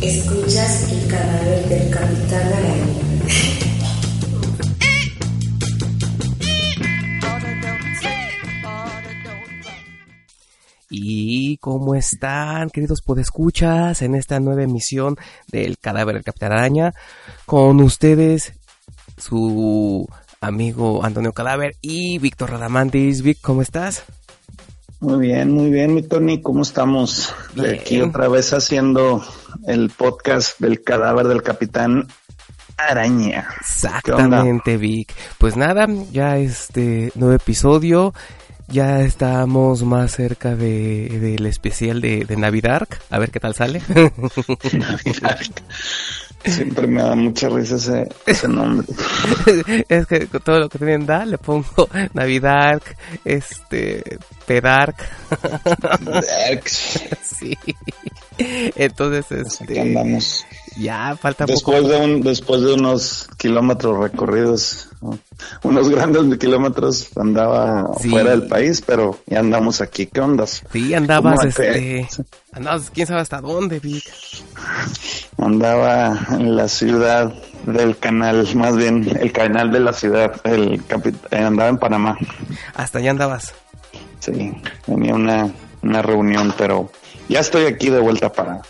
Escuchas 0.00 0.92
el 0.92 1.08
cadáver 1.08 1.68
del 1.68 1.90
capitán 1.90 2.52
Araña. 2.52 3.04
¿Y 10.90 11.56
cómo 11.56 11.94
están, 11.94 12.70
queridos 12.70 13.02
podescuchas, 13.02 14.02
en 14.02 14.14
esta 14.14 14.38
nueva 14.40 14.62
emisión 14.62 15.16
del 15.48 15.78
Cadáver 15.78 16.14
del 16.14 16.24
Capitán 16.24 16.52
Araña? 16.52 16.94
Con 17.46 17.80
ustedes, 17.80 18.52
su 19.16 20.06
amigo 20.40 21.04
Antonio 21.04 21.32
Cadáver 21.32 21.76
y 21.80 22.18
Víctor 22.18 22.50
Radamantis. 22.50 23.22
Vic, 23.22 23.38
¿cómo 23.40 23.62
estás? 23.62 24.04
Muy 25.04 25.18
bien, 25.18 25.52
muy 25.52 25.70
bien, 25.70 25.94
mi 25.94 26.02
Tony, 26.02 26.40
¿cómo 26.40 26.62
estamos? 26.62 27.34
Bien. 27.54 27.74
Aquí 27.74 28.00
otra 28.00 28.26
vez 28.28 28.54
haciendo 28.54 29.22
el 29.66 29.90
podcast 29.90 30.58
del 30.58 30.82
cadáver 30.82 31.28
del 31.28 31.42
capitán 31.42 32.08
Araña. 32.78 33.46
Exactamente, 33.60 34.78
Vic. 34.78 35.12
Pues 35.36 35.58
nada, 35.58 35.86
ya 36.10 36.38
este 36.38 37.12
nuevo 37.16 37.34
episodio. 37.34 38.14
Ya 38.66 39.02
estamos 39.02 39.82
más 39.82 40.12
cerca 40.12 40.56
de, 40.56 41.18
del 41.20 41.44
especial 41.44 42.00
de, 42.00 42.24
de 42.24 42.36
Navidad. 42.38 42.88
A 43.10 43.18
ver 43.18 43.30
qué 43.30 43.40
tal 43.40 43.54
sale. 43.54 43.82
Siempre 46.44 46.86
me 46.86 47.02
da 47.02 47.14
mucha 47.14 47.48
risa 47.48 47.76
ese, 47.76 48.08
ese 48.26 48.48
nombre. 48.48 48.86
es 49.88 50.06
que 50.06 50.26
con 50.26 50.42
todo 50.42 50.58
lo 50.60 50.68
que 50.68 50.78
tienen 50.78 51.06
da, 51.06 51.24
le 51.24 51.38
pongo 51.38 51.88
Navidad, 52.12 52.82
este, 53.24 54.18
Pedark. 54.46 54.96
sí. 57.22 57.56
Entonces, 58.76 59.60
Aquí 59.60 59.72
este, 59.72 59.80
andamos. 59.80 60.44
Ya 60.76 61.16
falta 61.16 61.46
Después 61.46 61.82
poco. 61.82 61.88
de, 61.92 62.00
un, 62.00 62.20
después 62.22 62.60
de 62.62 62.74
unos 62.74 63.28
kilómetros 63.36 63.98
recorridos, 63.98 64.88
¿no? 65.00 65.18
unos 65.62 65.88
grandes 65.88 66.38
kilómetros, 66.38 67.08
andaba 67.16 67.90
Sí. 68.00 68.10
fuera 68.10 68.30
del 68.30 68.46
país, 68.46 68.82
pero 68.86 69.18
ya 69.26 69.40
andamos 69.40 69.80
aquí. 69.80 70.06
¿Qué 70.06 70.20
ondas? 70.20 70.62
Sí, 70.72 70.94
andabas, 70.94 71.38
¿Cómo 71.40 71.52
te- 71.52 72.02
este, 72.04 72.24
andabas, 72.52 72.90
quién 72.90 73.06
sabe 73.06 73.20
hasta 73.20 73.40
dónde, 73.40 73.80
Vic. 73.80 74.04
Andaba 75.38 76.26
en 76.30 76.56
la 76.56 76.68
ciudad 76.68 77.32
del 77.66 77.96
canal, 77.98 78.46
más 78.54 78.76
bien 78.76 79.06
el 79.20 79.32
canal 79.32 79.72
de 79.72 79.80
la 79.80 79.92
ciudad, 79.92 80.40
el 80.44 80.80
eh, 81.30 81.36
andaba 81.36 81.68
en 81.68 81.78
Panamá. 81.78 82.16
Hasta 82.74 82.98
allá 82.98 83.10
andabas. 83.10 83.52
Sí, 84.20 84.52
tenía 84.86 85.14
una, 85.14 85.50
una 85.82 86.02
reunión, 86.02 86.54
pero 86.56 86.90
ya 87.28 87.40
estoy 87.40 87.66
aquí 87.66 87.90
de 87.90 88.00
vuelta 88.00 88.32
para 88.32 88.62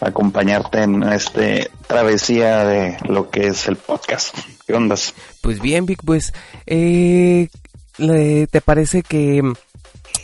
acompañarte 0.00 0.82
en 0.82 1.02
este 1.02 1.70
travesía 1.86 2.64
de 2.64 2.96
lo 3.08 3.30
que 3.30 3.48
es 3.48 3.68
el 3.68 3.76
podcast. 3.76 4.36
¿Qué 4.66 4.74
ondas? 4.74 5.14
Pues 5.40 5.60
bien, 5.60 5.86
Vic, 5.86 6.00
pues, 6.04 6.32
eh, 6.66 7.48
¿te 7.96 8.60
parece 8.60 9.02
que 9.02 9.42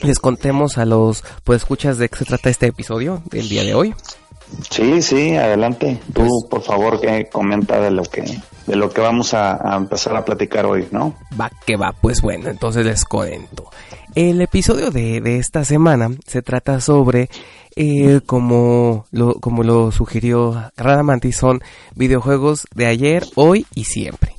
les 0.02 0.18
contemos 0.18 0.78
a 0.78 0.84
los, 0.84 1.24
pues, 1.44 1.62
escuchas 1.62 1.98
de 1.98 2.08
qué 2.08 2.18
se 2.18 2.24
trata 2.24 2.50
este 2.50 2.66
episodio 2.66 3.22
del 3.30 3.48
día 3.48 3.64
de 3.64 3.74
hoy? 3.74 3.94
Sí, 4.70 5.02
sí, 5.02 5.36
adelante. 5.36 5.98
Tú, 6.12 6.22
Pues- 6.22 6.44
por 6.50 6.62
favor, 6.62 7.00
que 7.00 7.28
comenta 7.28 7.80
de 7.80 7.90
lo 7.90 8.02
que 8.02 8.22
de 8.66 8.76
lo 8.76 8.90
que 8.90 9.00
vamos 9.00 9.34
a, 9.34 9.72
a 9.74 9.76
empezar 9.76 10.14
a 10.16 10.24
platicar 10.24 10.64
hoy, 10.64 10.86
¿no? 10.92 11.14
Va 11.40 11.50
que 11.66 11.76
va, 11.76 11.92
pues 12.00 12.20
bueno, 12.22 12.48
entonces 12.48 12.86
les 12.86 13.04
cuento. 13.04 13.68
El 14.14 14.40
episodio 14.40 14.90
de, 14.92 15.20
de 15.20 15.38
esta 15.38 15.64
semana 15.64 16.08
se 16.26 16.42
trata 16.42 16.80
sobre, 16.80 17.30
eh, 17.74 18.20
como, 18.26 19.06
lo, 19.10 19.34
como 19.34 19.64
lo 19.64 19.90
sugirió 19.90 20.70
Radamanti, 20.76 21.32
son 21.32 21.62
videojuegos 21.96 22.66
de 22.74 22.86
ayer, 22.86 23.24
hoy 23.34 23.66
y 23.74 23.84
siempre. 23.84 24.36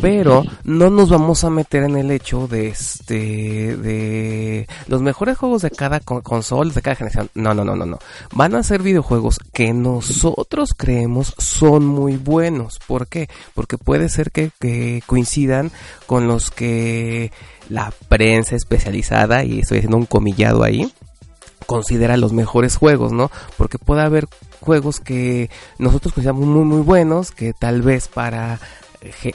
Pero 0.00 0.44
no 0.64 0.90
nos 0.90 1.10
vamos 1.10 1.44
a 1.44 1.50
meter 1.50 1.82
en 1.82 1.96
el 1.96 2.10
hecho 2.10 2.46
de 2.46 2.68
este, 2.68 3.76
de 3.76 4.68
los 4.86 5.02
mejores 5.02 5.38
juegos 5.38 5.62
de 5.62 5.70
cada 5.70 6.00
con- 6.00 6.22
consola, 6.22 6.72
de 6.72 6.82
cada 6.82 6.96
generación. 6.96 7.30
No, 7.34 7.54
no, 7.54 7.64
no, 7.64 7.74
no, 7.74 7.86
no. 7.86 7.98
Van 8.32 8.54
a 8.54 8.62
ser 8.62 8.82
videojuegos 8.82 9.38
que 9.52 9.72
nosotros 9.72 10.74
creemos 10.76 11.34
son 11.38 11.86
muy 11.86 12.16
buenos. 12.16 12.78
¿Por 12.86 13.08
qué? 13.08 13.28
Porque 13.54 13.78
puede 13.78 14.08
ser 14.08 14.30
que, 14.30 14.50
que 14.60 15.02
coincidan 15.06 15.72
con 16.06 16.26
los 16.28 16.50
que 16.50 17.32
la 17.68 17.92
prensa 18.08 18.56
especializada, 18.56 19.44
y 19.44 19.60
estoy 19.60 19.78
haciendo 19.78 19.96
un 19.98 20.06
comillado 20.06 20.62
ahí, 20.62 20.92
considera 21.66 22.16
los 22.16 22.32
mejores 22.32 22.76
juegos, 22.76 23.12
¿no? 23.12 23.30
Porque 23.56 23.78
puede 23.78 24.02
haber 24.02 24.28
juegos 24.60 25.00
que 25.00 25.50
nosotros 25.78 26.14
consideramos 26.14 26.46
muy 26.46 26.64
muy 26.64 26.80
buenos, 26.80 27.30
que 27.30 27.52
tal 27.52 27.82
vez 27.82 28.08
para 28.08 28.58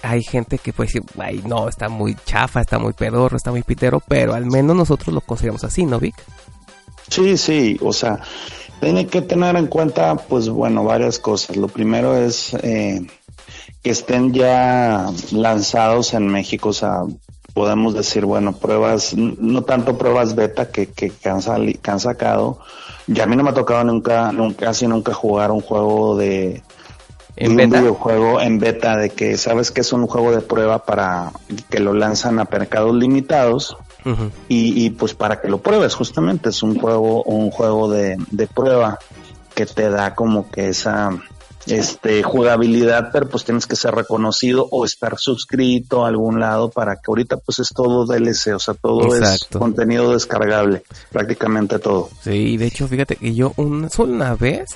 hay 0.02 0.24
gente 0.24 0.58
que 0.58 0.74
puede 0.74 0.88
decir, 0.88 1.04
ay 1.20 1.42
no, 1.46 1.70
está 1.70 1.90
muy 1.90 2.16
chafa, 2.26 2.62
está 2.62 2.80
muy 2.80 2.94
pedorro, 2.94 3.38
está 3.38 3.52
muy 3.52 3.64
pitero, 3.64 4.02
pero 4.08 4.34
al 4.34 4.46
menos 4.46 4.76
nosotros 4.76 5.14
lo 5.14 5.22
consideramos 5.22 5.64
así, 5.64 5.86
¿no, 5.86 6.00
Vic? 6.00 6.16
Sí, 7.10 7.38
sí, 7.38 7.78
o 7.82 7.94
sea, 7.94 8.20
tiene 8.80 9.08
que 9.08 9.22
tener 9.22 9.56
en 9.56 9.68
cuenta, 9.68 10.16
pues 10.16 10.50
bueno, 10.50 10.84
varias 10.84 11.20
cosas. 11.20 11.56
Lo 11.56 11.68
primero 11.68 12.18
es 12.18 12.54
eh, 12.56 13.06
que 13.82 13.90
estén 13.92 14.34
ya 14.34 15.10
lanzados 15.32 16.14
en 16.14 16.28
México, 16.28 16.70
o 16.70 16.74
sea, 16.74 17.02
podemos 17.54 17.94
decir, 17.94 18.26
bueno, 18.26 18.54
pruebas, 18.54 19.14
no 19.16 19.62
tanto 19.64 19.98
pruebas 19.98 20.36
beta 20.36 20.72
que, 20.72 20.88
que, 20.88 21.12
han, 21.30 21.42
sali- 21.42 21.80
han 21.84 22.00
sacado. 22.00 22.60
Ya 23.06 23.24
a 23.24 23.28
mí 23.28 23.36
no 23.36 23.44
me 23.44 23.52
ha 23.52 23.54
tocado 23.54 23.84
nunca, 23.84 24.32
nunca, 24.32 24.66
casi 24.68 24.88
nunca 24.88 25.14
jugar 25.14 25.52
un 25.52 25.62
juego 25.62 26.18
de, 26.18 26.64
En 27.36 27.56
beta. 27.56 27.78
un 27.78 27.82
videojuego 27.84 28.42
en 28.42 28.60
beta 28.60 28.96
de 28.98 29.10
que 29.10 29.38
sabes 29.38 29.72
que 29.72 29.82
es 29.82 29.92
un 29.94 30.06
juego 30.08 30.32
de 30.32 30.42
prueba 30.42 30.86
para 30.86 31.32
que 31.70 31.80
lo 31.80 31.94
lanzan 31.94 32.40
a 32.40 32.48
mercados 32.52 32.94
limitados 32.96 33.76
Ujú. 34.06 34.32
y, 34.50 34.86
y, 34.86 34.90
pues 34.92 35.14
para 35.14 35.42
que 35.42 35.48
lo 35.48 35.60
pruebes 35.60 35.96
justamente 35.96 36.50
es 36.50 36.62
un 36.62 36.78
juego 36.80 37.24
un 37.24 37.50
juego 37.52 37.90
de, 37.90 38.18
de 38.32 38.48
prueba 38.48 39.00
que 39.56 39.66
te 39.66 39.90
da 39.90 40.14
como 40.14 40.52
que 40.52 40.70
esa 40.70 41.12
este 41.66 42.22
jugabilidad 42.24 43.10
pero 43.14 43.30
pues 43.30 43.46
tienes 43.46 43.66
que 43.66 43.78
ser 43.78 43.96
reconocido 43.96 44.68
o 44.72 44.84
estar 44.84 45.18
suscrito 45.18 46.04
a 46.04 46.10
algún 46.10 46.40
lado 46.42 46.70
para 46.70 46.96
que 46.98 47.04
ahorita 47.08 47.38
pues 47.38 47.60
es 47.60 47.70
todo 47.70 48.06
DLC 48.06 48.54
o 48.54 48.60
sea 48.60 48.74
todo 48.74 49.16
Exacto. 49.16 49.48
es 49.52 49.58
contenido 49.58 50.12
descargable 50.12 50.84
prácticamente 51.12 51.80
todo 51.80 52.10
Sí, 52.22 52.58
de 52.58 52.66
hecho, 52.68 52.88
fíjate 52.88 53.16
que 53.16 53.34
yo 53.34 53.54
una 53.58 54.36
vez 54.36 54.76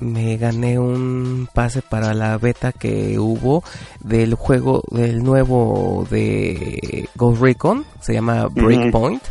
me 0.00 0.36
gané 0.36 0.78
un 0.78 1.48
pase 1.52 1.82
para 1.82 2.14
la 2.14 2.38
beta 2.38 2.72
que 2.72 3.18
hubo 3.18 3.62
del 4.00 4.34
juego 4.34 4.82
del 4.90 5.22
nuevo 5.22 6.06
de 6.10 7.08
Ghost 7.14 7.40
Recon, 7.40 7.84
se 8.00 8.14
llama 8.14 8.48
Breakpoint. 8.48 9.22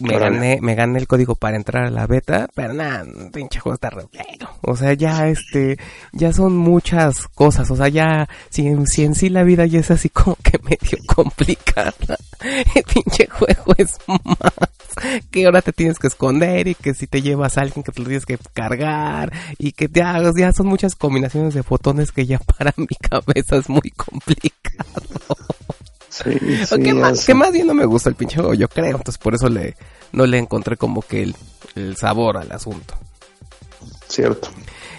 Me 0.00 0.18
gané, 0.18 0.58
me 0.60 0.74
gané 0.74 0.98
el 0.98 1.06
código 1.06 1.34
para 1.34 1.56
entrar 1.56 1.84
a 1.84 1.90
la 1.90 2.06
beta, 2.06 2.48
pero 2.54 2.72
nada, 2.72 3.04
pinche 3.32 3.60
juego 3.60 3.74
está 3.74 3.90
re 3.90 4.04
feo. 4.10 4.48
O 4.62 4.76
sea, 4.76 4.94
ya 4.94 5.28
este, 5.28 5.78
ya 6.12 6.32
son 6.32 6.56
muchas 6.56 7.28
cosas, 7.28 7.70
o 7.70 7.76
sea, 7.76 7.88
ya, 7.88 8.28
si 8.48 8.66
en, 8.66 8.86
si 8.86 9.04
en 9.04 9.14
sí 9.14 9.28
la 9.28 9.42
vida 9.42 9.66
ya 9.66 9.80
es 9.80 9.90
así 9.90 10.08
como 10.08 10.36
que 10.42 10.58
medio 10.62 10.98
complicada, 11.06 12.16
el 12.74 12.84
pinche 12.84 13.26
juego 13.28 13.74
es 13.76 13.98
más 14.06 14.70
que 15.30 15.46
ahora 15.46 15.62
te 15.62 15.72
tienes 15.72 15.98
que 15.98 16.06
esconder 16.06 16.68
y 16.68 16.74
que 16.74 16.94
si 16.94 17.06
te 17.06 17.22
llevas 17.22 17.56
a 17.56 17.62
alguien 17.62 17.82
que 17.82 17.92
te 17.92 18.00
lo 18.00 18.06
tienes 18.06 18.26
que 18.26 18.38
cargar 18.52 19.32
y 19.58 19.72
que 19.72 19.88
ya, 19.92 20.20
ya 20.36 20.52
son 20.52 20.66
muchas 20.66 20.94
combinaciones 20.94 21.54
de 21.54 21.62
botones 21.62 22.12
que 22.12 22.26
ya 22.26 22.38
para 22.58 22.72
mi 22.76 22.86
cabeza 22.86 23.56
es 23.56 23.68
muy 23.68 23.90
complicado. 23.90 25.02
Sí, 26.10 26.38
que, 26.82 26.92
más, 26.92 27.24
que 27.24 27.34
más 27.34 27.52
bien 27.52 27.66
no 27.66 27.74
me 27.74 27.86
gusta 27.86 28.10
el 28.10 28.16
pinche 28.16 28.36
juego, 28.36 28.54
yo 28.54 28.68
creo. 28.68 28.96
Entonces 28.96 29.18
por 29.18 29.34
eso 29.34 29.48
le, 29.48 29.76
no 30.12 30.26
le 30.26 30.38
encontré 30.38 30.76
como 30.76 31.02
que 31.02 31.22
el, 31.22 31.36
el 31.76 31.96
sabor 31.96 32.36
al 32.36 32.52
asunto. 32.52 32.94
cierto 34.08 34.50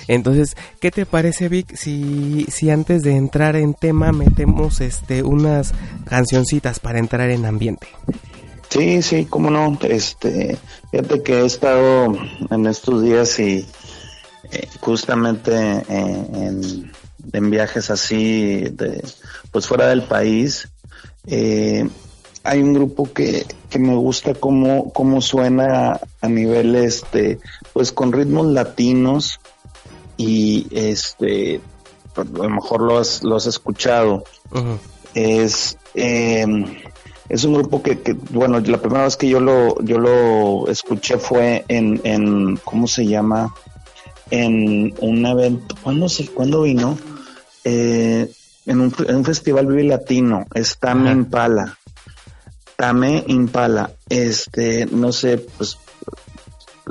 Entonces, 0.08 0.56
¿qué 0.80 0.90
te 0.90 1.06
parece, 1.06 1.50
Vic, 1.50 1.76
si, 1.76 2.46
si 2.50 2.70
antes 2.70 3.04
de 3.04 3.16
entrar 3.16 3.56
en 3.56 3.74
tema 3.74 4.12
metemos 4.12 4.82
este 4.82 5.24
unas 5.24 5.74
cancioncitas 6.06 6.80
para 6.80 7.00
entrar 7.00 7.30
en 7.30 7.46
ambiente? 7.46 7.88
Sí, 8.70 9.02
sí, 9.02 9.26
cómo 9.26 9.50
no. 9.50 9.78
Este, 9.82 10.58
fíjate 10.92 11.22
que 11.24 11.42
he 11.42 11.46
estado 11.46 12.18
en 12.50 12.68
estos 12.68 13.04
días 13.04 13.38
y 13.40 13.68
eh, 14.52 14.68
justamente 14.80 15.52
eh, 15.54 15.84
en, 15.90 16.92
en 17.34 17.50
viajes 17.52 17.92
así, 17.92 18.62
de, 18.72 19.04
pues 19.52 19.68
fuera 19.68 19.88
del 19.88 20.04
país, 20.04 20.70
eh, 21.28 21.88
hay 22.44 22.62
un 22.62 22.74
grupo 22.74 23.12
que, 23.12 23.46
que 23.70 23.80
me 23.80 23.96
gusta 23.96 24.34
cómo, 24.34 24.92
cómo 24.92 25.22
suena 25.22 26.00
a 26.22 26.28
nivel, 26.28 26.76
este, 26.76 27.40
pues 27.74 27.92
con 27.92 28.12
ritmos 28.12 28.48
latinos 28.48 29.40
y 30.18 30.68
este, 30.72 31.62
pues, 32.14 32.28
a 32.28 32.44
lo 32.44 32.50
mejor 32.50 32.82
lo 32.82 32.98
has, 32.98 33.24
lo 33.24 33.36
has 33.36 33.46
escuchado 33.46 34.24
es 35.14 35.78
eh, 35.94 36.46
es 37.30 37.44
un 37.46 37.54
grupo 37.54 37.82
que, 37.82 38.00
que, 38.00 38.14
bueno, 38.32 38.60
la 38.60 38.78
primera 38.78 39.06
vez 39.06 39.16
que 39.16 39.30
yo 39.30 39.40
lo, 39.40 39.82
yo 39.82 39.98
lo 39.98 40.68
escuché 40.68 41.18
fue 41.18 41.64
en, 41.70 42.02
en 42.04 42.58
¿cómo 42.58 42.88
se 42.88 43.06
llama? 43.06 43.54
En 44.30 44.94
un 45.00 45.26
evento, 45.26 45.76
¿cuándo, 45.82 46.10
se, 46.10 46.28
¿cuándo 46.28 46.64
vino? 46.64 46.98
Eh, 47.64 48.30
en, 48.72 48.82
un, 48.82 48.96
en 49.08 49.16
un 49.18 49.26
festival 49.26 49.68
Vive 49.68 49.84
Latino, 49.84 50.46
es 50.54 50.78
Tame 50.78 51.10
Ajá. 51.10 51.18
Impala. 51.20 51.78
Tame 52.76 53.24
Impala, 53.28 53.92
este, 54.10 54.88
no 54.88 55.12
sé, 55.12 55.38
pues 55.38 55.78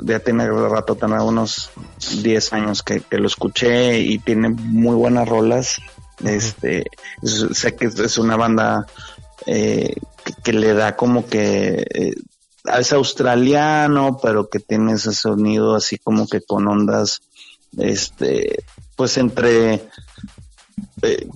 ya 0.03 0.19
tiene 0.19 0.47
rato, 0.49 0.95
tendrá 0.95 1.21
unos 1.23 1.69
10 2.23 2.53
años 2.53 2.81
que, 2.81 3.01
que 3.01 3.17
lo 3.17 3.27
escuché 3.27 3.99
y 3.99 4.17
tiene 4.19 4.49
muy 4.49 4.95
buenas 4.95 5.27
rolas. 5.27 5.81
Este, 6.23 6.85
es- 7.21 7.47
sé 7.51 7.75
que 7.75 7.85
es 7.87 8.17
una 8.17 8.37
banda 8.37 8.87
eh, 9.45 9.95
que, 10.23 10.33
que 10.43 10.53
le 10.53 10.73
da 10.73 10.95
como 10.95 11.25
que 11.27 11.85
eh, 11.93 12.13
es 12.79 12.93
australiano, 12.93 14.17
pero 14.21 14.49
que 14.49 14.59
tiene 14.59 14.93
ese 14.93 15.13
sonido 15.13 15.75
así 15.75 15.97
como 15.97 16.27
que 16.27 16.41
con 16.41 16.67
ondas, 16.67 17.21
este, 17.77 18.63
pues 18.95 19.17
entre 19.17 19.81
eh, 21.01 21.27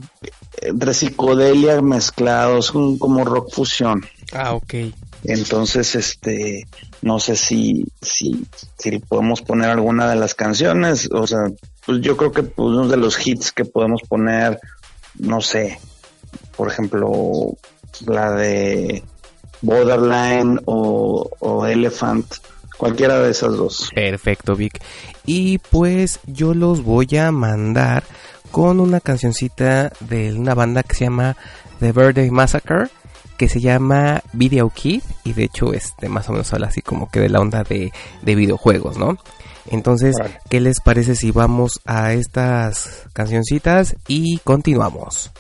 entre 0.62 0.94
psicodelia 0.94 1.81
mezclados, 1.81 2.72
como 2.72 3.25
rock 3.25 3.52
fusión. 3.52 4.06
Ah, 4.34 4.54
ok. 4.54 4.74
Entonces, 5.24 5.96
este, 5.96 6.68
no 7.02 7.19
sé 7.19 7.36
si, 7.36 7.86
si, 8.02 8.46
si 8.78 9.00
podemos 9.00 9.42
poner 9.42 9.69
alguna 9.69 10.10
de 10.10 10.16
las 10.16 10.36
canciones, 10.36 11.10
o 11.12 11.25
sea, 11.25 11.46
pues 11.86 12.02
yo 12.02 12.16
creo 12.16 12.31
que 12.31 12.44
pues, 12.44 12.68
uno 12.68 12.88
de 12.88 12.98
los 12.98 13.25
hits 13.25 13.52
que 13.52 13.66
podemos 13.66 14.02
poner, 14.07 14.60
no 15.18 15.42
sé, 15.42 15.80
por 16.56 16.68
ejemplo, 16.68 17.58
la 18.06 18.31
de 18.31 19.04
Borderline 19.62 20.60
o, 20.66 21.30
o 21.40 21.66
Elephant, 21.66 22.25
cualquiera 22.78 23.19
de 23.19 23.31
esas 23.31 23.56
dos. 23.56 23.90
Perfecto, 23.94 24.56
Vic. 24.56 24.81
Y 25.25 25.58
pues 25.58 26.19
yo 26.28 26.54
los 26.54 26.84
voy 26.84 27.08
a 27.18 27.31
mandar 27.31 28.04
con 28.56 28.80
una 28.80 29.02
cancioncita 29.02 29.92
de 30.00 30.34
una 30.34 30.54
banda 30.54 30.81
que 30.81 30.96
se 30.96 31.04
llama 31.04 31.36
The 31.81 31.92
Birthday 31.92 32.31
Massacre, 32.31 32.88
que 33.38 33.50
se 33.50 33.60
llama 33.60 34.24
Video 34.31 34.69
Kid, 34.69 35.04
y 35.25 35.34
de 35.34 35.44
hecho 35.44 35.74
este 35.74 36.07
más 36.07 36.30
o 36.30 36.31
menos 36.31 36.54
habla 36.54 36.68
así 36.68 36.81
como 36.81 37.10
que 37.10 37.19
de 37.19 37.28
la 37.28 37.42
onda 37.42 37.63
de, 37.63 37.92
de 38.22 38.36
videojuegos, 38.36 38.98
¿no? 38.98 39.18
Entonces. 39.66 40.16
¿qué 40.50 40.62
les 40.62 40.80
parece 40.80 41.18
si 41.18 41.31
vamos 41.31 41.81
a 41.84 42.13
estas 42.13 43.04
cancioncitas 43.12 43.98
y 44.07 44.38
continuamos? 44.38 45.34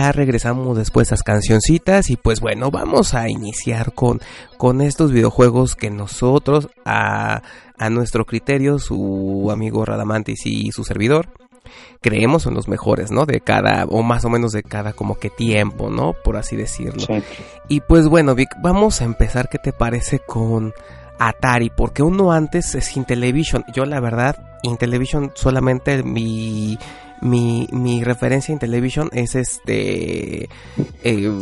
Ya 0.00 0.12
regresamos 0.12 0.78
después 0.78 1.10
a 1.10 1.14
esas 1.14 1.22
cancioncitas 1.22 2.08
y 2.10 2.16
pues 2.16 2.40
bueno, 2.40 2.70
vamos 2.70 3.12
a 3.14 3.28
iniciar 3.28 3.92
con, 3.92 4.20
con 4.56 4.80
estos 4.80 5.12
videojuegos 5.12 5.76
que 5.76 5.90
nosotros, 5.90 6.68
a, 6.86 7.42
a 7.76 7.90
nuestro 7.90 8.24
criterio, 8.24 8.78
su 8.78 9.48
amigo 9.52 9.84
Radamantis 9.84 10.46
y 10.46 10.72
su 10.72 10.84
servidor, 10.84 11.28
creemos 12.00 12.44
son 12.44 12.54
los 12.54 12.66
mejores, 12.66 13.10
¿no? 13.10 13.26
De 13.26 13.40
cada, 13.40 13.84
o 13.84 14.02
más 14.02 14.24
o 14.24 14.30
menos 14.30 14.52
de 14.52 14.62
cada 14.62 14.94
como 14.94 15.18
que 15.18 15.28
tiempo, 15.28 15.90
¿no? 15.90 16.14
Por 16.24 16.38
así 16.38 16.56
decirlo. 16.56 17.06
Y 17.68 17.80
pues 17.80 18.08
bueno, 18.08 18.34
Vic, 18.34 18.48
vamos 18.62 19.02
a 19.02 19.04
empezar, 19.04 19.50
¿qué 19.50 19.58
te 19.58 19.74
parece 19.74 20.18
con 20.18 20.72
Atari? 21.18 21.68
Porque 21.68 22.02
uno 22.02 22.32
antes 22.32 22.74
es 22.74 22.96
Intellivision. 22.96 23.64
Yo 23.74 23.84
la 23.84 24.00
verdad, 24.00 24.58
Intellivision 24.62 25.32
solamente 25.34 26.02
mi 26.02 26.78
mi, 27.20 27.68
mi 27.72 28.02
referencia 28.04 28.52
en 28.52 28.58
televisión 28.58 29.10
es 29.12 29.34
este 29.34 30.48
eh, 31.04 31.32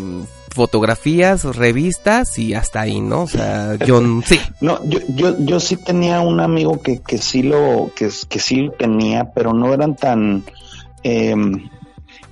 fotografías, 0.50 1.44
revistas 1.56 2.38
y 2.38 2.54
hasta 2.54 2.80
ahí, 2.80 3.00
¿no? 3.00 3.22
O 3.22 3.26
sea, 3.26 3.76
yo 3.76 4.00
sí. 4.24 4.40
No, 4.60 4.80
yo, 4.84 4.98
yo, 5.08 5.36
yo 5.38 5.60
sí 5.60 5.76
tenía 5.76 6.20
un 6.20 6.40
amigo 6.40 6.80
que, 6.80 7.00
que 7.00 7.18
sí 7.18 7.42
lo, 7.42 7.90
que, 7.94 8.10
que 8.28 8.38
sí 8.38 8.62
lo 8.62 8.72
tenía, 8.72 9.32
pero 9.32 9.52
no 9.52 9.72
eran 9.72 9.94
tan, 9.94 10.44
em, 11.02 11.68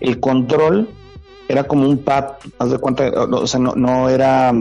el 0.01 0.21
control 0.21 0.91
era 1.49 1.65
como 1.65 1.89
un 1.89 1.99
pad, 1.99 2.33
haz 2.59 2.71
de 2.71 2.79
cuenta, 2.79 3.09
o 3.09 3.47
sea, 3.47 3.61
no, 3.61 3.75
no 3.77 4.09
era, 4.09 4.53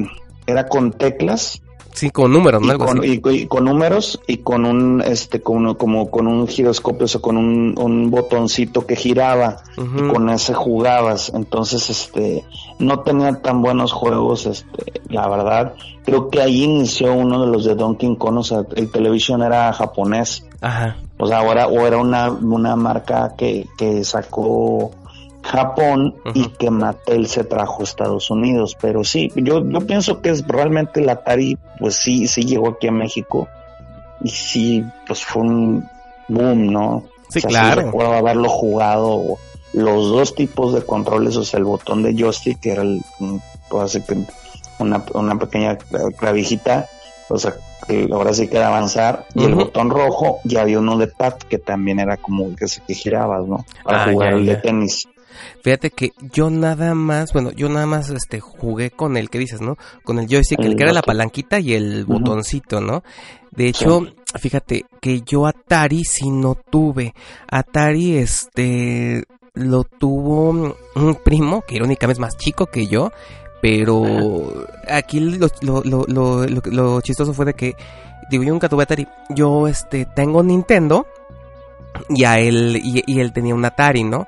era 0.45 0.67
con 0.67 0.91
teclas 0.91 1.61
Sí, 1.95 2.09
con 2.11 2.31
números, 2.33 2.61
¿no? 2.61 2.73
y 2.73 2.77
con, 2.77 3.03
y- 3.03 3.21
y 3.41 3.47
con 3.47 3.65
números 3.65 4.19
y 4.27 4.37
con 4.37 4.65
un 4.65 5.01
este 5.01 5.41
como, 5.41 5.77
como 5.77 6.11
con 6.11 6.27
un 6.27 6.45
giroscopio 6.47 7.05
o 7.05 7.07
sea, 7.07 7.21
con 7.21 7.37
un, 7.37 7.73
un 7.77 8.11
botoncito 8.11 8.85
que 8.85 8.95
giraba 8.95 9.63
y 9.77 10.07
con 10.11 10.29
ese 10.29 10.53
jugabas. 10.53 11.31
Entonces 11.33 11.89
este 11.89 12.43
no 12.79 12.99
tenía 12.99 13.41
tan 13.41 13.61
buenos 13.61 13.93
juegos 13.93 14.45
este 14.45 15.01
la 15.09 15.27
verdad. 15.29 15.73
Creo 16.05 16.29
que 16.29 16.41
ahí 16.41 16.63
inició 16.65 17.13
uno 17.13 17.43
de 17.45 17.51
los 17.51 17.63
de 17.65 17.75
Donkey 17.75 18.15
Kong 18.17 18.37
o 18.39 18.43
sea 18.43 18.63
el 18.75 18.91
television 18.91 19.41
era 19.41 19.71
japonés. 19.73 20.45
Ajá. 20.61 20.97
o 21.17 21.27
sea 21.27 21.39
ahora 21.39 21.67
o 21.67 21.85
era 21.87 21.97
una, 21.97 22.29
una 22.31 22.75
marca 22.75 23.33
que, 23.37 23.67
que 23.77 24.03
sacó 24.03 24.91
Japón 25.45 26.15
y 26.33 26.47
que 26.49 26.71
Mattel 26.71 27.27
se 27.27 27.43
trajo 27.43 27.81
a 27.81 27.83
Estados 27.83 28.31
Unidos, 28.31 28.75
pero 28.81 29.03
sí, 29.03 29.31
yo, 29.35 29.63
yo 29.69 29.81
pienso 29.81 30.21
que 30.21 30.29
es 30.31 30.45
realmente 30.47 31.01
el 31.01 31.09
Atari, 31.09 31.57
pues 31.79 31.95
sí, 31.95 32.27
sí 32.27 32.43
llegó 32.45 32.69
aquí 32.69 32.87
a 32.87 32.91
México 32.91 33.47
y 34.21 34.29
sí, 34.29 34.83
pues 35.05 35.23
fue 35.23 35.43
un 35.43 35.87
boom, 36.27 36.71
¿no? 36.73 37.03
Sí, 37.29 37.39
O 37.39 37.41
sea, 37.41 37.49
claro. 37.49 37.81
recuerdo 37.83 38.13
haberlo 38.13 38.49
jugado 38.49 39.37
los 39.73 40.09
dos 40.09 40.33
tipos 40.33 40.73
de 40.73 40.81
controles, 40.81 41.35
o 41.37 41.43
sea, 41.43 41.59
el 41.59 41.65
botón 41.65 42.01
de 42.01 42.15
joystick, 42.17 42.59
que 42.59 42.71
era 42.71 42.81
el, 42.81 43.01
pues 43.69 44.01
una, 44.79 45.03
una 45.13 45.37
pequeña 45.37 45.77
clavijita, 46.17 46.87
o 47.29 47.37
sea, 47.37 47.55
que 47.87 48.07
ahora 48.11 48.33
sí 48.33 48.47
que 48.47 48.57
era 48.57 48.67
avanzar, 48.69 49.25
y 49.35 49.45
el 49.45 49.53
botón 49.53 49.89
rojo, 49.91 50.39
y 50.43 50.55
había 50.57 50.79
uno 50.79 50.97
de 50.97 51.07
pad 51.07 51.33
que 51.33 51.59
también 51.59 51.99
era 51.99 52.17
como 52.17 52.55
que 52.55 52.67
se 52.67 52.81
que 52.81 52.93
girabas, 52.95 53.45
¿no? 53.45 53.65
Para 53.83 54.03
Ah, 54.05 54.11
jugar 54.11 54.31
ya, 54.31 54.37
el 54.37 54.45
ya. 54.45 54.55
de 54.55 54.61
tenis. 54.61 55.07
Fíjate 55.63 55.89
que 55.91 56.11
yo 56.33 56.49
nada 56.49 56.93
más, 56.95 57.33
bueno, 57.33 57.51
yo 57.51 57.69
nada 57.69 57.85
más 57.85 58.09
este 58.09 58.39
jugué 58.39 58.91
con 58.91 59.17
el 59.17 59.29
que 59.29 59.39
dices, 59.39 59.61
¿no? 59.61 59.77
Con 60.03 60.19
el 60.19 60.27
joystick, 60.27 60.59
el, 60.59 60.65
El 60.71 60.75
que 60.77 60.83
era 60.83 60.93
la 60.93 61.01
palanquita 61.01 61.59
y 61.59 61.73
el 61.73 62.05
botoncito, 62.05 62.81
¿no? 62.81 63.03
De 63.51 63.67
hecho, 63.67 64.01
fíjate 64.39 64.85
que 64.99 65.21
yo 65.21 65.45
Atari 65.47 66.03
sí 66.03 66.29
no 66.29 66.55
tuve. 66.55 67.13
Atari 67.49 68.17
este 68.17 69.23
lo 69.53 69.83
tuvo 69.85 70.49
un 70.95 71.15
primo 71.23 71.61
que 71.61 71.75
irónicamente 71.75 72.17
es 72.17 72.19
más 72.19 72.35
chico 72.37 72.65
que 72.65 72.87
yo, 72.87 73.11
pero 73.61 74.65
aquí 74.89 75.19
lo, 75.21 75.47
lo, 75.61 75.83
lo, 75.83 76.05
lo, 76.07 76.45
lo- 76.45 76.61
lo 76.65 77.01
chistoso 77.01 77.33
fue 77.33 77.45
de 77.45 77.53
que 77.53 77.75
digo, 78.29 78.43
yo 78.43 78.51
nunca 78.51 78.67
tuve 78.69 78.83
Atari. 78.83 79.07
Yo 79.29 79.67
este 79.67 80.05
tengo 80.05 80.43
Nintendo 80.43 81.07
y 82.09 82.25
a 82.25 82.39
él 82.39 82.79
y, 82.83 83.03
y 83.07 83.19
él 83.21 83.31
tenía 83.31 83.55
un 83.55 83.63
Atari, 83.63 84.03
¿no? 84.03 84.27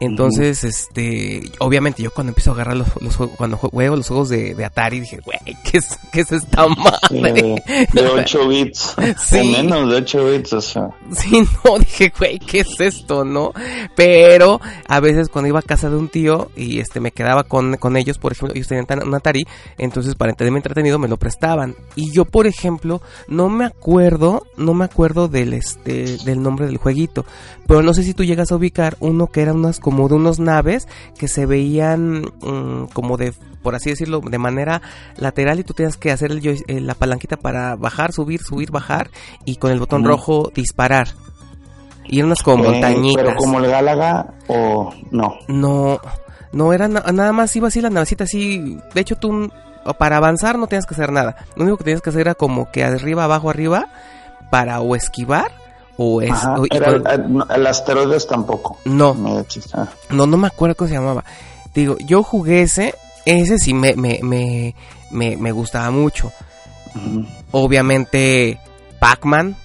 Entonces, 0.00 0.62
este, 0.64 1.42
obviamente 1.58 2.02
yo 2.02 2.10
cuando 2.10 2.30
empiezo 2.30 2.50
a 2.50 2.54
agarrar 2.54 2.76
los, 2.76 2.88
los 3.00 3.16
juegos, 3.16 3.36
cuando 3.36 3.56
jue- 3.58 3.70
juego 3.70 3.96
los 3.96 4.08
juegos 4.08 4.28
de, 4.28 4.54
de 4.54 4.64
Atari, 4.64 5.00
dije, 5.00 5.20
güey, 5.24 5.38
¿qué 5.64 5.78
es, 5.78 5.98
¿qué 6.12 6.20
es 6.20 6.32
esta 6.32 6.66
madre? 6.68 7.32
de, 7.32 7.62
de 7.92 8.06
8 8.06 8.48
bits, 8.48 8.94
Sí. 9.18 9.38
o 9.38 9.44
menos 9.62 9.90
de 9.90 9.96
8 9.96 10.30
bits, 10.30 10.52
o 10.52 10.60
sea, 10.60 10.88
Sí, 11.12 11.42
no, 11.64 11.78
dije, 11.78 12.12
güey, 12.18 12.38
¿qué 12.38 12.60
es 12.60 12.78
esto, 12.80 13.24
no? 13.24 13.52
Pero 13.94 14.60
a 14.88 15.00
veces 15.00 15.28
cuando 15.28 15.48
iba 15.48 15.60
a 15.60 15.62
casa 15.62 15.88
de 15.90 15.96
un 15.96 16.08
tío 16.08 16.50
y 16.56 16.78
este 16.80 17.00
me 17.00 17.10
quedaba 17.12 17.44
con, 17.44 17.76
con 17.76 17.96
ellos, 17.96 18.18
por 18.18 18.32
ejemplo, 18.32 18.54
ellos 18.54 18.68
tenían 18.68 18.86
un 19.06 19.14
Atari, 19.14 19.46
entonces 19.78 20.14
para 20.14 20.32
tenerme 20.34 20.58
entretenido 20.58 20.98
me 20.98 21.08
lo 21.08 21.16
prestaban. 21.16 21.74
Y 21.94 22.12
yo, 22.12 22.24
por 22.24 22.46
ejemplo, 22.46 23.00
no 23.28 23.48
me 23.48 23.64
acuerdo, 23.64 24.46
no 24.56 24.74
me 24.74 24.84
acuerdo 24.84 25.28
del 25.28 25.54
este 25.54 26.16
del 26.24 26.42
nombre 26.42 26.66
del 26.66 26.76
jueguito, 26.76 27.24
pero 27.66 27.82
no 27.82 27.94
sé 27.94 28.02
si 28.02 28.14
tú 28.14 28.24
llegas 28.24 28.52
a 28.52 28.56
ubicar 28.56 28.96
uno 29.00 29.26
que 29.28 29.40
era 29.42 29.52
unas 29.52 29.80
como 29.86 30.08
de 30.08 30.16
unos 30.16 30.40
naves 30.40 30.88
que 31.16 31.28
se 31.28 31.46
veían 31.46 32.22
mm, 32.42 32.88
como 32.92 33.16
de 33.16 33.32
por 33.62 33.76
así 33.76 33.88
decirlo, 33.90 34.18
de 34.20 34.36
manera 34.36 34.82
lateral 35.16 35.60
y 35.60 35.62
tú 35.62 35.74
tenías 35.74 35.96
que 35.96 36.10
hacer 36.10 36.32
el 36.32 36.44
eh, 36.44 36.80
la 36.80 36.94
palanquita 36.94 37.36
para 37.36 37.76
bajar, 37.76 38.10
subir, 38.12 38.42
subir, 38.42 38.72
bajar 38.72 39.10
y 39.44 39.56
con 39.56 39.70
el 39.70 39.78
botón 39.78 40.04
rojo 40.04 40.50
disparar. 40.52 41.06
Y 42.04 42.18
eran 42.18 42.26
unas 42.26 42.42
como 42.42 42.64
eh, 42.64 42.68
montañitas. 42.70 43.24
pero 43.24 43.36
como 43.36 43.60
el 43.60 43.68
Gálaga 43.70 44.34
o 44.48 44.92
no. 45.12 45.36
No, 45.46 46.00
no 46.50 46.72
era 46.72 46.88
na- 46.88 47.04
nada 47.12 47.30
más 47.32 47.54
iba 47.54 47.68
así 47.68 47.80
la 47.80 47.90
navecita 47.90 48.24
así. 48.24 48.80
De 48.92 49.00
hecho, 49.00 49.14
tú 49.14 49.52
para 50.00 50.16
avanzar 50.16 50.58
no 50.58 50.66
tenías 50.66 50.86
que 50.86 50.94
hacer 50.94 51.12
nada. 51.12 51.36
Lo 51.54 51.62
único 51.62 51.76
que 51.78 51.84
tenías 51.84 52.02
que 52.02 52.10
hacer 52.10 52.22
era 52.22 52.34
como 52.34 52.72
que 52.72 52.82
arriba, 52.82 53.22
abajo, 53.22 53.50
arriba 53.50 53.86
para 54.50 54.80
o 54.80 54.96
esquivar 54.96 55.52
o 55.98 56.20
es 56.20 56.30
Ajá, 56.30 56.60
o- 56.60 56.66
era 56.70 56.90
el, 57.54 57.66
asteroides 57.66 58.26
tampoco. 58.26 58.78
no, 58.84 59.14
Me. 59.14 59.44
Ah, 59.74 59.88
no, 60.10 60.26
no 60.26 60.36
me 60.36 60.46
acuerdo 60.48 60.74
cómo 60.76 60.88
se 60.88 60.94
llamaba. 60.94 61.24
Digo, 61.74 61.96
yo 61.98 62.22
jugué 62.22 62.62
ese, 62.62 62.94
ese 63.24 63.58
sí 63.58 63.74
me, 63.74 63.94
me, 63.96 64.20
me, 64.22 64.74
me, 65.10 65.36
me 65.36 65.52
gustaba 65.52 65.90
mucho. 65.90 66.32
Obviamente, 67.52 68.58
Pac-Man, 68.98 69.56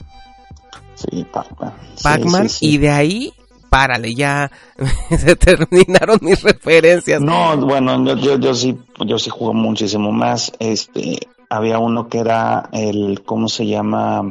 Sí, 0.96 1.26
Pac-Man. 1.32 1.74
Sí, 1.96 2.04
Pac-Man, 2.04 2.50
sí, 2.50 2.58
sí. 2.60 2.66
y 2.74 2.78
de 2.78 2.90
ahí, 2.92 3.34
párale, 3.70 4.14
ya 4.14 4.52
se 5.10 5.36
terminaron 5.36 6.20
mis 6.22 6.44
referencias. 6.44 7.20
No, 7.22 7.58
bueno, 7.58 8.04
yo, 8.06 8.16
yo, 8.18 8.38
yo 8.38 8.54
sí, 8.54 8.78
yo 9.06 9.18
sí 9.18 9.30
jugué 9.32 9.54
muchísimo 9.56 10.12
más. 10.12 10.52
Este, 10.60 11.28
había 11.50 11.80
uno 11.80 12.08
que 12.08 12.20
era 12.20 12.70
el, 12.72 13.24
¿cómo 13.26 13.48
se 13.48 13.66
llama? 13.66 14.24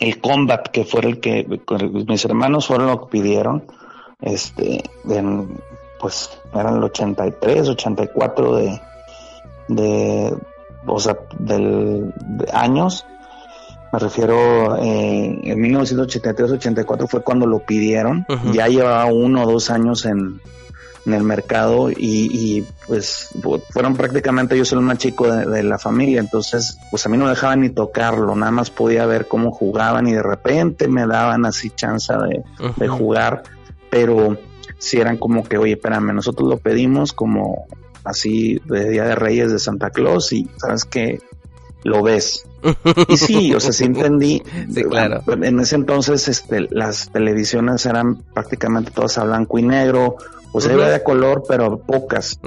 El 0.00 0.20
Combat, 0.20 0.68
que 0.68 0.84
fue 0.84 1.02
el 1.02 1.20
que 1.20 1.46
mis 2.08 2.24
hermanos 2.24 2.66
fueron 2.66 2.88
lo 2.88 3.02
que 3.02 3.18
pidieron. 3.18 3.64
Este, 4.20 4.82
en, 5.08 5.60
pues 6.00 6.30
eran 6.54 6.76
el 6.76 6.84
83, 6.84 7.68
84 7.68 8.56
de, 8.56 8.80
de, 9.68 10.34
o 10.86 10.98
sea, 10.98 11.16
del, 11.38 12.12
de 12.16 12.46
años. 12.52 13.04
Me 13.92 13.98
refiero, 13.98 14.76
eh, 14.76 15.40
en 15.42 15.58
1983-84 15.58 17.08
fue 17.08 17.22
cuando 17.22 17.46
lo 17.46 17.58
pidieron. 17.60 18.24
Ya 18.52 18.68
llevaba 18.68 19.06
uno 19.06 19.42
o 19.42 19.50
dos 19.50 19.70
años 19.70 20.06
en, 20.06 20.40
en 21.06 21.14
el 21.14 21.22
mercado 21.24 21.90
y, 21.90 21.96
y, 21.98 22.66
pues 22.86 23.28
fu- 23.42 23.60
fueron 23.70 23.94
prácticamente 23.96 24.56
yo 24.56 24.64
soy 24.64 24.78
el 24.78 24.84
más 24.84 24.98
chico 24.98 25.30
de, 25.32 25.46
de 25.46 25.62
la 25.62 25.78
familia, 25.78 26.20
entonces 26.20 26.78
pues 26.90 27.06
a 27.06 27.08
mí 27.08 27.16
no 27.16 27.24
me 27.24 27.30
dejaban 27.30 27.60
ni 27.62 27.70
tocarlo, 27.70 28.34
nada 28.36 28.52
más 28.52 28.70
podía 28.70 29.06
ver 29.06 29.26
cómo 29.26 29.50
jugaban 29.52 30.06
y 30.08 30.12
de 30.12 30.22
repente 30.22 30.88
me 30.88 31.06
daban 31.06 31.44
así 31.46 31.70
chance 31.70 32.12
de, 32.12 32.88
jugar, 32.88 33.42
pero 33.88 34.36
si 34.78 34.98
eran 34.98 35.16
como 35.16 35.44
que, 35.44 35.58
oye, 35.58 35.72
espérame, 35.72 36.12
nosotros 36.14 36.48
lo 36.48 36.58
pedimos 36.58 37.12
como 37.12 37.66
así 38.04 38.60
de 38.66 38.88
Día 38.90 39.04
de 39.04 39.14
Reyes 39.14 39.52
de 39.52 39.58
Santa 39.58 39.90
Claus 39.90 40.32
y 40.32 40.48
sabes 40.56 40.84
que 40.84 41.20
lo 41.82 42.02
ves. 42.02 42.44
Y 43.08 43.16
sí, 43.16 43.54
o 43.54 43.60
sea, 43.60 43.72
sí 43.72 43.84
entendí. 43.84 44.42
Sí, 44.74 44.84
claro. 44.84 45.22
En 45.42 45.58
ese 45.60 45.76
entonces, 45.76 46.28
este, 46.28 46.66
las 46.70 47.10
televisiones 47.10 47.86
eran 47.86 48.16
prácticamente 48.34 48.90
todas 48.90 49.16
a 49.18 49.24
blanco 49.24 49.58
y 49.58 49.62
negro, 49.62 50.16
o 50.52 50.60
sea, 50.60 50.72
Ujú. 50.72 50.80
había 50.82 50.92
de 50.94 51.02
color, 51.02 51.42
pero 51.48 51.78
pocas. 51.78 52.38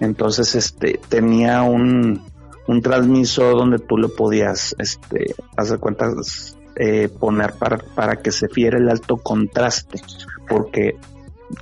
Entonces, 0.00 0.54
este, 0.54 1.00
tenía 1.08 1.62
un, 1.62 2.22
un 2.66 2.82
transmisor 2.82 3.56
donde 3.56 3.78
tú 3.78 3.96
le 3.98 4.08
podías, 4.08 4.74
este, 4.78 5.34
hacer 5.56 5.78
cuentas, 5.78 6.56
eh, 6.76 7.08
poner 7.08 7.54
para, 7.54 7.78
para 7.78 8.16
que 8.16 8.30
se 8.30 8.48
fiera 8.48 8.78
el 8.78 8.88
alto 8.88 9.16
contraste, 9.16 10.00
porque 10.48 10.96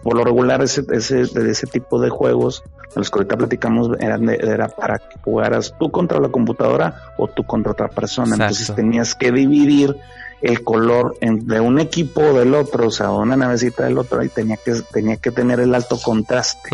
por 0.02 0.16
lo 0.16 0.24
regular 0.24 0.62
ese, 0.62 0.85
ese, 0.92 1.26
de 1.26 1.50
ese 1.50 1.66
tipo 1.66 2.00
de 2.00 2.11
juegos, 2.11 2.62
los 2.96 3.11
que 3.11 3.18
ahorita 3.20 3.37
platicamos, 3.37 3.90
eran 4.00 4.26
de- 4.26 4.35
era 4.37 4.68
para 4.68 4.98
que 4.98 5.18
jugaras 5.24 5.74
tú 5.78 5.90
contra 5.90 6.18
la 6.20 6.28
computadora 6.28 7.12
o 7.18 7.28
tú 7.28 7.44
contra 7.44 7.72
otra 7.72 7.88
persona. 7.88 8.35
Exacto. 8.35 8.44
Entonces 8.44 8.74
tenías 8.74 9.14
que 9.14 9.30
dividir 9.32 9.96
el 10.42 10.62
color 10.62 11.16
de 11.20 11.61
un 11.61 11.81
equipo 11.81 12.20
o 12.20 12.38
del 12.38 12.55
otro, 12.55 12.88
o 12.88 12.90
sea, 12.90 13.11
una 13.11 13.37
navecita 13.37 13.85
del 13.85 13.99
otro, 13.99 14.22
y 14.22 14.29
tenía 14.29 14.57
que, 14.57 14.75
tenía 14.92 15.16
que 15.16 15.31
tener 15.31 15.61
el 15.61 15.75
alto 15.75 15.99
contraste. 15.99 16.70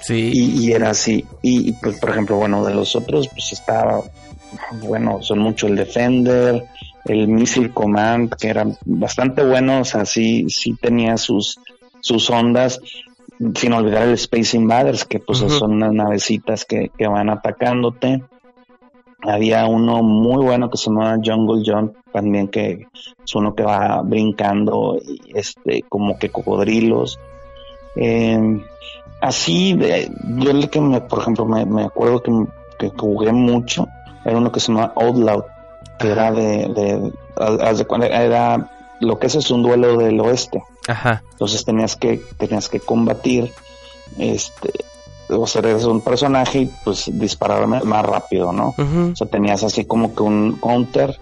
Sí. 0.00 0.30
Y, 0.32 0.66
y 0.66 0.72
era 0.72 0.90
así. 0.90 1.24
Y, 1.42 1.70
y, 1.70 1.72
pues, 1.72 1.98
por 1.98 2.10
ejemplo, 2.10 2.36
bueno, 2.36 2.64
de 2.64 2.74
los 2.74 2.96
otros, 2.96 3.28
pues 3.28 3.52
estaba, 3.52 4.02
bueno, 4.82 5.22
son 5.22 5.38
mucho 5.38 5.66
el 5.66 5.76
Defender, 5.76 6.64
el 7.04 7.28
Missile 7.28 7.72
Command, 7.72 8.34
que 8.34 8.48
eran 8.48 8.76
bastante 8.84 9.44
buenos, 9.44 9.88
o 9.88 9.90
sea, 9.90 10.04
sí, 10.04 10.46
sí 10.48 10.76
tenía 10.80 11.16
sus, 11.16 11.58
sus 12.00 12.28
ondas, 12.30 12.80
sin 13.54 13.72
olvidar 13.72 14.08
el 14.08 14.14
Space 14.14 14.56
Invaders, 14.56 15.04
que 15.04 15.18
pues 15.18 15.38
son 15.38 15.72
unas 15.72 15.92
navecitas 15.92 16.64
que, 16.64 16.90
que 16.96 17.08
van 17.08 17.30
atacándote. 17.30 18.22
Había 19.22 19.66
uno 19.66 20.02
muy 20.02 20.44
bueno 20.44 20.68
que 20.68 20.76
se 20.76 20.90
llamaba 20.90 21.16
Jungle 21.24 21.62
Jump, 21.64 21.94
también 22.12 22.48
que 22.48 22.86
es 23.24 23.34
uno 23.34 23.54
que 23.54 23.62
va 23.62 24.02
brincando, 24.02 24.98
y 25.00 25.20
este, 25.34 25.84
como 25.88 26.18
que 26.18 26.30
cocodrilos. 26.30 27.18
Eh, 27.94 28.60
así, 29.20 29.74
de, 29.74 30.10
yo 30.38 30.50
el 30.50 30.68
que 30.68 30.80
me, 30.80 31.00
por 31.00 31.20
ejemplo, 31.20 31.46
me, 31.46 31.64
me 31.64 31.84
acuerdo 31.84 32.22
que, 32.22 32.32
que 32.78 32.90
jugué 32.90 33.32
mucho, 33.32 33.86
era 34.24 34.38
uno 34.38 34.50
que 34.50 34.60
se 34.60 34.72
llamaba 34.72 34.92
Outlaw, 34.96 35.44
que 35.98 36.10
era 36.10 36.32
de, 36.32 36.68
de, 36.68 37.12
era, 38.10 38.70
lo 39.00 39.18
que 39.18 39.28
es 39.28 39.36
es 39.36 39.50
un 39.50 39.62
duelo 39.62 39.96
del 39.98 40.20
oeste. 40.20 40.62
Ajá. 40.88 41.22
Entonces 41.30 41.64
tenías 41.64 41.96
que, 41.96 42.22
tenías 42.38 42.68
que 42.68 42.80
combatir 42.80 43.52
este, 44.18 44.72
o 45.32 45.46
sea, 45.46 45.60
eres 45.60 45.84
un 45.84 46.00
personaje 46.00 46.60
y 46.60 46.70
pues 46.84 47.10
disparar 47.12 47.66
más 47.66 48.06
rápido, 48.06 48.52
¿no? 48.52 48.74
O 48.78 49.16
sea, 49.16 49.26
tenías 49.26 49.62
así 49.62 49.84
como 49.84 50.14
que 50.14 50.22
un 50.22 50.56
counter 50.56 51.18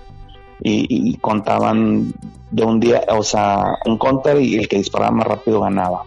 y, 0.62 1.16
contaban 1.18 2.12
de 2.51 2.64
un 2.64 2.81
día, 2.81 3.03
o 3.09 3.23
sea, 3.23 3.79
un 3.87 3.99
counter 3.99 4.40
y 4.40 4.57
el 4.57 4.68
que 4.68 4.77
disparaba 4.77 5.12
más 5.12 5.27
rápido 5.27 5.61
ganaba. 5.61 6.05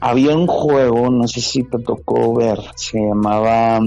Había 0.00 0.34
un 0.36 0.46
juego, 0.46 1.10
no 1.10 1.26
sé 1.28 1.40
si 1.40 1.62
te 1.64 1.78
tocó 1.78 2.34
ver, 2.34 2.60
se 2.76 2.98
llamaba, 2.98 3.80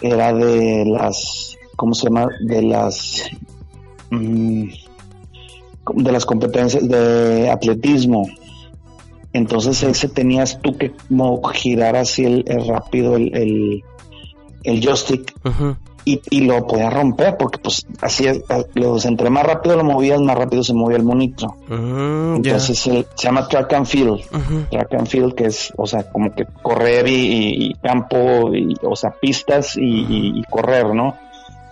era 0.00 0.32
de 0.32 0.84
las, 0.86 1.56
¿cómo 1.76 1.94
se 1.94 2.08
llama? 2.08 2.28
De 2.40 2.62
las, 2.62 3.22
mm, 4.10 4.68
de 5.94 6.12
las 6.12 6.26
competencias 6.26 6.86
de 6.88 7.50
atletismo. 7.50 8.26
Entonces 9.34 9.82
ese 9.82 10.08
tenías 10.08 10.60
tú 10.62 10.78
que 10.78 10.92
como 11.08 11.42
girar 11.48 11.96
así 11.96 12.24
el, 12.24 12.44
rápido 12.68 13.16
el, 13.16 13.82
el, 14.62 14.80
joystick 14.80 15.34
y, 16.04 16.20
y, 16.30 16.42
lo 16.42 16.64
podías 16.68 16.94
romper 16.94 17.36
porque 17.36 17.58
pues 17.58 17.84
así 18.00 18.26
los 18.74 19.04
entre 19.06 19.30
más 19.30 19.44
rápido 19.44 19.76
lo 19.76 19.82
movías 19.82 20.20
más 20.20 20.38
rápido 20.38 20.62
se 20.62 20.72
movía 20.72 20.98
el 20.98 21.02
monito. 21.02 21.56
Mm, 21.66 22.36
Entonces 22.36 22.78
se 22.78 23.06
llama 23.16 23.48
track 23.48 23.72
and 23.72 23.86
field, 23.86 24.20
track 24.70 24.94
and 24.94 25.08
field 25.08 25.34
que 25.34 25.46
es 25.46 25.72
o 25.76 25.86
sea 25.88 26.08
como 26.12 26.32
que 26.32 26.46
correr 26.62 27.06
y, 27.08 27.74
campo 27.82 28.54
y, 28.54 28.76
o 28.82 28.94
sea 28.94 29.10
pistas 29.20 29.74
y, 29.76 30.44
correr, 30.48 30.94
¿no? 30.94 31.16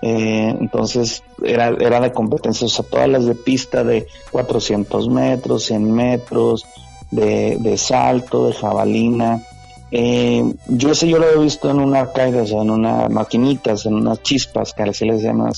Eh, 0.05 0.57
entonces 0.59 1.23
era, 1.45 1.69
era 1.69 2.01
de 2.01 2.11
competencia, 2.11 2.67
o 2.67 2.71
sea, 2.71 2.85
todas 2.85 3.09
las 3.09 3.25
de 3.25 3.37
pista 3.37 3.85
de 3.85 4.09
400 4.33 5.09
metros, 5.09 5.67
100 5.67 5.95
metros, 5.95 6.67
de, 7.13 7.57
de 7.61 7.79
salto, 7.79 8.49
de 8.49 8.55
jabalina. 8.55 9.41
Eh, 9.95 10.43
yo 10.69 10.93
ese 10.93 11.07
yo 11.07 11.19
lo 11.19 11.29
he 11.29 11.39
visto 11.39 11.71
en 11.71 11.79
una 11.79 12.01
arcade, 12.01 12.41
o 12.41 12.47
sea, 12.47 12.63
en 12.63 12.71
unas 12.71 13.11
maquinitas, 13.11 13.85
en 13.85 13.95
unas 13.95 14.23
chispas, 14.23 14.73
que 14.73 14.83
así 14.85 15.05
les 15.05 15.23
llaman 15.23 15.53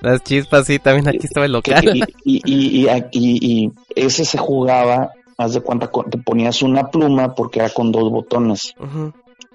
Las 0.00 0.22
chispas, 0.22 0.66
sí, 0.66 0.78
también 0.78 1.08
aquí 1.08 1.26
estaba 1.26 1.46
el 1.46 1.52
local. 1.52 1.84
Y, 2.24 2.40
y, 2.44 2.86
y, 2.86 2.88
y, 3.12 3.72
ese 3.96 4.24
se 4.24 4.38
jugaba, 4.38 5.10
haz 5.36 5.54
de 5.54 5.60
cuenta, 5.60 5.90
te 6.08 6.18
ponías 6.18 6.62
una 6.62 6.88
pluma 6.88 7.34
porque 7.34 7.58
era 7.58 7.68
con 7.68 7.90
dos 7.90 8.10
botones. 8.10 8.74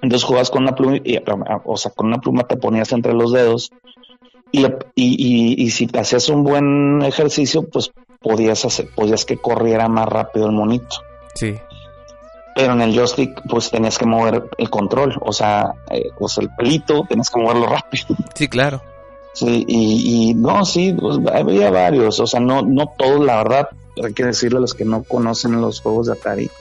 Entonces 0.01 0.25
jugabas 0.25 0.51
con 0.51 0.63
una 0.63 0.75
pluma, 0.75 0.97
y, 0.97 1.17
o 1.63 1.77
sea, 1.77 1.91
con 1.91 2.07
una 2.07 2.19
pluma 2.19 2.43
te 2.43 2.57
ponías 2.57 2.91
entre 2.91 3.13
los 3.13 3.31
dedos 3.31 3.71
y, 4.51 4.65
y, 4.95 5.63
y, 5.63 5.69
si 5.71 5.87
te 5.87 5.99
hacías 5.99 6.29
un 6.29 6.43
buen 6.43 7.01
ejercicio, 7.03 7.67
pues 7.69 7.91
podías 8.21 8.63
hacer, 8.65 8.89
podías 8.95 9.25
que 9.25 9.37
corriera 9.37 9.87
más 9.87 10.07
rápido 10.07 10.47
el 10.47 10.51
monito. 10.51 10.97
Sí. 11.33 11.57
Pero 12.55 12.73
en 12.73 12.81
el 12.81 12.95
joystick, 12.95 13.41
pues 13.47 13.69
tenías 13.69 13.97
que 13.97 14.05
mover 14.05 14.49
el 14.57 14.69
control, 14.69 15.17
o 15.21 15.31
sea, 15.31 15.73
eh, 15.91 16.09
pues 16.17 16.37
el 16.39 16.49
pelito, 16.55 17.05
tenías 17.07 17.29
que 17.29 17.39
moverlo 17.39 17.67
rápido. 17.67 18.07
Sí, 18.33 18.47
claro. 18.47 18.81
Sí, 19.33 19.63
y, 19.67 20.29
y 20.29 20.33
no, 20.33 20.65
sí, 20.65 20.95
pues, 20.99 21.19
había 21.31 21.69
varios, 21.69 22.19
o 22.19 22.25
sea, 22.25 22.39
no, 22.39 22.63
no 22.63 22.93
todos, 22.97 23.23
la 23.23 23.35
verdad, 23.37 23.69
hay 24.03 24.13
que 24.13 24.25
decirle 24.25 24.57
a 24.57 24.61
los 24.61 24.73
que 24.73 24.85
no 24.85 25.03
conocen 25.03 25.59
los 25.61 25.81
juegos 25.81 26.07
de 26.07 26.13
Atari, 26.13 26.51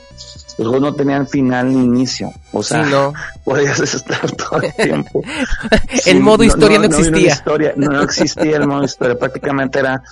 los 0.59 0.69
juegos 0.69 0.91
no 0.91 0.95
tenían 0.95 1.27
final 1.27 1.71
ni 1.71 1.85
inicio. 1.85 2.33
O 2.53 2.63
sea, 2.63 2.83
no. 2.83 3.13
podías 3.45 3.79
estar 3.81 4.31
todo 4.33 4.63
el 4.63 4.73
tiempo. 4.75 5.23
el 6.07 6.21
modo 6.21 6.45
historia 6.45 6.79
no, 6.79 6.87
existía. 6.87 7.45
No, 7.77 8.03
existía 8.03 8.57
el 8.57 8.67
modo 8.67 8.85
historia. 8.85 9.19
Prácticamente 9.19 9.81
era, 9.81 10.03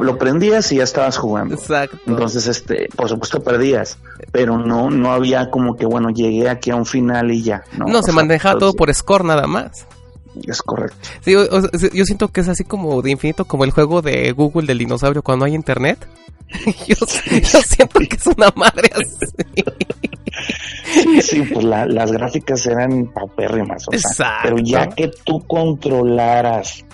lo 0.00 0.18
prendías 0.18 0.72
y 0.72 0.76
ya 0.76 0.84
estabas 0.84 1.16
jugando. 1.18 1.54
Exacto. 1.54 1.98
Entonces, 2.06 2.48
este, 2.48 2.88
por 2.96 3.08
supuesto 3.08 3.40
perdías, 3.42 3.98
pero 4.32 4.58
no, 4.58 4.90
no 4.90 5.12
había 5.12 5.50
como 5.50 5.76
que, 5.76 5.86
bueno, 5.86 6.10
llegué 6.10 6.48
aquí 6.48 6.70
a 6.70 6.76
un 6.76 6.86
final 6.86 7.30
y 7.30 7.42
ya. 7.42 7.62
No, 7.76 8.02
se 8.02 8.12
manejaba 8.12 8.58
todo 8.58 8.72
por 8.72 8.92
score 8.92 9.24
nada 9.24 9.46
más. 9.46 9.86
Es 10.46 10.60
correcto. 10.62 10.98
Sí, 11.22 11.32
yo 11.32 12.04
siento 12.04 12.28
que 12.28 12.42
es 12.42 12.48
así 12.48 12.64
como 12.64 13.00
de 13.00 13.10
infinito, 13.10 13.46
como 13.46 13.64
el 13.64 13.70
juego 13.70 14.02
de 14.02 14.32
Google 14.32 14.66
del 14.66 14.78
dinosaurio 14.78 15.22
cuando 15.22 15.46
hay 15.46 15.54
internet. 15.54 16.06
yo, 16.86 16.96
siento 17.06 18.00
que 18.00 18.16
es 18.16 18.26
una 18.26 18.52
madre 18.54 18.90
así. 18.94 19.26
Sí, 21.20 21.42
pues 21.42 21.64
las 21.64 22.12
gráficas 22.12 22.66
eran 22.66 23.12
paupérrimas. 23.12 23.88
O 23.88 23.98
sea, 23.98 24.38
pero 24.42 24.58
ya 24.58 24.88
que 24.88 25.10
tú 25.24 25.44
controlaras 25.46 26.85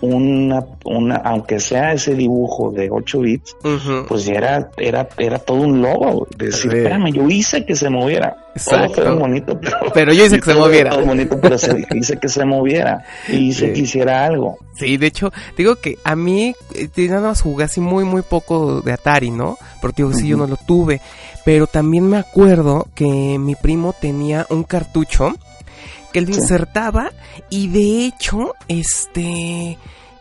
una, 0.00 0.64
una, 0.84 1.16
aunque 1.16 1.58
sea 1.58 1.92
ese 1.92 2.14
dibujo 2.14 2.70
de 2.70 2.90
8 2.90 3.20
bits, 3.20 3.56
pues 4.06 4.24
ya 4.26 4.34
era, 4.34 4.70
era, 4.76 5.08
era 5.16 5.38
todo 5.38 5.58
un 5.58 5.80
logo. 5.80 6.26
Decir, 6.36 6.74
espérame, 6.74 7.12
yo 7.12 7.28
hice 7.28 7.64
que 7.64 7.74
se 7.74 7.88
moviera. 7.88 8.36
Exacto. 8.54 9.02
Todo 9.02 9.18
bonito, 9.18 9.58
pero, 9.94 10.12
yo 10.12 10.24
hice 10.24 10.38
que 10.38 10.52
se 10.52 10.54
moviera. 10.58 10.90
Todo 10.90 11.06
bonito, 11.06 11.38
pero 11.40 11.56
hice 11.94 12.18
que 12.18 12.28
se 12.28 12.44
moviera 12.44 13.04
y 13.28 13.48
hice 13.48 13.72
que 13.72 13.80
hiciera 13.80 14.24
algo. 14.24 14.58
Sí, 14.74 14.96
de 14.98 15.06
hecho, 15.06 15.32
digo 15.56 15.76
que 15.76 15.96
a 16.04 16.14
mí, 16.14 16.54
eh, 16.74 17.08
nada 17.08 17.28
más 17.28 17.40
jugué 17.40 17.64
así 17.64 17.80
muy, 17.80 18.04
muy 18.04 18.22
poco 18.22 18.82
de 18.82 18.92
Atari, 18.92 19.30
¿no? 19.30 19.58
Porque 19.80 20.02
digo, 20.02 20.12
sí, 20.12 20.28
yo 20.28 20.36
no 20.36 20.46
lo 20.46 20.56
tuve. 20.56 21.00
Pero 21.44 21.66
también 21.66 22.08
me 22.08 22.18
acuerdo 22.18 22.88
que 22.94 23.38
mi 23.38 23.54
primo 23.54 23.94
tenía 23.98 24.46
un 24.50 24.64
cartucho 24.64 25.34
que 26.12 26.18
él 26.20 26.30
insertaba 26.30 27.12
y 27.50 27.68
de 27.68 28.06
hecho, 28.06 28.54
este, 28.68 29.78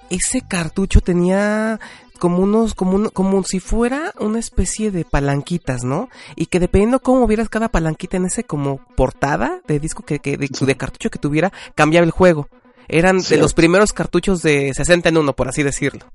ese 0.10 0.42
cartucho 0.42 1.02
tenía 1.02 1.80
como 2.20 2.40
unos, 2.40 2.74
como, 2.74 3.10
como 3.12 3.44
si 3.44 3.60
fuera 3.60 4.14
una 4.20 4.40
especie 4.40 4.92
de 4.92 5.06
palanquitas, 5.06 5.84
¿no? 5.84 6.10
Y 6.36 6.48
que 6.48 6.60
dependiendo 6.60 7.00
cómo 7.00 7.28
vieras 7.28 7.50
cada 7.50 7.70
palanquita 7.70 8.18
en 8.18 8.26
ese 8.26 8.44
como 8.44 8.80
portada 8.96 9.62
de 9.68 9.80
disco 9.80 10.04
que, 10.04 10.20
que 10.20 10.38
de, 10.38 10.78
cartucho 10.78 11.10
que 11.10 11.20
tuviera, 11.20 11.52
cambiaba 11.76 12.06
el 12.06 12.12
juego. 12.12 12.48
Eran 12.88 13.20
de 13.20 13.38
los 13.38 13.54
primeros 13.54 13.94
cartuchos 13.94 14.42
de 14.42 14.74
60 14.74 15.10
en 15.10 15.18
uno, 15.18 15.34
por 15.34 15.48
así 15.48 15.64
decirlo. 15.64 16.06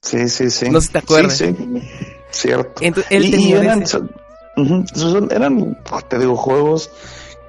Sí, 0.00 0.28
sí, 0.28 0.50
sí. 0.50 0.70
No 0.70 0.80
sé 0.80 0.86
si 0.88 0.92
te 0.92 0.98
acuerdas. 0.98 1.36
Sí, 1.36 1.54
sí. 1.56 1.82
Cierto. 2.30 2.82
él 2.82 3.30
tenía 3.30 3.62
eran, 3.62 3.84
eran, 5.30 5.78
te 6.08 6.18
digo, 6.18 6.36
juegos 6.36 6.90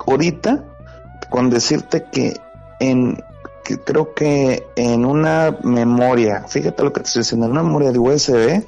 ahorita 0.06 0.64
con 1.36 1.50
decirte 1.50 2.06
que 2.10 2.40
en 2.80 3.22
creo 3.84 4.14
que 4.14 4.66
en 4.78 5.04
una 5.04 5.58
memoria, 5.64 6.46
fíjate 6.48 6.82
lo 6.82 6.94
que 6.94 7.02
te 7.02 7.08
estoy 7.08 7.24
diciendo, 7.24 7.48
en 7.48 7.52
una 7.52 7.64
memoria 7.64 7.92
de 7.92 8.00
USB 8.00 8.64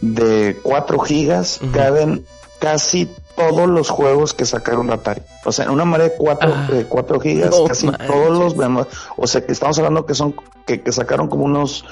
de 0.00 0.56
4 0.62 0.98
gigas 1.00 1.58
caben 1.72 2.24
casi 2.60 3.10
todos 3.34 3.68
los 3.68 3.90
juegos 3.90 4.32
que 4.32 4.46
sacaron 4.46 4.92
Atari. 4.92 5.22
O 5.44 5.50
sea, 5.50 5.64
en 5.64 5.72
una 5.72 5.84
memoria 5.84 6.10
de 6.10 6.14
4, 6.16 6.54
ah, 6.54 6.68
de 6.70 6.84
4 6.84 7.18
gigas, 7.18 7.56
casi 7.66 7.90
todos 7.90 8.56
los 8.56 8.84
o 9.16 9.26
sea, 9.26 9.44
que 9.44 9.50
estamos 9.50 9.76
hablando 9.78 10.06
que 10.06 10.14
son 10.14 10.36
que, 10.66 10.80
sacaron 10.92 11.26
como 11.26 11.46
unos 11.46 11.84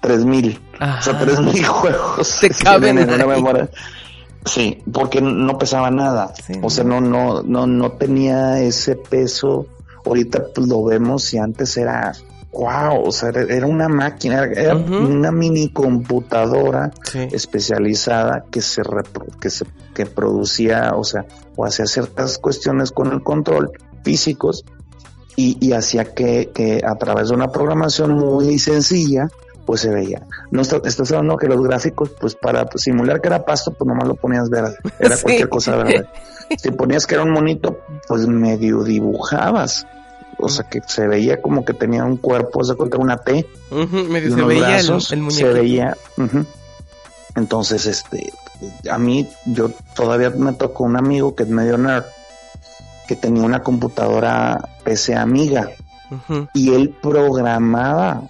3000, 0.00 0.58
o 0.80 1.02
sea, 1.02 1.18
3000 1.18 1.66
juegos 1.66 2.38
te 2.40 2.48
caben 2.48 2.96
en 2.96 3.10
una 3.10 3.26
memoria. 3.26 3.68
Sí, 4.44 4.82
porque 4.92 5.20
no 5.20 5.58
pesaba 5.58 5.90
nada. 5.90 6.32
o 6.62 6.70
sea, 6.70 6.84
no, 6.84 7.00
no, 7.00 7.42
no, 7.42 7.66
no 7.66 7.92
tenía 7.92 8.60
ese 8.60 8.96
peso. 8.96 9.66
Ahorita 10.04 10.44
pues 10.54 10.66
lo 10.66 10.82
vemos 10.84 11.32
y 11.34 11.38
antes 11.38 11.76
era 11.76 12.14
wow, 12.52 13.02
o 13.04 13.12
sea, 13.12 13.30
era 13.30 13.66
una 13.66 13.88
máquina, 13.88 14.44
era 14.44 14.74
una 14.74 15.30
mini 15.30 15.68
computadora 15.68 16.90
especializada 17.14 18.44
que 18.50 18.60
se, 18.60 18.82
que 19.40 19.50
se 19.50 19.66
que 19.94 20.06
producía, 20.06 20.92
o 20.96 21.04
sea, 21.04 21.26
o 21.56 21.64
hacía 21.64 21.86
ciertas 21.86 22.38
cuestiones 22.38 22.90
con 22.90 23.12
el 23.12 23.22
control 23.22 23.70
físicos 24.02 24.64
y, 25.36 25.56
y 25.64 25.72
hacía 25.72 26.12
que, 26.12 26.50
que 26.52 26.80
a 26.84 26.96
través 26.96 27.28
de 27.28 27.34
una 27.34 27.52
programación 27.52 28.14
muy 28.14 28.58
sencilla 28.58 29.28
pues 29.70 29.82
se 29.82 29.90
veía. 29.90 30.26
No 30.50 30.62
estás 30.62 31.12
hablando 31.12 31.36
que 31.36 31.46
los 31.46 31.62
gráficos, 31.62 32.10
pues 32.18 32.34
para 32.34 32.66
simular 32.74 33.20
que 33.20 33.28
era 33.28 33.44
pasto, 33.44 33.70
pues 33.70 33.86
nomás 33.86 34.08
lo 34.08 34.16
ponías 34.16 34.50
verde, 34.50 34.74
era 34.98 35.16
cualquier 35.22 35.48
cosa 35.48 35.76
verde. 35.76 36.08
Si 36.58 36.72
ponías 36.72 37.06
que 37.06 37.14
era 37.14 37.22
un 37.22 37.30
monito, 37.30 37.78
pues 38.08 38.26
medio 38.26 38.82
dibujabas. 38.82 39.86
O 40.38 40.48
sea 40.48 40.68
que 40.68 40.80
se 40.84 41.06
veía 41.06 41.40
como 41.40 41.64
que 41.64 41.72
tenía 41.72 42.02
un 42.02 42.16
cuerpo, 42.16 42.64
se 42.64 42.74
cuenta 42.74 42.98
una 42.98 43.18
T. 43.18 43.46
medio 43.70 44.34
se 44.34 44.42
veía 44.42 44.80
el, 44.80 44.90
el 44.90 45.30
Se 45.30 45.44
veía. 45.44 45.96
Entonces, 47.36 47.86
este, 47.86 48.32
a 48.90 48.98
mí, 48.98 49.28
yo 49.46 49.70
todavía 49.94 50.30
me 50.30 50.52
tocó 50.54 50.82
un 50.82 50.96
amigo 50.96 51.36
que 51.36 51.44
es 51.44 51.48
medio 51.48 51.78
nerd, 51.78 52.06
que 53.06 53.14
tenía 53.14 53.44
una 53.44 53.62
computadora 53.62 54.68
PC 54.82 55.14
Amiga. 55.14 55.70
Y 56.54 56.74
él 56.74 56.92
programaba 57.00 58.24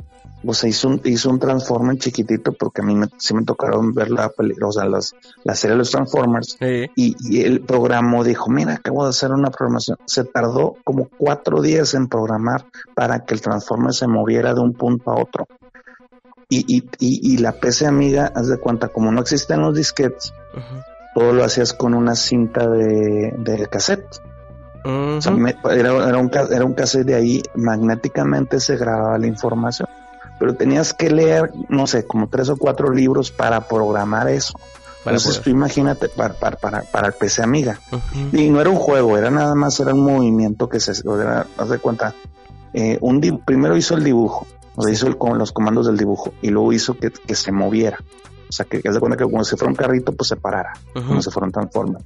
o 0.44 0.54
sea, 0.54 0.70
hizo 0.70 0.88
un, 0.88 1.00
hizo 1.04 1.30
un 1.30 1.38
Transformer 1.38 1.98
chiquitito 1.98 2.52
porque 2.52 2.80
a 2.80 2.84
mí 2.84 2.94
me, 2.94 3.08
sí 3.18 3.34
me 3.34 3.44
tocaron 3.44 3.92
ver 3.92 4.10
la 4.10 4.32
o 4.62 4.72
sea, 4.72 4.86
las, 4.86 5.14
la 5.44 5.54
serie 5.54 5.72
de 5.74 5.78
los 5.78 5.90
Transformers 5.90 6.56
y, 6.60 7.16
y, 7.18 7.42
el 7.42 7.60
programa 7.60 8.22
dijo, 8.24 8.50
mira, 8.50 8.74
acabo 8.74 9.04
de 9.04 9.10
hacer 9.10 9.32
una 9.32 9.50
programación. 9.50 9.98
Se 10.06 10.24
tardó 10.24 10.78
como 10.84 11.08
cuatro 11.16 11.60
días 11.60 11.94
en 11.94 12.08
programar 12.08 12.66
para 12.94 13.24
que 13.24 13.34
el 13.34 13.40
Transformer 13.40 13.92
se 13.92 14.06
moviera 14.06 14.54
de 14.54 14.60
un 14.60 14.74
punto 14.74 15.10
a 15.10 15.20
otro. 15.20 15.46
Y, 16.48 16.64
y, 16.76 16.88
y, 16.98 17.38
la 17.38 17.52
PC 17.52 17.86
amiga, 17.86 18.32
haz 18.34 18.48
de 18.48 18.58
cuenta, 18.58 18.88
como 18.88 19.12
no 19.12 19.20
existen 19.20 19.60
los 19.60 19.76
disquetes, 19.76 20.32
todo 21.14 21.32
lo 21.32 21.44
hacías 21.44 21.72
con 21.72 21.94
una 21.94 22.16
cinta 22.16 22.68
de, 22.68 23.32
de 23.38 23.66
cassette. 23.68 24.04
O 24.84 25.20
sea, 25.20 25.32
Ujú. 25.32 25.40
me- 25.40 25.56
era, 25.70 26.08
era, 26.08 26.18
un, 26.18 26.30
era 26.50 26.64
un 26.64 26.74
cassette 26.74 27.06
de 27.06 27.14
ahí, 27.14 27.42
magnéticamente 27.54 28.58
se 28.58 28.76
grababa 28.76 29.16
la 29.18 29.26
información. 29.28 29.88
Pero 30.40 30.54
tenías 30.56 30.92
que 30.94 31.10
leer, 31.10 31.52
no 31.68 31.86
sé, 31.86 32.04
como 32.06 32.28
tres 32.28 32.48
o 32.48 32.56
cuatro 32.56 32.90
libros 32.92 33.30
para 33.30 33.60
programar 33.68 34.26
eso. 34.28 34.54
Para 35.04 35.16
Entonces 35.16 35.36
poder- 35.38 35.44
tú 35.44 35.50
imagínate 35.50 36.08
para, 36.08 36.34
para, 36.34 36.56
para, 36.56 36.82
para 36.82 37.06
el 37.08 37.12
PC 37.12 37.42
Amiga. 37.42 37.78
Y 38.32 38.48
no 38.50 38.60
era 38.60 38.70
un 38.70 38.76
juego, 38.76 39.16
era 39.16 39.30
nada 39.30 39.54
más, 39.54 39.78
era 39.80 39.94
un 39.94 40.02
movimiento 40.04 40.68
que 40.68 40.80
se, 40.80 40.92
era, 41.08 41.46
haz 41.56 41.68
de 41.68 41.78
cuenta, 41.78 42.14
eh, 42.72 42.98
un 43.00 43.20
primero 43.44 43.76
hizo 43.76 43.94
el 43.94 44.02
dibujo, 44.04 44.46
o 44.76 44.82
sea, 44.82 44.92
hizo 44.92 45.06
el, 45.06 45.16
con 45.18 45.38
los 45.38 45.52
comandos 45.52 45.86
del 45.86 45.96
dibujo, 45.98 46.32
y 46.42 46.48
luego 46.50 46.72
hizo 46.72 46.94
que, 46.94 47.10
que 47.10 47.34
se 47.34 47.52
moviera. 47.52 47.98
O 48.48 48.52
sea, 48.52 48.66
que, 48.66 48.80
que 48.82 48.88
haz 48.88 48.94
de 48.94 49.00
cuenta 49.00 49.16
que 49.16 49.24
como 49.24 49.44
si 49.44 49.56
fuera 49.56 49.70
un 49.70 49.76
carrito, 49.76 50.12
pues 50.12 50.28
se 50.28 50.36
parara, 50.36 50.72
Ujú. 50.96 51.06
como 51.06 51.22
si 51.22 51.30
fuera 51.30 51.46
un 51.46 51.52
Transformer. 51.52 52.02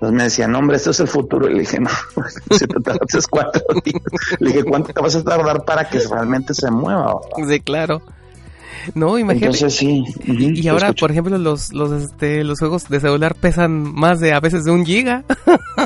Entonces 0.00 0.16
me 0.16 0.22
decían, 0.24 0.52
no, 0.52 0.60
hombre, 0.60 0.78
esto 0.78 0.92
es 0.92 1.00
el 1.00 1.08
futuro. 1.08 1.46
Y 1.46 1.52
le 1.52 1.60
dije, 1.60 1.78
no, 1.78 1.90
si 2.50 2.66
te 2.66 2.80
tardas 2.80 3.26
cuatro 3.30 3.62
días. 3.84 4.02
Le 4.38 4.48
dije, 4.48 4.64
¿cuánto 4.64 4.94
te 4.94 5.00
vas 5.00 5.14
a 5.14 5.22
tardar 5.22 5.62
para 5.66 5.90
que 5.90 5.98
realmente 5.98 6.54
se 6.54 6.70
mueva? 6.70 7.20
Sí, 7.46 7.60
claro. 7.60 8.00
No, 8.94 9.18
imagínate. 9.18 9.58
Entonces 9.58 9.74
sí. 9.74 10.02
y 10.24 10.68
ahora, 10.68 10.86
escucho. 10.86 11.00
por 11.00 11.10
ejemplo, 11.10 11.36
los, 11.36 11.74
los, 11.74 11.92
este, 11.92 12.44
los 12.44 12.58
juegos 12.60 12.88
de 12.88 12.98
celular 12.98 13.34
pesan 13.34 13.72
más 13.72 14.20
de 14.20 14.32
a 14.32 14.40
veces 14.40 14.64
de 14.64 14.70
un 14.70 14.86
giga. 14.86 15.22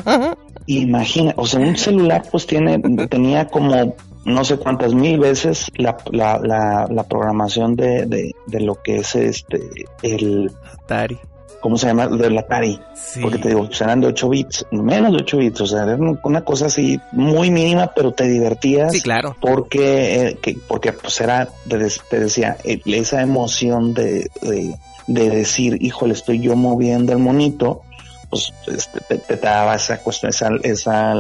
Imagina, 0.67 1.35
o 1.37 1.45
sea, 1.45 1.59
un 1.59 1.77
celular 1.77 2.23
pues 2.31 2.47
tiene, 2.47 2.79
tenía 3.09 3.49
como 3.49 3.97
no 4.25 4.45
sé 4.45 4.59
cuántas 4.59 4.95
mil 4.95 5.19
veces 5.19 5.73
la, 5.77 5.97
la, 6.13 6.39
la, 6.39 6.87
la 6.89 7.03
programación 7.03 7.75
de, 7.75 8.07
de, 8.07 8.33
de 8.47 8.61
lo 8.61 8.81
que 8.81 8.99
es 8.99 9.17
este, 9.17 9.61
el, 10.03 10.53
Atari. 10.73 11.19
¿Cómo 11.65 11.79
se 11.79 11.87
llama? 11.87 12.09
Del 12.09 12.37
Atari. 12.37 12.79
Sí. 12.93 13.23
Porque 13.23 13.39
te 13.39 13.49
digo, 13.49 13.67
eran 13.81 14.03
de 14.03 14.09
8 14.09 14.29
bits, 14.29 14.67
menos 14.71 15.13
de 15.13 15.23
8 15.23 15.39
bits, 15.39 15.61
o 15.63 15.67
sea, 15.67 15.85
era 15.85 15.97
una 15.97 16.43
cosa 16.43 16.67
así 16.67 17.01
muy 17.13 17.51
mínima, 17.51 17.91
pero 17.97 18.13
te 18.13 18.29
divertías. 18.29 18.93
Sí, 18.93 19.01
claro. 19.01 19.35
Porque, 19.41 20.27
eh, 20.29 20.39
que, 20.43 20.59
porque 20.69 20.93
pues 20.93 21.19
era, 21.23 21.49
te, 21.67 21.79
decía, 22.19 22.59
eh, 22.65 22.83
esa 22.85 23.23
emoción 23.23 23.95
de, 23.95 24.31
de, 24.43 24.77
de 25.07 25.31
decir, 25.31 25.79
híjole, 25.81 26.13
estoy 26.13 26.39
yo 26.39 26.55
moviendo 26.55 27.15
el 27.15 27.19
monito, 27.19 27.81
pues 28.29 28.53
este, 28.67 29.01
te, 29.01 29.17
te 29.17 29.37
daba 29.39 29.75
esa 29.77 30.03
cuestión, 30.03 30.29
esa, 30.29 30.51
esa, 30.63 31.15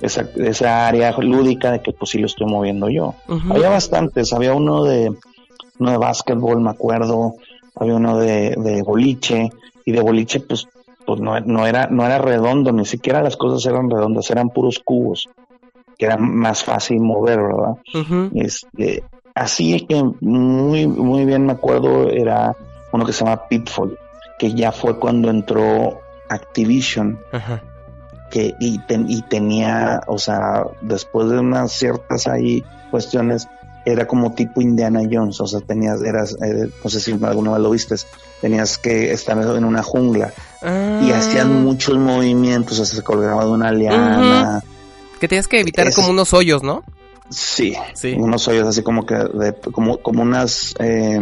esa, 0.00 0.28
esa 0.38 0.88
área 0.88 1.12
lúdica 1.18 1.70
de 1.70 1.82
que 1.82 1.92
pues 1.92 2.10
sí 2.10 2.18
lo 2.18 2.26
estoy 2.26 2.48
moviendo 2.48 2.88
yo. 2.88 3.14
Había 3.48 3.68
bastantes, 3.68 4.32
había 4.32 4.54
uno 4.54 4.82
de, 4.82 5.12
uno 5.78 5.90
de 5.92 5.98
básquetbol, 5.98 6.60
me 6.60 6.70
acuerdo, 6.70 7.36
había 7.76 7.94
uno 7.94 8.18
de, 8.18 8.56
de 8.56 8.82
boliche, 8.82 9.52
y 9.88 9.92
de 9.92 10.02
boliche 10.02 10.40
pues, 10.40 10.68
pues 11.06 11.18
no, 11.18 11.40
no 11.40 11.66
era, 11.66 11.86
no 11.86 12.04
era 12.04 12.18
redondo, 12.18 12.72
ni 12.72 12.84
siquiera 12.84 13.22
las 13.22 13.38
cosas 13.38 13.64
eran 13.64 13.88
redondas, 13.88 14.30
eran 14.30 14.50
puros 14.50 14.82
cubos, 14.84 15.30
que 15.96 16.04
era 16.04 16.18
más 16.18 16.62
fácil 16.62 17.00
mover, 17.00 17.40
¿verdad? 17.40 17.78
Ujú. 17.94 18.30
Este, 18.34 19.02
así 19.34 19.86
que 19.86 20.04
muy, 20.20 20.86
muy 20.86 21.24
bien 21.24 21.46
me 21.46 21.52
acuerdo, 21.52 22.10
era 22.10 22.54
uno 22.92 23.06
que 23.06 23.14
se 23.14 23.24
llama 23.24 23.48
Pitfall, 23.48 23.96
que 24.38 24.52
ya 24.52 24.72
fue 24.72 24.98
cuando 24.98 25.30
entró 25.30 25.98
Activision, 26.28 27.18
que 28.30 28.54
y, 28.60 28.78
ten- 28.80 29.06
y 29.08 29.22
tenía, 29.22 30.02
o 30.06 30.18
sea, 30.18 30.66
después 30.82 31.30
de 31.30 31.38
unas 31.38 31.72
ciertas 31.72 32.26
ahí 32.26 32.62
cuestiones, 32.90 33.48
era 33.86 34.06
como 34.06 34.34
tipo 34.34 34.60
Indiana 34.60 35.00
Jones, 35.10 35.40
o 35.40 35.46
sea, 35.46 35.60
tenías, 35.60 36.02
eras, 36.02 36.36
eh, 36.44 36.68
no 36.84 36.90
sé 36.90 37.00
si 37.00 37.12
alguna 37.24 37.52
vez 37.52 37.60
lo 37.60 37.70
viste, 37.70 37.94
tenías 38.40 38.78
que 38.78 39.12
estar 39.12 39.36
en 39.56 39.64
una 39.64 39.82
jungla 39.82 40.32
y 40.62 40.66
Ah, 40.66 41.18
hacían 41.18 41.62
muchos 41.64 41.96
movimientos, 41.98 42.78
o 42.80 42.84
sea, 42.84 42.96
se 42.96 43.02
colgaba 43.02 43.44
de 43.44 43.50
una 43.50 43.72
liana, 43.72 44.60
Que 45.20 45.28
tenías 45.28 45.48
que 45.48 45.60
evitar 45.60 45.86
Es- 45.88 45.94
como 45.96 46.10
unos 46.10 46.32
hoyos, 46.34 46.62
¿no? 46.62 46.82
sí, 47.30 47.74
Sí. 47.94 48.14
unos 48.18 48.46
hoyos 48.48 48.66
así 48.68 48.82
como 48.82 49.04
que, 49.04 49.14
de, 49.14 49.54
como, 49.72 49.98
como 49.98 50.22
unas 50.22 50.74
eh, 50.78 51.20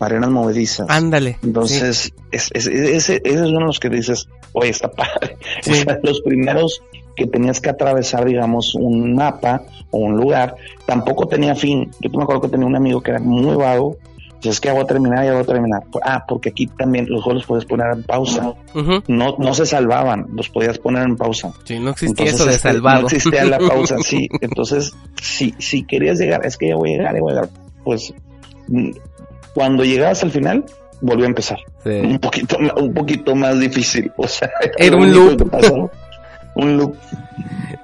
arenas 0.00 0.30
movedizas. 0.30 0.86
Ándale. 0.88 1.38
Entonces, 1.42 2.12
es, 2.30 2.50
es- 2.52 2.66
ese, 2.66 2.96
ese 2.96 3.22
es 3.24 3.40
uno 3.40 3.60
de 3.60 3.64
los 3.66 3.80
que 3.80 3.88
dices, 3.90 4.28
oye, 4.52 4.70
está 4.70 4.90
padre. 4.90 5.36
Sí. 5.62 5.72
O 5.72 5.74
sea, 5.74 5.98
los 6.02 6.20
primeros 6.20 6.80
que 7.16 7.26
tenías 7.26 7.60
que 7.60 7.70
atravesar, 7.70 8.24
digamos, 8.24 8.74
un 8.76 9.14
mapa 9.16 9.62
o 9.90 9.98
un 9.98 10.16
lugar, 10.16 10.54
tampoco 10.86 11.26
tenía 11.26 11.56
fin. 11.56 11.90
Yo 12.00 12.10
me 12.10 12.22
acuerdo 12.22 12.42
que 12.42 12.48
tenía 12.50 12.66
un 12.66 12.76
amigo 12.76 13.00
que 13.00 13.10
era 13.10 13.18
muy 13.20 13.56
vago. 13.56 13.96
Dices, 14.38 14.54
es 14.54 14.60
que 14.60 14.68
ya 14.68 14.72
voy 14.74 14.84
a 14.84 14.86
terminar, 14.86 15.24
ya 15.24 15.32
voy 15.32 15.42
a 15.42 15.44
terminar. 15.44 15.82
Ah, 16.04 16.24
porque 16.26 16.50
aquí 16.50 16.68
también 16.68 17.06
los 17.08 17.22
juegos 17.24 17.42
los 17.42 17.46
puedes 17.46 17.64
poner 17.64 17.88
en 17.92 18.04
pausa. 18.04 18.54
No, 19.08 19.34
no 19.36 19.54
se 19.54 19.66
salvaban, 19.66 20.26
los 20.32 20.48
podías 20.48 20.78
poner 20.78 21.02
en 21.02 21.16
pausa. 21.16 21.52
Sí, 21.64 21.80
no 21.80 21.90
existía 21.90 22.26
Entonces, 22.26 22.34
eso 22.34 22.44
de 22.44 22.54
este, 22.54 22.68
salvado. 22.68 23.00
No 23.00 23.06
existía 23.08 23.44
la 23.44 23.58
pausa, 23.58 23.96
sí. 24.02 24.28
Entonces, 24.40 24.94
si, 25.20 25.54
si 25.58 25.82
querías 25.82 26.18
llegar, 26.18 26.46
es 26.46 26.56
que 26.56 26.68
ya 26.68 26.76
voy 26.76 26.94
a 26.94 26.98
llegar, 26.98 27.14
ya 27.14 27.20
voy 27.20 27.32
a 27.32 27.34
llegar, 27.34 27.50
pues 27.82 28.14
mm, 28.68 28.90
cuando 29.54 29.82
llegabas 29.82 30.22
al 30.22 30.30
final, 30.30 30.64
volvió 31.00 31.24
a 31.24 31.28
empezar. 31.28 31.58
Sí. 31.82 31.90
Un 31.90 32.18
poquito, 32.20 32.58
un 32.76 32.94
poquito 32.94 33.34
más 33.34 33.58
difícil. 33.58 34.12
O 34.16 34.28
sea, 34.28 34.50
Era 34.78 34.96
un 34.96 35.12
loop. 35.12 35.50
pasó. 35.50 35.90
Un 36.54 36.76
loop. 36.76 36.96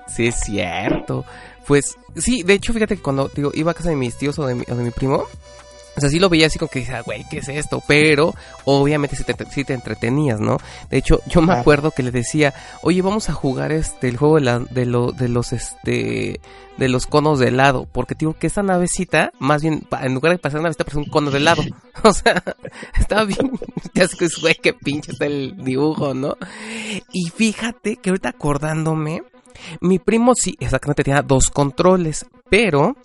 Sí, 0.07 0.29
es 0.29 0.37
cierto. 0.37 1.25
Pues 1.67 1.97
sí, 2.17 2.43
de 2.43 2.55
hecho, 2.55 2.73
fíjate 2.73 2.97
que 2.97 3.03
cuando 3.03 3.29
digo, 3.35 3.51
iba 3.55 3.73
a 3.73 3.75
casa 3.75 3.91
de 3.91 3.97
mis 3.97 4.17
tíos 4.17 4.39
o 4.39 4.47
de 4.47 4.55
mi, 4.55 4.65
o 4.71 4.75
de 4.77 4.85
mi 4.85 4.91
primo, 4.91 5.25
o 5.97 6.01
sea, 6.01 6.11
sí 6.11 6.19
lo 6.19 6.29
veía 6.29 6.47
así 6.47 6.59
como 6.59 6.71
que 6.71 6.81
decía, 6.81 7.03
güey, 7.03 7.25
¿qué 7.31 7.39
es 7.39 7.49
esto? 7.49 7.83
Pero 7.87 8.35
obviamente 8.65 9.17
sí 9.17 9.25
te, 9.25 9.35
sí 9.51 9.65
te 9.65 9.75
entretenías, 9.75 10.41
¿no? 10.41 10.59
De 10.91 10.99
hecho, 10.99 11.21
yo 11.27 11.41
me 11.43 11.53
acuerdo 11.55 11.91
que 11.91 12.03
le 12.03 12.11
decía, 12.11 12.53
oye, 12.83 13.03
vamos 13.03 13.31
a 13.31 13.33
jugar 13.33 13.73
este 13.73 14.09
el 14.09 14.17
juego 14.17 14.37
de, 14.37 14.41
la- 14.43 14.59
de, 14.59 14.87
lo- 14.87 15.13
de 15.13 15.29
los 15.29 15.53
este 15.53 16.41
de 16.77 16.89
los 16.89 17.07
conos 17.07 17.39
de 17.39 17.49
helado, 17.49 17.87
porque 17.93 18.17
digo 18.19 18.35
que 18.35 18.49
esa 18.49 18.65
navecita, 18.65 19.31
más 19.39 19.63
bien, 19.63 19.87
en 20.03 20.15
lugar 20.15 20.33
de 20.33 20.39
pasar 20.39 20.59
una 20.59 20.65
navecita, 20.65 20.83
parece 20.83 20.99
un 20.99 21.05
cono 21.05 21.31
de 21.31 21.39
helado. 21.39 21.63
O 22.03 22.13
sea, 22.13 22.43
estaba 22.99 23.25
bien, 23.25 23.53
ya 23.95 24.03
es, 24.03 24.41
güey, 24.41 24.57
qué 24.61 24.73
pinche 24.75 25.13
está 25.13 25.27
el 25.27 25.55
dibujo, 25.65 26.13
¿no? 26.15 26.37
Y 27.13 27.29
fíjate 27.31 27.97
que 27.97 28.11
ahorita 28.11 28.31
acordándome, 28.31 29.23
mi 29.81 29.99
primo 29.99 30.35
sí, 30.35 30.57
exactamente 30.61 31.05
tenía 31.05 31.23
dos 31.23 31.49
controles, 31.51 32.27
pero 32.51 32.97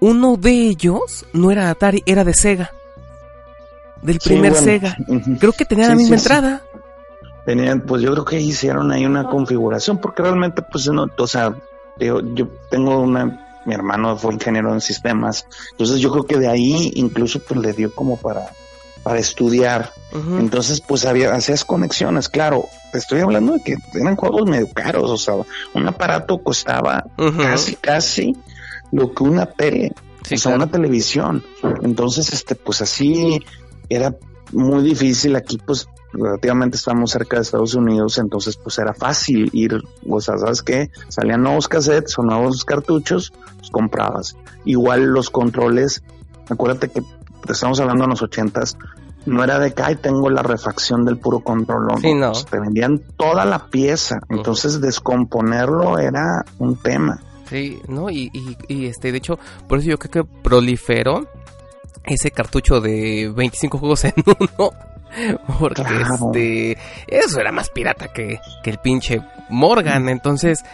uno 0.00 0.36
de 0.36 0.50
ellos 0.50 1.26
no 1.32 1.50
era 1.50 1.70
Atari, 1.70 2.02
era 2.06 2.24
de 2.24 2.34
Sega. 2.34 2.70
Del 4.02 4.20
Sí, 4.20 4.30
primer 4.30 4.52
bueno, 4.52 4.64
Sega. 4.64 4.96
Creo 5.38 5.52
que 5.52 5.64
tenía 5.64 5.88
la 5.88 5.94
misma 5.94 6.18
sí. 6.18 6.24
entrada. 6.24 6.62
Tenían, 7.46 7.80
pues 7.82 8.02
yo 8.02 8.12
creo 8.12 8.24
que 8.24 8.40
hicieron 8.40 8.92
ahí 8.92 9.04
una 9.04 9.28
configuración, 9.28 9.98
porque 9.98 10.22
realmente, 10.22 10.62
pues, 10.62 10.86
no, 10.88 11.08
o 11.16 11.26
sea, 11.26 11.54
yo, 11.98 12.20
yo 12.34 12.48
tengo 12.70 13.00
una, 13.00 13.60
mi 13.64 13.74
hermano 13.74 14.16
fue 14.16 14.34
ingeniero 14.34 14.72
en 14.72 14.80
sistemas, 14.80 15.46
entonces 15.72 15.98
yo 15.98 16.10
creo 16.10 16.24
que 16.24 16.38
de 16.38 16.48
ahí 16.48 16.92
incluso 16.94 17.40
pues 17.40 17.60
le 17.60 17.72
dio 17.72 17.92
como 17.94 18.16
para, 18.16 18.52
para 19.02 19.18
estudiar. 19.18 19.92
Entonces, 20.38 20.80
pues 20.80 21.06
había, 21.06 21.32
hacías 21.34 21.64
conexiones, 21.64 22.28
claro. 22.28 22.66
Te 22.92 22.98
estoy 22.98 23.20
hablando 23.20 23.54
de 23.54 23.62
que 23.62 23.76
eran 23.94 24.16
juegos 24.16 24.46
medio 24.48 24.68
caros, 24.72 25.10
o 25.10 25.16
sea, 25.16 25.34
un 25.74 25.88
aparato 25.88 26.38
costaba 26.38 27.04
casi, 27.38 27.76
casi 27.76 28.36
lo 28.90 29.12
que 29.14 29.22
una 29.24 29.46
tele, 29.46 29.92
Sí, 30.24 30.34
o 30.34 30.38
sea, 30.38 30.50
claro. 30.52 30.64
una 30.64 30.70
televisión. 30.70 31.42
Entonces, 31.82 32.32
este, 32.32 32.54
pues 32.54 32.82
así 32.82 33.40
era 33.88 34.14
muy 34.52 34.82
difícil 34.82 35.34
aquí, 35.34 35.58
pues 35.58 35.88
relativamente 36.12 36.76
estamos 36.76 37.10
cerca 37.10 37.36
de 37.36 37.42
Estados 37.42 37.74
Unidos, 37.74 38.18
entonces 38.18 38.56
pues 38.56 38.78
era 38.78 38.92
fácil 38.92 39.48
ir, 39.54 39.82
o 40.08 40.20
sea, 40.20 40.36
¿sabes 40.36 40.62
qué? 40.62 40.90
Salían 41.08 41.42
nuevos 41.42 41.68
cassettes 41.68 42.18
o 42.18 42.22
nuevos 42.22 42.64
cartuchos, 42.64 43.32
pues 43.58 43.70
comprabas. 43.70 44.36
Igual 44.64 45.06
los 45.06 45.30
controles, 45.30 46.02
acuérdate 46.50 46.88
que 46.88 47.02
estamos 47.48 47.80
hablando 47.80 48.04
en 48.04 48.10
los 48.10 48.22
ochentas, 48.22 48.76
no 49.26 49.44
era 49.44 49.58
de 49.58 49.72
que, 49.72 49.82
ay, 49.82 49.96
tengo 49.96 50.28
la 50.30 50.42
refacción 50.42 51.04
del 51.04 51.18
puro 51.18 51.40
control, 51.40 51.86
no, 51.86 51.96
Sí, 51.98 52.14
no. 52.14 52.32
pues, 52.32 52.44
te 52.46 52.58
vendían 52.58 53.00
toda 53.16 53.44
la 53.44 53.66
pieza, 53.66 54.18
entonces 54.28 54.80
descomponerlo 54.80 55.98
era 55.98 56.44
un 56.58 56.76
tema. 56.76 57.20
Sí, 57.48 57.80
¿no? 57.88 58.08
Y, 58.10 58.30
y, 58.32 58.56
y, 58.68 58.86
este, 58.86 59.12
de 59.12 59.18
hecho, 59.18 59.38
por 59.68 59.78
eso 59.78 59.88
yo 59.90 59.98
creo 59.98 60.24
que 60.24 60.30
proliferó 60.42 61.26
ese 62.04 62.30
cartucho 62.30 62.80
de 62.80 63.30
25 63.34 63.78
juegos 63.78 64.04
en 64.04 64.14
uno. 64.26 64.70
Porque 65.60 65.82
Claro. 65.82 66.14
este, 66.14 66.78
eso 67.06 67.38
era 67.38 67.52
más 67.52 67.68
pirata 67.68 68.08
que, 68.08 68.40
que 68.64 68.70
el 68.70 68.78
pinche 68.78 69.20
Morgan. 69.50 70.08
Entonces, 70.08 70.64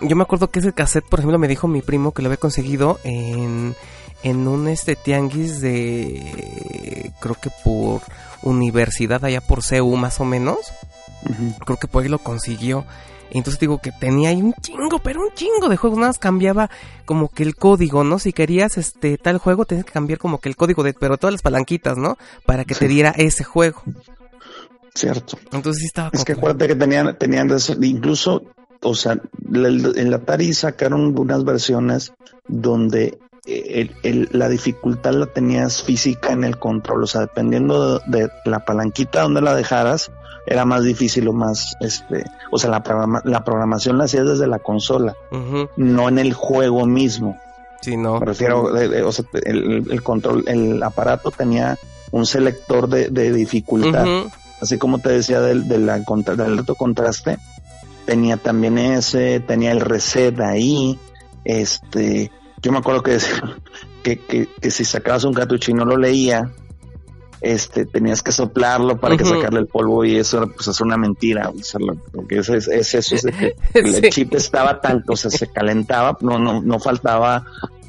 yo 0.00 0.14
me 0.14 0.22
acuerdo 0.22 0.48
que 0.48 0.60
ese 0.60 0.72
cassette, 0.72 1.04
por 1.08 1.18
ejemplo, 1.18 1.38
me 1.40 1.48
dijo 1.48 1.66
mi 1.66 1.82
primo 1.82 2.12
que 2.12 2.22
lo 2.22 2.28
había 2.28 2.36
conseguido 2.36 3.00
en, 3.02 3.74
en 4.22 4.46
un 4.48 4.68
este 4.68 4.96
tianguis 4.96 5.60
de, 5.60 7.12
creo 7.20 7.36
que 7.40 7.50
por 7.64 8.02
universidad 8.42 9.24
allá 9.24 9.40
por 9.40 9.60
CU 9.64 9.96
más 9.96 10.20
o 10.20 10.24
menos 10.24 10.58
creo 11.64 11.78
que 11.78 11.88
por 11.88 12.02
ahí 12.02 12.08
lo 12.08 12.18
consiguió. 12.18 12.84
Entonces 13.30 13.60
digo 13.60 13.78
que 13.78 13.92
tenía 13.92 14.30
ahí 14.30 14.40
un 14.40 14.54
chingo, 14.54 15.00
pero 15.00 15.20
un 15.20 15.32
chingo 15.34 15.68
de 15.68 15.76
juegos. 15.76 15.98
Nada 15.98 16.10
más 16.10 16.18
cambiaba 16.18 16.70
como 17.04 17.28
que 17.28 17.42
el 17.42 17.56
código, 17.56 18.02
¿no? 18.02 18.18
Si 18.18 18.32
querías 18.32 18.78
este 18.78 19.18
tal 19.18 19.38
juego, 19.38 19.66
tenías 19.66 19.84
que 19.84 19.92
cambiar 19.92 20.18
como 20.18 20.38
que 20.40 20.48
el 20.48 20.56
código 20.56 20.82
de, 20.82 20.94
pero 20.94 21.18
todas 21.18 21.32
las 21.32 21.42
palanquitas, 21.42 21.98
¿no? 21.98 22.16
Para 22.46 22.64
que 22.64 22.74
te 22.74 22.88
diera 22.88 23.10
ese 23.10 23.44
juego. 23.44 23.82
Cierto. 24.94 25.38
Entonces 25.52 25.80
sí 25.80 25.86
estaba. 25.86 26.10
Es 26.12 26.24
que 26.24 26.32
acuérdate 26.32 26.68
que 26.68 26.74
tenían, 26.74 27.18
tenían 27.18 27.50
incluso, 27.82 28.44
o 28.80 28.94
sea, 28.94 29.12
en 29.12 30.10
la 30.10 30.16
Atari 30.16 30.54
sacaron 30.54 31.16
unas 31.18 31.44
versiones 31.44 32.14
donde 32.46 33.18
el, 33.48 34.28
la 34.32 34.48
dificultad 34.48 35.12
la 35.12 35.26
tenías 35.26 35.82
física 35.82 36.32
en 36.32 36.44
el 36.44 36.58
control, 36.58 37.04
o 37.04 37.06
sea, 37.06 37.22
dependiendo 37.22 38.00
de, 38.00 38.28
la 38.44 38.60
palanquita 38.60 39.22
donde 39.22 39.40
la 39.40 39.54
dejaras, 39.54 40.10
era 40.46 40.64
más 40.64 40.84
difícil 40.84 41.28
o 41.28 41.32
más, 41.32 41.76
este, 41.80 42.24
o 42.50 42.58
sea, 42.58 42.70
la, 42.70 43.22
la 43.24 43.44
programación 43.44 43.98
la 43.98 44.04
hacías 44.04 44.26
desde 44.26 44.46
la 44.46 44.58
consola, 44.58 45.14
no 45.76 46.08
en 46.08 46.18
el 46.18 46.32
juego 46.32 46.86
mismo. 46.86 47.38
Sí, 47.80 47.96
no. 47.96 48.18
Me 48.18 48.26
refiero, 48.26 48.62
o 48.62 49.12
sea, 49.12 49.24
el, 49.44 50.02
control, 50.02 50.44
el 50.48 50.82
aparato 50.82 51.30
tenía 51.30 51.78
un 52.10 52.26
selector 52.26 52.88
de, 52.88 53.32
dificultad, 53.32 54.06
así 54.60 54.78
como 54.78 54.98
te 54.98 55.10
decía 55.10 55.40
del, 55.40 55.68
de 55.68 55.78
la, 55.78 55.98
del 55.98 56.58
alto 56.58 56.74
contraste, 56.74 57.38
tenía 58.04 58.36
también 58.36 58.78
ese, 58.78 59.40
tenía 59.40 59.70
el 59.70 59.80
reset 59.80 60.38
ahí, 60.40 60.98
este, 61.44 62.30
yo 62.62 62.72
me 62.72 62.78
acuerdo 62.78 63.02
que, 63.02 63.18
que, 64.02 64.48
que, 64.60 64.70
si 64.70 64.84
sacabas 64.84 65.24
un 65.24 65.34
cartucho 65.34 65.70
y 65.70 65.74
no 65.74 65.84
lo 65.84 65.96
leía, 65.96 66.52
este, 67.40 67.86
tenías 67.86 68.22
que 68.22 68.32
soplarlo 68.32 68.98
para 68.98 69.16
que 69.16 69.24
sacarle 69.24 69.60
el 69.60 69.66
polvo 69.66 70.04
y 70.04 70.16
eso 70.16 70.48
pues 70.48 70.68
es 70.68 70.80
una 70.80 70.96
mentira, 70.96 71.52
porque 72.12 72.38
es, 72.38 72.48
es, 72.48 72.94
eso, 72.94 73.14
es 73.14 73.24
que 73.24 73.54
el 73.74 74.10
chip 74.10 74.34
estaba 74.34 74.80
tanto, 74.80 75.12
o 75.12 75.16
sea, 75.16 75.30
se 75.30 75.46
calentaba, 75.46 76.16
no, 76.20 76.38
no, 76.38 76.60
no 76.60 76.80
faltaba 76.80 77.44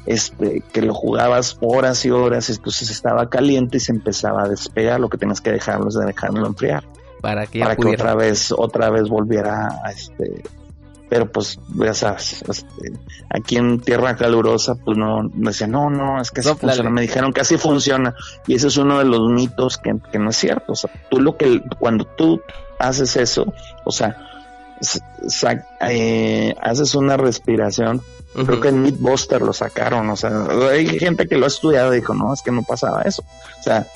este, 0.06 0.62
que 0.72 0.82
lo 0.82 0.94
jugabas 0.94 1.58
horas 1.60 2.04
y 2.04 2.10
horas, 2.10 2.48
entonces 2.50 2.90
estaba 2.90 3.28
caliente 3.28 3.78
y 3.78 3.80
se 3.80 3.92
empezaba 3.92 4.44
a 4.44 4.48
despegar, 4.48 5.00
lo 5.00 5.08
que 5.08 5.18
tenías 5.18 5.40
que 5.40 5.52
dejarlo 5.52 5.88
es 5.88 5.94
de 5.94 6.06
dejarlo 6.06 6.46
enfriar. 6.46 6.84
Para 7.20 7.46
que, 7.46 7.60
para 7.60 7.76
que 7.76 7.88
otra 7.88 8.14
vez, 8.14 8.50
otra 8.50 8.88
vez 8.88 9.08
volviera 9.08 9.68
a 9.84 9.90
este, 9.90 10.42
pero 11.10 11.30
pues 11.30 11.58
ya 11.74 11.92
sabes, 11.92 12.42
este, 12.48 12.92
aquí 13.28 13.56
en 13.56 13.80
tierra 13.80 14.16
calurosa 14.16 14.76
pues 14.76 14.96
no, 14.96 15.24
me 15.34 15.50
decían, 15.50 15.72
no, 15.72 15.90
no, 15.90 16.22
es 16.22 16.30
que 16.30 16.40
así 16.40 16.54
funciona, 16.54 16.88
me 16.88 17.02
dijeron 17.02 17.32
que 17.32 17.40
así 17.40 17.58
funciona 17.58 18.14
y 18.46 18.54
ese 18.54 18.68
es 18.68 18.76
uno 18.76 19.00
de 19.00 19.04
los 19.04 19.28
mitos 19.28 19.76
que, 19.76 19.92
no 20.18 20.30
es 20.30 20.36
cierto, 20.36 20.72
o 20.72 20.76
sea, 20.76 20.88
tú 21.10 21.20
lo 21.20 21.36
que, 21.36 21.62
cuando 21.80 22.04
tú 22.04 22.40
haces 22.78 23.16
eso, 23.16 23.52
o 23.84 23.90
sea, 23.90 24.16
eh, 25.80 26.54
haces 26.62 26.94
una 26.94 27.16
respiración, 27.16 28.00
creo 28.32 28.60
que 28.60 28.68
en 28.68 28.80
Mythbuster 28.80 29.42
lo 29.42 29.52
sacaron, 29.52 30.08
o 30.10 30.16
sea, 30.16 30.46
hay 30.70 30.86
gente 30.96 31.26
que 31.26 31.36
lo 31.36 31.46
ha 31.46 31.48
estudiado 31.48 31.92
y 31.92 31.96
dijo, 31.98 32.14
no, 32.14 32.32
es 32.32 32.40
que 32.40 32.52
no 32.52 32.62
pasaba 32.62 33.02
eso, 33.02 33.24
o 33.58 33.62
sea, 33.64 33.88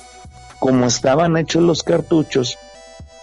como 0.59 0.85
estaban 0.85 1.37
hechos 1.37 1.63
los 1.63 1.81
cartuchos, 1.81 2.57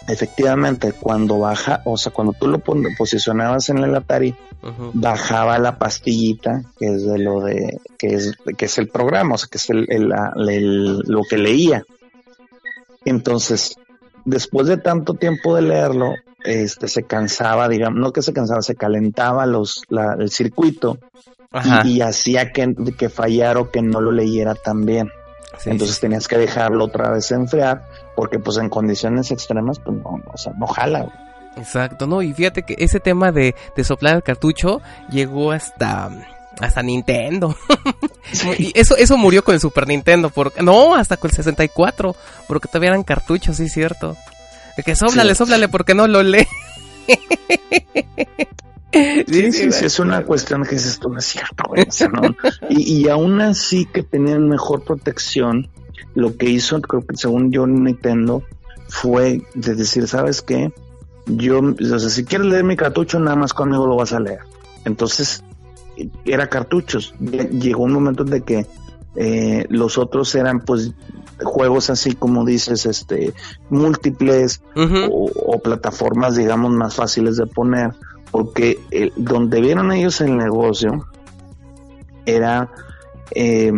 efectivamente, 0.08 0.92
cuando 0.92 1.38
baja, 1.38 1.82
o 1.84 1.96
sea, 1.96 2.12
cuando 2.12 2.32
tú 2.32 2.48
lo 2.48 2.60
posicionabas 2.96 3.68
en 3.68 3.78
el 3.78 3.94
Atari, 3.94 4.34
bajaba 4.92 5.58
la 5.58 5.78
pastillita, 5.78 6.62
que 6.78 6.86
es 6.86 7.04
de 7.04 7.18
lo 7.18 7.40
de, 7.40 7.78
que 7.98 8.14
es, 8.14 8.36
que 8.56 8.66
es 8.66 8.78
el 8.78 8.88
programa, 8.88 9.34
o 9.34 9.38
sea, 9.38 9.48
que 9.50 9.58
es 9.58 9.70
el, 9.70 10.98
lo 11.06 11.22
que 11.22 11.38
leía. 11.38 11.84
Entonces, 13.04 13.76
después 14.24 14.66
de 14.66 14.76
tanto 14.76 15.14
tiempo 15.14 15.54
de 15.56 15.62
leerlo, 15.62 16.14
este, 16.44 16.88
se 16.88 17.04
cansaba, 17.04 17.68
digamos, 17.68 18.00
no 18.00 18.12
que 18.12 18.22
se 18.22 18.32
cansaba, 18.32 18.62
se 18.62 18.74
calentaba 18.74 19.46
los, 19.46 19.82
el 20.18 20.30
circuito 20.30 20.98
y, 21.84 22.00
hacía 22.00 22.52
que, 22.52 22.74
que 22.96 23.08
fallara 23.08 23.60
o 23.60 23.70
que 23.70 23.82
no 23.82 24.00
lo 24.00 24.12
leyera 24.12 24.54
tan 24.54 24.84
bien. 24.84 25.10
Entonces 25.64 26.00
tenías 26.00 26.28
que 26.28 26.38
dejarlo 26.38 26.84
otra 26.84 27.10
vez 27.10 27.30
enfriar, 27.30 27.84
porque 28.14 28.38
pues 28.38 28.58
en 28.58 28.68
condiciones 28.68 29.30
extremas, 29.30 29.78
pues 29.78 29.96
no, 29.96 30.20
o 30.32 30.36
sea, 30.36 30.52
no 30.58 30.66
jala. 30.66 31.08
Exacto, 31.56 32.06
no, 32.06 32.22
y 32.22 32.32
fíjate 32.32 32.62
que 32.62 32.76
ese 32.78 32.98
tema 32.98 33.30
de, 33.30 33.54
de 33.76 33.84
soplar 33.84 34.16
el 34.16 34.22
cartucho 34.22 34.80
llegó 35.10 35.52
hasta 35.52 36.10
hasta 36.60 36.82
Nintendo. 36.82 37.56
y 38.58 38.72
eso 38.78 38.96
eso 38.96 39.16
murió 39.16 39.42
con 39.42 39.54
el 39.54 39.60
Super 39.60 39.86
Nintendo, 39.86 40.30
porque 40.30 40.62
no, 40.62 40.94
hasta 40.94 41.16
con 41.16 41.30
el 41.30 41.36
64, 41.36 42.14
porque 42.46 42.68
todavía 42.68 42.90
eran 42.90 43.02
cartuchos, 43.02 43.56
sí 43.56 43.68
cierto. 43.68 44.16
De 44.76 44.82
que 44.82 44.94
soplale, 44.94 45.34
soplale 45.34 45.68
porque 45.68 45.94
no 45.94 46.06
lo 46.06 46.22
lee. 46.22 46.46
Sí, 48.92 49.52
sí, 49.52 49.72
sí, 49.72 49.86
es 49.86 49.98
una 50.00 50.22
cuestión 50.22 50.64
que 50.64 50.74
dices 50.74 50.98
tú, 50.98 51.08
no 51.08 51.18
es 51.18 51.24
cierto, 51.24 51.64
y, 52.68 53.00
y 53.00 53.08
aún 53.08 53.40
así 53.40 53.86
que 53.86 54.02
tenían 54.02 54.46
mejor 54.46 54.84
protección, 54.84 55.70
lo 56.14 56.36
que 56.36 56.50
hizo, 56.50 56.80
creo 56.80 57.04
que 57.06 57.16
según 57.16 57.50
yo 57.52 57.66
Nintendo, 57.66 58.42
fue 58.88 59.42
de 59.54 59.74
decir, 59.74 60.06
¿sabes 60.06 60.42
qué? 60.42 60.72
Yo, 61.26 61.60
o 61.60 61.98
sea, 61.98 62.10
si 62.10 62.24
quieres 62.24 62.48
leer 62.48 62.64
mi 62.64 62.76
cartucho, 62.76 63.18
nada 63.18 63.36
más 63.36 63.54
conmigo 63.54 63.86
lo 63.86 63.96
vas 63.96 64.12
a 64.12 64.20
leer. 64.20 64.40
Entonces, 64.84 65.42
era 66.24 66.48
cartuchos. 66.48 67.14
Llegó 67.20 67.84
un 67.84 67.92
momento 67.92 68.24
de 68.24 68.42
que 68.42 68.66
eh, 69.16 69.66
los 69.68 69.98
otros 69.98 70.34
eran, 70.34 70.60
pues, 70.60 70.92
juegos 71.42 71.90
así 71.90 72.14
como 72.14 72.44
dices, 72.44 72.86
este, 72.86 73.32
múltiples 73.70 74.62
o, 74.76 75.30
o, 75.34 75.58
plataformas, 75.60 76.36
digamos, 76.36 76.72
más 76.72 76.94
fáciles 76.94 77.36
de 77.36 77.46
poner 77.46 77.92
porque 78.32 78.80
eh, 78.90 79.12
donde 79.14 79.60
vieron 79.60 79.92
ellos 79.92 80.20
el 80.20 80.36
negocio 80.36 81.06
era 82.26 82.70
eh, 83.34 83.72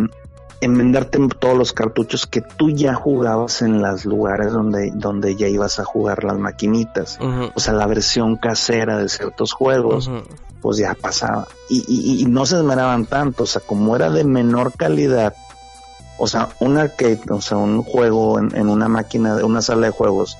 enmendarte 0.65 1.19
todos 1.39 1.57
los 1.57 1.73
cartuchos 1.73 2.25
que 2.25 2.41
tú 2.41 2.69
ya 2.69 2.93
jugabas 2.93 3.61
en 3.61 3.81
los 3.81 4.05
lugares 4.05 4.51
donde, 4.51 4.91
donde 4.93 5.35
ya 5.35 5.47
ibas 5.47 5.79
a 5.79 5.85
jugar 5.85 6.23
las 6.23 6.37
maquinitas. 6.37 7.19
O 7.53 7.59
sea, 7.59 7.73
la 7.73 7.87
versión 7.87 8.35
casera 8.35 8.97
de 8.97 9.07
ciertos 9.07 9.53
juegos, 9.53 10.09
pues 10.61 10.77
ya 10.77 10.95
pasaba. 10.95 11.47
Y, 11.69 12.21
y, 12.21 12.25
no 12.25 12.45
se 12.45 12.57
esmeraban 12.57 13.05
tanto, 13.05 13.43
o 13.43 13.47
sea, 13.47 13.61
como 13.61 13.95
era 13.95 14.09
de 14.09 14.23
menor 14.23 14.73
calidad, 14.73 15.35
o 16.17 16.27
sea, 16.27 16.49
un 16.59 16.77
arcade, 16.77 17.21
o 17.29 17.41
sea, 17.41 17.57
un 17.57 17.83
juego 17.83 18.39
en, 18.39 18.55
en 18.55 18.69
una 18.69 18.87
máquina, 18.87 19.35
de 19.35 19.43
una 19.43 19.61
sala 19.61 19.87
de 19.87 19.91
juegos, 19.91 20.37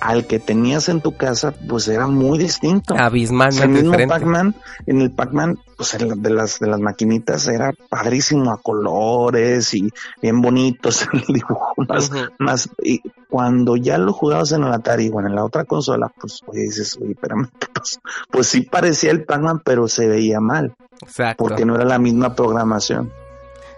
al 0.00 0.26
que 0.26 0.38
tenías 0.38 0.88
en 0.88 1.00
tu 1.00 1.16
casa, 1.16 1.52
pues 1.68 1.86
era 1.88 2.06
muy 2.06 2.38
distinto. 2.38 2.94
Abismalmente 2.98 3.80
el 3.80 4.08
Pac-Man, 4.08 4.54
en 4.86 5.00
el 5.00 5.10
Pac-Man, 5.10 5.58
pues 5.76 5.96
de 5.98 6.30
las, 6.30 6.58
de 6.58 6.66
las 6.66 6.80
maquinitas 6.80 7.46
era 7.48 7.72
padrísimo 7.88 8.50
a 8.50 8.60
colores 8.60 9.74
y 9.74 9.90
bien 10.22 10.40
bonitos 10.40 11.06
el 11.12 11.22
dibujo 11.26 11.74
más, 11.88 12.10
más, 12.38 12.70
y 12.82 13.02
cuando 13.28 13.76
ya 13.76 13.98
lo 13.98 14.12
jugabas 14.12 14.52
en 14.52 14.64
el 14.64 14.72
Atari 14.72 15.10
o 15.12 15.20
en 15.20 15.34
la 15.34 15.44
otra 15.44 15.64
consola, 15.64 16.10
pues 16.20 16.40
oye, 16.46 16.62
dices, 16.62 16.98
oye, 17.00 17.12
espérame, 17.12 17.48
pues, 17.74 18.00
pues 18.30 18.46
sí 18.46 18.62
parecía 18.62 19.10
el 19.10 19.24
Pac-Man, 19.24 19.60
pero 19.64 19.86
se 19.86 20.08
veía 20.08 20.40
mal. 20.40 20.74
Exacto. 21.02 21.44
Porque 21.44 21.64
no 21.64 21.76
era 21.76 21.84
la 21.84 21.98
misma 21.98 22.34
programación. 22.34 23.10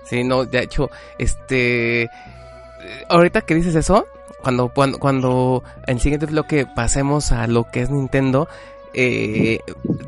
Sí, 0.04 0.24
no, 0.24 0.44
de 0.44 0.62
hecho, 0.62 0.90
este, 1.18 2.10
ahorita 3.08 3.42
que 3.42 3.54
dices 3.54 3.74
eso, 3.74 4.06
cuando, 4.42 4.68
cuando, 4.68 4.98
cuando 4.98 5.64
en 5.86 5.96
el 5.96 6.00
siguiente 6.00 6.26
bloque 6.26 6.66
pasemos 6.66 7.32
a 7.32 7.46
lo 7.46 7.70
que 7.70 7.82
es 7.82 7.90
Nintendo, 7.90 8.48
eh, 8.94 9.60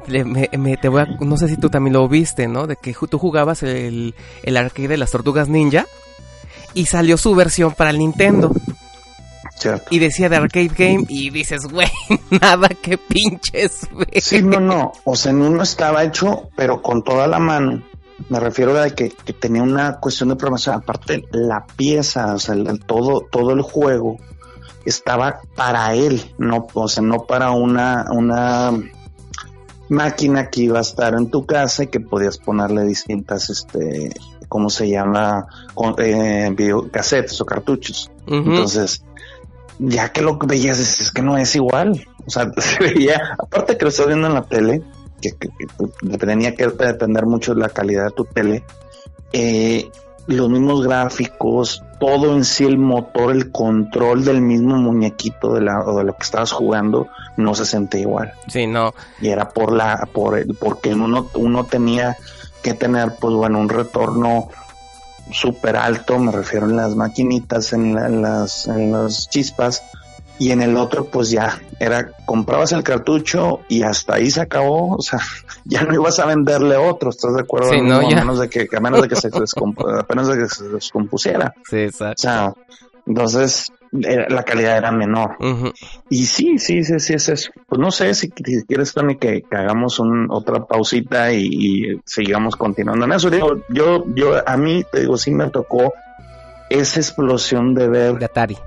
me, 0.06 0.76
te 0.76 0.88
voy 0.88 1.02
a, 1.02 1.06
no 1.20 1.36
sé 1.36 1.48
si 1.48 1.56
tú 1.56 1.70
también 1.70 1.94
lo 1.94 2.08
viste, 2.08 2.48
¿no? 2.48 2.66
De 2.66 2.76
que 2.76 2.94
tú 3.08 3.18
jugabas 3.18 3.62
el, 3.62 4.14
el 4.42 4.56
arcade 4.56 4.88
de 4.88 4.96
las 4.96 5.10
tortugas 5.10 5.48
ninja 5.48 5.86
y 6.74 6.86
salió 6.86 7.16
su 7.16 7.34
versión 7.34 7.72
para 7.72 7.90
el 7.90 7.98
Nintendo. 7.98 8.52
Y 9.90 9.98
decía 9.98 10.28
de 10.28 10.36
arcade 10.36 10.70
game 10.76 11.06
y 11.08 11.30
dices, 11.30 11.66
güey, 11.66 11.88
nada 12.42 12.68
que 12.68 12.98
pinches, 12.98 13.88
güey. 13.90 14.20
Sí, 14.20 14.42
no, 14.42 14.60
no. 14.60 14.92
O 15.04 15.16
sea, 15.16 15.30
en 15.30 15.42
uno 15.42 15.62
estaba 15.62 16.04
hecho, 16.04 16.50
pero 16.56 16.82
con 16.82 17.02
toda 17.02 17.26
la 17.26 17.38
mano. 17.38 17.82
Me 18.28 18.38
refiero 18.40 18.80
a 18.80 18.90
que, 18.90 19.10
que 19.10 19.32
tenía 19.32 19.62
una 19.62 19.98
cuestión 19.98 20.28
de 20.28 20.36
programación. 20.36 20.76
Aparte, 20.76 21.24
la 21.32 21.66
pieza, 21.66 22.34
o 22.34 22.38
sea, 22.38 22.54
todo, 22.86 23.26
todo 23.30 23.52
el 23.52 23.62
juego 23.62 24.18
estaba 24.84 25.40
para 25.56 25.94
él, 25.94 26.34
no, 26.38 26.66
o 26.72 26.88
sea, 26.88 27.02
no 27.02 27.24
para 27.24 27.50
una, 27.52 28.06
una 28.10 28.72
máquina 29.88 30.50
que 30.50 30.62
iba 30.62 30.78
a 30.78 30.82
estar 30.82 31.14
en 31.14 31.30
tu 31.30 31.46
casa 31.46 31.84
y 31.84 31.86
que 31.88 32.00
podías 32.00 32.38
ponerle 32.38 32.84
distintas, 32.84 33.50
este, 33.50 34.10
¿cómo 34.48 34.70
se 34.70 34.88
llama? 34.88 35.46
Con, 35.74 35.94
eh, 35.98 36.52
videocassettes 36.56 37.40
o 37.40 37.46
cartuchos. 37.46 38.10
Entonces, 38.26 39.02
ya 39.78 40.12
que 40.12 40.22
lo 40.22 40.38
veías, 40.38 40.78
es 40.78 41.10
que 41.10 41.22
no 41.22 41.36
es 41.36 41.56
igual. 41.56 42.06
O 42.26 42.30
sea, 42.30 42.50
se 42.56 42.78
veía, 42.78 43.20
aparte 43.38 43.76
que 43.76 43.84
lo 43.84 43.88
estás 43.88 44.06
viendo 44.06 44.26
en 44.26 44.34
la 44.34 44.44
tele, 44.44 44.82
que, 45.32 45.48
tenía 46.18 46.54
que 46.54 46.66
depender 46.66 47.26
mucho 47.26 47.54
de 47.54 47.60
la 47.60 47.68
calidad 47.68 48.06
de 48.06 48.10
tu 48.12 48.24
tele, 48.24 48.64
eh, 49.32 49.90
los 50.26 50.48
mismos 50.48 50.82
gráficos, 50.82 51.82
todo 52.00 52.34
en 52.34 52.44
sí, 52.44 52.64
el 52.64 52.78
motor, 52.78 53.32
el 53.32 53.50
control 53.50 54.24
del 54.24 54.40
mismo 54.40 54.76
muñequito 54.76 55.52
de, 55.52 55.60
la, 55.60 55.80
o 55.80 55.98
de 55.98 56.04
lo 56.04 56.14
que 56.14 56.22
estabas 56.22 56.52
jugando, 56.52 57.08
no 57.36 57.54
se 57.54 57.66
sentía 57.66 58.00
igual. 58.00 58.32
Sí, 58.48 58.66
no. 58.66 58.94
Y 59.20 59.28
era 59.28 59.48
por 59.50 59.72
la, 59.72 60.08
por 60.12 60.38
el, 60.38 60.54
porque 60.54 60.94
uno, 60.94 61.28
uno 61.34 61.64
tenía 61.64 62.16
que 62.62 62.74
tener, 62.74 63.16
pues 63.20 63.34
bueno, 63.34 63.58
un 63.58 63.68
retorno 63.68 64.48
súper 65.30 65.76
alto, 65.76 66.18
me 66.18 66.32
refiero 66.32 66.68
en 66.68 66.76
las 66.76 66.94
maquinitas, 66.94 67.72
en, 67.72 67.94
las, 68.22 68.66
en 68.66 68.92
las 68.92 69.28
chispas, 69.28 69.82
y 70.38 70.50
en 70.50 70.62
el 70.62 70.76
otro 70.76 71.04
pues 71.06 71.30
ya 71.30 71.60
era 71.78 72.10
comprabas 72.26 72.72
el 72.72 72.82
cartucho 72.82 73.60
y 73.68 73.82
hasta 73.82 74.14
ahí 74.14 74.30
se 74.30 74.40
acabó, 74.40 74.96
o 74.96 75.00
sea, 75.02 75.20
ya 75.64 75.82
no 75.82 75.94
ibas 75.94 76.18
a 76.18 76.26
venderle 76.26 76.76
otro, 76.76 77.10
¿estás 77.10 77.34
de 77.34 77.42
acuerdo? 77.42 77.70
Sí, 77.70 77.80
no, 77.80 77.96
a 77.98 78.08
ya. 78.10 78.16
menos 78.20 78.40
de 78.40 78.48
que 78.48 78.66
a 78.76 78.80
menos 78.80 79.02
de 79.02 79.08
que 79.08 79.16
se 79.16 79.28
apenas 80.00 80.28
de 80.28 80.38
que 80.38 80.48
se 80.48 80.64
descompusiera. 80.68 81.54
Sí, 81.68 81.76
O 81.76 81.80
exacto. 81.80 82.22
sea, 82.22 82.52
entonces 83.06 83.70
era- 84.02 84.28
la 84.28 84.42
calidad 84.42 84.76
era 84.76 84.90
menor. 84.90 85.36
Y 86.10 86.26
sí, 86.26 86.58
sí, 86.58 86.82
sí, 86.82 86.98
sí 86.98 87.14
es 87.14 87.28
eso. 87.28 87.52
Pues 87.68 87.78
no 87.80 87.92
sé 87.92 88.12
si, 88.14 88.32
si 88.44 88.64
quieres, 88.64 88.92
Tony, 88.92 89.16
que, 89.16 89.42
que 89.42 89.56
hagamos 89.56 90.00
un, 90.00 90.26
otra 90.30 90.64
pausita 90.64 91.32
y, 91.32 91.46
y 91.46 92.00
sigamos 92.04 92.56
continuando 92.56 93.04
en 93.04 93.12
eso. 93.12 93.30
Digo, 93.30 93.62
yo, 93.68 94.04
yo, 94.16 94.42
a 94.48 94.56
mí, 94.56 94.84
te 94.90 95.00
digo, 95.02 95.16
sí 95.16 95.30
me 95.30 95.48
tocó 95.50 95.92
esa 96.70 96.98
explosión 96.98 97.74
de 97.74 97.88
ver 97.88 98.18
De 98.18 98.24
Atari. 98.24 98.58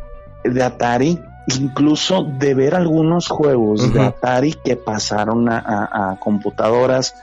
de 0.45 0.63
Atari, 0.63 1.19
incluso 1.47 2.23
de 2.23 2.53
ver 2.53 2.75
algunos 2.75 3.27
juegos 3.27 3.93
de. 3.93 4.01
Atari 4.01 4.53
que 4.53 4.75
pasaron 4.75 5.49
a, 5.49 5.59
a- 5.59 6.11
a 6.11 6.19
computadoras, 6.19 7.13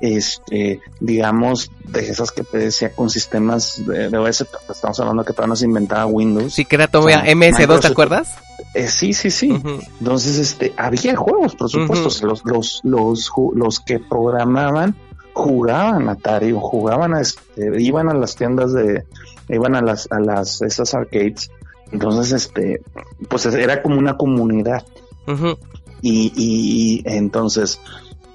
este, 0.00 0.80
digamos, 1.00 1.70
de 1.86 2.00
esas 2.08 2.32
que 2.32 2.42
te 2.42 2.58
decía 2.58 2.92
con 2.92 3.08
sistemas 3.08 3.84
de, 3.86 4.08
de 4.10 4.18
OS, 4.18 4.44
estamos 4.68 4.98
hablando 5.00 5.24
que 5.24 5.32
todavía 5.32 5.50
no 5.50 5.56
se 5.56 5.64
inventaba 5.66 6.06
Windows. 6.06 6.54
Sí, 6.54 6.64
que 6.64 6.74
era 6.76 6.88
todavía 6.88 7.18
O 7.20 7.24
sea, 7.24 7.34
MS2, 7.34 7.80
¿te 7.80 7.86
acuerdas? 7.88 8.34
Eh, 8.74 8.88
sí, 8.88 9.12
sí, 9.12 9.30
sí. 9.30 9.60
Entonces, 10.00 10.38
este, 10.38 10.72
había 10.76 11.14
juegos, 11.16 11.54
por 11.54 11.68
supuesto, 11.70 12.26
los, 12.26 12.80
los, 12.84 13.30
los 13.54 13.80
que 13.80 13.98
programaban 14.00 14.96
jugaban 15.34 16.08
Atari 16.08 16.52
o 16.52 16.60
jugaban, 16.60 17.14
a 17.14 17.20
este, 17.20 17.80
iban 17.80 18.08
a 18.10 18.14
las 18.14 18.34
tiendas 18.36 18.72
de, 18.72 19.04
iban 19.48 19.74
a 19.76 19.80
las, 19.82 20.08
a 20.10 20.18
las, 20.20 20.62
esas 20.62 20.94
arcades. 20.94 21.50
Entonces, 21.92 22.32
este, 22.32 22.82
pues 23.28 23.46
era 23.46 23.82
como 23.82 23.98
una 23.98 24.16
comunidad. 24.16 24.84
Y, 26.00 26.32
y 26.36 27.02
entonces, 27.04 27.80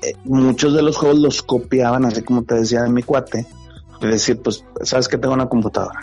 eh, 0.01 0.13
muchos 0.23 0.73
de 0.73 0.81
los 0.83 0.95
juegos 0.95 1.19
los 1.19 1.41
copiaban, 1.41 2.05
así 2.05 2.21
como 2.21 2.43
te 2.43 2.55
decía 2.55 2.83
de 2.83 2.89
mi 2.89 3.03
cuate. 3.03 3.45
Es 4.01 4.09
decir, 4.09 4.41
pues, 4.41 4.63
sabes 4.83 5.07
que 5.07 5.17
tengo 5.17 5.33
una 5.33 5.49
computadora. 5.49 5.99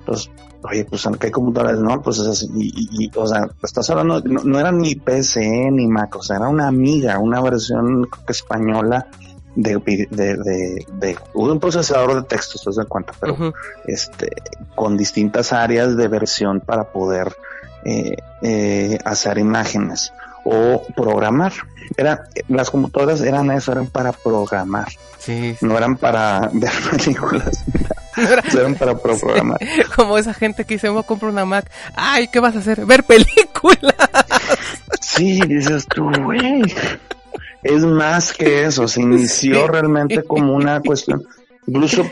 Entonces, 0.00 0.30
oye, 0.62 0.84
pues, 0.84 1.04
¿en 1.06 1.14
qué 1.14 1.30
computadoras? 1.30 1.80
No, 1.80 2.00
pues, 2.02 2.18
es 2.18 2.26
así. 2.28 2.46
Y, 2.54 2.66
y- 2.68 3.04
y, 3.06 3.10
o 3.16 3.26
sea, 3.26 3.48
estás 3.62 3.88
hablando, 3.90 4.20
no, 4.20 4.42
no 4.44 4.60
era 4.60 4.70
ni 4.70 4.94
PC 4.94 5.70
ni 5.72 5.88
Mac, 5.88 6.14
o 6.16 6.22
sea, 6.22 6.36
era 6.36 6.48
una 6.48 6.68
amiga, 6.68 7.18
una 7.18 7.40
versión 7.40 8.04
creo 8.04 8.26
que 8.26 8.32
española 8.32 9.08
de, 9.60 10.06
de, 10.10 10.36
de, 10.36 10.86
de 10.92 11.16
un 11.34 11.58
procesador 11.58 12.14
de 12.14 12.22
texto, 12.22 12.58
¿te 12.58 12.76
das 12.76 12.86
cuenta? 12.86 13.12
Pero, 13.18 13.52
este, 13.86 14.30
con 14.76 14.96
distintas 14.96 15.52
áreas 15.52 15.96
de 15.96 16.06
versión 16.06 16.60
para 16.60 16.84
poder 16.84 17.34
eh, 17.84 18.16
eh, 18.42 18.98
hacer 19.04 19.38
imágenes 19.38 20.12
o 20.44 20.82
programar. 20.94 21.52
Era, 21.96 22.24
las 22.48 22.70
computadoras 22.70 23.20
eran 23.22 23.50
eso, 23.50 23.72
eran 23.72 23.86
para 23.88 24.12
programar, 24.12 24.88
Sí. 25.18 25.56
no 25.60 25.76
eran 25.76 25.96
para 25.96 26.48
ver 26.52 26.70
películas, 26.90 27.64
Era 28.16 28.42
eran 28.60 28.74
para 28.76 28.96
programar. 28.96 29.58
como 29.96 30.16
esa 30.18 30.34
gente 30.34 30.64
que 30.64 30.74
dice, 30.74 30.88
voy 30.88 31.00
a 31.00 31.02
comprar 31.06 31.32
una 31.32 31.44
Mac. 31.44 31.68
Ay, 31.96 32.28
¿qué 32.28 32.38
vas 32.40 32.54
a 32.54 32.60
hacer? 32.60 32.86
Ver 32.86 33.02
películas. 33.04 33.94
Sí, 35.00 35.40
dices 35.48 35.84
tú, 35.88 36.08
güey. 36.22 36.62
Es 37.62 37.84
más 37.84 38.32
que 38.32 38.64
eso, 38.64 38.86
se 38.88 39.00
inició 39.02 39.66
realmente 39.68 40.22
como 40.22 40.54
una 40.54 40.80
cuestión. 40.84 41.24
Incluso, 41.66 42.02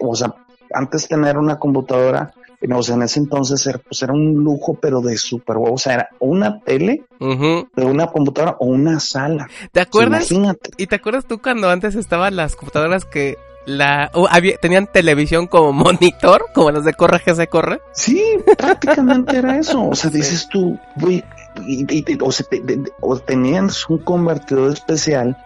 o 0.00 0.14
sea, 0.16 0.34
antes 0.72 1.06
tener 1.08 1.36
una 1.36 1.58
computadora, 1.58 2.32
o 2.74 2.82
sea, 2.82 2.94
en 2.94 3.02
ese 3.02 3.20
entonces 3.20 3.66
era, 3.66 3.78
pues 3.78 4.02
era 4.02 4.12
un 4.14 4.42
lujo, 4.42 4.78
pero 4.80 5.02
de 5.02 5.18
super 5.18 5.56
O 5.58 5.76
sea, 5.76 5.94
era 5.94 6.08
una 6.20 6.60
tele, 6.60 7.04
de 7.20 7.84
una 7.84 8.06
computadora 8.06 8.56
o 8.58 8.66
una 8.66 8.98
sala. 9.00 9.48
¿Te 9.72 9.80
acuerdas? 9.80 10.30
Imagínate. 10.30 10.70
¿Y 10.78 10.86
te 10.86 10.96
acuerdas 10.96 11.26
tú 11.26 11.42
cuando 11.42 11.68
antes 11.68 11.94
estaban 11.94 12.36
las 12.36 12.56
computadoras 12.56 13.04
que 13.04 13.36
la 13.66 14.10
o 14.14 14.26
había- 14.30 14.56
tenían 14.58 14.86
televisión 14.90 15.46
como 15.46 15.72
monitor, 15.72 16.46
como 16.54 16.70
las 16.70 16.84
de 16.84 16.94
corre 16.94 17.20
que 17.22 17.34
se 17.34 17.46
corre? 17.48 17.80
Sí, 17.92 18.22
prácticamente 18.56 19.36
era 19.36 19.58
eso. 19.58 19.86
O 19.88 19.94
sea, 19.94 20.10
dices 20.10 20.48
tú, 20.50 20.78
güey, 20.96 21.22
y, 21.66 21.84
y- 21.98 22.18
o, 22.20 22.32
sea, 22.32 22.46
te- 22.46 22.60
de- 22.60 22.92
o 23.00 23.18
tenían 23.18 23.70
un 23.88 23.98
convertidor 23.98 24.72
especial 24.72 25.36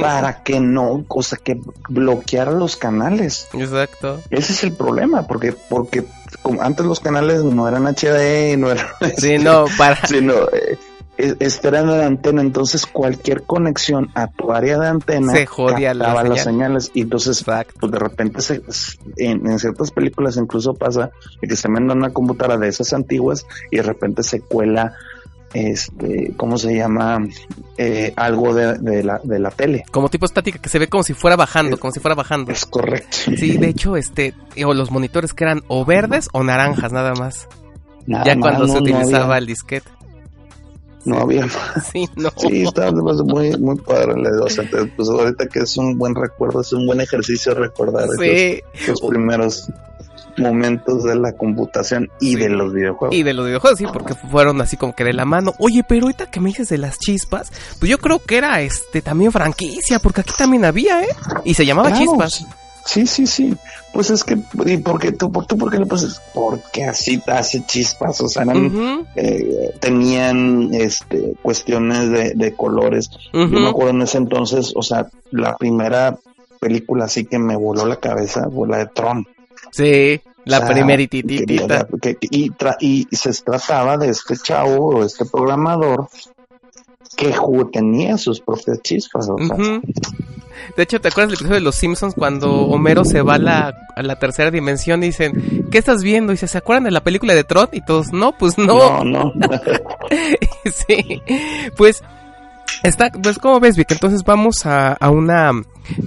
para 0.00 0.44
que 0.44 0.60
no, 0.60 1.04
o 1.08 1.22
sea, 1.24 1.38
que 1.42 1.60
bloqueara 1.88 2.52
los 2.52 2.76
canales. 2.76 3.48
Exacto. 3.52 4.20
Ese 4.30 4.52
es 4.52 4.62
el 4.62 4.72
problema, 4.72 5.26
porque, 5.26 5.54
porque 5.68 6.04
como 6.42 6.62
antes 6.62 6.86
los 6.86 7.00
canales 7.00 7.42
no 7.42 7.66
eran 7.66 7.86
HD, 7.86 8.56
no 8.58 8.70
eran, 8.70 8.86
Sí, 9.18 9.38
no, 9.38 9.64
para. 9.76 9.96
sino, 10.06 10.34
eh, 10.52 10.78
eh, 11.18 11.34
este 11.40 11.66
era 11.68 11.80
antena, 12.06 12.42
entonces 12.42 12.86
cualquier 12.86 13.42
conexión 13.42 14.08
a 14.14 14.28
tu 14.28 14.52
área 14.52 14.78
de 14.78 14.86
antena 14.86 15.32
Se 15.32 15.46
jodía 15.46 15.94
la 15.94 16.12
las 16.12 16.22
señal. 16.24 16.38
señales 16.44 16.90
y 16.94 17.00
entonces 17.00 17.42
pues 17.80 17.90
de 17.90 17.98
repente 17.98 18.42
se, 18.42 18.62
en, 19.16 19.46
en 19.50 19.58
ciertas 19.58 19.90
películas 19.90 20.36
incluso 20.36 20.74
pasa 20.74 21.10
que 21.40 21.56
se 21.56 21.68
venden 21.68 21.96
una 21.96 22.10
computadora 22.12 22.58
de 22.58 22.68
esas 22.68 22.92
antiguas 22.92 23.46
y 23.70 23.78
de 23.78 23.82
repente 23.82 24.22
se 24.22 24.42
cuela 24.42 24.92
este 25.54 26.32
cómo 26.36 26.58
se 26.58 26.74
llama 26.76 27.26
Eh, 27.78 28.12
algo 28.16 28.54
de, 28.54 28.78
de 28.78 29.02
la 29.04 29.20
de 29.22 29.38
la 29.38 29.50
tele 29.50 29.84
Como 29.90 30.08
tipo 30.08 30.24
estática 30.26 30.58
que 30.58 30.68
se 30.68 30.78
ve 30.78 30.88
como 30.88 31.02
si 31.02 31.12
fuera 31.14 31.36
bajando, 31.36 31.78
como 31.78 31.92
si 31.92 32.00
fuera 32.00 32.14
bajando. 32.14 32.50
es 32.52 32.64
correcto 32.66 33.16
Sí, 33.36 33.56
de 33.58 33.68
hecho, 33.68 33.96
este, 33.96 34.34
o 34.64 34.74
los 34.74 34.90
monitores 34.90 35.32
que 35.34 35.44
eran 35.44 35.62
o 35.68 35.84
verdes 35.84 36.28
o 36.32 36.42
naranjas 36.42 36.92
nada 36.92 37.14
más. 37.14 37.48
Nada 38.06 38.24
ya 38.24 38.34
más, 38.36 38.42
cuando 38.42 38.60
no- 38.60 38.66
se 38.68 38.74
no 38.74 38.80
utilizaba 38.82 39.24
había- 39.26 39.38
el 39.38 39.46
disquete. 39.46 39.90
no 41.04 41.18
había 41.18 41.46
Sí, 41.92 42.08
no. 42.16 42.30
Sí, 42.36 42.64
pues, 42.74 43.16
muy, 43.24 43.56
muy 43.58 43.76
padre. 43.76 44.14
la- 44.20 44.48
sea, 44.48 44.68
te- 44.68 44.86
pues 44.86 45.08
ahorita 45.08 45.46
que 45.48 45.60
es 45.60 45.76
un 45.76 45.96
buen 45.98 46.14
recuerdo, 46.14 46.60
es 46.62 46.72
un 46.72 46.86
buen 46.86 47.00
ejercicio 47.00 47.54
recordar 47.54 48.08
Sí, 48.18 48.24
esos, 48.74 48.82
esos 48.98 49.00
primeros 49.08 49.68
momentos 50.38 51.04
de 51.04 51.14
la 51.16 51.32
computación 51.32 52.10
y 52.20 52.30
Sí. 52.30 52.36
de 52.36 52.48
los 52.50 52.72
videojuegos. 52.72 53.14
y 53.16 53.22
de 53.22 53.32
los 53.34 53.46
videojuegos, 53.46 53.78
sí, 53.78 53.86
porque 53.92 54.14
fueron 54.14 54.60
así 54.60 54.76
como 54.76 54.94
que 54.94 55.04
de 55.04 55.12
la 55.12 55.24
mano. 55.24 55.54
Oye, 55.58 55.82
pero 55.88 56.02
ahorita 56.06 56.26
que 56.30 56.40
me 56.40 56.48
dices 56.50 56.68
de 56.68 56.78
las 56.78 56.98
chispas, 56.98 57.50
pues 57.78 57.90
yo 57.90 57.98
creo 57.98 58.18
que 58.18 58.36
era 58.38 58.60
este 58.60 59.02
también 59.02 59.32
franquicia, 59.32 59.98
porque 59.98 60.20
aquí 60.22 60.32
también 60.36 60.64
había, 60.64 61.02
¿eh? 61.02 61.08
Y 61.44 61.54
se 61.54 61.64
llamaba 61.66 61.88
Claro, 61.90 62.04
chispas. 62.04 62.46
Sí, 62.84 63.04
sí, 63.06 63.26
sí. 63.26 63.56
Pues 63.92 64.10
es 64.10 64.22
que, 64.22 64.38
¿y 64.66 64.76
por 64.76 65.00
qué 65.00 65.10
tú, 65.10 65.32
por, 65.32 65.46
tú 65.46 65.56
por 65.58 65.70
qué 65.72 65.78
le 65.78 65.86
pones? 65.86 66.20
Porque 66.34 66.84
así 66.84 67.20
hace 67.26 67.64
chispas, 67.66 68.20
o 68.20 68.28
sea, 68.28 68.42
eran, 68.44 69.06
eh, 69.16 69.74
tenían 69.80 70.68
este, 70.72 71.34
cuestiones 71.42 72.10
de, 72.10 72.34
de 72.34 72.54
colores. 72.54 73.10
Yo 73.32 73.46
me 73.48 73.68
acuerdo 73.68 73.90
en 73.90 74.02
ese 74.02 74.18
entonces, 74.18 74.72
o 74.76 74.82
sea, 74.82 75.08
la 75.32 75.56
primera 75.56 76.16
película 76.60 77.06
así 77.06 77.24
que 77.24 77.38
me 77.38 77.56
voló 77.56 77.86
la 77.86 77.96
cabeza 77.96 78.48
fue 78.54 78.68
la 78.68 78.78
de 78.78 78.86
Tron. 78.86 79.26
Sí, 79.70 80.20
la 80.44 80.58
sea, 80.58 80.66
primerititita. 80.68 81.86
que- 82.00 82.16
y, 82.20 82.50
tra- 82.50 82.76
y 82.80 83.06
se 83.10 83.32
trataba 83.42 83.96
de 83.96 84.10
este 84.10 84.36
chavo 84.36 84.96
o 84.96 85.04
este 85.04 85.24
programador 85.24 86.08
que 87.16 87.34
tenía 87.72 88.18
sus 88.18 88.40
propias 88.40 88.80
chispas. 88.82 89.28
De 90.76 90.82
hecho, 90.82 91.00
¿te 91.00 91.08
acuerdas 91.08 91.30
del 91.30 91.36
episodio 91.36 91.54
de 91.54 91.60
Los 91.60 91.76
Simpsons 91.76 92.14
cuando 92.14 92.50
Homero 92.66 93.04
se 93.04 93.22
va 93.22 93.34
a 93.34 93.38
la, 93.38 93.74
a 93.94 94.02
la 94.02 94.18
tercera 94.18 94.50
dimensión 94.50 95.02
y 95.02 95.06
dicen, 95.06 95.68
¿qué 95.70 95.78
estás 95.78 96.02
viendo? 96.02 96.32
Y 96.32 96.34
dice, 96.34 96.48
¿se 96.48 96.58
acuerdan 96.58 96.84
de 96.84 96.90
la 96.90 97.02
película 97.02 97.34
de 97.34 97.44
Tron? 97.44 97.68
Y 97.72 97.82
todos, 97.84 98.12
no, 98.12 98.32
pues 98.36 98.58
no. 98.58 99.04
no, 99.04 99.32
no. 99.34 99.50
sí, 100.88 101.22
pues 101.76 102.02
está, 102.82 103.10
pues 103.10 103.38
como 103.38 103.60
ves, 103.60 103.76
Vic, 103.76 103.90
entonces 103.92 104.22
vamos 104.24 104.66
a, 104.66 104.92
a 104.92 105.10
una 105.10 105.52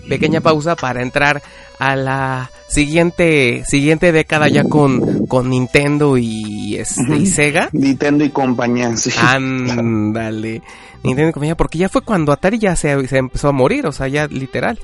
pequeña 0.07 0.41
pausa 0.41 0.75
para 0.75 1.01
entrar 1.01 1.41
a 1.79 1.95
la 1.95 2.51
siguiente 2.67 3.63
siguiente 3.65 4.11
década 4.11 4.47
ya 4.47 4.63
con, 4.63 5.25
con 5.27 5.49
Nintendo 5.49 6.17
y, 6.17 6.75
este, 6.75 7.17
y. 7.17 7.25
Sega. 7.25 7.69
Nintendo 7.71 8.23
y 8.23 8.29
compañía, 8.29 8.95
sí. 8.97 9.11
Ándale, 9.17 10.61
Nintendo 11.03 11.29
y 11.29 11.33
compañía, 11.33 11.57
porque 11.57 11.77
ya 11.77 11.89
fue 11.89 12.01
cuando 12.01 12.31
Atari 12.31 12.59
ya 12.59 12.75
se, 12.75 13.07
se 13.07 13.17
empezó 13.17 13.49
a 13.49 13.53
morir, 13.53 13.87
o 13.87 13.91
sea, 13.91 14.07
ya 14.07 14.27
literal, 14.27 14.79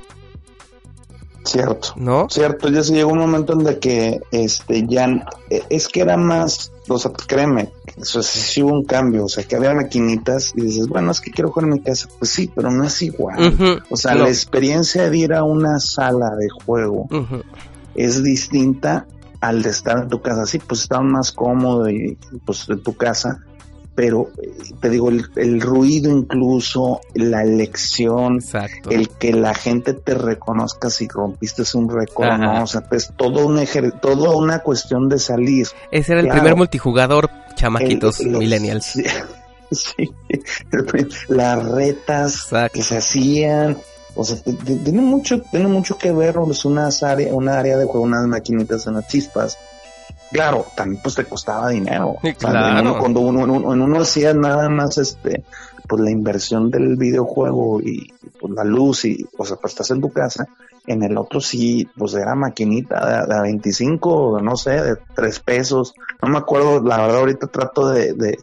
Cierto. 1.46 1.94
¿no? 1.96 2.28
Cierto, 2.30 2.70
ya 2.70 2.84
se 2.84 2.94
llegó 2.94 3.12
un 3.12 3.20
momento 3.20 3.54
en 3.54 3.68
el 3.68 3.80
que 3.80 4.20
este 4.32 4.86
ya 4.88 5.08
eh, 5.50 5.62
es 5.70 5.88
que 5.88 6.02
era 6.02 6.18
más, 6.18 6.72
o 6.88 6.98
sea, 6.98 7.12
créeme, 7.28 7.70
o 7.98 8.04
sea, 8.04 8.22
sí, 8.22 8.62
hubo 8.62 8.74
un 8.74 8.84
cambio, 8.84 9.26
o 9.26 9.30
sea, 9.30 9.44
que 9.44 9.56
había 9.56 9.74
maquinitas 9.74 10.54
y 10.56 10.62
dices, 10.62 10.88
bueno, 10.88 11.12
es 11.12 11.22
que 11.22 11.32
quiero 11.32 11.50
jugar 11.50 11.66
en 11.66 11.74
mi 11.76 11.80
casa, 11.80 12.10
pues 12.20 12.32
sí, 12.32 12.52
pero 12.54 12.70
no 12.70 12.84
es 12.84 13.02
igual. 13.02 13.82
O 13.90 13.96
sea, 13.96 14.16
no, 14.16 14.24
la 14.24 14.30
experiencia 14.30 15.10
de 15.10 15.18
ir 15.18 15.34
a 15.34 15.44
una 15.44 15.80
sala 15.80 16.36
de 16.36 16.50
juego 16.50 17.08
es 17.96 18.22
distinta 18.22 19.08
al 19.40 19.62
de 19.62 19.70
estar 19.70 20.00
en 20.00 20.10
tu 20.10 20.22
casa. 20.22 20.46
Sí, 20.46 20.60
pues 20.60 20.82
estar 20.82 21.04
más 21.04 21.32
cómodo 21.32 21.90
y 21.90 22.18
pues 22.46 22.68
en 22.68 22.84
tu 22.84 22.96
casa, 22.96 23.40
pero 23.96 24.30
eh, 24.42 24.52
te 24.82 24.90
digo, 24.90 25.10
el, 25.10 25.26
el 25.38 25.62
ruido 25.62 26.12
incluso, 26.12 27.00
la 27.14 27.44
elección, 27.44 28.36
Exacto. 28.36 28.90
el 28.90 29.08
que 29.08 29.32
la 29.32 29.54
gente 29.54 29.94
te 29.94 30.16
reconozca 30.16 30.90
si 30.90 31.08
rompiste 31.08 31.64
un 31.76 31.90
récord. 31.90 32.28
O 32.62 32.68
sea, 32.68 32.84
es 32.92 33.14
todo 33.16 33.46
un 33.46 33.58
ejer 33.58 33.94
todo 34.02 34.38
una 34.38 34.60
cuestión 34.60 35.08
de 35.08 35.18
salir. 35.18 35.68
Ese 35.92 36.12
era 36.12 36.22
el 36.22 36.28
primer 36.28 36.58
multijugador 36.58 37.30
chamaquitos 37.56 38.20
el- 38.22 38.32
los- 38.32 38.40
millennials. 38.40 38.94
Sí, 39.72 40.08
sí. 40.30 41.26
las 41.28 41.66
retas 41.66 42.48
que 42.72 42.84
se 42.84 42.98
hacían. 42.98 43.76
O 44.14 44.24
sea, 44.24 44.38
tiene 44.64 45.02
mucho, 45.02 45.42
tiene 45.42 45.68
mucho 45.68 45.98
que 45.98 46.12
ver, 46.12 46.36
es 46.52 46.64
una 46.66 46.88
área, 47.02 47.34
una 47.34 47.60
área 47.60 47.76
de 47.76 47.86
juego, 47.86 48.02
unas 48.04 48.28
maquinitas, 48.28 48.86
unas 48.86 49.08
chispas. 49.08 49.58
Claro, 50.32 50.68
también 50.76 51.02
pues 51.02 51.16
te 51.16 51.26
costaba 51.26 51.70
dinero. 51.70 52.18
Sí, 52.22 52.34
uno- 52.92 53.00
cuando 53.00 53.20
uno, 53.22 53.42
uno, 53.44 53.74
en 53.74 53.82
uno 53.82 54.00
hacía 54.02 54.34
nada 54.36 54.70
más 54.70 54.98
este, 55.00 55.44
pues 55.88 56.02
la 56.02 56.12
inversión 56.12 56.70
del 56.70 56.96
videojuego 56.96 57.82
y 57.82 58.14
pues 58.40 58.54
la 58.54 58.64
luz 58.64 59.06
y, 59.06 59.26
o 59.38 59.46
sea, 59.46 59.58
pues 59.58 59.74
estás 59.74 59.90
en 59.92 60.00
tu 60.00 60.12
casa. 60.12 60.48
En 60.88 61.04
el 61.04 61.18
otro 61.18 61.40
sí, 61.40 61.90
pues 61.98 62.14
era 62.14 62.36
maquinita 62.36 63.26
de, 63.28 63.34
de 63.34 63.42
25, 63.42 64.40
no 64.42 64.56
sé, 64.56 64.82
de 64.82 64.98
3 65.16 65.40
pesos. 65.40 65.94
No 66.22 66.30
me 66.30 66.38
acuerdo, 66.38 66.82
la 66.82 66.98
verdad 66.98 67.20
ahorita 67.20 67.48
trato 67.48 67.90
de, 67.90 68.14
de, 68.14 68.38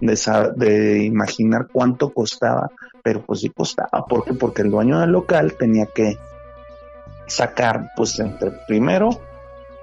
de, 0.00 1.04
imaginar 1.04 1.68
cuánto 1.72 2.10
costaba, 2.10 2.70
pero 3.02 3.22
pues 3.22 3.40
sí 3.40 3.50
costaba. 3.50 4.06
¿Por 4.08 4.24
qué? 4.24 4.34
Porque 4.34 4.62
el 4.62 4.70
dueño 4.70 5.00
del 5.00 5.10
local 5.10 5.54
tenía 5.58 5.86
que 5.86 6.18
sacar, 7.26 7.90
pues 7.96 8.18
entre 8.20 8.52
primero, 8.66 9.10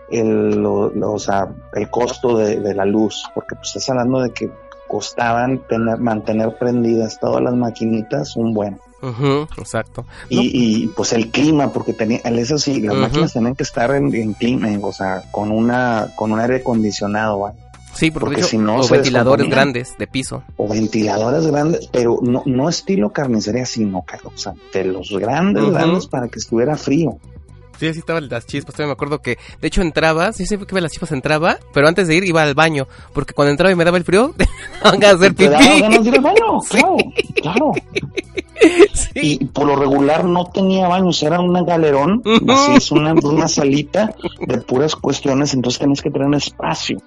el, 0.10 0.62
lo- 0.62 0.92
o 1.14 1.20
sea, 1.20 1.48
el 1.74 1.90
costo 1.90 2.38
de, 2.38 2.60
de 2.60 2.74
la 2.74 2.86
luz, 2.86 3.24
porque 3.34 3.56
pues 3.56 3.68
estás 3.70 3.90
hablando 3.90 4.22
de 4.22 4.32
que 4.32 4.52
costaban 4.88 5.60
tener, 5.68 6.00
mantener 6.00 6.58
prendidas 6.58 7.20
todas 7.20 7.42
las 7.44 7.54
maquinitas 7.56 8.36
un 8.36 8.54
buen. 8.54 8.80
Ujú, 9.02 9.48
exacto. 9.58 10.06
Y, 10.30 10.84
y, 10.84 10.88
pues 10.88 11.14
el 11.14 11.30
clima, 11.32 11.72
porque 11.72 11.94
tenía, 11.94 12.20
el- 12.26 12.40
eso 12.40 12.58
sí, 12.58 12.82
las 12.82 12.94
Ujú. 12.94 13.02
máquinas 13.02 13.34
tenían 13.34 13.56
que 13.56 13.64
estar 13.64 13.94
en, 13.96 14.14
en 14.14 14.34
clima, 14.34 14.70
en- 14.72 14.84
o 14.84 14.92
sea, 14.92 15.24
con 15.32 15.52
una, 15.52 16.12
con 16.16 16.32
un 16.32 16.40
aire 16.40 16.58
acondicionado, 16.58 17.40
¿vale? 17.40 17.58
Sí, 17.94 18.12
porque, 18.12 18.36
porque 18.36 18.44
si 18.44 18.58
no 18.58 18.78
o 18.78 18.84
se 18.84 18.94
ventiladores 18.96 19.50
grandes 19.50 19.98
de 19.98 20.06
piso. 20.08 20.44
o 20.58 20.68
ventiladores 20.68 21.48
grandes, 21.48 21.90
pero 21.92 22.20
no, 22.22 22.44
no 22.46 22.70
estilo 22.70 23.12
carnicería, 23.12 23.66
sino 23.66 24.00
o 24.00 24.38
sea, 24.38 24.54
de 24.74 24.86
los 24.86 25.10
grandes, 25.12 25.70
grandes 25.72 26.06
para 26.08 26.28
que 26.28 26.38
estuviera 26.40 26.78
frío. 26.78 27.18
Sí, 27.80 27.88
así 27.88 28.00
estaban 28.00 28.28
las 28.28 28.46
chispas. 28.46 28.76
Todavía 28.76 28.90
me 28.90 28.94
acuerdo 28.94 29.22
que, 29.22 29.38
de 29.62 29.68
hecho, 29.68 29.82
entraba, 29.82 30.34
sí 30.34 30.46
sé 30.46 30.58
que 30.58 30.76
ve 30.76 30.82
las 30.82 30.92
chispas 30.92 31.12
entraba, 31.14 31.58
pero 31.74 31.88
antes 31.88 32.08
de 32.08 32.16
ir 32.16 32.26
iba 32.26 32.44
al 32.44 32.54
baño, 32.54 32.88
porque 33.14 33.34
cuando 33.34 33.52
entraba 33.52 33.72
y 33.72 33.76
me 33.76 33.86
daba 33.86 33.98
el 33.98 34.04
frío, 34.04 34.34
van 34.84 35.04
a 35.04 35.10
hacer 35.12 35.34
pipí. 35.34 35.50
ganas 35.80 36.04
de 36.04 36.10
ir 36.10 36.16
al 36.16 36.22
baño, 36.22 36.60
Sí. 36.70 36.78
claro, 36.78 36.98
claro. 37.42 37.74
Sí. 38.94 39.40
Y 39.42 39.46
por 39.46 39.68
lo 39.68 39.78
regular 39.78 40.26
no 40.26 40.46
tenía 40.48 40.90
baños, 40.90 41.24
era 41.24 41.40
un 41.40 41.54
galerón, 41.66 42.22
así 42.50 42.74
es 42.76 42.92
una, 42.92 43.14
una 43.14 43.48
salita 43.48 44.14
de 44.46 44.58
puras 44.58 44.98
cuestiones, 44.98 45.54
entonces 45.54 45.80
tenías 45.80 46.02
que 46.02 46.12
tener 46.12 46.28
un 46.28 46.34
espacio. 46.34 46.98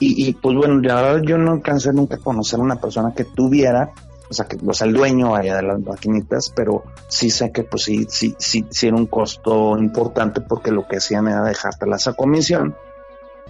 Y, 0.00 0.26
y, 0.28 0.32
pues 0.32 0.56
bueno, 0.56 0.80
la 0.80 0.96
verdad 0.96 1.22
yo 1.24 1.38
no 1.38 1.52
alcancé 1.52 1.92
nunca 1.92 2.16
a 2.16 2.18
conocer 2.18 2.58
a 2.58 2.62
una 2.64 2.76
persona 2.76 3.12
que 3.16 3.24
tuviera, 3.24 3.92
o 4.32 4.34
sea, 4.34 4.46
que, 4.46 4.58
o 4.66 4.72
sea, 4.74 4.86
el 4.86 4.94
dueño 4.94 5.34
allá 5.36 5.56
de 5.56 5.62
las 5.62 5.80
maquinitas, 5.80 6.50
pero 6.54 6.82
sí 7.08 7.30
sé 7.30 7.52
que 7.52 7.62
pues 7.62 7.84
sí, 7.84 8.06
sí, 8.10 8.34
sí, 8.38 8.66
sí 8.70 8.86
era 8.88 8.96
un 8.96 9.06
costo 9.06 9.78
importante 9.78 10.40
porque 10.40 10.70
lo 10.70 10.86
que 10.88 10.96
hacían 10.96 11.28
era 11.28 11.42
dejártelas 11.42 12.08
a 12.08 12.14
comisión. 12.14 12.74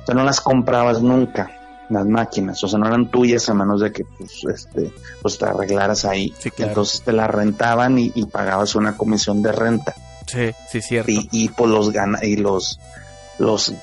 O 0.02 0.06
sea, 0.06 0.14
no 0.14 0.24
las 0.24 0.40
comprabas 0.40 1.00
nunca, 1.00 1.50
las 1.88 2.04
máquinas, 2.06 2.62
o 2.64 2.68
sea, 2.68 2.78
no 2.78 2.86
eran 2.88 3.10
tuyas 3.10 3.48
a 3.48 3.54
menos 3.54 3.80
de 3.80 3.92
que 3.92 4.04
pues, 4.04 4.42
este, 4.52 4.92
pues 5.22 5.38
te 5.38 5.44
arreglaras 5.46 6.04
ahí. 6.04 6.34
Sí, 6.38 6.50
claro. 6.50 6.70
Entonces 6.72 7.02
te 7.02 7.12
las 7.12 7.30
rentaban 7.30 7.98
y, 7.98 8.10
y 8.14 8.26
pagabas 8.26 8.74
una 8.74 8.96
comisión 8.96 9.42
de 9.42 9.52
renta 9.52 9.94
Sí, 10.26 10.50
sí, 10.70 10.80
cierto. 10.80 11.10
y, 11.10 11.28
y 11.32 11.48
pues 11.50 11.70
los 11.70 11.90
gana 11.92 12.18
y 12.24 12.36
los 12.36 12.78
los 13.38 13.74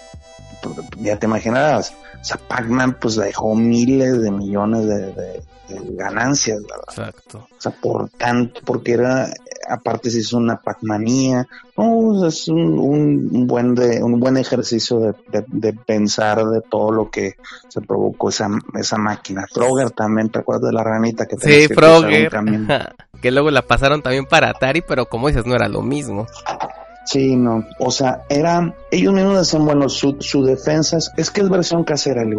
ya 0.98 1.18
te 1.18 1.26
imaginarás 1.28 1.92
o 2.22 2.24
sea 2.24 2.38
Pac-Man 2.38 2.98
pues 3.00 3.16
dejó 3.16 3.56
miles 3.56 4.22
de 4.22 4.32
millones 4.32 4.86
de, 4.88 4.98
de- 5.14 5.14
de 5.14 5.44
ganancias 5.92 6.62
¿verdad? 6.62 6.84
Exacto. 6.90 7.38
o 7.58 7.62
sea 7.62 7.72
por 7.72 8.10
tanto 8.10 8.62
porque 8.66 8.94
era 8.94 9.30
aparte 9.70 10.10
se 10.10 10.20
hizo 10.20 10.38
una 10.38 10.58
Pac-manía 10.62 11.48
no, 11.78 12.26
es 12.28 12.48
un, 12.48 12.78
un, 12.80 13.48
buen 13.48 13.76
de 13.76 14.02
un 14.04 14.20
buen 14.20 14.38
ejercicio 14.38 15.00
de, 15.00 15.14
de- 15.28 15.46
de 15.48 15.74
pensar 15.74 16.44
de 16.46 16.62
todo 16.62 16.92
lo 16.92 17.10
que 17.10 17.36
se 17.68 17.82
provocó 17.82 18.30
esa, 18.30 18.50
esa 18.74 18.98
máquina 18.98 19.46
Frogger 19.54 19.92
también 19.92 20.30
te 20.30 20.40
acuerdas 20.40 20.70
de 20.70 20.74
la 20.74 20.84
ranita 20.84 21.26
que 21.28 21.38
Sí, 21.38 21.68
Frogger. 21.74 22.32
que 23.22 23.32
luego 23.32 23.52
la 23.52 23.62
pasaron 23.62 24.02
también 24.02 24.26
para 24.26 24.50
Atari, 24.50 24.82
pero 24.82 25.06
como 25.08 25.28
dices, 25.28 25.46
no 25.46 25.54
era 25.56 25.68
lo 25.68 25.82
mismo. 25.82 26.26
Sí, 27.12 27.36
no, 27.36 27.66
o 27.80 27.90
sea, 27.90 28.24
era, 28.30 28.76
ellos 28.92 29.14
mismos 29.14 29.40
decían, 29.40 29.66
bueno, 29.66 29.90
su, 29.90 30.18
su 30.20 30.44
defensa 30.44 30.98
es, 30.98 31.10
es 31.18 31.32
que 31.32 31.42
es 31.42 31.50
versión 31.50 31.84
casera, 31.84 32.24
y, 32.24 32.34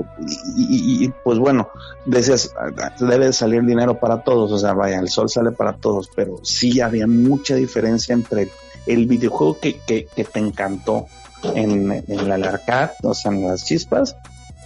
y- 0.56 1.04
y, 1.06 1.08
pues 1.24 1.38
bueno, 1.38 1.68
decías, 2.04 2.52
debe 3.00 3.26
de 3.26 3.32
salir 3.32 3.64
dinero 3.64 3.98
para 3.98 4.22
todos, 4.22 4.52
o 4.52 4.58
sea, 4.58 4.72
vaya, 4.74 5.00
el 5.00 5.08
sol 5.08 5.28
sale 5.28 5.50
para 5.50 5.72
todos, 5.72 6.08
pero 6.14 6.38
sí 6.44 6.80
había 6.80 7.08
mucha 7.08 7.56
diferencia 7.56 8.12
entre 8.12 8.48
el 8.86 9.06
videojuego 9.06 9.58
que, 9.58 9.80
que, 9.80 10.06
que 10.14 10.22
te 10.24 10.38
encantó 10.38 11.06
en, 11.54 12.04
en 12.06 12.28
la 12.28 12.34
arcade, 12.36 12.92
o 13.02 13.12
sea, 13.14 13.32
en 13.32 13.48
las 13.48 13.64
chispas, 13.64 14.14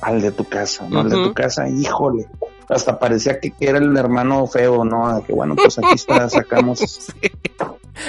al 0.03 0.21
de 0.21 0.33
tu 0.33 0.45
casa, 0.45 0.87
¿no? 0.89 1.01
Al 1.01 1.09
de 1.09 1.17
tu 1.17 1.33
casa, 1.33 1.67
híjole, 1.69 2.27
hasta 2.69 2.99
parecía 2.99 3.41
que, 3.41 3.53
que 3.53 3.69
era 3.71 3.79
el 3.79 3.97
hermano 3.97 4.47
feo, 4.47 4.85
¿no? 4.85 5.23
Que 5.25 5.33
bueno, 5.33 5.55
pues 5.57 5.79
aquí 5.79 5.95
está, 5.95 6.29
sacamos 6.29 6.79
Sí. 6.81 7.31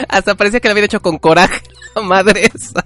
Hasta 0.10 0.34
parecía 0.34 0.60
que 0.60 0.68
la 0.68 0.72
habían 0.72 0.86
hecho 0.86 1.00
con 1.02 1.20
coraje, 1.20 1.62
madre 2.02 2.50
esa. 2.54 2.84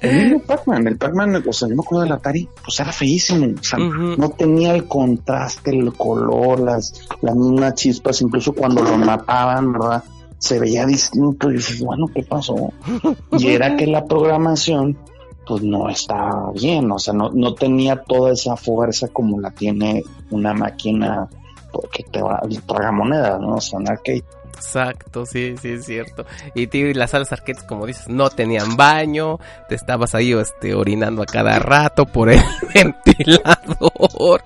El 0.00 0.24
mismo 0.24 0.40
Pac-Man, 0.40 0.88
el 0.88 0.96
Pac-Man, 0.96 1.42
o 1.46 1.52
sea, 1.52 1.68
yo 1.68 1.76
me 1.76 1.82
acuerdo 1.82 2.02
del 2.04 2.12
Atari, 2.12 2.48
pues 2.64 2.80
era 2.80 2.92
feísimo, 2.92 3.46
o 3.58 3.62
sea, 3.62 3.78
no 3.78 4.30
tenía 4.30 4.74
el 4.74 4.86
contraste, 4.86 5.70
el 5.70 5.92
color, 5.92 6.60
las, 6.60 6.92
las 7.20 7.36
mismas 7.36 7.74
chispas, 7.74 8.20
incluso 8.20 8.52
cuando 8.52 8.82
lo 8.82 8.96
mataban, 8.98 9.72
¿verdad? 9.72 10.04
Se 10.38 10.58
veía 10.58 10.86
distinto 10.86 11.50
y 11.50 11.54
dices, 11.54 11.80
bueno, 11.80 12.06
¿qué 12.12 12.22
pasó? 12.22 12.72
Y 13.38 13.48
era 13.48 13.76
que 13.76 13.86
la 13.86 14.04
programación, 14.04 14.98
pues 15.46 15.62
no 15.62 15.88
estaba 15.88 16.50
bien, 16.52 16.90
o 16.90 16.98
sea, 16.98 17.14
no, 17.14 17.30
no 17.30 17.54
tenía 17.54 18.02
toda 18.02 18.32
esa 18.32 18.56
fuerza 18.56 19.08
como 19.08 19.40
la 19.40 19.50
tiene 19.50 20.02
una 20.30 20.52
máquina 20.52 21.28
porque 21.72 22.04
te 22.04 22.22
va, 22.22 22.40
traga 22.66 22.92
monedas, 22.92 23.40
¿no? 23.40 23.54
O 23.54 23.60
sea, 23.60 23.78
un 23.78 23.88
arcade. 23.88 24.24
Exacto, 24.64 25.26
sí, 25.26 25.56
sí, 25.60 25.70
es 25.70 25.84
cierto. 25.86 26.24
Y 26.54 26.68
tío, 26.68 26.88
y 26.88 26.94
las 26.94 27.10
salas 27.10 27.32
arcades, 27.32 27.64
como 27.64 27.84
dices, 27.84 28.08
no 28.08 28.30
tenían 28.30 28.76
baño, 28.76 29.38
te 29.68 29.74
estabas 29.74 30.14
ahí 30.14 30.32
este, 30.32 30.74
orinando 30.74 31.22
a 31.22 31.26
cada 31.26 31.58
rato 31.58 32.06
por 32.06 32.30
el 32.30 32.40
ventilador. 32.74 34.42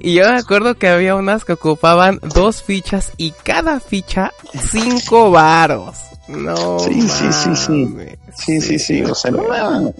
Y 0.00 0.14
yo 0.14 0.30
me 0.30 0.38
acuerdo 0.38 0.74
que 0.76 0.88
había 0.88 1.14
unas 1.14 1.44
que 1.44 1.52
ocupaban 1.52 2.20
dos 2.34 2.62
fichas 2.62 3.12
y 3.18 3.32
cada 3.32 3.80
ficha 3.80 4.32
cinco 4.70 5.30
varos. 5.30 5.98
No. 6.26 6.78
Sí, 6.78 7.02
sí, 7.02 7.32
sí, 7.32 7.54
sí. 7.54 7.96
Sí, 8.36 8.60
sí, 8.62 8.78
sí, 8.78 9.02
o 9.02 9.14
sea, 9.14 9.30
era 9.30 9.42
una, 9.68 9.90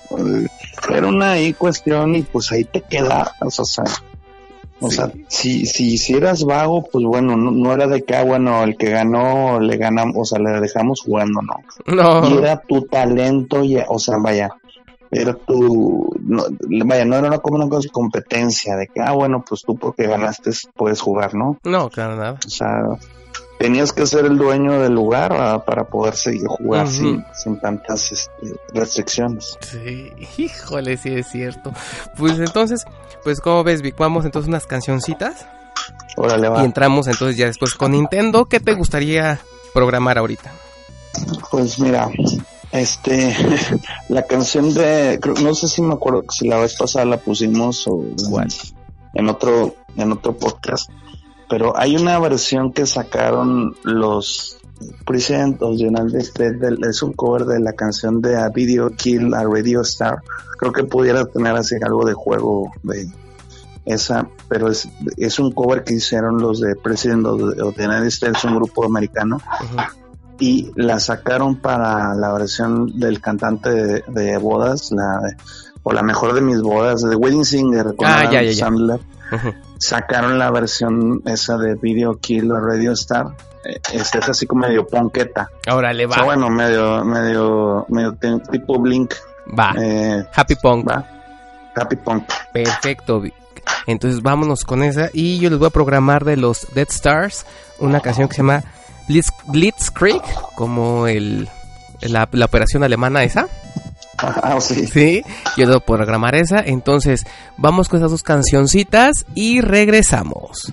era 0.91 1.07
una 1.07 1.31
ahí 1.33 1.53
cuestión 1.53 2.17
y 2.17 2.23
pues 2.23 2.51
ahí 2.51 2.65
te 2.65 2.81
quedabas, 2.81 3.61
o 3.61 3.65
sea, 3.65 3.85
o 4.81 4.91
Sí. 4.91 4.97
sea, 4.97 5.13
si, 5.29 5.67
si, 5.67 5.99
si 5.99 6.15
eras 6.15 6.45
vago, 6.45 6.85
pues 6.91 7.05
bueno, 7.05 7.37
no, 7.37 7.51
no 7.51 7.73
era 7.73 7.87
de 7.87 8.03
que, 8.03 8.15
ah, 8.17 8.25
bueno, 8.25 8.63
el 8.65 8.77
que 8.77 8.91
ganó, 8.91 9.61
le 9.61 9.77
ganamos, 9.77 10.17
o 10.17 10.25
sea, 10.25 10.39
le 10.39 10.61
dejamos 10.61 11.01
jugando, 11.01 11.41
no. 11.43 11.55
No. 11.95 12.29
Y 12.29 12.39
era 12.39 12.61
tu 12.61 12.83
talento, 12.83 13.63
y, 13.65 13.79
o 13.89 13.99
sea, 13.99 14.19
vaya, 14.19 14.51
era 15.11 15.33
tu, 15.35 16.13
no, 16.21 16.45
vaya, 16.87 17.05
no 17.05 17.17
era 17.17 17.29
una, 17.29 17.39
como 17.39 17.57
una 17.57 17.69
cosa 17.69 17.83
de 17.83 17.91
competencia, 17.91 18.77
de 18.77 18.89
que, 18.89 19.01
ah, 19.01 19.13
bueno, 19.13 19.45
pues 19.49 19.63
tú 19.63 19.77
porque 19.77 20.07
ganaste 20.07 20.51
puedes 20.75 21.01
jugar, 21.01 21.35
¿no? 21.35 21.59
No, 21.65 21.89
claro, 21.89 22.17
nada. 22.17 22.39
O 22.45 22.51
sea, 22.51 22.83
tenías 23.65 23.95
que 23.95 24.07
ser 24.07 24.27
el 24.27 24.37
dueño 24.37 24.79
del 24.79 24.93
lugar 24.93 25.65
para 25.65 25.85
poder 25.85 26.15
seguir 26.15 26.47
jugar 26.47 26.85
Ujú. 26.85 26.95
sin, 26.95 27.25
sin 27.33 27.59
tantas 27.59 28.13
este, 28.13 28.61
restricciones. 28.75 29.57
Sí, 29.63 30.13
híjole, 30.37 30.99
sí 30.99 31.15
es 31.15 31.29
cierto. 31.29 31.73
Pues 32.19 32.39
entonces, 32.39 32.85
pues 33.23 33.41
como 33.41 33.65
ves, 33.65 33.81
Vic, 33.81 33.97
vamos 33.97 34.27
entonces 34.27 34.51
unas 34.51 34.67
cancioncitas 34.67 35.47
Órale, 36.15 36.51
va. 36.51 36.61
y 36.61 36.67
entramos 36.67 37.07
entonces 37.07 37.39
ya 37.39 37.47
después 37.47 37.73
con 37.73 37.93
Nintendo. 37.93 38.45
¿Qué 38.45 38.61
te 38.61 38.75
gustaría 38.75 39.41
programar 39.73 40.19
ahorita? 40.19 40.53
Pues 41.51 41.79
mira, 41.79 42.11
este, 42.71 43.35
la 44.11 44.27
canción 44.27 44.75
de, 44.75 45.19
no 45.43 45.55
sé 45.55 45.69
si 45.69 45.81
me 45.81 45.95
acuerdo 45.95 46.23
si 46.29 46.49
la 46.49 46.59
vez 46.59 46.77
pasada 46.77 47.07
la 47.07 47.17
pusimos 47.17 47.87
o 47.87 48.05
¿Cuál? 48.29 48.49
en 49.15 49.27
otro, 49.31 49.75
en 49.97 50.13
otro 50.13 50.37
podcast, 50.37 50.91
pero 51.49 51.77
hay 51.77 51.97
una 51.97 52.19
versión 52.19 52.73
que 52.73 52.87
sacaron 52.87 53.75
los 53.85 54.59
President 55.07 55.63
of 55.63 55.79
the 55.79 55.87
United 55.89 56.19
States, 56.21 56.57
es 56.89 57.03
un 57.03 57.13
cover 57.13 57.45
de 57.45 57.61
la 57.61 57.73
canción 57.73 58.21
de 58.21 58.37
A 58.37 58.49
Video 58.49 58.91
Kill 58.91 59.33
a 59.35 59.45
Radio 59.45 59.83
Star. 59.83 60.19
Creo 60.59 60.73
que 60.73 60.85
pudiera 60.85 61.25
tener 61.27 61.55
así 61.55 61.77
algo 61.85 62.05
de 62.05 62.13
juego 62.15 62.73
de 62.83 63.09
esa, 63.87 64.27
pero 64.49 64.69
es, 64.71 64.89
es 65.17 65.39
un 65.39 65.53
cover 65.53 65.85
que 65.85 65.95
hicieron 65.95 66.39
los 66.41 66.61
de 66.61 66.75
President 66.77 67.27
of 67.27 67.39
the, 67.77 67.85
United 67.87 68.07
States, 68.07 68.45
un 68.45 68.57
grupo 68.57 68.85
americano 68.85 69.41
y 70.41 70.73
la 70.75 70.99
sacaron 70.99 71.57
para 71.57 72.15
la 72.15 72.33
versión 72.33 72.99
del 72.99 73.21
cantante 73.21 73.71
de, 73.71 74.05
de 74.09 74.37
bodas, 74.39 74.91
la 74.91 75.21
de- 75.21 75.37
o 75.87 75.93
la 75.93 76.03
mejor 76.03 76.33
de 76.35 76.41
mis 76.41 76.61
bodas, 76.63 77.03
de 77.03 77.15
Wedding 77.15 77.45
Singer 77.45 77.95
con 77.95 78.07
Ah, 78.07 78.21
Adam 78.21 78.33
ya, 78.33 78.43
ya, 78.43 78.51
ya. 78.53 78.65
Sandler. 78.65 79.01
Sacaron 79.85 80.39
la 80.39 80.51
versión 80.51 81.23
esa 81.27 81.57
de 81.59 81.75
Video 81.75 82.19
Kill 82.19 82.51
o 82.51 82.59
Radio 82.61 82.93
Star. 82.93 83.27
Eh, 83.65 83.81
es, 83.93 84.15
es 84.15 84.29
así 84.29 84.47
como 84.47 84.67
medio 84.67 84.87
ponqueta. 84.87 85.49
Ahora 85.67 85.93
le 85.93 86.07
va. 86.07 86.13
O 86.13 86.15
sea, 86.15 86.25
bueno, 86.25 86.51
medio, 86.51 87.05
medio, 87.05 87.87
medio 87.89 88.17
tipo 88.51 88.79
Blink. 88.79 89.15
va. 89.59 89.75
Eh, 89.81 90.25
Happy 90.35 90.55
Punk. 90.57 90.89
va. 90.89 91.07
Happy 91.77 91.97
Punk. 91.97 92.25
Perfecto. 92.53 93.23
Entonces 93.87 94.23
vámonos 94.23 94.65
con 94.65 94.83
esa. 94.83 95.11
Y 95.13 95.39
yo 95.39 95.51
les 95.51 95.59
voy 95.59 95.69
a 95.69 95.71
programar 95.71 96.25
de 96.25 96.37
los 96.37 96.67
Dead 96.75 96.89
Stars 96.89 97.47
una 97.79 98.01
canción 98.01 98.29
que 98.29 98.37
se 98.37 98.43
llama 98.43 98.63
Blitz, 99.09 99.31
Blitzkrieg, 99.49 100.23
como 100.55 101.07
el, 101.07 101.49
la, 102.01 102.29
la 102.33 102.45
operación 102.45 102.85
alemana 102.85 103.23
esa. 103.25 103.49
Ah, 104.43 104.61
sí. 104.61 104.87
Sí, 104.87 105.23
yo 105.57 105.67
debo 105.67 105.81
programar 105.81 106.35
esa. 106.35 106.61
Entonces, 106.61 107.25
vamos 107.57 107.89
con 107.89 107.99
esas 107.99 108.11
dos 108.11 108.23
cancioncitas 108.23 109.27
y 109.35 109.61
regresamos. 109.61 110.73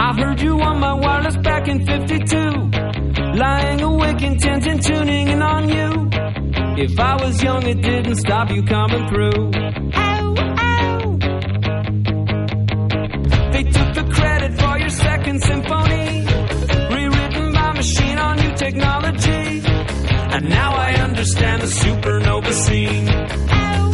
I 0.00 0.12
heard 0.16 0.40
you 0.40 0.60
on 0.60 0.80
my 0.80 0.94
wireless 0.94 1.36
back 1.38 1.68
in 1.68 1.84
52. 1.86 2.70
Lying 3.34 3.80
awake, 3.82 4.22
intent 4.22 4.66
and 4.66 4.82
tuning 4.82 5.28
in 5.28 5.42
on 5.42 5.68
you. 5.68 6.08
If 6.80 6.98
I 6.98 7.14
was 7.16 7.42
young, 7.42 7.66
it 7.66 7.82
didn't 7.82 8.16
stop 8.16 8.50
you 8.50 8.62
coming 8.64 9.08
through. 9.08 9.50
Technology. 18.78 19.62
And 20.34 20.48
now 20.48 20.74
I 20.74 20.94
understand 20.94 21.62
the 21.62 21.66
supernova 21.66 22.52
scene. 22.52 23.87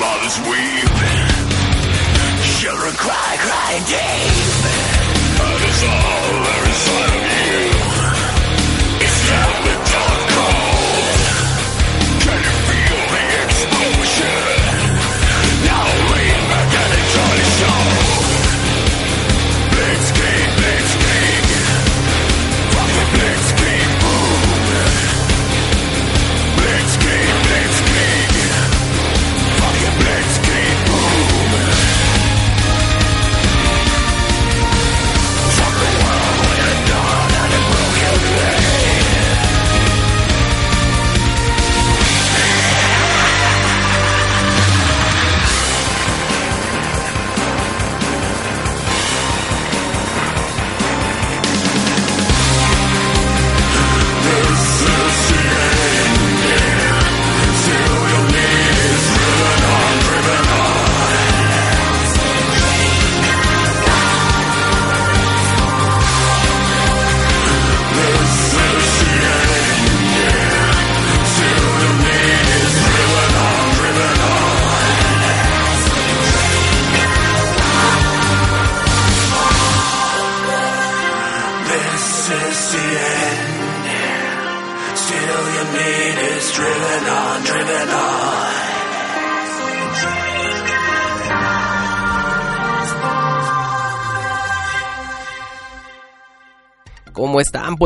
Mothers 0.00 0.38
weep. 0.48 0.90
Children 2.58 2.94
cry, 2.96 3.36
crying 3.38 3.84
deep. 3.84 4.32
That 5.36 5.60
is 5.68 6.09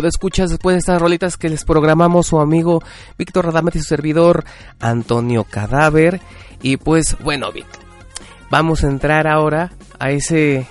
escuchas 0.05 0.51
después 0.51 0.75
de 0.75 0.79
estas 0.81 1.01
rolitas 1.01 1.37
que 1.37 1.49
les 1.49 1.65
programamos 1.65 2.27
su 2.27 2.41
amigo 2.41 2.83
Víctor 3.19 3.47
Radamet 3.47 3.77
y 3.77 3.79
su 3.79 3.85
servidor 3.85 4.45
Antonio 4.81 5.45
Cadáver. 5.45 6.21
Y 6.63 6.77
pues 6.79 7.17
bueno, 7.21 7.53
Vic, 7.53 7.67
vamos 8.51 8.83
a 8.85 8.89
entrar 8.89 9.27
ahora 9.27 9.71
a 9.99 10.11
ese, 10.11 10.67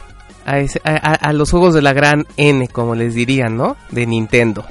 a 0.46 0.60
ese, 0.60 0.82
a, 0.84 0.92
a- 0.92 1.14
a 1.30 1.34
los 1.34 1.52
juegos 1.52 1.74
de 1.74 1.82
la 1.82 1.94
gran 1.94 2.26
N, 2.38 2.68
como 2.68 2.96
les 2.96 3.14
dirían, 3.16 3.56
¿no? 3.58 3.78
De 3.92 4.06
Nintendo. 4.06 4.66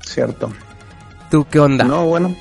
Cierto. 0.00 0.52
¿Tú 1.30 1.46
qué 1.50 1.58
onda? 1.60 1.84
No, 1.84 2.06
bueno, 2.06 2.34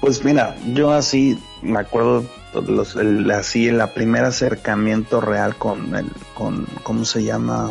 pues 0.00 0.24
mira, 0.24 0.56
yo 0.74 0.92
así 0.92 1.38
me 1.62 1.78
acuerdo 1.78 2.24
los, 2.66 2.96
el, 2.96 3.30
así 3.30 3.68
el 3.68 3.80
primer 3.94 4.24
acercamiento 4.24 5.20
real 5.20 5.56
con 5.56 5.94
el, 5.94 6.10
con, 6.34 6.66
¿cómo 6.82 7.04
se 7.04 7.22
llama? 7.24 7.70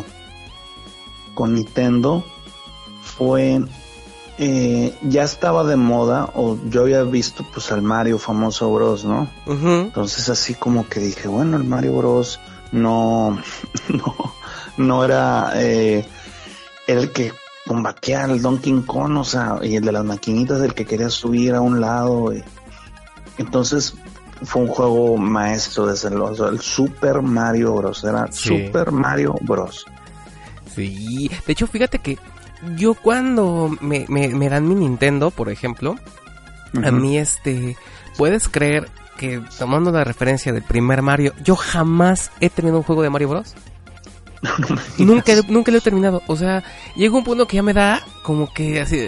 Con 1.34 1.54
Nintendo 1.54 2.24
fue, 3.20 3.60
eh, 4.38 4.94
ya 5.02 5.24
estaba 5.24 5.62
de 5.64 5.76
moda 5.76 6.30
o 6.34 6.56
yo 6.70 6.80
había 6.80 7.02
visto 7.02 7.44
pues 7.52 7.70
al 7.70 7.82
Mario 7.82 8.18
famoso 8.18 8.72
Bros, 8.72 9.04
¿no? 9.04 9.28
Entonces 9.46 10.30
así 10.30 10.54
como 10.54 10.88
que 10.88 11.00
dije, 11.00 11.28
bueno, 11.28 11.58
el 11.58 11.64
Mario 11.64 11.98
Bros 11.98 12.40
no, 12.72 13.38
no, 13.90 14.14
no 14.78 15.04
era 15.04 15.52
eh, 15.56 16.06
el 16.86 17.12
que 17.12 17.32
combatía 17.66 18.24
al 18.24 18.40
Donkey 18.40 18.80
Kong, 18.86 19.18
o 19.18 19.24
sea, 19.24 19.58
y 19.62 19.76
el 19.76 19.84
de 19.84 19.92
las 19.92 20.04
maquinitas, 20.06 20.62
el 20.62 20.72
que 20.72 20.86
quería 20.86 21.10
subir 21.10 21.54
a 21.54 21.60
un 21.60 21.78
lado. 21.82 22.32
y- 22.32 22.42
Entonces 23.36 23.92
fue 24.44 24.62
un 24.62 24.68
juego 24.68 25.18
maestro 25.18 25.86
desde 25.86 26.08
o 26.16 26.34
sea, 26.34 26.46
el 26.48 26.60
Super 26.60 27.20
Mario 27.20 27.74
Bros. 27.74 28.02
Era 28.02 28.28
Sí. 28.32 28.48
Super 28.66 28.90
Mario 28.92 29.34
Bros. 29.42 29.84
Sí, 30.74 31.30
de 31.46 31.52
hecho, 31.52 31.66
fíjate 31.66 31.98
que 31.98 32.18
yo 32.76 32.94
cuando 32.94 33.76
me, 33.80 34.06
me, 34.08 34.28
me 34.28 34.48
dan 34.48 34.68
mi 34.68 34.74
Nintendo, 34.74 35.30
por 35.30 35.50
ejemplo, 35.50 35.96
a 36.82 36.90
mí 36.90 37.18
este, 37.18 37.76
puedes 38.16 38.48
creer 38.48 38.88
que 39.16 39.42
tomando 39.58 39.90
la 39.90 40.04
referencia 40.04 40.52
del 40.52 40.62
primer 40.62 41.02
Mario, 41.02 41.34
yo 41.44 41.56
jamás 41.56 42.30
he 42.40 42.48
tenido 42.48 42.78
un 42.78 42.82
juego 42.82 43.02
de 43.02 43.10
Mario 43.10 43.28
Bros. 43.28 43.54
nunca, 44.98 45.34
nunca 45.48 45.70
lo 45.70 45.78
he 45.78 45.80
terminado. 45.82 46.22
O 46.26 46.36
sea, 46.36 46.64
llega 46.96 47.16
un 47.16 47.24
punto 47.24 47.46
que 47.46 47.56
ya 47.56 47.62
me 47.62 47.74
da 47.74 48.02
como 48.22 48.52
que 48.52 48.80
así. 48.80 48.98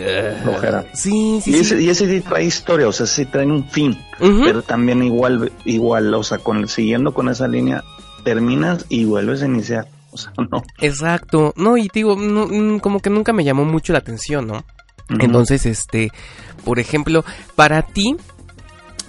Flojera. 0.42 0.84
Sí, 0.92 1.40
sí, 1.42 1.50
y, 1.50 1.54
sí. 1.54 1.60
ese, 1.60 1.82
y 1.82 1.88
ese 1.88 2.08
sí 2.08 2.20
trae 2.20 2.44
historia, 2.44 2.88
o 2.88 2.92
sea, 2.92 3.06
sí 3.06 3.24
trae 3.24 3.46
un 3.46 3.66
fin, 3.68 3.98
pero 4.18 4.62
también 4.62 5.02
igual, 5.02 5.50
igual, 5.64 6.12
o 6.12 6.22
sea, 6.22 6.38
con, 6.38 6.68
siguiendo 6.68 7.14
con 7.14 7.28
esa 7.28 7.48
línea, 7.48 7.82
terminas 8.24 8.84
y 8.88 9.04
vuelves 9.04 9.42
a 9.42 9.46
iniciar. 9.46 9.88
O 10.14 10.18
sea, 10.18 10.32
no. 10.36 10.62
Exacto. 10.78 11.54
No, 11.56 11.78
y 11.78 11.88
te 11.88 12.00
digo, 12.00 12.16
no, 12.16 12.46
mm, 12.46 12.80
como 12.80 13.00
que 13.00 13.08
nunca 13.08 13.32
me 13.32 13.44
llamó 13.44 13.64
mucho 13.64 13.94
la 13.94 14.00
atención, 14.00 14.46
¿no? 14.46 14.64
Entonces, 15.08 15.66
este, 15.66 16.10
por 16.64 16.78
ejemplo, 16.78 17.24
para 17.54 17.82
ti, 17.82 18.16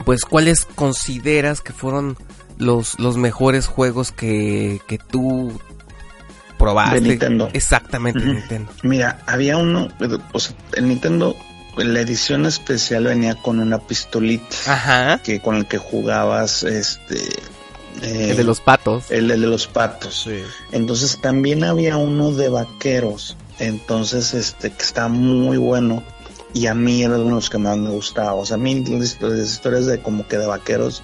pues, 0.05 0.25
¿cuáles 0.25 0.65
consideras 0.65 1.61
que 1.61 1.73
fueron 1.73 2.17
los, 2.57 2.99
los 2.99 3.17
mejores 3.17 3.67
juegos 3.67 4.11
que, 4.11 4.81
que 4.87 4.97
tú 4.97 5.59
probaste? 6.57 7.01
De 7.01 7.09
Nintendo. 7.09 7.49
Exactamente, 7.53 8.19
de. 8.19 8.33
Nintendo. 8.33 8.71
Mira, 8.83 9.19
había 9.27 9.57
uno, 9.57 9.89
o 10.31 10.39
sea, 10.39 10.55
el 10.73 10.87
Nintendo, 10.87 11.35
la 11.77 12.01
edición 12.01 12.45
especial 12.45 13.05
venía 13.05 13.35
con 13.35 13.59
una 13.59 13.79
pistolita 13.79 14.55
Ajá. 14.67 15.17
que 15.19 15.39
con 15.39 15.55
el 15.55 15.67
que 15.67 15.77
jugabas, 15.77 16.63
este, 16.63 17.21
eh, 18.01 18.29
El 18.31 18.37
de 18.37 18.43
los 18.43 18.59
patos. 18.61 19.11
el 19.11 19.27
de 19.27 19.37
los 19.37 19.67
patos. 19.67 20.27
Entonces 20.71 21.19
también 21.21 21.63
había 21.63 21.97
uno 21.97 22.31
de 22.31 22.49
vaqueros, 22.49 23.37
entonces 23.59 24.33
este 24.33 24.71
que 24.71 24.83
está 24.83 25.07
muy 25.07 25.57
bueno 25.57 26.03
y 26.53 26.67
a 26.67 26.73
mí 26.73 27.03
era 27.03 27.15
uno 27.15 27.25
de 27.25 27.31
los 27.31 27.49
que 27.49 27.57
más 27.57 27.77
me 27.77 27.89
gustaba. 27.89 28.33
O 28.33 28.45
sea, 28.45 28.55
a 28.55 28.59
mí 28.59 28.83
las, 28.85 29.21
las 29.21 29.39
historias 29.39 29.85
de 29.87 30.01
como 30.01 30.27
que 30.27 30.37
de 30.37 30.45
vaqueros, 30.45 31.01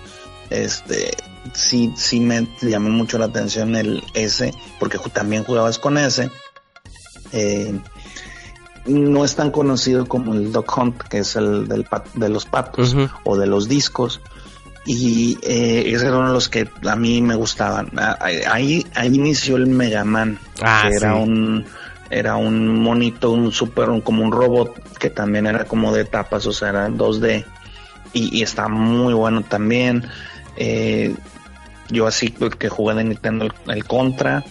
este, 0.50 1.12
sí, 1.54 1.92
sí 1.96 2.20
me 2.20 2.48
llamó 2.62 2.90
mucho 2.90 3.18
la 3.18 3.26
atención 3.26 3.76
el 3.76 4.04
S, 4.14 4.54
porque 4.80 5.00
también 5.12 5.44
jugabas 5.44 5.80
con 5.80 5.98
ese. 5.98 6.30
Eh, 7.32 7.80
no 8.86 9.26
es 9.26 9.36
tan 9.36 9.52
conocido 9.52 10.06
como 10.08 10.34
el 10.34 10.52
Dog 10.52 10.66
Hunt, 10.78 11.02
que 11.04 11.20
es 11.20 11.36
el 11.36 11.68
del 11.68 11.86
de 12.16 12.30
los 12.30 12.46
patos 12.46 12.96
o 13.24 13.38
de 13.38 13.48
los 13.48 13.68
discos. 13.68 14.22
Y 14.92 15.38
eh, 15.44 15.84
ese 15.94 16.08
era 16.08 16.18
uno 16.18 16.28
de 16.30 16.34
los 16.34 16.50
que 16.50 16.68
a 16.88 16.96
mí 16.96 17.22
me 17.22 17.36
gustaban. 17.36 17.90
Ah, 17.98 18.18
Ahí, 18.50 18.86
ahí 18.96 19.08
inició 19.14 19.56
el 19.58 19.68
Mega 19.68 20.04
Man, 20.04 20.40
Ah, 20.62 20.86
que 20.90 20.96
era 20.96 21.14
un 21.16 21.66
era 22.12 22.38
un 22.38 22.82
monito, 22.82 23.30
un 23.32 23.52
super, 23.52 23.88
un- 23.90 24.02
como 24.02 24.24
un 24.24 24.32
robot 24.32 24.98
que 24.98 25.12
también 25.12 25.46
era 25.46 25.66
como 25.66 25.94
de 25.94 26.06
tapas, 26.06 26.46
o 26.48 26.52
sea, 26.52 26.70
era 26.70 26.88
en 26.88 26.98
2D 26.98 27.46
y, 28.14 28.40
y 28.40 28.42
está 28.42 28.68
muy 28.68 29.14
bueno 29.14 29.44
también. 29.44 30.06
Eh, 30.58 31.14
yo 31.90 32.08
así 32.08 32.30
que 32.32 32.68
jugué 32.70 32.96
de 32.96 33.04
Nintendo 33.04 33.46
el, 33.46 33.54
el 33.76 33.86
Contra, 33.86 34.44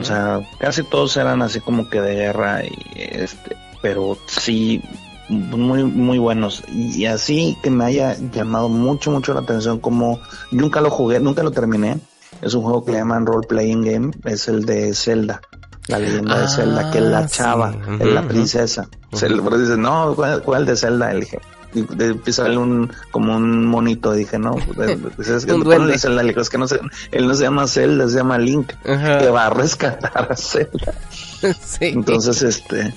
o 0.00 0.04
sea, 0.04 0.40
casi 0.58 0.82
todos 0.84 1.16
eran 1.18 1.42
así 1.42 1.60
como 1.60 1.88
que 1.90 2.00
de 2.00 2.14
guerra 2.14 2.64
y 2.64 2.72
este, 2.96 3.56
pero 3.82 4.16
sí 4.26 4.82
muy 5.28 5.82
muy 5.84 6.18
buenos 6.18 6.62
y, 6.68 7.06
así 7.06 7.56
que 7.62 7.70
me 7.70 7.84
haya 7.84 8.16
llamado 8.32 8.68
mucho 8.68 9.10
mucho 9.10 9.34
la 9.34 9.40
atención 9.40 9.78
como 9.80 10.20
nunca 10.50 10.80
lo 10.80 10.90
jugué, 10.90 11.20
nunca 11.20 11.42
lo 11.42 11.50
terminé. 11.50 11.98
Es 12.42 12.52
un 12.54 12.62
juego 12.62 12.84
que 12.84 12.92
le 12.92 12.98
llaman 12.98 13.24
role 13.24 13.46
playing 13.46 13.82
game, 13.84 14.10
es 14.24 14.46
el 14.48 14.66
de 14.66 14.94
Zelda. 14.94 15.40
La 15.88 15.98
leyenda 15.98 16.34
Ah, 16.34 16.40
de 16.40 16.48
Zelda, 16.48 16.90
que 16.90 16.98
es 16.98 17.04
la 17.04 17.28
sí. 17.28 17.36
chava, 17.38 17.74
es 18.00 18.06
la 18.06 18.22
princesa. 18.28 18.88
Se 19.12 19.28
le 19.30 19.40
pero 19.40 19.56
dice, 19.56 19.76
no, 19.76 20.14
¿cuál, 20.14 20.42
cuál 20.42 20.62
el 20.62 20.66
de 20.66 20.76
Zelda? 20.76 21.12
Le 21.14 21.20
dije, 21.20 21.38
salir 22.32 22.58
un, 22.58 22.92
como 23.10 23.36
un 23.36 23.64
monito, 23.66 24.12
dije, 24.12 24.38
no, 24.38 24.56
pues, 25.16 25.28
es 25.28 25.46
que 25.46 25.52
Un 25.54 25.62
¿cuál 25.64 25.90
es 25.90 26.04
el 26.04 26.16
duende. 26.16 26.24
de 26.24 26.32
Zelda? 26.34 26.40
Es 26.42 26.50
que 26.50 26.58
no 26.58 26.66
se, 26.68 26.80
él 27.12 27.26
no 27.28 27.34
se 27.34 27.44
llama 27.44 27.66
Zelda, 27.68 28.08
se 28.08 28.16
llama 28.16 28.36
Link, 28.38 28.72
Ajá. 28.84 29.18
que 29.18 29.30
va 29.30 29.46
a 29.46 29.50
rescatar 29.50 30.28
a 30.32 30.36
Zelda. 30.36 30.92
sí. 31.64 31.86
Entonces, 31.86 32.42
este, 32.42 32.92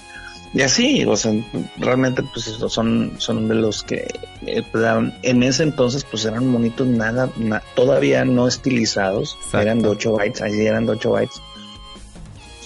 y 0.53 0.61
así, 0.61 1.05
o 1.05 1.15
sea, 1.15 1.31
realmente, 1.77 2.23
pues 2.23 2.45
son, 2.67 3.13
son 3.17 3.47
de 3.47 3.55
los 3.55 3.83
que 3.83 4.07
eh, 4.45 4.63
pues, 4.71 4.83
eran- 4.83 5.17
en 5.21 5.43
ese 5.43 5.63
entonces, 5.63 6.03
pues 6.09 6.25
eran 6.25 6.47
monitos 6.47 6.87
nada, 6.87 7.29
na- 7.37 7.61
todavía 7.75 8.25
no 8.25 8.47
estilizados, 8.47 9.35
Exacto. 9.37 9.59
eran 9.59 9.81
de 9.81 9.89
8 9.89 10.13
bytes, 10.13 10.41
ahí 10.41 10.65
eran 10.65 10.85
de 10.85 10.93
8 10.93 11.11
bytes. 11.11 11.41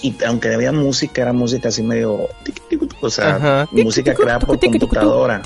Y 0.04 0.14
aunque 0.26 0.52
había 0.52 0.70
música, 0.70 1.22
era 1.22 1.32
música 1.32 1.70
así 1.70 1.82
medio, 1.82 2.28
o 3.00 3.08
sea, 3.08 3.36
Ajá. 3.36 3.68
música 3.72 4.12
creada 4.12 4.38
por 4.38 4.60
computadora. 4.60 5.40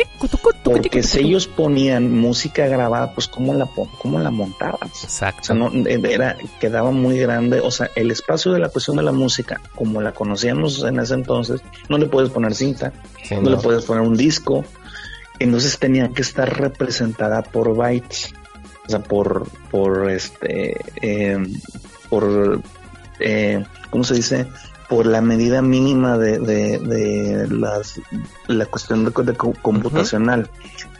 Porque 0.65 1.05
si 1.05 1.21
ellos 1.21 1.47
ponían 1.47 2.13
música 2.19 2.67
grabada, 2.67 3.15
pues 3.15 3.29
cómo 3.29 3.55
la, 3.55 3.69
cómo 4.03 4.19
la 4.19 4.33
montabas. 4.33 4.83
O 4.83 5.07
Exacto. 5.07 5.45
sea, 5.45 5.55
no, 5.55 5.71
era, 5.87 6.37
quedaba 6.59 6.91
muy 6.91 7.21
grande. 7.21 7.61
O 7.61 7.71
sea, 7.71 7.89
el 7.95 8.11
espacio 8.11 8.51
de 8.51 8.59
la 8.59 8.69
cuestión 8.69 8.97
de 8.97 9.05
la 9.05 9.13
música, 9.13 9.61
como 9.77 10.01
la 10.03 10.11
conocíamos 10.11 10.83
en 10.83 10.99
ese 10.99 11.15
entonces, 11.15 11.61
no 11.89 11.97
le 11.97 12.07
puedes 12.07 12.31
poner 12.31 12.53
cinta, 12.53 12.93
Sí, 13.23 13.37
no, 13.37 13.43
no. 13.43 13.51
le 13.51 13.57
puedes 13.59 13.85
poner 13.85 14.03
un 14.03 14.17
disco. 14.17 14.65
Entonces 15.39 15.79
tenía 15.79 16.09
que 16.09 16.23
estar 16.23 16.59
representada 16.59 17.43
por 17.43 17.77
bytes. 17.77 18.35
O 18.89 18.91
sea, 18.91 18.99
por, 19.05 19.47
por 19.71 20.11
este, 20.11 20.81
eh, 21.01 21.39
por, 22.11 22.61
eh, 23.21 23.65
¿cómo 23.91 24.05
se 24.05 24.15
dice? 24.15 24.47
Por 24.89 25.05
la 25.07 25.21
medida 25.21 25.61
mínima 25.61 26.17
de, 26.17 26.39
de, 26.39 26.79
de 26.79 27.47
las, 27.51 28.01
la 28.47 28.65
cuestión 28.67 29.05
de, 29.05 29.23
de 29.23 29.35
co- 29.37 29.53
computacional. 29.61 30.49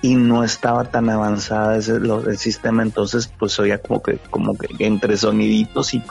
Y 0.03 0.15
no 0.15 0.45
estaba 0.45 0.85
tan 0.85 1.09
avanzada 1.09 1.77
ese, 1.79 1.99
lo- 1.99 2.29
el 2.29 2.37
sistema, 2.39 2.83
entonces 2.83 3.31
pues 3.39 3.59
oía 3.59 3.79
como 3.79 4.03
que, 4.03 4.19
como 4.31 4.57
que 4.59 4.69
entre 4.85 5.17
soniditos 5.17 5.95
y 5.95 6.03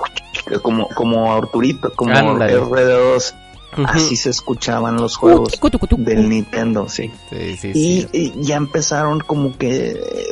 como, 0.63 0.87
como 0.89 1.33
Arturito, 1.35 1.93
como 1.95 2.15
Ándale. 2.15 2.59
RD2. 2.59 3.33
Ujú. 3.73 3.83
Así 3.85 4.15
se 4.15 4.31
escuchaban 4.31 4.95
los 4.95 5.15
juegos 5.17 5.53
del 5.97 6.29
Nintendo, 6.29 6.89
sí. 6.89 7.11
Sí, 7.29 7.57
sí, 7.57 7.71
Y, 7.75 8.01
sí. 8.01 8.09
y 8.13 8.43
ya 8.43 8.55
empezaron 8.55 9.19
como 9.19 9.55
que 9.55 9.89
eh, 9.91 10.27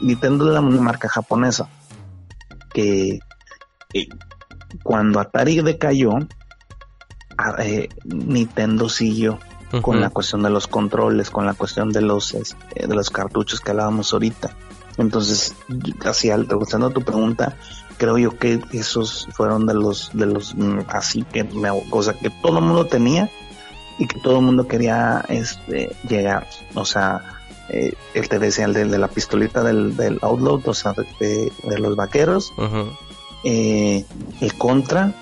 Nintendo 0.00 0.46
es 0.46 0.54
la 0.54 0.60
marca 0.60 1.08
japonesa 1.08 1.68
que 2.72 3.18
cuando 4.82 5.20
Atari 5.20 5.60
decayó 5.60 6.18
eh, 7.58 7.88
Nintendo 8.04 8.88
siguió 8.88 9.38
con 9.82 10.00
la 10.00 10.10
cuestión 10.10 10.44
de 10.44 10.50
los 10.50 10.68
controles, 10.68 11.30
con 11.30 11.46
la 11.46 11.54
cuestión 11.54 11.90
de 11.90 12.00
los 12.00 12.32
este, 12.34 12.86
de 12.86 12.94
los 12.94 13.10
cartuchos 13.10 13.60
que 13.60 13.72
hablábamos 13.72 14.12
ahorita. 14.12 14.54
Entonces, 14.98 15.54
así 16.04 16.30
al 16.30 16.46
contestando 16.46 16.86
a 16.86 16.92
tu 16.92 17.02
pregunta, 17.02 17.56
creo 17.96 18.16
yo 18.18 18.38
que 18.38 18.60
esos 18.72 19.26
fueron 19.32 19.66
de 19.66 19.74
los 19.74 20.10
de 20.12 20.26
los 20.26 20.54
mm, 20.54 20.80
así 20.88 21.22
que 21.24 21.42
me 21.42 21.70
o 21.70 22.02
sea 22.02 22.14
que 22.14 22.30
todo 22.30 22.58
el 22.58 22.64
mundo 22.64 22.86
tenía 22.86 23.28
y 23.98 24.06
que 24.06 24.20
todo 24.20 24.38
el 24.38 24.44
mundo 24.44 24.68
quería 24.68 25.24
este 25.28 25.96
llegar, 26.08 26.46
o 26.74 26.84
sea, 26.84 27.34
eh, 27.68 27.94
él 28.12 28.28
te 28.28 28.38
decía 28.38 28.66
el 28.66 28.74
de, 28.74 28.84
de 28.84 28.98
la 28.98 29.08
pistolita 29.08 29.62
del, 29.62 29.96
del 29.96 30.18
Outlaw, 30.22 30.60
o 30.64 30.74
sea, 30.74 30.94
de, 31.18 31.50
los 31.78 31.96
vaqueros. 31.96 32.52
Eh, 33.44 34.04
el 34.40 34.54
Contra 34.54 35.12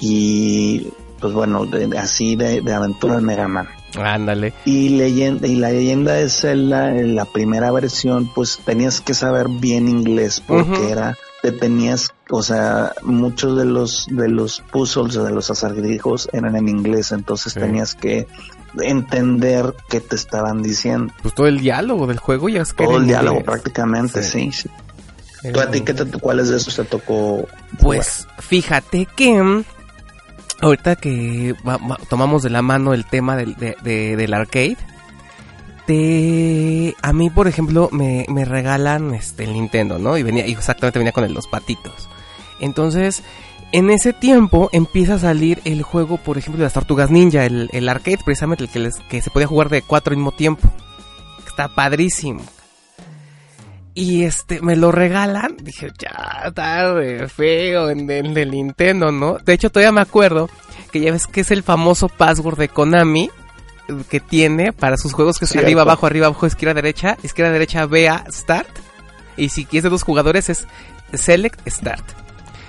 y 0.00 0.88
pues 1.20 1.32
bueno, 1.32 1.66
de- 1.66 1.96
así 1.98 2.34
de, 2.34 2.60
de 2.62 2.74
aventura 2.74 3.14
del 3.14 3.24
Mega 3.24 3.46
Man. 3.46 3.68
Ándale. 3.96 4.52
Y 4.64 4.88
leyenda, 4.90 5.46
y 5.46 5.54
la 5.56 5.70
leyenda 5.70 6.14
de 6.14 6.28
Zelda, 6.30 6.96
en 6.98 7.14
la 7.14 7.26
primera 7.26 7.70
versión, 7.70 8.28
pues 8.34 8.58
tenías 8.64 9.00
que 9.00 9.14
saber 9.14 9.48
bien 9.48 9.86
inglés, 9.88 10.42
porque 10.44 10.90
era, 10.90 11.16
te 11.42 11.52
tenías, 11.52 12.10
o 12.30 12.42
sea, 12.42 12.92
muchos 13.02 13.56
de 13.58 13.66
los, 13.66 14.06
de 14.10 14.28
los 14.28 14.62
puzzles, 14.72 15.14
de 15.14 15.30
los 15.30 15.50
acertijos 15.50 16.28
eran 16.32 16.56
en 16.56 16.68
inglés, 16.68 17.12
entonces 17.12 17.52
Sí. 17.52 17.60
tenías 17.60 17.94
que 17.94 18.26
entender 18.80 19.74
qué 19.90 20.00
te 20.00 20.16
estaban 20.16 20.62
diciendo. 20.62 21.12
Pues 21.22 21.34
todo 21.34 21.46
el 21.46 21.60
diálogo 21.60 22.06
del 22.06 22.18
juego 22.18 22.48
ya 22.48 22.62
es 22.62 22.72
que 22.72 22.84
Todo 22.84 22.96
el 22.96 23.06
diálogo 23.06 23.42
prácticamente, 23.44 24.22
Sí. 24.22 24.50
sí. 24.52 24.70
¿Tú 25.52 25.60
a 25.60 25.70
ti 25.70 25.80
qué 25.80 25.92
te, 25.94 26.04
cuáles 26.06 26.48
de 26.50 26.56
esos 26.56 26.76
te 26.76 26.84
tocó? 26.84 27.48
Pues 27.80 28.28
fíjate 28.38 29.06
que 29.16 29.62
ahorita 30.60 30.96
que 30.96 31.54
tomamos 32.08 32.42
de 32.42 32.50
la 32.50 32.62
mano 32.62 32.94
el 32.94 33.04
tema 33.04 33.36
del, 33.36 33.56
de- 33.56 33.76
de- 33.82 34.16
del 34.16 34.34
arcade, 34.34 34.76
te, 35.86 36.94
a 37.02 37.12
mí 37.12 37.28
por 37.30 37.48
ejemplo 37.48 37.88
me, 37.92 38.24
me 38.28 38.44
regalan 38.44 39.14
este 39.14 39.44
el 39.44 39.52
Nintendo, 39.54 39.98
¿no? 39.98 40.16
Y 40.16 40.22
venía 40.22 40.44
exactamente 40.46 40.98
venía 40.98 41.12
con 41.12 41.24
el- 41.24 41.34
los 41.34 41.48
patitos. 41.48 42.08
Entonces 42.60 43.22
en 43.72 43.90
ese 43.90 44.12
tiempo 44.12 44.68
empieza 44.72 45.14
a 45.14 45.18
salir 45.18 45.60
el 45.64 45.82
juego, 45.82 46.18
por 46.18 46.38
ejemplo, 46.38 46.58
de 46.58 46.64
las 46.64 46.74
Tortugas 46.74 47.10
Ninja, 47.10 47.44
el, 47.46 47.68
el 47.72 47.88
arcade 47.88 48.18
precisamente 48.24 48.64
el 48.64 48.70
que, 48.70 48.78
les- 48.78 48.98
que 49.08 49.22
se 49.22 49.30
podía 49.30 49.46
jugar 49.48 49.70
de 49.70 49.82
cuatro 49.82 50.12
al 50.12 50.18
mismo 50.18 50.32
tiempo. 50.32 50.68
Está 51.46 51.68
padrísimo. 51.68 52.42
Y 53.94 54.24
este, 54.24 54.62
me 54.62 54.76
lo 54.76 54.90
regalan. 54.90 55.56
Dije, 55.62 55.90
ya, 55.98 56.44
está 56.46 56.94
re 56.94 57.28
feo 57.28 57.90
en 57.90 58.10
el 58.10 58.32
del 58.32 58.50
Nintendo, 58.52 59.12
¿no? 59.12 59.38
De 59.38 59.52
hecho, 59.52 59.70
todavía 59.70 59.92
me 59.92 60.00
acuerdo 60.00 60.48
que 60.90 61.00
ya 61.00 61.12
ves 61.12 61.26
que 61.26 61.42
es 61.42 61.50
el 61.50 61.62
famoso 61.62 62.08
password 62.08 62.58
de 62.58 62.68
Konami 62.68 63.30
eh, 63.88 63.92
que 64.08 64.20
tiene 64.20 64.72
para 64.72 64.96
sus 64.96 65.12
juegos 65.12 65.38
que 65.38 65.44
es 65.44 65.50
Cierto. 65.50 65.66
arriba, 65.66 65.82
abajo, 65.82 66.06
arriba, 66.06 66.26
abajo, 66.26 66.46
izquierda, 66.46 66.74
derecha, 66.74 67.18
izquierda, 67.22 67.52
derecha, 67.52 67.84
vea, 67.86 68.24
start. 68.30 68.68
Y 69.36 69.50
si 69.50 69.64
quieres 69.64 69.84
de 69.84 69.90
dos 69.90 70.04
jugadores 70.04 70.48
es 70.48 70.66
select, 71.12 71.60
start. 71.68 72.04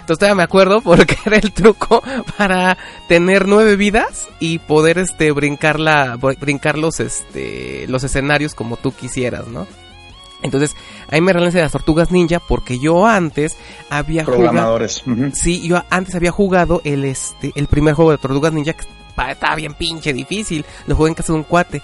Entonces 0.03 0.19
todavía 0.19 0.35
me 0.35 0.43
acuerdo 0.43 0.81
porque 0.81 1.17
era 1.25 1.37
el 1.37 1.53
truco 1.53 2.03
para 2.37 2.77
tener 3.07 3.47
nueve 3.47 3.77
vidas 3.77 4.27
y 4.39 4.59
poder 4.59 4.97
este 4.97 5.31
brincar 5.31 5.79
la, 5.79 6.17
brincar 6.17 6.77
los 6.77 6.99
este 6.99 7.87
los 7.87 8.03
escenarios 8.03 8.53
como 8.53 8.75
tú 8.75 8.93
quisieras, 8.93 9.47
¿no? 9.47 9.65
Entonces, 10.43 10.75
ahí 11.09 11.21
me 11.21 11.31
regalan 11.31 11.49
ese 11.49 11.57
de 11.59 11.63
las 11.63 11.71
tortugas 11.71 12.11
ninja 12.11 12.39
porque 12.39 12.77
yo 12.77 13.07
antes 13.07 13.57
había 13.89 14.23
jugado 14.23 14.41
Programadores. 14.43 15.03
Ujú. 15.07 15.31
Sí, 15.33 15.67
yo 15.67 15.81
antes 15.89 16.13
había 16.15 16.31
jugado 16.31 16.81
el 16.83 17.05
este 17.05 17.51
el 17.55 17.67
primer 17.67 17.95
juego 17.95 18.11
de 18.11 18.17
Tortugas 18.17 18.53
Ninja 18.53 18.73
que 18.73 18.85
estaba 19.31 19.55
bien 19.55 19.73
pinche 19.73 20.13
difícil. 20.13 20.65
Lo 20.85 20.95
jugué 20.95 21.09
en 21.09 21.15
casa 21.15 21.33
de 21.33 21.39
un 21.39 21.43
cuate. 21.43 21.81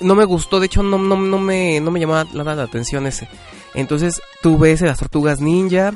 No 0.00 0.14
me 0.14 0.24
gustó, 0.24 0.60
de 0.60 0.66
hecho 0.66 0.82
no, 0.82 0.98
no, 0.98 1.16
no 1.16 1.38
me 1.38 1.80
no 1.80 1.90
me 1.90 2.00
llamaba 2.00 2.26
nada 2.34 2.54
la 2.56 2.62
atención 2.64 3.06
ese. 3.06 3.28
Entonces 3.74 4.20
tuve 4.42 4.72
ese 4.72 4.84
de 4.84 4.90
las 4.90 4.98
Tortugas 4.98 5.40
Ninja. 5.40 5.94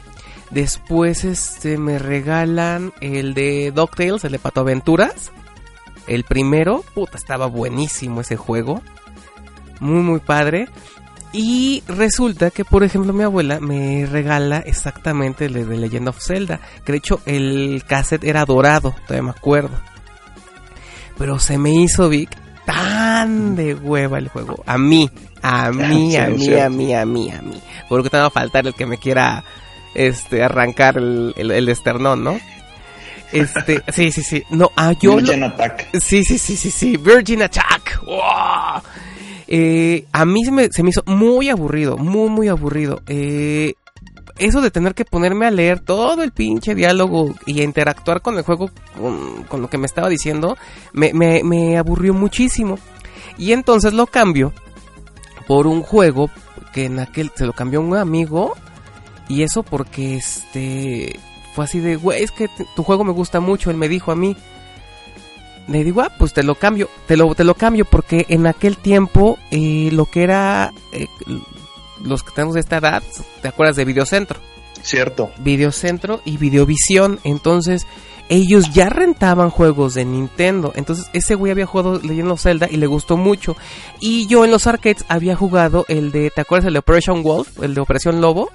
Después 0.51 1.24
este 1.24 1.76
me 1.76 1.99
regalan 1.99 2.93
el 3.01 3.34
de 3.34 3.72
DuckTales, 3.72 4.24
el 4.24 4.32
de 4.32 4.38
Pato 4.38 4.61
Aventuras. 4.61 5.32
El 6.07 6.24
primero, 6.24 6.84
puta, 6.95 7.16
estaba 7.16 7.47
buenísimo 7.47 8.20
ese 8.20 8.36
juego. 8.36 8.82
Muy 9.80 10.03
muy 10.03 10.20
padre. 10.20 10.68
Y 11.33 11.83
resulta 11.87 12.51
que, 12.51 12.64
por 12.64 12.83
ejemplo, 12.83 13.12
mi 13.12 13.22
abuela 13.22 13.61
me 13.61 14.05
regala 14.07 14.59
exactamente 14.59 15.45
el 15.45 15.53
de 15.68 15.76
Legend 15.76 16.09
of 16.09 16.18
Zelda. 16.20 16.61
Que 16.85 16.93
de 16.93 16.99
hecho 16.99 17.20
el 17.24 17.85
cassette 17.87 18.24
era 18.24 18.45
dorado, 18.45 18.95
todavía 19.07 19.22
me 19.22 19.31
acuerdo. 19.31 19.70
Pero 21.16 21.39
se 21.39 21.57
me 21.59 21.70
hizo, 21.72 22.09
Vic, 22.09 22.31
tan 22.64 23.55
de 23.55 23.74
hueva 23.74 24.18
el 24.18 24.28
juego. 24.28 24.62
A 24.66 24.76
mí, 24.78 25.09
a 25.43 25.70
mí, 25.70 26.11
Sí, 26.11 26.16
a 26.16 26.26
mí, 26.28 26.55
a 26.59 26.68
mí, 26.68 26.95
a 26.95 27.05
mí, 27.07 27.31
a 27.31 27.43
mí. 27.43 27.61
Porque 27.89 28.11
te 28.11 28.16
va 28.16 28.26
a 28.26 28.31
faltar 28.31 28.66
el 28.66 28.74
que 28.74 28.87
me 28.87 28.99
quiera 28.99 29.45
este 29.95 30.43
arrancar 30.43 30.97
el, 30.99 31.33
el, 31.37 31.51
el 31.53 31.68
esternón, 31.68 32.24
¿no? 32.24 32.41
Este, 33.33 33.83
sí, 33.93 34.11
sí, 34.11 34.22
sí. 34.22 34.43
No, 34.51 34.72
ah, 34.76 34.93
yo 35.01 35.12
lo- 35.12 35.16
Virgin 35.18 35.45
Attack. 35.45 35.89
Sí, 36.01 36.24
sí, 36.24 36.39
sí, 36.39 36.57
sí, 36.57 36.70
sí. 36.72 36.97
Virgin 36.97 37.43
Attack. 37.43 38.03
¡Wow! 38.05 38.83
Eh, 39.53 40.07
a 40.12 40.24
mí 40.24 40.44
se 40.44 40.53
me, 40.53 40.68
se 40.70 40.84
me 40.84 40.90
hizo 40.90 41.03
muy 41.07 41.51
aburrido, 41.51 41.98
muy, 41.98 42.30
muy 42.30 42.48
aburrido. 42.48 43.03
Eh, 43.09 43.74
eso 44.38 44.61
de 44.61 44.70
tener 44.70 44.94
que 44.94 45.05
ponerme 45.05 45.46
a 45.46 45.51
leer 45.51 45.80
todo 45.80 46.22
el 46.22 46.30
pinche 46.30 46.74
diálogo 46.74 47.34
y 47.46 47.61
interactuar 47.61 48.22
con 48.22 48.38
el 48.38 48.44
juego, 48.44 48.70
con, 48.96 49.42
con 49.44 49.61
lo 49.61 49.68
que 49.68 49.76
me 49.76 49.86
estaba 49.86 50.09
diciendo, 50.09 50.57
me, 50.92 51.12
me, 51.12 51.42
me 51.42 51.76
aburrió 51.76 52.14
muchísimo. 52.14 52.78
Y 53.36 53.53
entonces 53.53 53.92
lo 53.92 54.07
cambio 54.07 54.53
por 55.48 55.66
un 55.66 55.82
juego 55.82 56.30
que 56.72 56.84
en 56.84 57.01
aquel 57.01 57.32
se 57.34 57.44
lo 57.44 57.53
cambió 57.53 57.80
un 57.80 57.96
amigo. 57.96 58.55
Y 59.28 59.42
eso 59.42 59.62
porque 59.62 60.16
este 60.16 61.18
fue 61.55 61.64
así 61.64 61.80
de, 61.80 61.96
güey, 61.96 62.22
es 62.22 62.30
que 62.30 62.48
tu 62.76 62.82
juego 62.82 63.05
me 63.05 63.12
gusta 63.12 63.40
mucho. 63.40 63.70
Él 63.70 63.76
me 63.76 63.88
dijo 63.88 64.12
a 64.12 64.16
mí. 64.16 64.36
Le 65.70 65.84
digo, 65.84 66.02
ah, 66.02 66.10
pues 66.18 66.32
te 66.32 66.42
lo 66.42 66.56
cambio, 66.56 66.88
te 67.06 67.16
lo, 67.16 67.32
te 67.34 67.44
lo 67.44 67.54
cambio 67.54 67.84
porque 67.84 68.26
en 68.28 68.46
aquel 68.46 68.76
tiempo 68.76 69.38
eh, 69.50 69.90
lo 69.92 70.04
que 70.06 70.24
era 70.24 70.72
eh, 70.92 71.06
los 72.04 72.22
que 72.22 72.32
tenemos 72.32 72.56
esta 72.56 72.78
edad, 72.78 73.02
¿te 73.40 73.48
acuerdas 73.48 73.76
de 73.76 73.84
Videocentro? 73.84 74.40
Cierto. 74.82 75.30
Videocentro 75.38 76.22
y 76.24 76.38
Videovisión. 76.38 77.20
Entonces, 77.22 77.86
ellos 78.28 78.72
ya 78.72 78.88
rentaban 78.88 79.50
juegos 79.50 79.94
de 79.94 80.04
Nintendo. 80.04 80.72
Entonces, 80.74 81.06
ese 81.12 81.34
güey 81.34 81.52
había 81.52 81.66
jugado 81.66 82.00
Legend 82.00 82.30
of 82.30 82.42
Zelda 82.42 82.68
y 82.70 82.76
le 82.76 82.86
gustó 82.86 83.16
mucho. 83.16 83.56
Y 84.00 84.26
yo 84.26 84.44
en 84.44 84.50
los 84.50 84.66
arcades 84.66 85.04
había 85.08 85.36
jugado 85.36 85.84
el 85.88 86.12
de, 86.12 86.30
¿te 86.30 86.40
acuerdas 86.40 86.66
el 86.66 86.72
de 86.72 86.78
Operation 86.78 87.22
Wolf? 87.22 87.62
El 87.62 87.74
de 87.74 87.80
Operación 87.80 88.20
Lobo. 88.20 88.50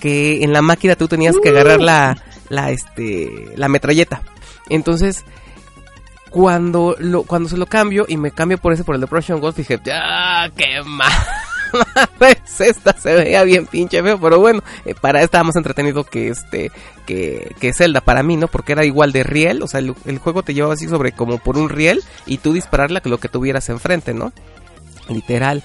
Que 0.00 0.42
en 0.42 0.52
la 0.52 0.62
máquina 0.62 0.96
tú 0.96 1.08
tenías 1.08 1.36
que 1.42 1.50
agarrar 1.50 1.80
la, 1.80 2.16
la, 2.48 2.70
este, 2.70 3.52
la 3.56 3.68
metralleta. 3.68 4.22
Entonces, 4.70 5.24
cuando 6.30 6.96
lo, 6.98 7.24
cuando 7.24 7.48
se 7.48 7.56
lo 7.56 7.66
cambio 7.66 8.06
y 8.08 8.16
me 8.16 8.30
cambio 8.30 8.58
por 8.58 8.72
ese 8.72 8.84
por 8.84 8.94
el 8.94 9.00
de 9.00 9.06
Operation 9.06 9.40
Wolf, 9.40 9.56
dije, 9.56 9.78
ya, 9.84 10.50
qué 10.56 10.82
mal. 10.84 11.10
Esta 12.58 12.92
se 12.98 13.14
veía 13.14 13.42
bien 13.44 13.66
pinche 13.66 14.02
feo, 14.02 14.18
pero 14.20 14.38
bueno, 14.38 14.62
eh, 14.84 14.94
para 14.94 15.22
estaba 15.22 15.44
más 15.44 15.56
entretenido 15.56 16.04
que 16.04 16.28
este 16.28 16.70
que, 17.06 17.54
que 17.58 17.72
Zelda 17.72 18.00
para 18.00 18.22
mí, 18.22 18.36
¿no? 18.36 18.48
Porque 18.48 18.72
era 18.72 18.84
igual 18.84 19.12
de 19.12 19.22
riel, 19.22 19.62
o 19.62 19.68
sea, 19.68 19.80
el, 19.80 20.18
juego 20.18 20.42
te 20.42 20.54
llevaba 20.54 20.74
así 20.74 20.88
sobre 20.88 21.12
como 21.12 21.38
por 21.38 21.58
un 21.58 21.68
riel 21.68 22.02
y 22.26 22.38
tú 22.38 22.52
dispararle 22.52 23.00
a 23.04 23.08
lo 23.08 23.18
que 23.18 23.28
tuvieras 23.28 23.68
enfrente, 23.68 24.14
¿no? 24.14 24.32
Literal. 25.08 25.62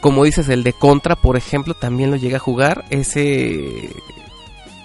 Como 0.00 0.24
dices, 0.24 0.48
el 0.48 0.62
de 0.62 0.72
Contra, 0.72 1.14
por 1.16 1.36
ejemplo, 1.36 1.74
también 1.74 2.10
lo 2.10 2.16
llegué 2.16 2.36
a 2.36 2.40
jugar. 2.40 2.84
Ese. 2.90 3.90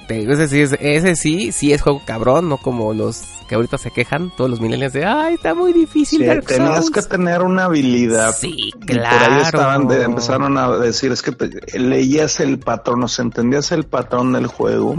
Te 0.07 0.15
digo, 0.15 0.33
ese 0.33 0.47
sí, 0.47 0.61
es, 0.61 0.75
ese 0.79 1.15
sí, 1.15 1.51
sí 1.51 1.73
es 1.73 1.81
juego 1.81 2.01
cabrón, 2.05 2.49
no 2.49 2.57
como 2.57 2.93
los 2.93 3.23
que 3.47 3.55
ahorita 3.55 3.77
se 3.77 3.91
quejan, 3.91 4.31
todos 4.35 4.49
los 4.49 4.59
millennials 4.59 4.93
de, 4.93 5.05
ay, 5.05 5.35
está 5.35 5.53
muy 5.53 5.71
difícil. 5.71 6.19
Sí, 6.19 6.25
Dark 6.25 6.45
tenías 6.45 6.85
Souls". 6.85 6.91
que 6.91 7.01
tener 7.03 7.43
una 7.43 7.65
habilidad. 7.65 8.35
Sí, 8.35 8.71
claro. 8.85 9.17
por 9.19 9.33
ahí 9.33 9.41
estaban 9.41 9.87
de- 9.87 10.03
empezaron 10.03 10.57
a 10.57 10.69
decir, 10.77 11.11
es 11.11 11.21
que 11.21 11.31
te- 11.31 11.79
leías 11.79 12.39
el 12.39 12.57
patrón, 12.59 13.03
o 13.03 13.07
sea, 13.07 13.23
entendías 13.23 13.71
el 13.71 13.83
patrón 13.83 14.33
del 14.33 14.47
juego. 14.47 14.95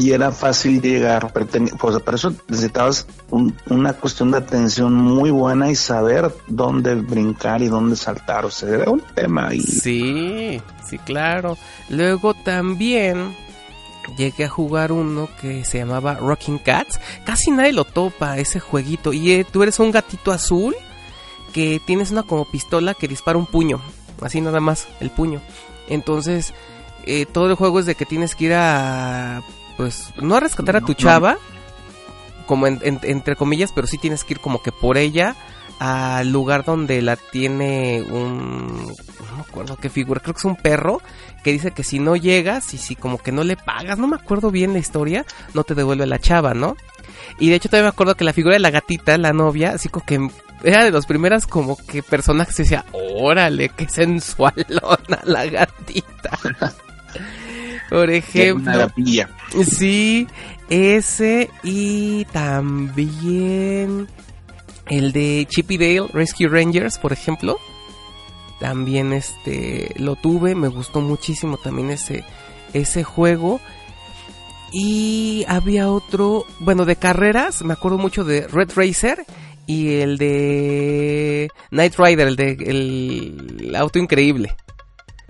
Y 0.00 0.10
era 0.12 0.32
fácil 0.32 0.80
llegar, 0.80 1.30
pero 1.32 1.46
pues 1.78 1.98
para 2.00 2.16
eso 2.16 2.32
necesitabas 2.48 3.06
un- 3.30 3.54
una 3.68 3.92
cuestión 3.92 4.30
de 4.30 4.38
atención 4.38 4.94
muy 4.94 5.30
buena 5.30 5.70
y 5.70 5.74
saber 5.74 6.30
dónde 6.48 6.94
brincar 6.94 7.60
y 7.62 7.68
dónde 7.68 7.96
saltar. 7.96 8.46
O 8.46 8.50
sea, 8.50 8.68
era 8.70 8.90
un 8.90 9.02
tema. 9.14 9.54
Y 9.54 9.60
Sí, 9.60 10.60
sí, 10.88 10.98
claro. 10.98 11.58
Luego 11.90 12.32
también 12.34 13.34
llegué 14.16 14.44
a 14.44 14.48
jugar 14.48 14.92
uno 14.92 15.28
que 15.40 15.64
se 15.64 15.78
llamaba 15.78 16.14
Rocking 16.14 16.58
Cats. 16.58 17.00
Casi 17.24 17.50
nadie 17.50 17.72
lo 17.72 17.84
topa 17.84 18.38
ese 18.38 18.60
jueguito. 18.60 19.12
Y 19.12 19.32
eh, 19.32 19.44
tú 19.44 19.62
eres 19.62 19.78
un 19.78 19.90
gatito 19.90 20.32
azul 20.32 20.74
que 21.52 21.80
tienes 21.84 22.10
una 22.10 22.22
como 22.22 22.44
pistola 22.44 22.94
que 22.94 23.08
dispara 23.08 23.38
un 23.38 23.46
puño. 23.46 23.80
Así 24.20 24.40
nada 24.40 24.60
más, 24.60 24.86
el 25.00 25.10
puño. 25.10 25.40
Entonces, 25.88 26.54
eh, 27.06 27.26
todo 27.26 27.46
el 27.48 27.54
juego 27.56 27.80
es 27.80 27.86
de 27.86 27.94
que 27.94 28.06
tienes 28.06 28.34
que 28.34 28.44
ir 28.46 28.54
a... 28.54 29.42
Pues, 29.76 30.10
no 30.20 30.34
a 30.36 30.40
rescatar 30.40 30.76
a 30.76 30.80
tu 30.80 30.94
chava. 30.94 31.38
Como 32.46 32.66
en- 32.66 32.80
en- 32.82 33.00
entre 33.02 33.36
comillas, 33.36 33.72
pero 33.74 33.86
sí 33.86 33.98
tienes 33.98 34.24
que 34.24 34.34
ir 34.34 34.40
como 34.40 34.62
que 34.62 34.72
por 34.72 34.98
ella 34.98 35.36
al 35.78 36.30
lugar 36.30 36.64
donde 36.64 37.02
la 37.02 37.16
tiene 37.16 38.02
un 38.02 38.86
no 38.86 39.36
me 39.36 39.42
acuerdo 39.42 39.76
qué 39.76 39.88
figura, 39.88 40.20
creo 40.20 40.34
que 40.34 40.38
es 40.38 40.44
un 40.44 40.56
perro 40.56 41.00
que 41.42 41.52
dice 41.52 41.72
que 41.72 41.84
si 41.84 41.98
no 41.98 42.16
llegas 42.16 42.74
y 42.74 42.78
si 42.78 42.96
como 42.96 43.18
que 43.18 43.32
no 43.32 43.44
le 43.44 43.56
pagas, 43.56 43.98
no 43.98 44.06
me 44.06 44.16
acuerdo 44.16 44.50
bien 44.50 44.72
la 44.72 44.78
historia, 44.78 45.24
no 45.54 45.64
te 45.64 45.74
devuelve 45.74 46.06
la 46.06 46.18
chava, 46.18 46.54
¿no? 46.54 46.76
Y 47.38 47.50
de 47.50 47.56
hecho 47.56 47.68
todavía 47.68 47.90
me 47.90 47.92
acuerdo 47.94 48.14
que 48.14 48.24
la 48.24 48.32
figura 48.32 48.54
de 48.54 48.60
la 48.60 48.70
gatita, 48.70 49.18
la 49.18 49.32
novia, 49.32 49.72
así 49.72 49.88
como 49.88 50.04
que 50.06 50.28
era 50.62 50.84
de 50.84 50.90
los 50.90 51.06
primeras 51.06 51.46
como 51.46 51.76
que 51.76 52.02
personajes 52.02 52.56
que 52.56 52.62
decía, 52.62 52.84
órale, 52.92 53.68
qué 53.70 53.88
sensualona 53.88 55.20
la 55.24 55.46
gatita. 55.46 56.38
Por 57.90 58.08
una 58.08 58.16
ejemplo, 58.16 58.78
gatilla. 58.78 59.28
Sí, 59.70 60.26
ese 60.70 61.50
y 61.62 62.24
también 62.26 64.08
el 64.88 65.12
de 65.12 65.46
Chippy 65.48 65.78
Dale 65.78 66.08
Rescue 66.12 66.48
Rangers, 66.48 66.98
por 66.98 67.12
ejemplo. 67.12 67.58
También 68.60 69.12
este 69.12 69.92
lo 69.96 70.14
tuve, 70.14 70.54
me 70.54 70.68
gustó 70.68 71.00
muchísimo 71.00 71.56
también 71.56 71.90
ese 71.90 72.24
ese 72.72 73.04
juego. 73.04 73.60
Y 74.72 75.44
había 75.48 75.90
otro, 75.90 76.46
bueno, 76.60 76.86
de 76.86 76.96
carreras, 76.96 77.62
me 77.62 77.74
acuerdo 77.74 77.98
mucho 77.98 78.24
de 78.24 78.46
Red 78.46 78.70
Racer 78.74 79.26
y 79.66 79.96
el 79.96 80.16
de 80.16 81.50
Night 81.70 81.94
Rider, 81.98 82.28
el 82.28 82.36
de 82.36 82.52
el 82.52 83.74
auto 83.76 83.98
increíble. 83.98 84.56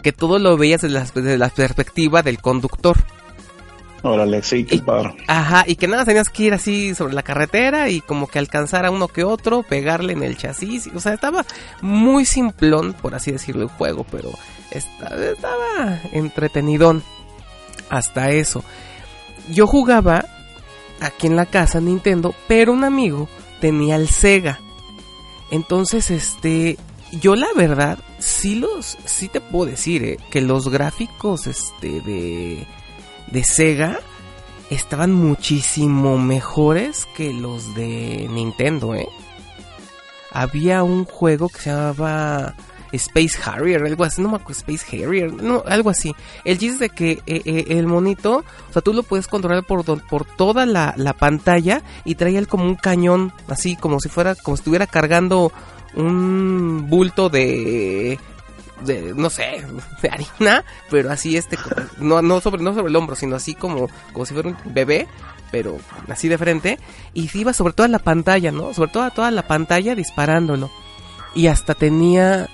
Que 0.03 0.13
todo 0.13 0.39
lo 0.39 0.57
veías 0.57 0.83
la, 0.85 1.05
desde 1.05 1.39
la 1.39 1.49
perspectiva 1.49 2.23
del 2.23 2.41
conductor. 2.41 2.97
Órale, 4.03 4.43
sí, 4.43 4.65
qué 4.65 4.77
Y- 4.77 4.81
padre. 4.81 5.15
Ajá, 5.29 5.65
y 5.67 5.77
que 5.77 5.87
nada, 5.87 6.05
tenías 6.05 6.29
que 6.29 6.43
ir 6.45 6.55
así 6.55 6.95
sobre 6.95 7.15
la 7.15 7.23
carretera 7.23 7.89
y 7.89 8.01
como 8.01 8.27
que 8.27 8.39
alcanzar 8.41 8.85
a 8.85 8.91
uno 8.91 9.07
que 9.09 9.23
otro, 9.25 9.63
pegarle 9.63 10.13
en 10.15 10.23
el 10.25 10.37
chasis. 10.37 10.89
O 10.95 10.99
sea, 11.01 11.15
estaba 11.15 11.45
muy 11.81 12.25
simplón, 12.25 12.95
por 12.95 13.15
así 13.15 13.31
decirlo, 13.31 13.63
el 13.63 13.69
juego, 13.69 14.05
pero 14.11 14.31
esta- 14.73 15.15
estaba 15.31 16.01
entretenidón. 16.13 17.03
Hasta 17.91 18.31
eso. 18.31 18.65
Yo 19.51 19.67
jugaba 19.67 20.25
aquí 21.01 21.27
en 21.27 21.37
la 21.37 21.47
casa 21.47 21.81
Nintendo, 21.81 22.35
pero 22.49 22.73
un 22.73 22.85
amigo 22.85 23.29
tenía 23.61 23.97
el 23.97 24.09
Sega. 24.09 24.59
Entonces, 25.51 26.11
este, 26.11 26.79
yo 27.21 27.37
la 27.37 27.49
verdad, 27.55 27.99
sí 28.19 28.55
los, 28.55 28.97
sí 29.05 29.29
te 29.29 29.41
puedo 29.41 29.67
decir, 29.71 30.03
eh, 30.05 30.17
que 30.31 30.41
los 30.41 30.69
gráficos, 30.71 31.47
este, 31.47 32.01
de, 32.01 32.67
de 33.33 33.45
Sega 33.45 33.99
estaban 34.70 35.12
muchísimo 35.12 36.18
mejores 36.18 37.07
que 37.16 37.33
los 37.33 37.74
de 37.74 38.28
Nintendo, 38.30 38.95
¿eh? 38.95 39.09
Había 40.30 40.83
un 40.83 41.05
juego 41.05 41.49
que 41.49 41.59
se 41.59 41.70
llamaba 41.70 42.55
Space 42.93 43.39
Harrier, 43.45 43.85
algo 43.85 44.05
así, 44.05 44.22
no 44.22 44.30
me 44.30 44.37
acuerdo, 44.37 44.62
Space 44.66 45.05
Harrier, 45.05 45.33
no, 45.33 45.62
algo 45.66 45.91
así. 45.91 46.14
El 46.45 46.59
chiste 46.59 46.74
es 46.74 46.78
de 46.80 46.89
que 46.91 47.11
eh, 47.26 47.43
eh, 47.45 47.64
el 47.68 47.87
monito, 47.87 48.45
o 48.70 48.72
sea, 48.72 48.80
tú 48.80 48.93
lo 48.95 49.03
puedes 49.03 49.28
controlar 49.28 49.64
por, 49.64 49.85
por 50.07 50.24
toda 50.24 50.64
la, 50.64 50.95
la 50.97 51.12
pantalla 51.12 51.83
y 52.05 52.14
traía 52.14 52.39
él 52.39 52.49
como 52.49 52.64
un 52.64 52.76
cañón, 52.76 53.33
así 53.49 53.76
como 53.76 54.01
si 54.01 54.09
fuera, 54.09 54.35
como 54.35 54.57
si 54.57 54.61
estuviera 54.61 54.87
cargando 54.87 55.53
un 55.95 56.87
bulto 56.89 57.28
de 57.28 58.18
de, 58.85 59.14
no 59.14 59.30
sé, 59.30 59.64
de 60.03 60.09
harina, 60.09 60.64
pero 60.91 61.11
así 61.11 61.37
este, 61.37 61.57
no, 61.99 62.22
no 62.22 62.41
sobre, 62.41 62.62
no 62.62 62.74
sobre 62.74 62.89
el 62.89 62.97
hombro, 62.97 63.16
sino 63.16 63.37
así 63.37 63.55
como, 63.55 63.89
como 64.12 64.26
si 64.26 64.35
fuera 64.35 64.49
un 64.49 64.57
bebé, 64.66 65.07
pero 65.51 65.78
así 66.09 66.28
de 66.28 66.39
frente, 66.39 66.78
y 67.14 67.28
se 67.28 67.39
iba 67.39 67.53
sobre 67.53 67.74
toda 67.74 67.89
la 67.89 67.99
pantalla, 67.99 68.53
¿no? 68.53 68.72
Sobre 68.74 68.91
toda, 68.91 69.11
toda 69.11 69.30
la 69.30 69.47
pantalla 69.47 69.95
disparándolo. 69.95 70.70
Y 71.35 71.47
hasta 71.47 71.74
tenía 71.74 72.49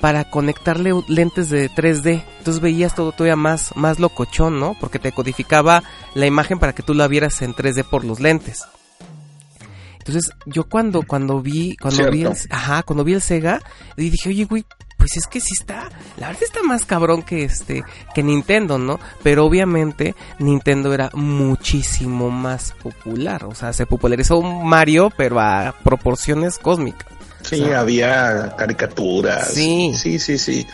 para 0.00 0.28
conectarle 0.28 0.92
lentes 1.08 1.48
de 1.48 1.70
3D. 1.70 2.24
Entonces 2.38 2.60
veías 2.60 2.94
todo 2.94 3.12
todavía 3.12 3.36
más, 3.36 3.74
más 3.74 3.98
locochón, 3.98 4.60
¿no? 4.60 4.76
Porque 4.78 4.98
te 4.98 5.12
codificaba 5.12 5.82
la 6.14 6.26
imagen 6.26 6.58
para 6.58 6.74
que 6.74 6.82
tú 6.82 6.94
la 6.94 7.08
vieras 7.08 7.40
en 7.42 7.54
3D 7.54 7.84
por 7.84 8.04
los 8.04 8.20
lentes. 8.20 8.64
Entonces, 10.06 10.32
yo 10.44 10.64
cuando, 10.64 11.02
cuando 11.06 11.40
vi, 11.40 11.76
cuando 11.78 12.10
vi 12.10 12.24
el, 12.24 12.34
ajá, 12.50 12.82
cuando 12.82 13.04
vi 13.04 13.14
el 13.14 13.22
Sega, 13.22 13.62
dije, 13.96 14.28
oye, 14.28 14.44
güey, 14.44 14.66
pues 15.04 15.18
es 15.18 15.26
que 15.26 15.38
sí 15.38 15.50
está, 15.60 15.90
la 16.16 16.28
verdad 16.28 16.42
está 16.44 16.62
más 16.62 16.86
cabrón 16.86 17.22
que 17.22 17.44
este, 17.44 17.82
que 18.14 18.22
Nintendo, 18.22 18.78
¿no? 18.78 18.98
Pero 19.22 19.44
obviamente 19.44 20.14
Nintendo 20.38 20.94
era 20.94 21.10
muchísimo 21.12 22.30
más 22.30 22.72
popular, 22.82 23.44
o 23.44 23.54
sea, 23.54 23.74
se 23.74 23.84
popularizó 23.84 24.40
Mario, 24.40 25.12
pero 25.14 25.40
a 25.40 25.74
proporciones 25.84 26.58
cósmicas. 26.58 27.06
Sí, 27.42 27.60
o 27.60 27.66
sea, 27.66 27.80
había 27.80 28.54
caricaturas. 28.56 29.48
Sí. 29.52 29.92
Sí, 29.94 30.18
sí, 30.18 30.38
sí. 30.38 30.66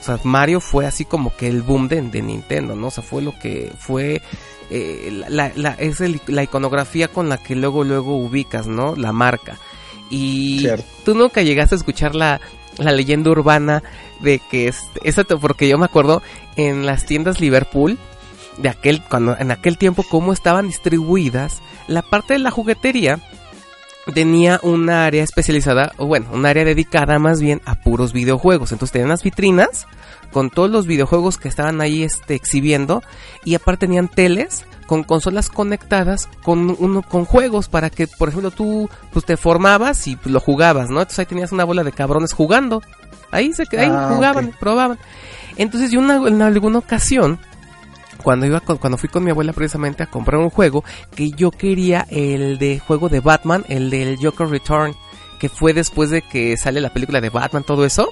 O 0.00 0.02
sea, 0.02 0.18
Mario 0.24 0.60
fue 0.62 0.86
así 0.86 1.04
como 1.04 1.36
que 1.36 1.46
el 1.46 1.60
boom 1.60 1.86
de, 1.88 2.00
de 2.00 2.22
Nintendo, 2.22 2.74
¿no? 2.74 2.86
O 2.86 2.90
sea, 2.90 3.02
fue 3.04 3.20
lo 3.20 3.38
que 3.38 3.70
fue 3.78 4.22
eh, 4.70 5.22
la, 5.28 5.52
la- 5.54 5.74
es 5.78 6.00
el- 6.00 6.22
la 6.28 6.42
iconografía 6.44 7.08
con 7.08 7.28
la 7.28 7.36
que 7.36 7.54
luego 7.54 7.84
luego 7.84 8.16
ubicas, 8.16 8.66
¿no? 8.66 8.96
La 8.96 9.12
marca. 9.12 9.58
Y 10.08 10.60
Cierto. 10.60 10.84
tú 11.04 11.14
nunca 11.14 11.42
llegaste 11.42 11.74
a 11.74 11.78
escuchar 11.78 12.14
la, 12.14 12.40
la 12.78 12.92
leyenda 12.92 13.30
urbana 13.30 13.82
de 14.20 14.40
que 14.50 14.68
este, 14.68 15.24
porque 15.36 15.68
yo 15.68 15.78
me 15.78 15.84
acuerdo 15.84 16.22
en 16.56 16.86
las 16.86 17.06
tiendas 17.06 17.40
Liverpool 17.40 17.98
de 18.58 18.68
aquel 18.68 19.02
cuando 19.02 19.36
en 19.38 19.50
aquel 19.50 19.78
tiempo 19.78 20.04
cómo 20.08 20.32
estaban 20.32 20.66
distribuidas 20.66 21.60
la 21.88 22.02
parte 22.02 22.34
de 22.34 22.40
la 22.40 22.50
juguetería 22.50 23.20
tenía 24.14 24.60
un 24.62 24.88
área 24.90 25.22
especializada, 25.24 25.92
o 25.96 26.06
bueno, 26.06 26.26
un 26.32 26.46
área 26.46 26.64
dedicada 26.64 27.18
más 27.18 27.40
bien 27.40 27.60
a 27.64 27.74
puros 27.74 28.12
videojuegos. 28.12 28.72
Entonces 28.72 28.92
tenían 28.92 29.08
las 29.10 29.22
vitrinas 29.22 29.86
con 30.32 30.50
todos 30.50 30.70
los 30.70 30.86
videojuegos 30.86 31.38
que 31.38 31.48
estaban 31.48 31.80
ahí 31.80 32.02
este, 32.02 32.34
exhibiendo 32.34 33.02
y 33.44 33.54
aparte 33.54 33.86
tenían 33.86 34.08
teles 34.08 34.64
con 34.86 35.02
consolas 35.02 35.48
conectadas 35.48 36.28
con 36.44 36.76
uno 36.78 37.02
con 37.02 37.24
juegos 37.24 37.68
para 37.68 37.90
que 37.90 38.06
por 38.06 38.28
ejemplo 38.28 38.50
tú 38.52 38.88
pues 39.12 39.24
te 39.24 39.36
formabas 39.36 40.06
y 40.06 40.14
pues, 40.16 40.32
lo 40.32 40.38
jugabas, 40.40 40.90
¿no? 40.90 41.00
Entonces 41.00 41.18
ahí 41.20 41.26
tenías 41.26 41.50
una 41.52 41.64
bola 41.64 41.82
de 41.84 41.92
cabrones 41.92 42.32
jugando. 42.32 42.82
Ahí 43.32 43.52
se 43.52 43.62
ahí 43.76 43.88
Ah, 43.90 44.10
jugaban, 44.14 44.52
probaban. 44.60 44.98
Entonces 45.56 45.90
yo 45.90 45.98
una- 46.00 46.28
en 46.28 46.40
alguna 46.42 46.78
ocasión 46.78 47.38
cuando 48.26 48.44
iba 48.44 48.58
con- 48.58 48.78
cuando 48.78 48.98
fui 48.98 49.08
con 49.08 49.22
mi 49.22 49.30
abuela 49.30 49.52
precisamente 49.52 50.02
a 50.02 50.06
comprar 50.06 50.40
un 50.40 50.50
juego 50.50 50.82
que 51.14 51.30
yo 51.30 51.52
quería 51.52 52.04
el 52.10 52.58
de 52.58 52.80
juego 52.80 53.08
de 53.08 53.20
Batman, 53.20 53.64
el 53.68 53.88
del 53.88 54.16
Joker 54.20 54.48
Return, 54.48 54.96
que 55.38 55.48
fue 55.48 55.72
después 55.72 56.10
de 56.10 56.22
que 56.22 56.56
sale 56.56 56.80
la 56.80 56.92
película 56.92 57.20
de 57.20 57.30
Batman, 57.30 57.62
todo 57.62 57.84
eso. 57.84 58.10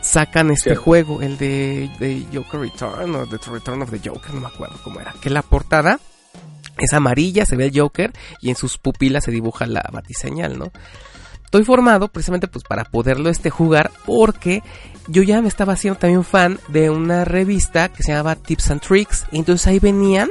Sacan 0.00 0.50
este 0.52 0.70
Cierto. 0.70 0.82
juego, 0.82 1.20
el 1.20 1.36
de, 1.36 1.90
de 1.98 2.24
Joker 2.32 2.60
Return 2.60 3.14
o 3.14 3.26
The 3.26 3.36
Return 3.50 3.82
of 3.82 3.90
the 3.90 4.00
Joker, 4.08 4.32
no 4.32 4.40
me 4.40 4.46
acuerdo 4.46 4.76
cómo 4.82 5.00
era. 5.00 5.12
Que 5.20 5.28
la 5.28 5.42
portada 5.42 6.00
es 6.78 6.94
amarilla, 6.94 7.44
se 7.44 7.56
ve 7.56 7.66
el 7.66 7.78
Joker 7.78 8.14
y 8.40 8.48
en 8.48 8.56
sus 8.56 8.78
pupilas 8.78 9.24
se 9.24 9.32
dibuja 9.32 9.66
la 9.66 9.84
batiseñal, 9.92 10.58
¿no? 10.58 10.72
Estoy 11.44 11.64
formado 11.64 12.08
precisamente 12.08 12.48
pues 12.48 12.64
para 12.64 12.84
poderlo 12.84 13.28
este 13.28 13.50
jugar 13.50 13.90
porque 14.06 14.62
yo 15.08 15.22
ya 15.22 15.40
me 15.42 15.48
estaba 15.48 15.72
haciendo 15.72 15.98
también 15.98 16.22
fan 16.24 16.60
de 16.68 16.90
una 16.90 17.24
revista 17.24 17.88
que 17.88 18.02
se 18.02 18.12
llamaba 18.12 18.36
Tips 18.36 18.70
and 18.70 18.80
Tricks 18.80 19.26
y 19.32 19.38
entonces 19.38 19.66
ahí 19.66 19.78
venían 19.78 20.30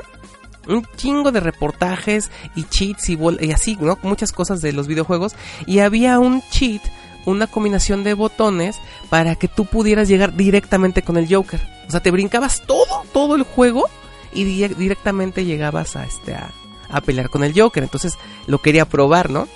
un 0.68 0.86
chingo 0.98 1.32
de 1.32 1.40
reportajes 1.40 2.30
y 2.56 2.64
cheats 2.66 3.10
y, 3.10 3.18
y 3.42 3.52
así, 3.52 3.78
¿no? 3.80 3.98
Muchas 4.04 4.32
cosas 4.32 4.62
de 4.62 4.74
los 4.74 4.88
videojuegos 4.88 5.34
y 5.66 5.80
había 5.80 6.20
un 6.20 6.42
cheat, 6.50 6.82
una 7.26 7.48
combinación 7.48 8.04
de 8.04 8.14
botones 8.14 8.78
para 9.10 9.36
que 9.36 9.48
tú 9.48 9.66
pudieras 9.66 10.08
llegar 10.08 10.36
directamente 10.36 11.02
con 11.02 11.18
el 11.18 11.34
Joker. 11.34 11.60
O 11.88 11.92
sea, 11.92 12.02
te 12.02 12.12
brincabas 12.12 12.64
todo, 12.66 13.04
todo 13.14 13.36
el 13.36 13.44
juego 13.44 13.86
y 14.34 14.44
di- 14.44 14.68
directamente 14.76 15.46
llegabas 15.46 15.96
a 15.96 16.06
este 16.06 16.36
a, 16.36 16.52
a 16.90 17.02
pelear 17.02 17.30
con 17.30 17.44
el 17.44 17.58
Joker. 17.60 17.84
Entonces 17.84 18.18
lo 18.46 18.60
quería 18.62 18.86
probar, 18.86 19.30
¿no? 19.30 19.48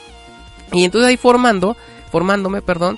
Y 0.72 0.86
entonces 0.86 1.09
ahí 1.09 1.17
formando, 1.17 1.76
formándome, 2.09 2.61
perdón, 2.61 2.97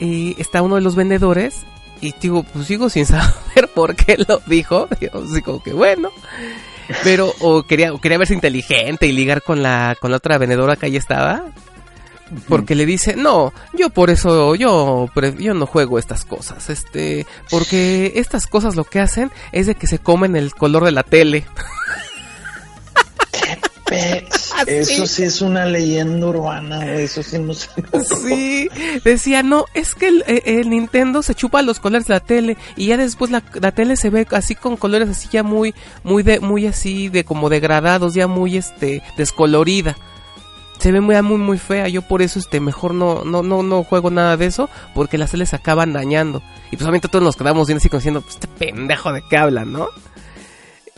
y 0.00 0.34
está 0.40 0.62
uno 0.62 0.74
de 0.76 0.80
los 0.80 0.96
vendedores 0.96 1.64
y 2.00 2.14
digo, 2.20 2.42
pues 2.42 2.66
sigo 2.66 2.88
sin 2.88 3.06
saber 3.06 3.68
por 3.74 3.94
qué 3.94 4.16
lo 4.26 4.40
dijo. 4.46 4.88
Yo 5.00 5.10
así 5.22 5.42
como 5.42 5.62
que 5.62 5.72
bueno. 5.72 6.10
Pero 7.04 7.32
o 7.40 7.62
quería 7.62 7.92
o 7.92 8.00
quería 8.00 8.18
verse 8.18 8.34
inteligente 8.34 9.06
y 9.06 9.12
ligar 9.12 9.42
con 9.42 9.62
la 9.62 9.96
con 10.00 10.10
la 10.10 10.16
otra 10.16 10.38
vendedora 10.38 10.74
que 10.74 10.86
ahí 10.86 10.96
estaba. 10.96 11.44
Porque 12.48 12.74
le 12.74 12.86
dice, 12.86 13.16
"No, 13.16 13.52
yo 13.76 13.90
por 13.90 14.08
eso 14.10 14.54
yo 14.54 15.08
yo 15.38 15.54
no 15.54 15.66
juego 15.66 15.98
estas 15.98 16.24
cosas, 16.24 16.70
este, 16.70 17.26
porque 17.48 18.12
estas 18.16 18.46
cosas 18.46 18.76
lo 18.76 18.84
que 18.84 19.00
hacen 19.00 19.32
es 19.50 19.66
de 19.66 19.74
que 19.74 19.88
se 19.88 19.98
comen 19.98 20.36
el 20.36 20.54
color 20.54 20.84
de 20.84 20.92
la 20.92 21.02
tele." 21.02 21.44
Pex. 23.90 24.52
Eso 24.68 25.04
sí 25.04 25.24
es 25.24 25.42
una 25.42 25.66
leyenda 25.66 26.28
urbana, 26.28 26.76
güey, 26.76 27.02
eso 27.02 27.24
sí 27.24 27.40
no 27.40 27.54
sé. 27.54 27.68
Sí, 28.22 28.68
decía, 29.04 29.42
no, 29.42 29.64
es 29.74 29.96
que 29.96 30.06
el, 30.06 30.24
eh, 30.28 30.42
el 30.44 30.70
Nintendo 30.70 31.22
se 31.22 31.34
chupa 31.34 31.60
los 31.62 31.80
colores 31.80 32.06
de 32.06 32.14
la 32.14 32.20
tele 32.20 32.56
y 32.76 32.86
ya 32.86 32.96
después 32.96 33.32
la, 33.32 33.42
la 33.60 33.72
tele 33.72 33.96
se 33.96 34.10
ve 34.10 34.28
así 34.30 34.54
con 34.54 34.76
colores 34.76 35.08
así 35.08 35.28
ya 35.32 35.42
muy, 35.42 35.74
muy 36.04 36.22
de, 36.22 36.38
muy 36.38 36.68
así 36.68 37.08
de 37.08 37.24
como 37.24 37.48
degradados, 37.48 38.14
ya 38.14 38.28
muy 38.28 38.56
este, 38.56 39.02
descolorida. 39.16 39.96
Se 40.78 40.92
ve 40.92 41.00
muy, 41.00 41.20
muy, 41.20 41.38
muy 41.38 41.58
fea. 41.58 41.88
Yo 41.88 42.02
por 42.02 42.22
eso 42.22 42.38
este, 42.38 42.60
mejor 42.60 42.94
no, 42.94 43.24
no, 43.24 43.42
no, 43.42 43.62
no 43.64 43.82
juego 43.82 44.10
nada 44.10 44.36
de 44.36 44.46
eso 44.46 44.70
porque 44.94 45.18
las 45.18 45.32
teles 45.32 45.50
se 45.50 45.56
acaban 45.56 45.92
dañando. 45.92 46.42
Y 46.70 46.76
pues 46.76 46.82
obviamente 46.82 47.08
todos 47.08 47.24
nos 47.24 47.36
quedamos 47.36 47.66
bien 47.66 47.78
así 47.78 47.88
como 47.88 47.98
diciendo, 47.98 48.20
pues 48.20 48.36
este 48.36 48.46
pendejo 48.46 49.12
de 49.12 49.22
qué 49.28 49.36
hablan, 49.36 49.72
¿no? 49.72 49.88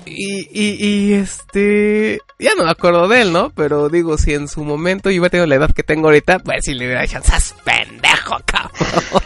Y, 0.07 0.49
y, 0.53 0.77
y 0.87 1.13
este, 1.15 2.21
ya 2.39 2.55
no 2.57 2.65
me 2.65 2.71
acuerdo 2.71 3.09
de 3.09 3.23
él, 3.23 3.33
¿no? 3.33 3.51
Pero 3.55 3.89
digo, 3.89 4.19
si 4.19 4.35
en 4.35 4.49
su 4.49 4.65
momento 4.65 5.11
yo 5.11 5.21
hubiera 5.21 5.31
tenido 5.31 5.47
la 5.47 5.55
edad 5.57 5.71
que 5.73 5.83
tengo 5.83 6.09
ahorita, 6.09 6.41
pues 6.41 6.59
si 6.65 6.75
le 6.75 6.87
hubiera 6.87 7.03
dicho, 7.03 7.19
¡sas 7.23 7.55
pendejo, 7.65 8.37
cabrón! 8.45 9.23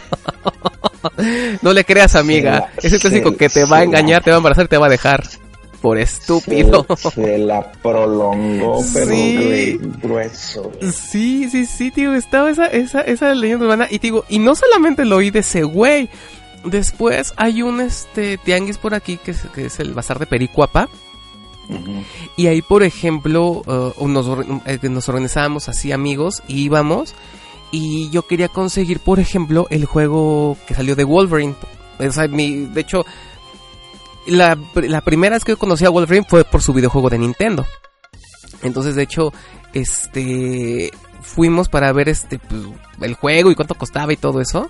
no 1.61 1.73
le 1.73 1.83
creas, 1.83 2.15
amiga. 2.15 2.51
La- 2.51 2.69
Ese 2.81 2.99
clásico 2.99 3.31
se- 3.31 3.37
que 3.37 3.49
te 3.49 3.65
va 3.65 3.77
a 3.79 3.83
engañar, 3.83 4.19
la- 4.21 4.23
te 4.25 4.31
va 4.31 4.37
a 4.37 4.39
embarazar 4.39 4.67
te 4.67 4.77
va 4.77 4.87
a 4.87 4.89
dejar. 4.89 5.23
Por 5.81 5.99
estúpido. 5.99 6.85
Se, 6.97 7.11
se 7.11 7.37
la 7.37 7.71
prolongó, 7.71 8.79
pero 8.93 9.05
Sí. 9.11 9.79
grueso. 10.01 10.71
Sí, 10.91 11.49
sí, 11.51 11.65
sí, 11.65 11.91
tío, 11.91 12.15
estaba 12.15 12.49
esa, 12.49 12.65
esa, 12.65 13.01
esa 13.01 13.33
leyenda 13.35 13.65
urbana. 13.65 13.87
Y 13.89 13.99
digo, 13.99 14.25
y 14.27 14.39
no 14.39 14.55
solamente 14.55 15.05
lo 15.05 15.17
oí 15.17 15.29
de 15.29 15.39
ese 15.39 15.63
güey. 15.63 16.09
Después 16.69 17.33
hay 17.37 17.61
un 17.61 17.81
este 17.81 18.37
tianguis 18.37 18.77
por 18.77 18.93
aquí 18.93 19.17
que 19.17 19.31
es, 19.31 19.41
que 19.53 19.65
es 19.65 19.79
el 19.79 19.93
bazar 19.93 20.19
de 20.19 20.25
Pericuapa. 20.27 20.89
Y 22.37 22.47
ahí, 22.47 22.61
por 22.61 22.83
ejemplo, 22.83 23.61
uh, 23.97 24.07
nos, 24.07 24.25
or- 24.27 24.45
eh, 24.65 24.79
nos 24.83 25.09
organizábamos 25.09 25.67
así 25.67 25.91
amigos 25.91 26.41
y 26.47 26.61
íbamos. 26.63 27.13
Y 27.71 28.09
yo 28.09 28.25
quería 28.25 28.47
conseguir, 28.47 28.99
por 29.01 29.19
ejemplo, 29.19 29.67
el 29.69 29.83
juego 29.85 30.57
que 30.65 30.73
salió 30.75 30.95
de 30.95 31.03
Wolverine. 31.03 31.55
O 31.99 32.11
sea, 32.11 32.27
mi, 32.29 32.65
de 32.67 32.79
hecho, 32.81 33.05
la, 34.27 34.57
la 34.75 35.01
primera 35.01 35.35
vez 35.35 35.43
que 35.43 35.51
yo 35.53 35.57
conocí 35.59 35.83
a 35.83 35.89
Wolverine 35.89 36.25
fue 36.29 36.45
por 36.45 36.61
su 36.61 36.71
videojuego 36.73 37.09
de 37.09 37.17
Nintendo. 37.17 37.65
Entonces, 38.61 38.95
de 38.95 39.03
hecho, 39.03 39.33
este 39.73 40.91
fuimos 41.21 41.67
para 41.67 41.91
ver 41.91 42.07
este 42.07 42.39
pues, 42.39 42.61
el 43.01 43.15
juego 43.15 43.51
y 43.51 43.55
cuánto 43.55 43.75
costaba 43.75 44.13
y 44.13 44.17
todo 44.17 44.39
eso. 44.39 44.69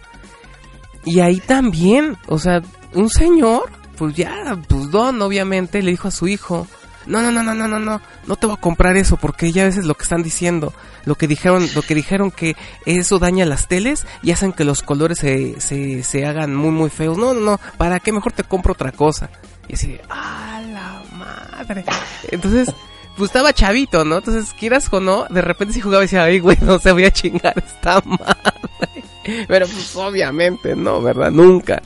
Y 1.07 1.21
ahí 1.21 1.39
también, 1.39 2.17
o 2.27 2.37
sea, 2.37 2.61
un 2.93 3.09
señor, 3.09 3.71
pues 3.97 4.13
ya, 4.13 4.57
pues 4.67 4.91
Don, 4.91 5.21
obviamente, 5.21 5.81
le 5.81 5.91
dijo 5.91 6.09
a 6.09 6.11
su 6.11 6.27
hijo, 6.27 6.67
no, 7.05 7.21
no, 7.21 7.31
no, 7.31 7.41
no, 7.41 7.53
no, 7.53 7.65
no, 7.65 7.79
no, 7.79 8.01
no 8.25 8.35
te 8.35 8.45
voy 8.45 8.57
a 8.57 8.59
comprar 8.59 8.97
eso, 8.97 9.15
porque 9.15 9.53
ya 9.53 9.61
a 9.61 9.67
veces 9.67 9.85
lo 9.85 9.95
que 9.95 10.03
están 10.03 10.21
diciendo, 10.21 10.73
lo 11.05 11.15
que 11.15 11.29
dijeron, 11.29 11.65
lo 11.73 11.81
que 11.81 11.95
dijeron 11.95 12.29
que 12.29 12.57
eso 12.85 13.19
daña 13.19 13.45
las 13.45 13.69
teles 13.69 14.05
y 14.21 14.31
hacen 14.31 14.51
que 14.51 14.65
los 14.65 14.81
colores 14.81 15.19
se, 15.19 15.61
se, 15.61 16.03
se 16.03 16.25
hagan 16.25 16.53
muy, 16.53 16.71
muy 16.71 16.89
feos. 16.89 17.17
No, 17.17 17.33
no, 17.33 17.39
no, 17.39 17.59
¿para 17.77 18.01
qué 18.01 18.11
mejor 18.11 18.33
te 18.33 18.43
compro 18.43 18.73
otra 18.73 18.91
cosa? 18.91 19.29
Y 19.69 19.75
así, 19.75 19.97
¡ah, 20.09 20.61
la 20.73 21.03
madre! 21.15 21.85
Entonces, 22.31 22.73
pues 23.15 23.29
estaba 23.29 23.53
chavito, 23.53 24.03
¿no? 24.03 24.17
Entonces, 24.17 24.53
quieras 24.59 24.89
o 24.91 24.99
no, 24.99 25.25
de 25.29 25.41
repente 25.41 25.73
si 25.73 25.79
jugaba 25.79 26.03
y 26.03 26.07
decía, 26.07 26.23
ay, 26.23 26.39
güey, 26.39 26.57
no 26.59 26.79
se 26.79 26.91
voy 26.91 27.05
a 27.05 27.11
chingar 27.11 27.57
esta 27.57 28.01
madre. 28.01 29.05
Pero 29.47 29.65
pues 29.67 29.95
obviamente 29.95 30.75
no, 30.75 31.01
¿verdad? 31.01 31.31
Nunca. 31.31 31.81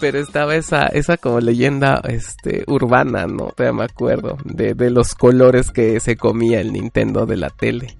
Pero 0.00 0.18
estaba 0.18 0.56
esa, 0.56 0.86
esa 0.86 1.16
como 1.16 1.38
leyenda 1.40 2.00
este 2.08 2.64
urbana, 2.66 3.26
¿no? 3.26 3.52
Todavía 3.56 3.78
me 3.78 3.84
acuerdo. 3.84 4.36
De, 4.44 4.74
de 4.74 4.90
los 4.90 5.14
colores 5.14 5.70
que 5.70 6.00
se 6.00 6.16
comía 6.16 6.60
el 6.60 6.72
Nintendo 6.72 7.24
de 7.24 7.36
la 7.36 7.50
tele. 7.50 7.96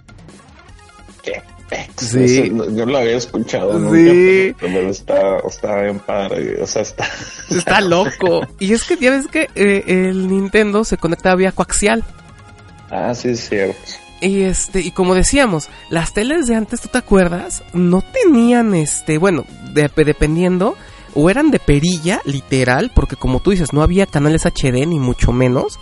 Qué. 1.23 1.41
Sí. 1.97 2.53
Yo 2.75 2.85
lo 2.87 2.99
había 2.99 3.17
escuchado, 3.17 3.79
Sí. 3.95 4.55
pero 4.61 4.91
está, 4.91 5.39
está 5.49 5.81
bien 5.83 6.01
padre. 6.01 6.61
O 6.61 6.67
sea, 6.67 6.83
está. 6.83 7.07
Está 7.51 7.81
loco. 7.81 8.47
Y 8.59 8.73
es 8.73 8.83
que 8.85 8.97
ya 8.97 9.11
ves 9.13 9.29
que 9.29 9.49
eh, 9.55 9.85
el 9.87 10.29
Nintendo 10.29 10.85
se 10.85 10.97
conectaba 10.97 11.37
vía 11.37 11.53
coaxial. 11.53 12.05
Ah, 12.91 13.15
sí, 13.15 13.29
es 13.31 13.49
cierto. 13.49 13.79
Y 14.23 14.43
este, 14.43 14.81
y 14.81 14.93
como 14.93 15.15
decíamos, 15.15 15.69
las 15.91 16.15
teles 16.15 16.47
de 16.47 16.55
antes, 16.55 16.81
¿tú 16.81 16.89
te 16.89 16.99
acuerdas? 16.99 17.63
No 17.75 18.01
tenían 18.03 18.75
este, 18.75 19.19
bueno, 19.19 19.45
de- 19.75 19.91
dependiendo, 19.95 20.77
o 21.15 21.29
eran 21.29 21.51
de 21.51 21.59
perilla, 21.59 22.21
literal, 22.25 22.93
porque 22.95 23.17
como 23.17 23.41
tú 23.41 23.51
dices, 23.51 23.73
no 23.73 23.83
había 23.83 24.07
canales 24.07 24.47
HD 24.47 24.87
ni 24.87 24.99
mucho 25.01 25.33
menos. 25.33 25.79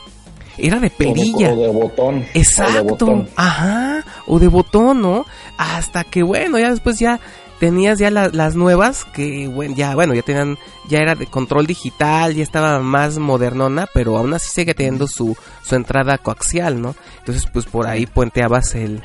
Era 0.58 0.80
de 0.80 0.90
perilla. 0.90 1.52
O 1.52 1.56
de, 1.56 1.68
o 1.68 1.72
de 1.72 1.80
botón. 1.80 2.14
O 2.16 2.18
de 2.20 2.28
Exacto, 2.34 2.82
botón. 2.84 3.28
ajá, 3.36 4.04
o 4.26 4.38
de 4.38 4.48
botón, 4.48 5.00
¿no? 5.02 5.26
Hasta 5.56 6.04
que 6.04 6.22
bueno, 6.22 6.58
ya 6.58 6.70
después 6.70 6.98
ya 6.98 7.20
tenías 7.60 7.98
ya 8.00 8.10
la- 8.10 8.30
las 8.30 8.56
nuevas 8.56 9.04
que 9.04 9.46
bueno, 9.46 9.74
ya 9.76 9.94
bueno, 9.94 10.14
ya 10.14 10.22
tenían 10.22 10.58
ya 10.88 10.98
era 10.98 11.14
de 11.14 11.26
control 11.26 11.66
digital, 11.66 12.34
ya 12.34 12.42
estaba 12.42 12.80
más 12.80 13.18
modernona, 13.18 13.86
pero 13.94 14.16
aún 14.16 14.34
así 14.34 14.50
sigue 14.50 14.74
teniendo 14.74 15.06
su 15.06 15.36
su 15.62 15.76
entrada 15.76 16.18
coaxial, 16.18 16.82
¿no? 16.82 16.96
Entonces, 17.20 17.46
pues 17.52 17.66
por 17.66 17.86
ahí 17.86 18.06
puenteabas 18.06 18.74
el 18.74 19.00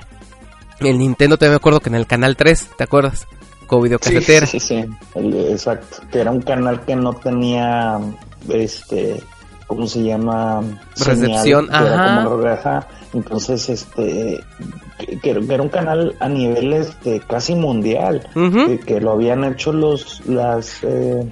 el 0.80 0.98
Nintendo, 0.98 1.38
te 1.38 1.48
me 1.48 1.56
acuerdo 1.56 1.80
que 1.80 1.90
en 1.90 1.95
el 1.95 2.07
canal 2.07 2.36
3, 2.36 2.68
¿te 2.77 2.84
acuerdas? 2.84 3.27
Con 3.68 3.80
Sí, 3.80 3.84
videocasetera. 3.86 4.45
sí, 4.45 4.60
sí, 4.60 4.86
el- 5.15 5.52
exacto. 5.52 5.98
Que 6.11 6.19
era 6.22 6.32
un 6.32 6.41
canal 6.41 6.82
que 6.86 6.95
no 6.95 7.14
tenía, 7.14 7.98
este, 8.49 9.22
¿cómo 9.68 9.88
se 9.88 10.03
llama? 10.03 10.61
Recepción, 10.98 11.68
era 11.69 11.94
ajá. 12.19 12.23
como- 12.30 12.45
ajá. 12.48 12.88
Entonces, 13.14 13.69
este, 13.69 14.44
que, 14.98 15.20
que 15.20 15.30
era 15.30 15.62
un 15.62 15.70
canal 15.70 16.16
a 16.20 16.30
nivel 16.30 16.74
este, 16.74 17.20
casi 17.20 17.56
mundial, 17.56 18.28
que, 18.34 18.80
que 18.80 19.02
lo 19.02 19.12
habían 19.12 19.44
hecho 19.44 19.74
los, 19.74 20.26
las, 20.26 20.84
eh, 20.84 21.30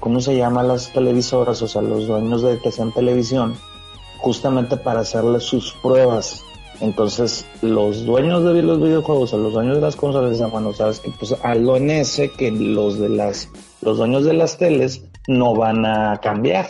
¿cómo 0.00 0.20
se 0.20 0.36
llama? 0.36 0.62
Las 0.62 0.92
televisoras, 0.92 1.62
o 1.62 1.68
sea, 1.68 1.82
los 1.82 2.06
dueños 2.06 2.42
de 2.42 2.58
que 2.58 2.72
sean 2.72 2.92
televisión, 2.92 3.54
justamente 4.18 4.76
para 4.76 5.00
hacerle 5.00 5.40
sus 5.40 5.72
pruebas. 5.82 6.42
Entonces, 6.80 7.44
los 7.60 8.04
dueños 8.04 8.44
de 8.44 8.62
los 8.62 8.80
videojuegos, 8.80 9.32
o 9.32 9.38
los 9.38 9.52
dueños 9.52 9.76
de 9.76 9.80
las 9.80 9.96
consolas, 9.96 10.30
decían, 10.30 10.50
bueno, 10.50 10.72
sabes 10.72 11.00
que 11.00 11.10
pues 11.10 11.34
hazlo 11.42 11.76
en 11.76 11.90
ese, 11.90 12.30
que 12.30 12.52
los 12.52 12.98
de 12.98 13.08
las, 13.08 13.48
los 13.80 13.98
dueños 13.98 14.24
de 14.24 14.34
las 14.34 14.58
teles 14.58 15.02
no 15.26 15.54
van 15.54 15.84
a 15.84 16.20
cambiar. 16.22 16.68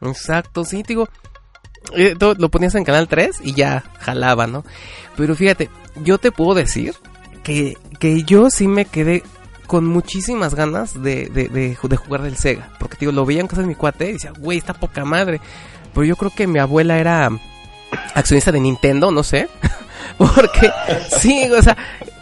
Exacto, 0.00 0.64
sí, 0.64 0.82
digo. 0.86 1.08
Eh, 1.94 2.14
lo 2.18 2.48
ponías 2.48 2.74
en 2.74 2.84
canal 2.84 3.08
3 3.08 3.40
y 3.42 3.54
ya 3.54 3.84
jalaba, 4.00 4.46
¿no? 4.46 4.64
Pero 5.16 5.34
fíjate, 5.34 5.70
yo 6.02 6.18
te 6.18 6.32
puedo 6.32 6.54
decir 6.54 6.94
que, 7.42 7.76
que 7.98 8.22
yo 8.22 8.50
sí 8.50 8.68
me 8.68 8.84
quedé 8.84 9.22
con 9.68 9.86
muchísimas 9.86 10.54
ganas 10.54 11.00
de, 11.00 11.28
de, 11.28 11.76
jugar 11.96 12.22
del 12.22 12.36
Sega. 12.36 12.70
Porque, 12.80 12.96
digo, 12.98 13.12
lo 13.12 13.26
veía 13.26 13.42
en 13.42 13.48
casa 13.48 13.60
de 13.60 13.68
mi 13.68 13.74
cuate 13.74 14.08
y 14.08 14.12
decía, 14.14 14.32
güey, 14.36 14.58
está 14.58 14.72
poca 14.72 15.04
madre. 15.04 15.40
Pero 15.92 16.04
yo 16.04 16.16
creo 16.16 16.32
que 16.34 16.46
mi 16.46 16.58
abuela 16.58 16.98
era 16.98 17.30
accionista 18.14 18.50
de 18.50 18.60
Nintendo, 18.60 19.10
no 19.10 19.22
sé. 19.22 19.48
Porque, 20.18 20.72
sí, 21.20 21.48
o 21.50 21.62
sea, 21.62 21.76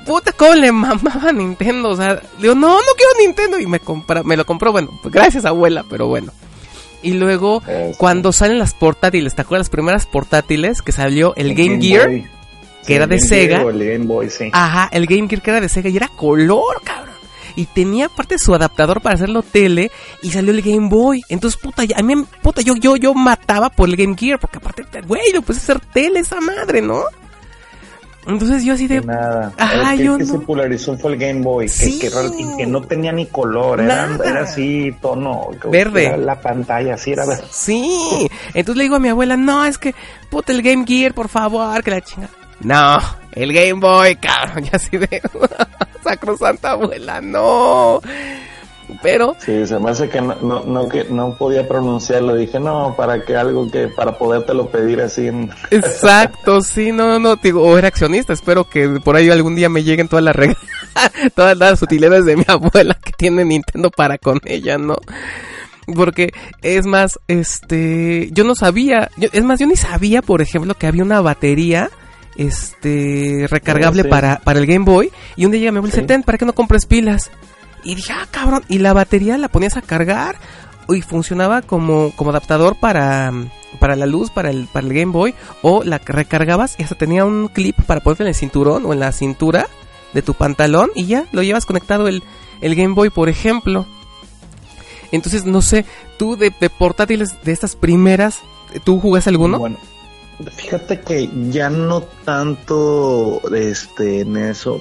puta, 0.04 0.32
¿cómo 0.32 0.54
le 0.54 0.72
mamaba 0.72 1.28
a 1.28 1.32
Nintendo? 1.32 1.90
O 1.90 1.96
sea, 1.96 2.20
digo, 2.40 2.54
no, 2.56 2.74
no 2.74 2.92
quiero 2.96 3.12
Nintendo. 3.20 3.60
Y 3.60 3.66
me, 3.66 3.78
compra, 3.78 4.24
me 4.24 4.36
lo 4.36 4.44
compró, 4.44 4.72
bueno, 4.72 4.90
pues 5.00 5.14
gracias 5.14 5.44
abuela, 5.44 5.84
pero 5.88 6.08
bueno. 6.08 6.32
Y 7.02 7.12
luego, 7.14 7.62
cuando 7.98 8.32
salen 8.32 8.58
las 8.58 8.74
portátiles, 8.74 9.34
¿te 9.34 9.42
acuerdas 9.42 9.66
las 9.66 9.70
primeras 9.70 10.06
portátiles 10.06 10.82
que 10.82 10.92
salió 10.92 11.34
el 11.36 11.54
Game, 11.54 11.80
Gear? 11.80 12.08
Boy. 12.08 12.26
que 12.86 12.94
era 12.94 13.04
el 13.04 13.10
de 13.10 13.16
Game 13.16 13.28
Sega. 13.28 13.56
Gear 13.56 13.66
o 13.66 13.70
el 13.70 13.78
Game 13.92 14.04
Boy, 14.06 14.30
sí. 14.30 14.48
Ajá, 14.52 14.88
el 14.92 15.06
Game 15.06 15.28
Gear 15.28 15.42
que 15.42 15.50
era 15.50 15.60
de 15.60 15.68
Sega 15.68 15.88
y 15.88 15.96
era 15.96 16.08
color, 16.08 16.80
cabrón. 16.84 17.14
Y 17.56 17.64
tenía 17.66 18.06
aparte 18.06 18.38
su 18.38 18.54
adaptador 18.54 19.00
para 19.00 19.14
hacerlo 19.14 19.42
tele 19.42 19.90
y 20.22 20.30
salió 20.30 20.52
el 20.52 20.60
Game 20.62 20.88
Boy. 20.88 21.22
Entonces, 21.30 21.58
puta, 21.60 21.84
ya- 21.84 21.96
a 21.98 22.02
mí, 22.02 22.14
puta, 22.42 22.60
yo, 22.60 22.74
yo, 22.76 22.96
yo 22.96 23.14
mataba 23.14 23.70
por 23.70 23.88
el 23.88 23.96
Game 23.96 24.14
Gear 24.16 24.38
porque 24.38 24.58
aparte, 24.58 24.84
güey, 25.06 25.32
lo 25.32 25.42
puedes 25.42 25.62
hacer 25.62 25.80
tele 25.92 26.20
esa 26.20 26.40
madre, 26.40 26.82
¿no? 26.82 27.02
Entonces 28.26 28.64
yo 28.64 28.74
así 28.74 28.88
de... 28.88 29.00
Nada. 29.02 29.52
Ajá, 29.56 29.92
el 29.92 29.98
que, 29.98 30.04
yo 30.04 30.16
que 30.18 30.24
no. 30.24 30.32
se 30.32 30.38
popularizó 30.38 30.98
fue 30.98 31.12
el 31.12 31.18
Game 31.18 31.42
Boy, 31.42 31.68
Sí. 31.68 31.98
que, 31.98 32.08
que, 32.10 32.56
que 32.58 32.66
no 32.66 32.82
tenía 32.82 33.12
ni 33.12 33.26
color, 33.26 33.80
era, 33.80 34.08
era 34.24 34.42
así, 34.42 34.94
tono. 35.00 35.48
Verde. 35.70 36.06
era 36.06 36.16
la 36.16 36.40
pantalla, 36.40 36.94
así 36.94 37.12
era 37.12 37.24
verde. 37.24 37.44
Sí. 37.50 38.28
Entonces 38.54 38.76
le 38.76 38.82
digo 38.84 38.96
a 38.96 39.00
mi 39.00 39.08
abuela, 39.10 39.36
no, 39.36 39.64
es 39.64 39.78
que, 39.78 39.94
puta, 40.28 40.52
el 40.52 40.62
Game 40.62 40.84
Gear, 40.86 41.14
por 41.14 41.28
favor, 41.28 41.82
que 41.84 41.90
la 41.90 42.00
chinga. 42.00 42.28
No, 42.60 42.98
el 43.32 43.52
Game 43.52 43.74
Boy, 43.80 44.16
cabrón, 44.16 44.64
ya 44.70 44.70
así 44.72 44.96
de... 44.96 45.22
Sacrosanta 46.02 46.70
abuela, 46.72 47.20
no. 47.20 48.00
Pero, 49.02 49.34
Sí, 49.44 49.66
se 49.66 49.78
me 49.80 49.90
hace 49.90 50.08
que 50.08 50.20
no, 50.20 50.36
no, 50.42 50.62
no, 50.64 50.88
que 50.88 51.04
no 51.04 51.34
podía 51.36 51.66
pronunciarlo. 51.66 52.34
Dije, 52.36 52.60
no, 52.60 52.94
para 52.96 53.24
que 53.24 53.34
algo 53.36 53.70
que, 53.70 53.88
para 53.88 54.16
podértelo 54.16 54.68
pedir 54.68 55.00
así 55.00 55.26
en... 55.26 55.50
Exacto, 55.70 56.60
sí, 56.62 56.92
no, 56.92 57.06
no, 57.08 57.18
no, 57.18 57.36
digo, 57.36 57.62
o 57.62 57.76
era 57.78 57.88
accionista, 57.88 58.32
espero 58.32 58.64
que 58.68 58.88
por 59.02 59.16
ahí 59.16 59.28
algún 59.30 59.56
día 59.56 59.68
me 59.68 59.82
lleguen 59.82 60.06
todas 60.08 60.24
las 60.24 60.36
reglas, 60.36 60.58
todas 61.34 61.56
las 61.58 61.82
utilidades 61.82 62.24
de 62.24 62.36
mi 62.36 62.44
abuela 62.46 62.96
que 63.02 63.12
tiene 63.12 63.44
Nintendo 63.44 63.90
para 63.90 64.18
con 64.18 64.40
ella, 64.44 64.78
¿no? 64.78 64.96
Porque 65.94 66.32
es 66.62 66.84
más, 66.86 67.18
este, 67.28 68.28
yo 68.32 68.44
no 68.44 68.54
sabía, 68.54 69.10
yo- 69.16 69.28
es 69.32 69.44
más, 69.44 69.60
yo 69.60 69.66
ni 69.66 69.76
sabía, 69.76 70.22
por 70.22 70.42
ejemplo, 70.42 70.74
que 70.74 70.86
había 70.86 71.02
una 71.04 71.20
batería, 71.20 71.90
este, 72.36 73.46
recargable 73.48 74.02
Oh, 74.02 74.04
sí. 74.04 74.10
para, 74.10 74.38
para 74.40 74.58
el 74.58 74.66
Game 74.66 74.84
Boy, 74.84 75.10
y 75.36 75.44
un 75.44 75.52
día 75.52 75.60
llega 75.60 75.72
mi 75.72 75.78
abuela 75.78 75.90
y 75.90 75.92
dice, 75.96 76.00
Sí. 76.02 76.06
ten, 76.06 76.22
¿para 76.22 76.38
qué 76.38 76.44
no 76.44 76.54
compres 76.54 76.86
pilas? 76.86 77.30
Y 77.86 77.94
dije, 77.94 78.12
ah, 78.12 78.26
cabrón, 78.30 78.64
y 78.68 78.78
la 78.78 78.92
batería 78.92 79.38
la 79.38 79.48
ponías 79.48 79.76
a 79.76 79.82
cargar, 79.82 80.36
y 80.88 81.02
funcionaba 81.02 81.62
como, 81.62 82.12
como 82.16 82.30
adaptador 82.30 82.76
para, 82.76 83.32
para 83.78 83.96
la 83.96 84.06
luz, 84.06 84.30
para 84.30 84.50
el, 84.50 84.66
para 84.66 84.86
el 84.86 84.92
Game 84.92 85.12
Boy, 85.12 85.34
o 85.62 85.82
la 85.84 85.98
recargabas 85.98 86.76
y 86.78 86.82
hasta 86.82 86.96
tenía 86.96 87.24
un 87.24 87.48
clip 87.48 87.80
para 87.86 88.00
ponerte 88.00 88.24
en 88.24 88.28
el 88.28 88.34
cinturón 88.34 88.86
o 88.86 88.92
en 88.92 89.00
la 89.00 89.12
cintura 89.12 89.68
de 90.12 90.22
tu 90.22 90.34
pantalón 90.34 90.90
y 90.94 91.06
ya 91.06 91.26
lo 91.32 91.42
llevas 91.42 91.66
conectado 91.66 92.08
el, 92.08 92.22
el 92.60 92.74
Game 92.74 92.94
Boy, 92.94 93.10
por 93.10 93.28
ejemplo. 93.28 93.86
Entonces, 95.12 95.44
no 95.44 95.62
sé, 95.62 95.84
tú 96.18 96.36
de, 96.36 96.52
de 96.58 96.70
portátiles 96.70 97.42
de 97.44 97.52
estas 97.52 97.76
primeras, 97.76 98.40
¿tú 98.84 99.00
jugaste 99.00 99.30
alguno? 99.30 99.58
Bueno, 99.58 99.78
fíjate 100.56 101.00
que 101.00 101.30
ya 101.50 101.70
no 101.70 102.02
tanto 102.24 103.40
este 103.54 104.20
en 104.22 104.36
eso. 104.36 104.80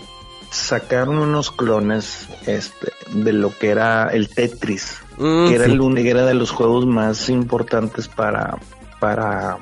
Sacaron 0.51 1.17
unos 1.19 1.51
clones 1.51 2.27
este, 2.45 2.91
de 3.13 3.33
lo 3.33 3.55
que 3.57 3.69
era 3.69 4.09
el 4.09 4.29
Tetris. 4.29 4.97
Mm, 5.17 5.47
que 5.47 5.55
era, 5.55 5.65
sí. 5.65 5.71
el, 5.71 5.81
un- 5.81 5.97
era 5.97 6.25
de 6.25 6.33
los 6.33 6.51
juegos 6.51 6.85
más 6.85 7.29
importantes 7.29 8.07
para, 8.07 8.57
para, 8.99 9.57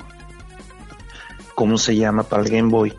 ¿cómo 1.55 1.77
se 1.77 1.95
llama? 1.95 2.23
Para 2.23 2.43
el 2.43 2.49
Game 2.49 2.69
Boy. 2.69 2.93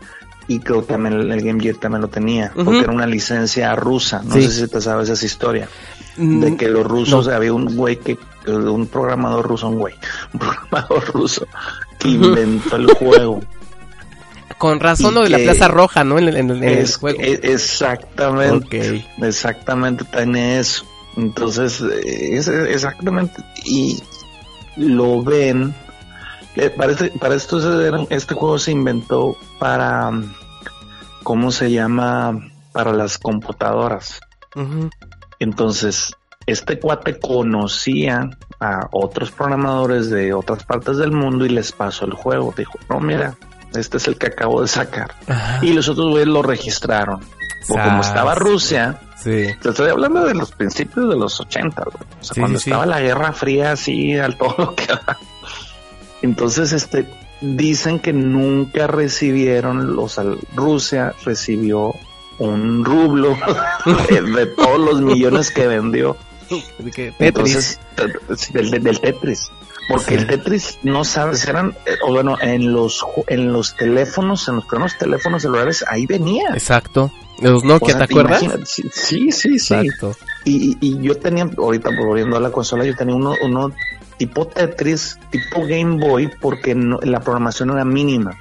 Y 0.47 0.59
creo 0.59 0.81
que 0.85 0.93
también 0.93 1.15
el, 1.15 1.31
el 1.31 1.41
Game 1.41 1.59
Gear 1.59 1.75
también 1.77 2.01
lo 2.03 2.07
tenía, 2.07 2.51
porque 2.53 2.79
era 2.81 2.91
una 2.91 3.07
licencia 3.07 3.75
rusa. 3.75 4.21
No 4.23 4.35
Sí. 4.35 4.43
sé 4.43 4.51
si 4.51 4.67
te 4.67 4.79
sabes 4.79 5.09
esa 5.09 5.25
historia. 5.25 5.67
Mm, 6.17 6.39
De 6.41 6.55
que 6.57 6.67
los 6.69 6.85
rusos, 6.85 7.27
no. 7.27 7.33
había 7.33 7.51
un 7.51 7.75
güey 7.75 7.97
que, 7.97 8.17
un 8.47 8.85
programador 8.87 9.47
ruso, 9.47 9.67
un 9.69 9.79
güey, 9.79 9.95
un 10.33 10.39
programador 10.39 11.03
ruso 11.13 11.47
que 11.97 12.09
inventó 12.09 12.75
el 12.75 12.85
juego. 12.93 13.41
Con 14.57 14.79
razón 14.79 15.13
lo 15.13 15.23
de 15.23 15.29
la 15.29 15.37
Plaza 15.43 15.67
Roja, 15.67 16.03
¿no? 16.03 16.17
En, 16.17 16.29
el- 16.29 16.37
en 16.37 16.87
juego. 16.99 17.19
e- 17.21 17.39
exactamente. 17.43 19.03
Exactamente, 19.21 20.05
tiene 20.05 20.59
eso. 20.59 20.85
Entonces, 21.17 21.81
eh, 21.81 22.35
es 22.37 22.47
exactamente. 22.47 23.43
Y 23.65 24.01
lo 24.77 25.21
ven. 25.23 25.73
eh, 26.55 26.69
Para, 26.69 26.93
este, 26.93 27.09
para 27.19 27.35
esto, 27.35 27.59
se- 27.59 28.15
este 28.15 28.33
juego 28.33 28.57
se 28.57 28.71
inventó 28.71 29.35
para. 29.59 30.11
¿Cómo 31.23 31.51
se 31.51 31.71
llama? 31.71 32.39
Para 32.71 32.93
las 32.93 33.17
computadoras. 33.17 34.19
Entonces, 35.39 36.13
este 36.45 36.79
cuate 36.79 37.19
conocía 37.19 38.29
a 38.59 38.87
otros 38.91 39.31
programadores 39.31 40.09
de 40.09 40.33
otras 40.33 40.63
partes 40.63 40.97
del 40.97 41.11
mundo 41.11 41.45
y 41.45 41.49
les 41.49 41.71
pasó 41.71 42.05
el 42.05 42.13
juego. 42.13 42.53
Dijo, 42.55 42.73
no, 42.89 42.99
mira, 42.99 43.35
este 43.75 43.97
es 43.97 44.07
el 44.07 44.17
que 44.17 44.27
acabo 44.27 44.61
de 44.61 44.67
sacar. 44.67 45.15
Ajá. 45.27 45.59
Y 45.63 45.73
los 45.73 45.87
otros 45.89 46.09
güeyes 46.09 46.27
lo 46.27 46.41
registraron. 46.41 47.19
Porque 47.67 47.83
como 47.83 48.01
estaba 48.01 48.35
Rusia, 48.35 48.99
Sí. 49.23 49.47
te 49.61 49.69
estoy 49.69 49.89
hablando 49.89 50.23
de 50.25 50.35
los 50.35 50.51
principios 50.51 51.09
de 51.09 51.15
los 51.15 51.39
80, 51.41 51.83
güey. 51.83 51.95
O 52.21 52.23
sea, 52.23 52.33
Sí, 52.35 52.39
cuando 52.41 52.59
sí, 52.59 52.69
estaba 52.69 52.85
la 52.85 53.01
Guerra 53.01 53.31
Fría 53.33 53.71
así 53.71 54.15
al 54.17 54.37
todo 54.37 54.55
lo 54.57 54.75
que. 54.75 54.85
Entonces, 56.21 56.71
este, 56.73 57.07
dicen 57.41 57.99
que 57.99 58.13
nunca 58.13 58.87
recibieron, 58.87 59.97
o 59.97 60.07
sea, 60.09 60.23
Rusia 60.55 61.13
recibió 61.23 61.93
un 62.39 62.83
rublo 62.85 63.35
de, 64.09 64.21
de 64.21 64.45
todos 64.47 64.79
los 64.79 65.01
millones 65.01 65.51
que 65.51 65.67
vendió. 65.67 66.17
De 66.79 66.91
que 66.91 67.11
Tetris. 67.17 67.79
Entonces, 67.97 68.53
del 68.53 68.99
Tetris. 68.99 69.49
Porque 69.89 70.05
Sí. 70.05 70.13
el 70.15 70.27
Tetris, 70.27 70.79
no 70.83 71.03
sabes, 71.03 71.47
eran, 71.47 71.69
eh, 71.85 71.95
o 72.05 72.11
bueno, 72.11 72.37
en 72.41 72.73
los, 72.73 73.05
en 73.27 73.53
los 73.53 73.75
teléfonos, 73.75 74.47
en 74.47 74.55
los 74.55 74.65
primeros 74.65 74.97
teléfonos 74.97 75.41
celulares, 75.43 75.83
ahí 75.87 76.05
venía. 76.07 76.49
Exacto. 76.53 77.11
Los 77.41 77.63
O 77.63 77.67
Nokia, 77.67 77.97
sea, 77.97 77.97
¿te 78.07 78.13
acuerdas? 78.13 78.41
Sí, 78.91 79.31
sí, 79.31 79.31
sí. 79.31 79.73
Exacto. 79.75 80.15
Y, 80.45 80.77
y- 80.79 81.01
yo 81.01 81.17
tenía, 81.17 81.47
ahorita 81.57 81.89
volviendo 81.97 82.37
a 82.37 82.39
la 82.39 82.49
consola, 82.49 82.85
yo 82.85 82.95
tenía 82.95 83.13
uno, 83.15 83.33
uno 83.43 83.71
tipo 84.17 84.47
Tetris, 84.47 85.19
tipo 85.29 85.61
Game 85.67 85.97
Boy, 86.03 86.31
porque 86.39 86.73
no- 86.73 86.99
la 87.03 87.19
programación 87.19 87.71
era 87.71 87.83
mínima 87.83 88.31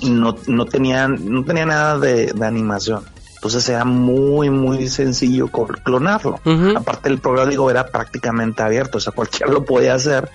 y 0.00 0.10
no, 0.10 0.34
no 0.48 0.66
tenía, 0.66 1.06
no 1.08 1.44
tenía 1.44 1.66
nada 1.66 1.98
de, 1.98 2.32
de 2.32 2.46
animación. 2.46 3.04
Entonces 3.40 3.66
era 3.70 3.86
muy, 3.86 4.50
muy 4.50 4.86
sencillo 4.88 5.48
clonarlo. 5.82 6.38
Aparte 6.76 7.08
el 7.08 7.18
programa 7.20 7.48
digo 7.50 7.70
era 7.70 7.86
prácticamente 7.86 8.62
abierto, 8.62 8.98
o 8.98 9.00
sea, 9.00 9.14
cualquiera 9.14 9.50
lo 9.50 9.64
podía 9.64 9.94
hacer. 9.94 10.28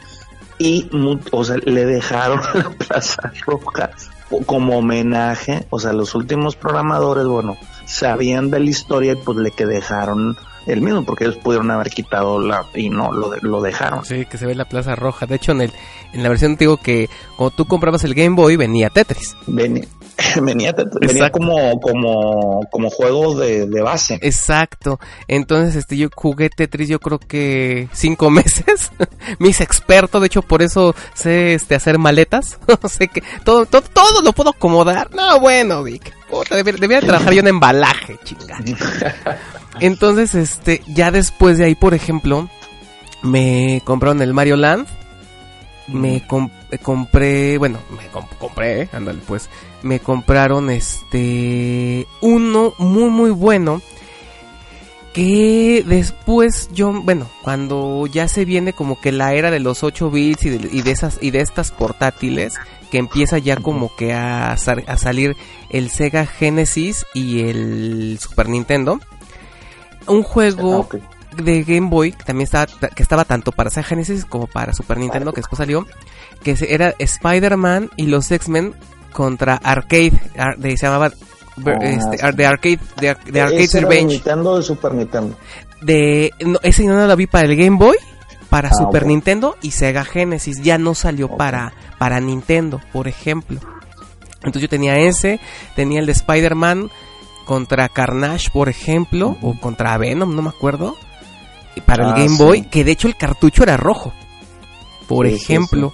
Y 0.58 0.90
o 1.32 1.44
sea, 1.44 1.58
le 1.58 1.86
dejaron 1.86 2.40
la 2.56 2.70
Plaza 2.72 3.32
Roja 3.46 3.92
como 4.48 4.80
homenaje, 4.80 5.68
o 5.70 5.80
sea, 5.80 5.94
los 5.94 6.16
últimos 6.16 6.56
programadores, 6.56 7.26
bueno, 7.26 7.58
sabían 7.86 8.50
de 8.50 8.60
la 8.60 8.70
historia 8.72 9.14
y 9.14 9.16
pues 9.18 9.38
le 9.38 9.52
que 9.52 9.68
dejaron 9.68 10.36
el 10.66 10.82
mismo, 10.82 11.06
porque 11.06 11.26
ellos 11.26 11.38
pudieron 11.38 11.70
haber 11.70 11.90
quitado 11.92 12.40
la, 12.40 12.66
y 12.74 12.90
no, 12.90 13.12
lo, 13.12 13.30
de- 13.30 13.40
lo 13.42 13.62
dejaron. 13.62 14.04
Sí, 14.04 14.26
que 14.26 14.40
se 14.40 14.48
ve 14.48 14.56
la 14.56 14.66
Plaza 14.66 14.96
Roja. 14.96 15.28
De 15.28 15.36
hecho, 15.36 15.52
en 15.52 15.62
el 15.62 15.72
en 16.14 16.24
la 16.24 16.30
versión 16.30 16.56
digo 16.56 16.78
que 16.78 17.08
cuando 17.38 17.56
tú 17.56 17.66
comprabas 17.66 18.04
el 18.04 18.16
Game 18.16 18.36
Boy 18.36 18.56
venía 18.56 18.90
Tetris. 18.90 19.36
Ven- 19.46 19.88
venía, 20.42 20.74
venía 21.02 21.30
como, 21.32 21.80
como, 21.80 22.62
como 22.72 22.90
juego 22.90 23.36
de, 23.36 23.68
de 23.68 23.82
base. 23.82 24.18
Exacto. 24.22 25.00
Entonces, 25.28 25.76
este, 25.76 25.98
yo 25.98 26.10
jugué 26.16 26.50
Tetris, 26.50 26.88
yo 26.90 27.00
creo 27.00 27.20
que 27.20 27.90
cinco 27.94 28.30
meses. 28.32 28.92
Me 29.40 29.50
hice 29.50 29.64
experto, 29.64 30.20
de 30.20 30.28
hecho, 30.28 30.42
por 30.42 30.62
eso 30.62 30.96
sé, 31.14 31.54
este, 31.54 31.76
hacer 31.76 31.98
maletas. 32.00 32.58
sé 32.90 33.08
que 33.08 33.22
todo, 33.44 33.66
todo, 33.66 33.82
todo 33.82 34.22
lo 34.22 34.34
puedo 34.34 34.52
acomodar. 34.52 35.14
No, 35.14 35.40
bueno, 35.40 35.84
Vic. 35.84 36.14
Puta, 36.30 36.56
debería, 36.56 36.80
debería 36.80 37.02
trabajar 37.08 37.34
yo 37.34 37.40
en 37.42 37.48
embalaje, 37.48 38.18
chinga. 38.24 38.60
Entonces, 39.80 40.34
este, 40.36 40.82
ya 40.88 41.12
después 41.12 41.58
de 41.58 41.66
ahí, 41.66 41.76
por 41.76 41.94
ejemplo, 41.94 42.50
me 43.22 43.82
compraron 43.86 44.22
el 44.22 44.34
Mario 44.34 44.56
Land. 44.56 44.88
Me 45.88 46.26
com- 46.26 46.50
eh, 46.50 46.55
compré, 46.82 47.58
bueno, 47.58 47.80
me 47.96 48.08
com- 48.08 48.28
compré, 48.40 48.82
eh, 48.84 48.90
ándale 48.94 49.20
pues, 49.28 49.50
me 49.84 50.00
compraron 50.00 50.70
este, 50.70 52.06
uno 52.22 52.74
muy 52.78 53.10
muy 53.10 53.30
bueno, 53.32 53.82
que 55.14 55.84
después 55.88 56.70
yo, 56.74 56.92
bueno, 56.92 57.30
cuando 57.42 58.06
ya 58.08 58.28
se 58.28 58.44
viene 58.44 58.74
como 58.74 59.00
que 59.00 59.12
la 59.14 59.34
era 59.34 59.50
de 59.50 59.62
los 59.62 59.84
8 59.84 60.12
bits 60.12 60.44
y 60.46 60.50
de, 60.50 60.70
y 60.78 60.82
de 60.82 60.92
esas, 60.92 61.18
y 61.22 61.32
de 61.32 61.40
estas 61.40 61.72
portátiles, 61.72 62.56
que 62.92 62.98
empieza 62.98 63.38
ya 63.38 63.56
como 63.58 63.96
que 63.96 64.14
a, 64.14 64.52
a 64.54 64.58
salir 64.98 65.36
el 65.70 65.90
Sega 65.90 66.26
Genesis 66.26 67.06
y 67.14 67.42
el 67.42 68.18
Super 68.20 68.50
Nintendo, 68.50 69.00
un 70.08 70.22
juego 70.24 70.88
Ah, 70.92 70.98
de 71.42 71.64
Game 71.64 71.90
Boy 71.90 72.12
que 72.14 72.24
también 72.24 72.46
estaba 72.46 72.66
que 72.68 73.04
estaba 73.04 73.26
tanto 73.26 73.52
para 73.52 73.70
Sega 73.70 73.88
Genesis 73.88 74.24
como 74.26 74.48
para 74.48 74.74
Super 74.74 74.98
Nintendo 74.98 75.34
que 75.34 75.42
después 75.42 75.58
salió 75.58 75.86
que 76.46 76.56
se- 76.56 76.74
era 76.74 76.94
Spider-Man 76.98 77.90
y 77.98 78.06
los 78.06 78.32
X-Men 78.32 78.74
contra 79.12 79.56
Arcade 79.56 80.14
ar- 80.38 80.58
de, 80.58 80.78
se 80.78 80.86
llamaba 80.86 81.12
Ah, 81.66 81.72
este, 81.82 82.18
sí. 82.18 82.36
de 82.36 82.46
Arcade 82.46 82.80
de, 83.02 83.18
de 83.32 83.42
Arcade 83.42 83.64
¿Ese 83.64 83.78
era 83.80 83.88
de 83.90 83.94
Revenge 83.96 84.14
Nintendo 84.14 84.52
o 84.52 84.58
de 84.58 84.64
Super 84.64 84.94
Nintendo? 84.94 85.36
de 85.82 86.32
no, 86.46 86.60
ese 86.64 86.84
no 86.86 87.06
lo 87.08 87.16
vi 87.16 87.28
para 87.28 87.48
el 87.48 87.56
Game 87.56 87.78
Boy 87.78 87.98
para 88.50 88.70
Ah, 88.70 88.74
Super. 88.74 89.06
Nintendo 89.06 89.56
y 89.62 89.72
Sega 89.72 90.06
Genesis 90.06 90.62
ya 90.62 90.78
no 90.78 90.94
salió 90.96 91.30
para 91.36 91.74
para 91.98 92.20
Nintendo 92.20 92.80
por 92.94 93.08
ejemplo 93.08 93.60
entonces 94.38 94.62
yo 94.64 94.70
tenía 94.70 94.96
ese 94.98 95.40
tenía 95.76 96.00
el 96.00 96.06
de 96.06 96.12
Spider-Man 96.12 96.92
contra 97.46 97.90
Carnage 97.90 98.50
por 98.52 98.70
ejemplo 98.70 99.38
o 99.42 99.60
contra 99.60 99.98
Venom 99.98 100.36
no 100.36 100.42
me 100.42 100.50
acuerdo 100.50 100.96
para 101.86 102.06
Ah, 102.06 102.10
el 102.10 102.16
Game 102.26 102.38
sí. 102.38 102.44
Boy 102.44 102.62
que 102.64 102.84
de 102.84 102.92
hecho 102.92 103.08
el 103.08 103.16
cartucho 103.16 103.64
era 103.64 103.78
rojo 103.78 104.14
por 105.08 105.26
Sí, 105.28 105.38
sí, 105.38 105.44
ejemplo 105.44 105.94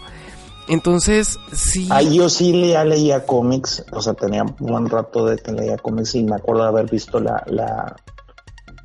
entonces 0.68 1.40
sí 1.52 1.88
Ah, 1.92 2.02
yo 2.02 2.30
sí 2.30 2.70
ya 2.70 2.84
leía 2.86 3.26
cómics, 3.26 3.84
o 3.92 4.02
sea, 4.02 4.14
tenía 4.14 4.44
un 4.44 4.56
buen 4.60 4.90
rato 4.90 5.26
de 5.26 5.38
que 5.38 5.52
leía 5.52 5.78
cómics 5.78 6.16
y 6.16 6.24
me 6.24 6.36
acuerdo 6.36 6.64
de 6.64 6.68
haber 6.70 6.90
visto 6.90 7.20
la, 7.20 7.44
la, 7.48 7.96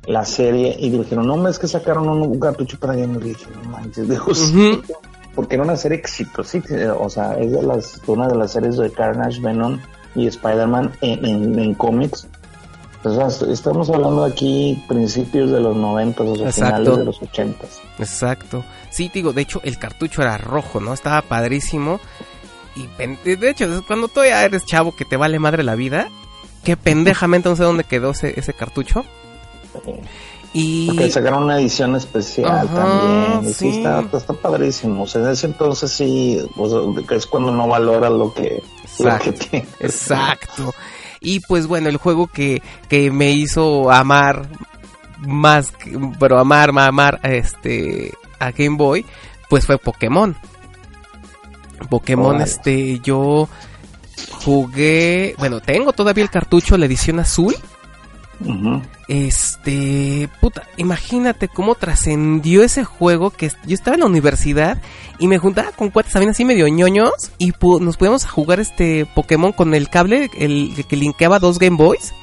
la 0.05 0.25
serie 0.25 0.75
y 0.79 0.89
dijeron, 0.89 1.27
no, 1.27 1.47
es 1.47 1.59
que 1.59 1.67
sacaron 1.67 2.07
un, 2.09 2.39
cartucho 2.39 2.79
para 2.79 2.95
Game 2.95 3.17
Boy. 3.17 3.35
No 3.63 3.69
manches, 3.71 4.07
dijo, 4.09 4.33
sí, 4.33 4.71
Ujú. 4.81 4.93
porque 5.35 5.55
era 5.55 5.63
una 5.63 5.75
serie 5.77 5.97
exitosísima, 5.97 6.93
o 6.93 7.09
sea, 7.09 7.33
es 7.37 7.51
de 7.51 7.61
las, 7.63 8.01
una 8.07 8.27
de 8.27 8.35
las 8.35 8.51
series 8.51 8.77
de 8.77 8.91
Carnage, 8.91 9.39
Venom 9.41 9.79
y 10.15 10.27
Spider-Man 10.27 10.91
en, 11.01 11.25
en, 11.25 11.59
en 11.59 11.73
cómics. 11.75 12.27
O 13.03 13.13
sea, 13.13 13.27
est- 13.27 13.43
estamos 13.43 13.89
hablando 13.89 14.25
aquí 14.25 14.83
principios 14.87 15.51
de 15.51 15.59
los 15.61 15.75
90, 15.77 16.23
o 16.23 16.35
sea, 16.35 16.47
Exacto. 16.47 16.65
finales 16.77 16.97
de 16.97 17.05
los 17.05 17.21
80. 17.21 17.65
Exacto. 17.99 18.63
Sí, 18.97 19.11
digo, 19.13 19.31
de 19.31 19.43
hecho 19.43 19.61
el 19.63 19.77
cartucho 19.77 20.23
era 20.23 20.37
rojo, 20.39 20.79
¿no? 20.79 20.91
Estaba 20.93 21.21
padrísimo. 21.21 21.99
Y 22.75 22.87
de 23.35 23.49
hecho, 23.49 23.83
cuando 23.85 24.09
ya 24.15 24.43
eres 24.43 24.65
chavo 24.65 24.95
que 24.95 25.05
te 25.05 25.17
vale 25.17 25.37
madre 25.39 25.61
la 25.63 25.75
vida, 25.75 26.09
qué 26.63 26.75
pendejamente 26.77 27.47
no 27.47 27.55
sé 27.55 27.63
dónde 27.63 27.83
quedó 27.83 28.09
ese, 28.11 28.39
ese 28.39 28.53
cartucho. 28.53 29.05
Y 30.53 30.87
Porque 30.87 31.11
sacaron 31.11 31.43
una 31.43 31.59
edición 31.59 31.95
especial 31.95 32.49
Ajá, 32.51 32.73
también. 32.73 33.49
Y 33.49 33.53
sí, 33.53 33.71
sí. 33.71 33.77
está, 33.77 34.03
está 34.17 34.33
padrísimo. 34.33 35.03
O 35.03 35.07
sea, 35.07 35.21
en 35.21 35.29
ese 35.29 35.45
entonces 35.47 35.91
sí, 35.91 36.39
o 36.55 36.95
sea, 36.95 37.05
que 37.05 37.15
es 37.15 37.27
cuando 37.27 37.51
no 37.51 37.67
valora 37.67 38.09
lo 38.09 38.33
que, 38.33 38.63
lo 38.99 39.05
Exacto. 39.09 39.25
que 39.25 39.31
tiene. 39.33 39.67
Exacto. 39.79 40.73
Y 41.19 41.39
pues 41.41 41.67
bueno, 41.67 41.89
el 41.89 41.97
juego 41.97 42.27
que, 42.27 42.61
que 42.89 43.11
me 43.11 43.31
hizo 43.31 43.91
amar 43.91 44.47
más, 45.19 45.71
que- 45.71 45.97
pero 46.19 46.39
amar, 46.39 46.71
ma- 46.71 46.87
amar 46.87 47.19
este 47.23 48.13
a 48.39 48.51
Game 48.51 48.77
Boy, 48.77 49.05
pues 49.49 49.65
fue 49.65 49.77
Pokémon. 49.77 50.35
Pokémon, 51.89 52.41
este, 52.41 52.99
yo 52.99 53.47
jugué, 54.43 55.35
bueno, 55.37 55.59
tengo 55.59 55.93
todavía 55.93 56.23
el 56.23 56.29
cartucho, 56.29 56.77
la 56.77 56.85
edición 56.85 57.19
azul. 57.19 57.55
Este, 59.07 60.29
puta, 60.41 60.63
imagínate 60.77 61.47
cómo 61.47 61.75
trascendió 61.75 62.63
ese 62.63 62.83
juego 62.83 63.31
que 63.31 63.49
yo 63.65 63.73
estaba 63.73 63.95
en 63.95 64.01
la 64.01 64.05
universidad 64.07 64.79
y 65.17 65.27
me 65.27 65.37
juntaba 65.39 65.71
con 65.71 65.89
cuates 65.89 66.13
también 66.13 66.31
así 66.31 66.45
medio 66.45 66.67
ñoños 66.67 67.31
y 67.37 67.51
pu- 67.53 67.79
nos 67.79 67.97
podíamos 67.97 68.25
jugar 68.25 68.59
este 68.59 69.07
Pokémon 69.15 69.53
con 69.53 69.73
el 69.73 69.89
cable, 69.89 70.29
el 70.37 70.85
que 70.87 70.95
linkeaba 70.97 71.39
dos 71.39 71.57
Game 71.57 71.77
Boys. 71.77 72.13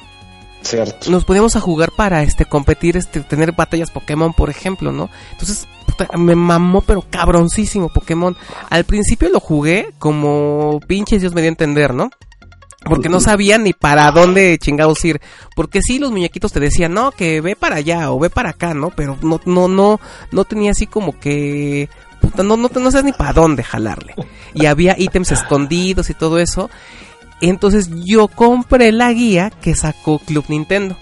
Nos 1.09 1.25
podíamos 1.25 1.55
a 1.55 1.59
jugar 1.59 1.91
para 1.91 2.23
este 2.23 2.45
competir, 2.45 2.97
este 2.97 3.21
tener 3.21 3.51
batallas 3.51 3.91
Pokémon, 3.91 4.33
por 4.33 4.49
ejemplo, 4.49 4.91
¿no? 4.91 5.09
Entonces, 5.31 5.67
puta, 5.85 6.07
me 6.17 6.35
mamó 6.35 6.81
pero 6.81 7.03
cabroncísimo 7.09 7.89
Pokémon. 7.89 8.35
Al 8.69 8.83
principio 8.83 9.29
lo 9.29 9.39
jugué 9.39 9.93
como 9.99 10.79
pinches 10.87 11.21
Dios 11.21 11.33
me 11.33 11.41
dio 11.41 11.49
a 11.49 11.53
entender, 11.53 11.93
¿no? 11.93 12.09
Porque 12.85 13.09
no 13.09 13.19
sabía 13.19 13.57
ni 13.57 13.73
para 13.73 14.11
dónde 14.11 14.59
chingados 14.59 15.03
ir. 15.05 15.19
Porque 15.55 15.81
sí, 15.81 15.97
los 15.97 16.11
muñequitos 16.11 16.53
te 16.53 16.59
decían, 16.59 16.93
no, 16.93 17.11
que 17.11 17.41
ve 17.41 17.55
para 17.55 17.77
allá 17.77 18.11
o 18.11 18.19
ve 18.19 18.29
para 18.29 18.51
acá, 18.51 18.75
¿no? 18.75 18.91
Pero 18.91 19.17
no, 19.23 19.41
no, 19.45 19.67
no, 19.67 19.99
no 20.31 20.45
tenía 20.45 20.71
así 20.71 20.85
como 20.85 21.19
que... 21.19 21.89
No, 22.37 22.57
no, 22.57 22.69
no 22.73 22.91
sabes 22.91 23.05
ni 23.05 23.11
para 23.11 23.33
dónde 23.33 23.63
jalarle. 23.63 24.15
Y 24.53 24.65
había 24.67 24.95
ítems 24.97 25.31
escondidos 25.31 26.09
y 26.09 26.13
todo 26.13 26.39
eso. 26.39 26.69
Entonces 27.41 27.89
yo 28.05 28.27
compré 28.27 28.91
la 28.91 29.11
guía 29.13 29.49
que 29.49 29.75
sacó 29.75 30.19
Club 30.19 30.45
Nintendo. 30.47 30.95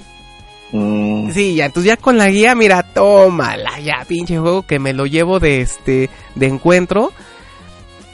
Mm, 0.71 1.31
Sí, 1.31 1.55
ya, 1.55 1.65
entonces 1.65 1.87
ya 1.87 1.97
con 1.97 2.17
la 2.17 2.29
guía, 2.29 2.55
mira, 2.55 2.81
tómala, 2.83 3.79
ya, 3.79 4.03
pinche 4.07 4.37
juego 4.39 4.63
que 4.63 4.79
me 4.79 4.93
lo 4.93 5.05
llevo 5.05 5.39
de 5.39 5.61
este, 5.61 6.09
de 6.35 6.47
encuentro. 6.47 7.11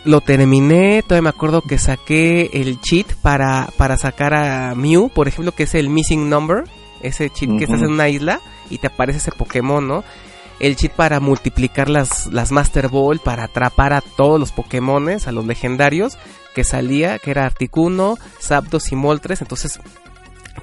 Lo 0.06 0.22
terminé, 0.22 1.04
todavía 1.04 1.24
me 1.24 1.30
acuerdo 1.30 1.62
que 1.62 1.78
saqué 1.78 2.50
el 2.54 2.80
cheat 2.80 3.14
para, 3.16 3.70
para 3.78 3.98
sacar 3.98 4.34
a 4.34 4.74
Mew, 4.76 5.10
por 5.10 5.28
ejemplo, 5.28 5.52
que 5.54 5.64
es 5.64 5.76
el 5.76 5.90
Missing 5.90 6.30
Number. 6.30 6.64
Ese 7.02 7.30
cheat 7.30 7.58
que 7.58 7.64
estás 7.64 7.82
en 7.82 7.92
una 7.92 8.10
isla 8.10 8.42
y 8.70 8.78
te 8.78 8.88
aparece 8.88 9.20
ese 9.20 9.32
Pokémon, 9.32 9.86
¿no? 9.88 10.04
El 10.60 10.76
cheat 10.76 10.92
para 10.94 11.20
multiplicar 11.22 11.90
las, 11.90 12.28
las 12.28 12.52
Master 12.52 12.90
Ball, 12.90 13.20
para 13.20 13.46
atrapar 13.46 13.94
a 13.94 14.02
todos 14.02 14.40
los 14.40 14.52
Pokémones, 14.52 15.28
a 15.28 15.32
los 15.32 15.46
legendarios, 15.46 16.18
que 16.56 16.64
salía, 16.64 17.20
que 17.20 17.32
era 17.32 17.46
Articuno, 17.46 18.18
Zapdos 18.42 18.92
y 18.92 18.96
Moltres, 18.96 19.42
entonces 19.42 19.80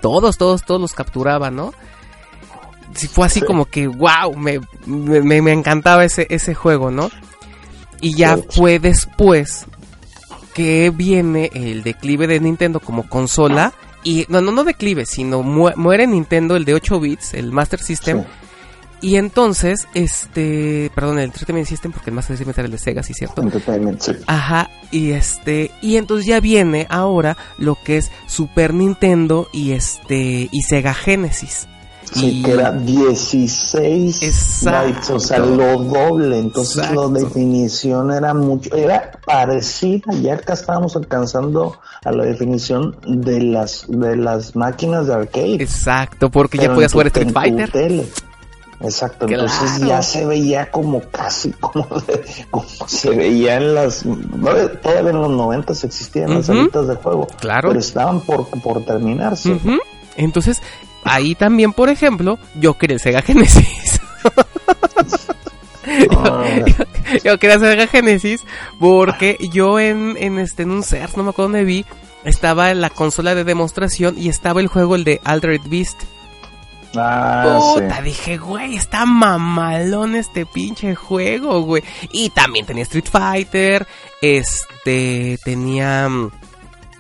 todos, 0.00 0.36
todos, 0.38 0.64
todos 0.64 0.80
los 0.80 0.92
capturaba, 0.94 1.50
¿no? 1.50 1.72
Sí, 2.94 3.08
fue 3.08 3.26
así 3.26 3.40
Sí. 3.40 3.46
como 3.46 3.66
que, 3.66 3.86
wow, 3.88 4.34
me, 4.36 4.60
me, 4.86 5.42
me 5.42 5.52
encantaba 5.52 6.04
ese, 6.04 6.26
ese 6.30 6.54
juego, 6.54 6.90
¿no? 6.90 7.10
Y 8.00 8.14
ya 8.14 8.36
fue 8.50 8.78
después 8.78 9.66
que 10.54 10.90
viene 10.90 11.50
el 11.54 11.82
declive 11.82 12.26
de 12.26 12.40
Nintendo 12.40 12.80
como 12.80 13.08
consola. 13.08 13.72
Y 14.04 14.24
no, 14.28 14.40
no, 14.40 14.52
no 14.52 14.62
declive, 14.64 15.04
sino 15.04 15.42
mu- 15.42 15.72
muere 15.76 16.06
Nintendo, 16.06 16.56
el 16.56 16.64
de 16.64 16.74
8 16.74 17.00
bits, 17.00 17.34
el 17.34 17.50
Master 17.52 17.80
System. 17.80 18.22
sí. 18.22 18.26
Y 19.02 19.16
entonces, 19.16 19.86
este, 19.94 20.90
perdón, 20.94 21.18
el 21.18 21.26
Entertainment 21.26 21.68
System, 21.68 21.92
porque 21.92 22.10
el 22.10 22.16
Master 22.16 22.36
System 22.36 22.54
era 22.56 22.64
el 22.66 22.72
de 22.72 22.78
Sega, 22.78 23.02
sí, 23.02 23.12
cierto. 23.14 23.42
Entertainment, 23.42 24.00
sí. 24.00 24.12
Ajá, 24.26 24.70
y 24.90 25.10
este, 25.12 25.70
y 25.82 25.96
entonces 25.96 26.26
ya 26.26 26.40
viene 26.40 26.86
ahora 26.88 27.36
lo 27.58 27.76
que 27.84 27.98
es 27.98 28.10
Super 28.26 28.72
Nintendo 28.72 29.48
y 29.52 29.72
este, 29.72 30.48
y 30.50 30.62
Sega 30.62 30.94
Genesis. 30.94 31.68
Sí, 32.12 32.38
Y- 32.38 32.42
que 32.44 32.52
era 32.52 32.70
16 32.72 34.22
Exacto. 34.22 34.86
bytes, 34.86 35.10
o 35.10 35.18
sea, 35.20 35.38
lo 35.40 35.76
doble. 35.82 36.38
Entonces 36.38 36.76
Exacto. 36.78 37.10
la 37.12 37.18
definición 37.18 38.12
era 38.12 38.32
mucho, 38.32 38.74
era 38.76 39.10
parecida, 39.26 40.12
ya 40.22 40.34
acá 40.34 40.54
estábamos 40.54 40.94
alcanzando 40.96 41.78
a 42.04 42.12
la 42.12 42.24
definición 42.24 42.96
de 43.06 43.42
las 43.42 43.84
de 43.88 44.16
las 44.16 44.54
máquinas 44.56 45.06
de 45.08 45.14
arcade. 45.14 45.54
Exacto, 45.62 46.30
porque 46.30 46.58
ya 46.58 46.72
podías 46.72 46.92
jugar 46.92 47.08
Street 47.08 47.32
Fighter. 47.32 47.70
tele. 47.70 48.06
Exacto, 48.80 49.26
entonces 49.26 49.80
ya 49.80 50.02
se 50.02 50.26
veía 50.26 50.70
como 50.70 51.00
casi 51.00 51.50
como, 51.60 51.86
como 52.50 52.66
se 52.86 53.10
veía 53.10 53.56
en 53.56 53.74
las 53.74 54.02
todavía 54.82 55.10
en 55.10 55.16
los 55.20 55.30
90 55.30 55.72
existían 55.72 56.34
las 56.34 56.46
salitas 56.46 56.86
de 56.86 56.94
juego, 56.96 57.26
Claro. 57.40 57.68
pero 57.68 57.80
estaban 57.80 58.20
por, 58.20 58.46
por 58.60 58.84
terminarse. 58.84 59.58
Entonces, 60.16 60.60
ahí 61.04 61.34
también, 61.34 61.72
por 61.72 61.88
ejemplo, 61.88 62.38
yo 62.60 62.76
quería 62.76 62.94
el 62.96 63.00
Sega 63.00 63.22
Genesis. 63.22 64.00
Ah, 66.10 66.44
yo 67.24 67.38
quería 67.38 67.58
Sega 67.60 67.86
Genesis 67.86 68.42
porque 68.80 69.36
yo 69.52 69.78
en, 69.78 70.16
en 70.18 70.38
este 70.38 70.64
en 70.64 70.72
un 70.72 70.82
CERS, 70.82 71.16
no 71.16 71.22
me 71.22 71.30
acuerdo 71.30 71.50
dónde 71.52 71.64
vi, 71.64 71.84
estaba 72.24 72.74
la 72.74 72.90
consola 72.90 73.34
de 73.36 73.44
demostración 73.44 74.18
y 74.18 74.28
estaba 74.28 74.60
el 74.60 74.66
juego 74.66 74.96
el 74.96 75.04
de 75.04 75.20
Altered 75.24 75.60
Beast. 75.66 76.02
Ah, 76.98 77.58
Puta, 77.74 77.98
sí. 77.98 78.02
dije, 78.04 78.36
güey, 78.38 78.76
está 78.76 79.04
mamalón 79.06 80.14
este 80.14 80.46
pinche 80.46 80.94
juego, 80.94 81.62
güey. 81.62 81.82
Y 82.12 82.30
también 82.30 82.66
tenía 82.66 82.82
Street 82.84 83.06
Fighter, 83.10 83.86
este, 84.22 85.38
tenía, 85.44 86.08
mm, 86.08 86.30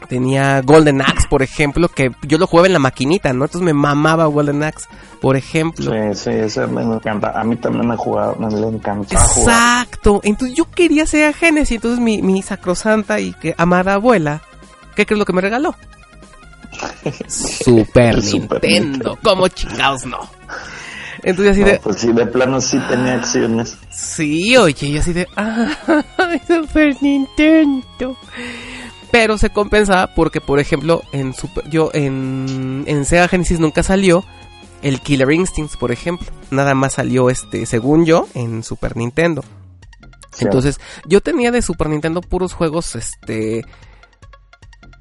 tenía 0.08 0.62
Golden 0.62 1.00
Axe, 1.02 1.26
por 1.28 1.42
ejemplo, 1.42 1.88
que 1.88 2.12
yo 2.22 2.38
lo 2.38 2.46
jugaba 2.46 2.66
en 2.66 2.72
la 2.74 2.78
maquinita, 2.78 3.32
¿no? 3.32 3.44
Entonces 3.44 3.64
me 3.64 3.72
mamaba 3.72 4.26
Golden 4.26 4.62
Axe, 4.62 4.86
por 5.20 5.36
ejemplo. 5.36 5.92
Sí, 5.92 6.18
sí, 6.18 6.30
ese 6.30 6.66
me 6.66 6.82
encanta. 6.82 7.32
A 7.38 7.42
mí 7.44 7.56
también 7.56 7.86
me 7.88 7.94
ha 7.94 7.96
jugado, 7.96 8.36
me 8.36 8.50
le 8.50 8.68
encanta 8.68 9.18
jugar. 9.20 9.54
Exacto. 9.56 10.20
Entonces 10.22 10.56
yo 10.56 10.70
quería 10.70 11.06
ser 11.06 11.34
Genesis, 11.34 11.76
entonces 11.76 12.00
mi, 12.00 12.22
mi 12.22 12.42
sacrosanta 12.42 13.18
y 13.20 13.32
que 13.34 13.54
amada 13.58 13.94
abuela, 13.94 14.42
¿qué 14.94 15.06
crees 15.06 15.18
lo 15.18 15.24
que 15.24 15.32
me 15.32 15.40
regaló? 15.40 15.74
Super 17.28 18.22
Nintendo. 18.24 19.18
¿Cómo 19.22 19.48
chingados 19.48 20.06
no? 20.06 20.28
Entonces 21.22 21.52
así 21.52 21.60
No, 21.62 21.66
de, 21.66 21.78
pues 21.80 21.96
sí, 21.96 22.12
de 22.12 22.26
plano 22.26 22.60
sí 22.60 22.78
tenía 22.88 23.14
acciones. 23.14 23.76
Sí, 23.90 24.56
oye, 24.56 24.86
y 24.86 24.98
así 24.98 25.12
de, 25.12 25.26
ah, 25.36 25.68
Super 26.46 26.96
Nintendo. 27.00 28.16
Pero 29.10 29.38
se 29.38 29.50
compensaba 29.50 30.14
porque, 30.14 30.40
por 30.40 30.60
ejemplo, 30.60 31.02
en 31.12 31.32
Super, 31.32 31.68
yo 31.68 31.90
en, 31.94 32.84
en 32.86 33.04
Sega 33.04 33.28
Genesis 33.28 33.58
nunca 33.58 33.82
salió 33.82 34.24
el 34.82 35.00
Killer 35.00 35.30
Instincts, 35.32 35.76
por 35.76 35.90
ejemplo. 35.90 36.28
Nada 36.50 36.74
más 36.74 36.94
salió 36.94 37.30
este, 37.30 37.66
según 37.66 38.04
yo, 38.04 38.28
en 38.34 38.62
Super 38.62 38.96
Nintendo. 38.96 39.42
Entonces, 40.38 40.80
yo 41.06 41.20
tenía 41.20 41.50
de 41.50 41.62
Super 41.62 41.88
Nintendo 41.88 42.20
puros 42.20 42.52
juegos, 42.52 42.94
este, 42.94 43.64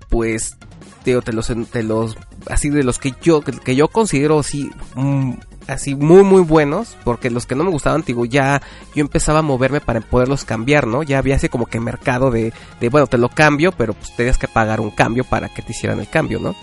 pues, 0.09 0.57
te, 1.05 1.21
te 1.21 1.31
los, 1.31 1.53
te 1.71 1.83
los, 1.83 2.17
así 2.49 2.69
de 2.69 2.83
los 2.83 2.97
que 2.99 3.13
yo, 3.21 3.41
que, 3.41 3.51
que 3.51 3.75
yo 3.75 3.87
considero 3.87 4.39
así, 4.39 4.71
mm, 4.95 5.33
así 5.67 5.95
muy, 5.95 6.23
muy 6.23 6.41
buenos, 6.41 6.97
porque 7.03 7.29
los 7.29 7.45
que 7.45 7.53
no 7.55 7.63
me 7.63 7.69
gustaban, 7.69 8.03
digo, 8.05 8.25
ya 8.25 8.61
yo 8.95 9.01
empezaba 9.01 9.39
a 9.39 9.43
moverme 9.43 9.79
para 9.79 10.01
poderlos 10.01 10.43
cambiar, 10.43 10.87
¿no? 10.87 11.03
Ya 11.03 11.19
había 11.19 11.35
así 11.35 11.47
como 11.47 11.67
que 11.67 11.79
mercado 11.79 12.31
de, 12.31 12.51
de 12.81 12.89
bueno, 12.89 13.05
te 13.05 13.19
lo 13.19 13.29
cambio, 13.29 13.71
pero 13.71 13.93
pues 13.93 14.15
tenías 14.15 14.39
que 14.39 14.47
pagar 14.47 14.81
un 14.81 14.89
cambio 14.89 15.23
para 15.23 15.47
que 15.47 15.61
te 15.61 15.71
hicieran 15.71 15.99
el 15.99 16.09
cambio, 16.09 16.39
¿no? 16.39 16.55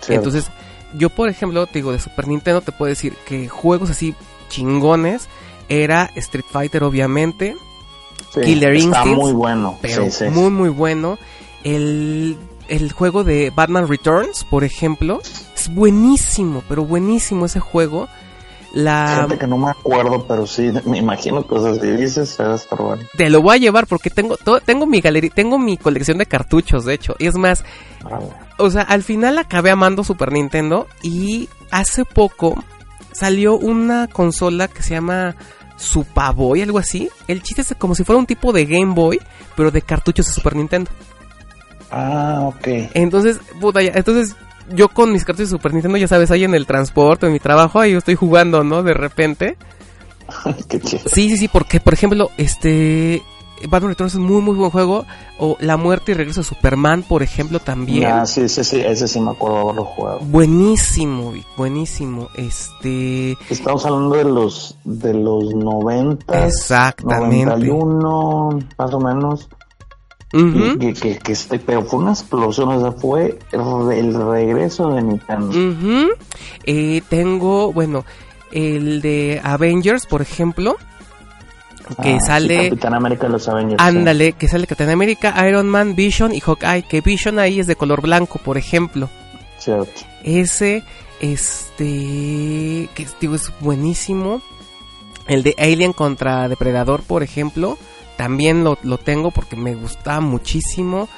Cierto. 0.00 0.28
Entonces, 0.28 0.52
yo 0.94 1.08
por 1.08 1.30
ejemplo, 1.30 1.66
te 1.66 1.78
digo, 1.78 1.90
de 1.90 1.98
Super 1.98 2.28
Nintendo 2.28 2.60
te 2.60 2.70
puedo 2.70 2.90
decir 2.90 3.14
que 3.26 3.48
juegos 3.48 3.88
así 3.88 4.14
chingones 4.50 5.26
era 5.70 6.10
Street 6.14 6.44
Fighter, 6.48 6.84
obviamente, 6.84 7.56
Sí, 8.34 8.40
Killer 8.40 8.74
está 8.74 8.98
Instinct, 8.98 9.18
muy 9.22 9.32
bueno. 9.32 9.78
pero 9.80 10.04
sí, 10.04 10.10
sí. 10.10 10.24
muy 10.26 10.50
muy 10.50 10.68
bueno. 10.68 11.18
El, 11.62 12.36
el 12.68 12.92
juego 12.92 13.24
de 13.24 13.50
Batman 13.50 13.88
Returns, 13.88 14.44
por 14.44 14.64
ejemplo, 14.64 15.20
es 15.54 15.72
buenísimo, 15.72 16.62
pero 16.68 16.84
buenísimo 16.84 17.46
ese 17.46 17.60
juego. 17.60 18.08
La, 18.72 19.14
Fíjate 19.14 19.38
que 19.38 19.46
no 19.46 19.56
me 19.56 19.70
acuerdo, 19.70 20.26
pero 20.26 20.46
sí, 20.46 20.72
me 20.84 20.98
imagino 20.98 21.46
cosas 21.46 21.78
que 21.78 21.92
dices, 21.92 22.36
bueno. 22.76 23.02
te 23.16 23.30
lo 23.30 23.40
voy 23.40 23.56
a 23.56 23.60
llevar 23.60 23.86
porque 23.86 24.10
tengo 24.10 24.36
todo, 24.36 24.60
tengo 24.60 24.86
mi 24.86 25.00
galería, 25.00 25.30
tengo 25.32 25.58
mi 25.58 25.76
colección 25.76 26.18
de 26.18 26.26
cartuchos, 26.26 26.84
de 26.84 26.94
hecho. 26.94 27.14
Y 27.18 27.28
es 27.28 27.36
más, 27.36 27.64
o 28.58 28.70
sea, 28.70 28.82
al 28.82 29.02
final 29.04 29.38
acabé 29.38 29.70
amando 29.70 30.02
Super 30.02 30.32
Nintendo 30.32 30.88
y 31.02 31.48
hace 31.70 32.04
poco 32.04 32.62
salió 33.12 33.56
una 33.56 34.08
consola 34.08 34.66
que 34.66 34.82
se 34.82 34.94
llama 34.94 35.36
Supavoy, 35.76 36.62
algo 36.62 36.78
así. 36.78 37.08
El 37.28 37.42
chiste 37.42 37.62
es 37.62 37.74
como 37.78 37.94
si 37.94 38.02
fuera 38.04 38.18
un 38.18 38.26
tipo 38.26 38.52
de 38.52 38.66
Game 38.66 38.92
Boy, 38.94 39.20
pero 39.56 39.70
de 39.70 39.82
cartuchos 39.82 40.26
de 40.26 40.32
Super 40.32 40.56
Nintendo. 40.56 40.90
Ah, 41.96 42.40
ok. 42.46 42.66
Entonces, 42.94 43.38
puta, 43.60 43.80
ya- 43.82 43.92
entonces 43.94 44.34
yo 44.74 44.88
con 44.88 45.12
mis 45.12 45.24
cartuchos 45.24 45.50
de 45.50 45.56
Super 45.56 45.72
Nintendo, 45.74 45.96
ya 45.98 46.08
sabes, 46.08 46.30
ahí 46.30 46.42
en 46.44 46.54
el 46.54 46.66
transporte, 46.66 47.26
en 47.26 47.32
mi 47.32 47.38
trabajo, 47.40 47.78
ahí 47.78 47.92
yo 47.92 47.98
estoy 47.98 48.14
jugando, 48.16 48.64
¿no? 48.64 48.82
De 48.82 48.94
repente. 48.94 49.56
Qué 50.68 50.80
chido. 50.80 51.02
Sí, 51.06 51.28
sí, 51.28 51.36
sí, 51.36 51.48
porque, 51.48 51.80
por 51.80 51.94
ejemplo, 51.94 52.30
este... 52.36 53.22
Batman 53.68 53.90
Returns 53.92 54.14
es 54.14 54.20
muy, 54.20 54.42
muy 54.42 54.56
buen 54.56 54.70
juego. 54.70 55.06
O 55.38 55.56
La 55.60 55.76
muerte 55.78 56.12
y 56.12 56.14
regreso 56.14 56.40
de 56.40 56.44
Superman, 56.46 57.02
por 57.02 57.22
ejemplo, 57.22 57.60
también. 57.60 58.10
Ah, 58.10 58.26
sí, 58.26 58.46
sí, 58.48 58.62
sí, 58.64 58.80
ese 58.80 59.06
sí 59.08 59.20
me 59.20 59.30
acuerdo 59.30 59.58
haberlo 59.60 59.84
jugado. 59.84 60.18
Buenísimo, 60.20 61.32
buenísimo. 61.56 62.28
Este... 62.34 63.36
Estamos 63.48 63.86
hablando 63.86 64.16
de 64.16 64.24
los 64.24 64.76
de 64.84 65.14
los 65.14 65.54
90. 65.54 66.46
Exactamente. 66.46 67.46
91, 67.46 68.58
más 68.78 68.92
o 68.94 69.00
menos. 69.00 69.48
Que, 70.80 70.92
que, 70.94 71.18
que 71.18 71.32
este, 71.32 71.58
pero 71.60 71.82
fue 71.84 72.00
una 72.00 72.10
explosión, 72.12 72.68
o 72.70 72.80
sea, 72.80 72.90
fue 72.92 73.38
el, 73.52 74.14
regreso 74.14 74.90
de 74.92 75.02
Nintendo. 75.02 75.46
ujú. 75.48 76.08
Eh, 76.64 77.02
tengo, 77.08 77.72
bueno, 77.72 78.04
el 78.50 79.00
de 79.00 79.40
Avengers, 79.44 80.06
por 80.06 80.22
ejemplo. 80.22 80.76
Que 82.02 82.14
Ah, 82.14 82.18
sí, 82.18 82.26
sale... 82.26 82.70
Capitán 82.70 82.94
América 82.94 83.26
de 83.26 83.32
los 83.34 83.46
Avengers. 83.48 83.80
sí. 83.80 83.88
Ándale, 83.88 84.32
que 84.32 84.48
sale 84.48 84.66
Capitán 84.66 84.90
América, 84.90 85.34
Iron 85.46 85.68
Man, 85.68 85.94
Vision 85.94 86.34
y 86.34 86.40
Hawkeye. 86.40 86.82
Que 86.88 87.00
Vision 87.02 87.38
ahí 87.38 87.60
es 87.60 87.66
de 87.66 87.76
color 87.76 88.00
blanco, 88.00 88.38
por 88.42 88.56
ejemplo. 88.56 89.10
Cierto. 89.58 90.00
Ese, 90.24 90.82
este, 91.20 92.88
que 92.94 93.06
digo, 93.20 93.34
es 93.34 93.52
buenísimo. 93.60 94.40
El 95.26 95.42
de 95.42 95.54
Alien 95.58 95.92
contra 95.92 96.48
Depredador, 96.48 97.02
por 97.02 97.22
ejemplo, 97.22 97.78
también 98.16 98.64
lo, 98.64 98.78
lo 98.82 98.98
tengo 98.98 99.30
porque 99.30 99.56
me 99.56 99.74
gusta 99.74 100.20
muchísimo. 100.20 101.08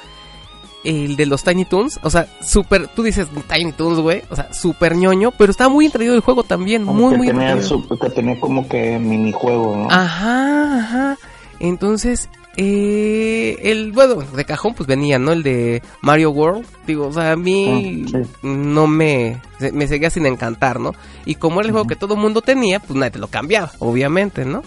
El 0.83 1.17
de 1.17 1.25
los 1.25 1.43
Tiny 1.43 1.65
Toons, 1.65 1.99
o 2.03 2.09
sea, 2.09 2.27
super, 2.41 2.87
tú 2.87 3.03
dices 3.03 3.27
Tiny 3.51 3.73
Toons, 3.73 3.99
güey, 3.99 4.21
o 4.29 4.35
sea, 4.35 4.53
super 4.53 4.95
ñoño, 4.95 5.31
pero 5.31 5.51
está 5.51 5.67
muy 5.67 5.85
entretenido 5.85 6.15
el 6.15 6.21
juego 6.21 6.43
también, 6.43 6.85
Como 6.85 6.99
muy, 7.09 7.11
que 7.11 7.17
muy 7.17 7.27
tenía, 7.27 7.61
su- 7.61 7.85
que 7.87 8.09
tenía 8.11 8.39
como 8.39 8.67
que 8.69 8.97
minijuego, 8.97 9.75
¿no? 9.75 9.87
Ajá, 9.91 10.79
ajá. 10.79 11.17
Entonces, 11.59 12.29
eh, 12.55 13.57
el, 13.63 13.91
bueno, 13.91 14.15
de 14.21 14.45
cajón 14.45 14.75
pues 14.75 14.87
venía, 14.87 15.19
¿no? 15.19 15.31
El 15.33 15.43
de 15.43 15.81
Mario 16.01 16.31
World. 16.31 16.65
Digo, 16.85 17.07
o 17.07 17.11
sea, 17.13 17.33
a 17.33 17.35
mí 17.35 18.05
Ah, 18.13 18.19
sí. 18.23 18.29
no 18.43 18.87
me, 18.87 19.41
me 19.73 19.87
seguía 19.87 20.09
sin 20.09 20.25
encantar, 20.25 20.79
¿no? 20.79 20.93
Y 21.25 21.35
como 21.35 21.59
era 21.59 21.67
el 21.67 21.71
juego 21.73 21.87
que 21.87 21.95
todo 21.95 22.13
el 22.13 22.19
mundo 22.21 22.41
tenía, 22.41 22.79
pues 22.79 22.97
nadie 22.97 23.11
te 23.11 23.19
lo 23.19 23.27
cambiaba, 23.27 23.71
obviamente, 23.79 24.45
¿no? 24.45 24.63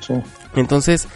Sí. 0.00 0.14
Entonces, 0.54 1.08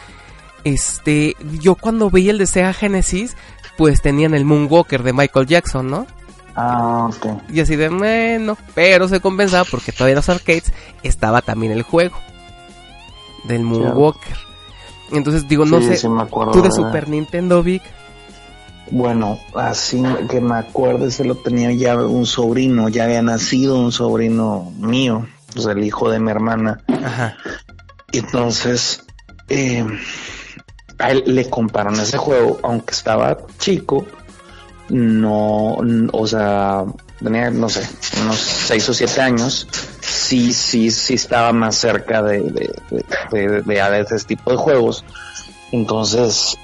este, 0.65 1.37
yo 1.61 1.75
cuando 1.75 2.11
veía 2.11 2.31
el 2.33 2.39
de 2.39 2.47
Sega 2.47 2.73
Genesis, 2.73 3.37
pues 3.77 4.03
tenían 4.03 4.35
el 4.35 4.45
Moonwalker 4.45 5.03
de 5.03 5.13
Michael 5.13 5.47
Jackson, 5.47 5.91
¿no? 5.91 6.07
Ah, 6.55 7.09
ok. 7.09 7.51
Y 7.51 7.61
así 7.61 7.77
de, 7.77 7.89
bueno, 7.89 8.59
pero 8.75 9.09
se 9.09 9.21
compensaba 9.21 9.65
porque 9.71 9.93
todavía 9.93 10.13
en 10.13 10.17
los 10.17 10.29
arcades 10.29 10.73
estaba 11.03 11.41
también 11.41 11.73
el 11.73 11.83
juego 11.83 12.17
del 13.45 13.63
Moonwalker. 13.63 14.37
Entonces 15.13 15.49
digo, 15.49 15.65
no 15.65 15.81
Sí, 15.81 15.89
sé, 15.89 15.97
sí 15.97 16.09
me 16.09 16.23
acuerdo 16.23 16.53
tú 16.53 16.63
de 16.63 16.71
Super 16.71 17.09
Nintendo, 17.09 17.63
Vic. 17.63 17.83
Bueno, 18.91 19.39
así 19.55 20.03
que 20.29 20.41
me 20.41 20.57
acuerdo, 20.57 21.11
se 21.11 21.25
lo 21.25 21.35
tenía 21.37 21.73
ya 21.73 21.97
un 21.97 22.27
sobrino, 22.27 22.89
ya 22.91 23.05
había 23.05 23.23
nacido 23.23 23.79
un 23.79 23.91
sobrino 23.93 24.71
mío, 24.79 25.27
pues 25.55 25.65
el 25.67 25.83
hijo 25.83 26.11
de 26.11 26.19
mi 26.19 26.31
hermana. 26.31 26.83
Ajá. 26.89 27.37
Entonces, 28.13 29.05
eh, 29.49 29.87
a 30.99 31.11
él 31.11 31.23
le 31.27 31.49
compraron 31.51 31.99
ese 32.01 32.17
juego, 32.19 32.59
aunque 32.63 32.95
estaba 32.95 33.39
chico, 33.59 34.05
no, 34.89 35.77
o 36.13 36.27
sea, 36.27 36.85
tenía, 37.23 37.51
no 37.51 37.69
sé, 37.69 37.89
unos 38.23 38.37
seis 38.37 38.89
o 38.89 38.95
siete 38.95 39.21
años, 39.21 39.67
sí, 40.01 40.53
sí, 40.53 40.91
sí 40.91 41.15
estaba 41.15 41.53
más 41.53 41.77
cerca 41.77 42.23
de, 42.23 42.41
de, 42.41 42.75
de, 42.91 43.05
de- 43.31 43.63
de- 43.63 43.63
de 43.63 44.01
ese 44.01 44.19
tipo 44.27 44.51
de 44.51 44.57
juegos. 44.57 45.05
Entonces, 45.71 46.57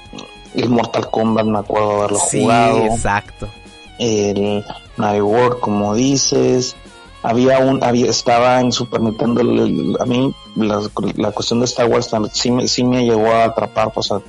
el 0.53 0.69
Mortal 0.69 1.09
Kombat 1.09 1.45
me 1.45 1.59
acuerdo 1.59 1.97
haberlo 1.99 2.19
Sí, 2.29 2.41
jugado 2.41 2.85
exacto. 2.85 3.49
el 3.97 4.63
Mario 4.97 5.25
World, 5.27 5.59
como 5.59 5.95
dices. 5.95 6.75
Había 7.21 7.59
un, 7.59 7.83
había, 7.83 8.09
estaba 8.09 8.59
en 8.61 8.71
Super 8.71 9.01
Nintendo, 9.01 9.41
el- 9.41 9.59
el- 9.59 9.97
a 9.99 10.05
mí 10.05 10.33
la, 10.55 10.81
la 11.15 11.31
cuestión 11.31 11.59
de 11.59 11.65
Star 11.65 11.87
Wars 11.87 12.09
sí 12.33 12.49
me, 12.51 12.67
sí 12.67 12.83
me 12.83 13.03
llegó 13.05 13.31
a 13.31 13.45
atrapar, 13.45 13.91
o 13.93 14.01
sea, 14.01 14.19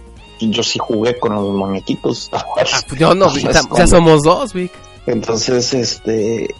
yo 0.40 0.62
sí 0.62 0.78
jugué 0.80 1.18
con 1.18 1.34
los 1.34 1.48
muñequitos 1.54 2.14
de 2.16 2.36
Star 2.38 2.46
Wars. 2.56 2.70
Ah, 2.74 2.80
pues 2.88 2.98
yo 3.00 3.14
no, 3.14 3.32
ya 3.36 3.86
somos 3.86 4.22
dos, 4.22 4.52
Vic. 4.52 4.72
Entonces, 5.06 5.72
este, 5.74 6.54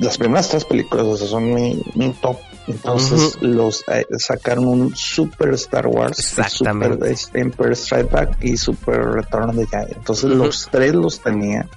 las 0.00 0.18
primeras 0.18 0.48
tres 0.48 0.64
películas, 0.64 1.06
o 1.06 1.16
sea, 1.16 1.28
son 1.28 1.54
mi, 1.54 1.80
mi 1.94 2.10
top. 2.12 2.36
Entonces, 2.68 3.38
los 3.42 3.84
eh, 3.88 4.04
sacaron 4.18 4.66
un 4.66 4.96
Super 4.96 5.50
Star 5.54 5.86
Wars, 5.86 6.18
Exactamente. 6.18 7.14
Super 7.16 7.40
Empire 7.42 7.72
Strike 7.76 8.10
Back 8.10 8.38
y 8.42 8.56
Super 8.56 9.04
Return 9.04 9.50
of 9.50 9.56
the 9.56 9.66
Jedi. 9.66 9.92
Entonces, 9.94 10.24
los 10.30 10.68
tres 10.72 10.92
los 10.94 11.20
tenía, 11.20 11.68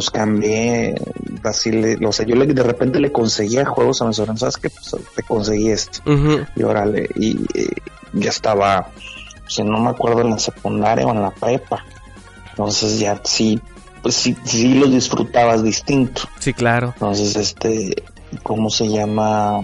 los 0.00 0.10
cambié, 0.10 0.94
así, 1.44 1.70
le, 1.70 2.06
o 2.06 2.10
sea, 2.10 2.24
yo 2.24 2.34
le, 2.34 2.46
de 2.46 2.62
repente 2.62 2.98
le 3.00 3.12
conseguía 3.12 3.66
juegos 3.66 4.00
a 4.00 4.06
mis 4.06 4.16
sobrinos, 4.16 4.40
¿sabes 4.40 4.56
qué? 4.56 4.70
Pues 4.70 4.96
te 5.14 5.22
conseguí 5.22 5.68
esto, 5.68 6.00
y 6.56 6.62
órale, 6.62 7.06
y 7.16 7.36
eh, 7.52 7.68
ya 8.14 8.30
estaba, 8.30 8.90
si 9.46 9.62
no 9.62 9.78
me 9.78 9.90
acuerdo, 9.90 10.22
en 10.22 10.30
la 10.30 10.38
secundaria 10.38 11.06
o 11.06 11.10
en 11.10 11.20
la 11.20 11.30
prepa. 11.30 11.84
Entonces, 12.48 12.98
ya 12.98 13.20
sí, 13.22 13.60
pues 14.00 14.14
sí, 14.14 14.34
sí 14.44 14.72
los 14.72 14.90
disfrutabas 14.90 15.62
distinto. 15.62 16.22
Sí, 16.38 16.54
claro. 16.54 16.92
Entonces, 16.94 17.36
este, 17.36 18.02
¿cómo 18.42 18.70
se 18.70 18.88
llama? 18.88 19.60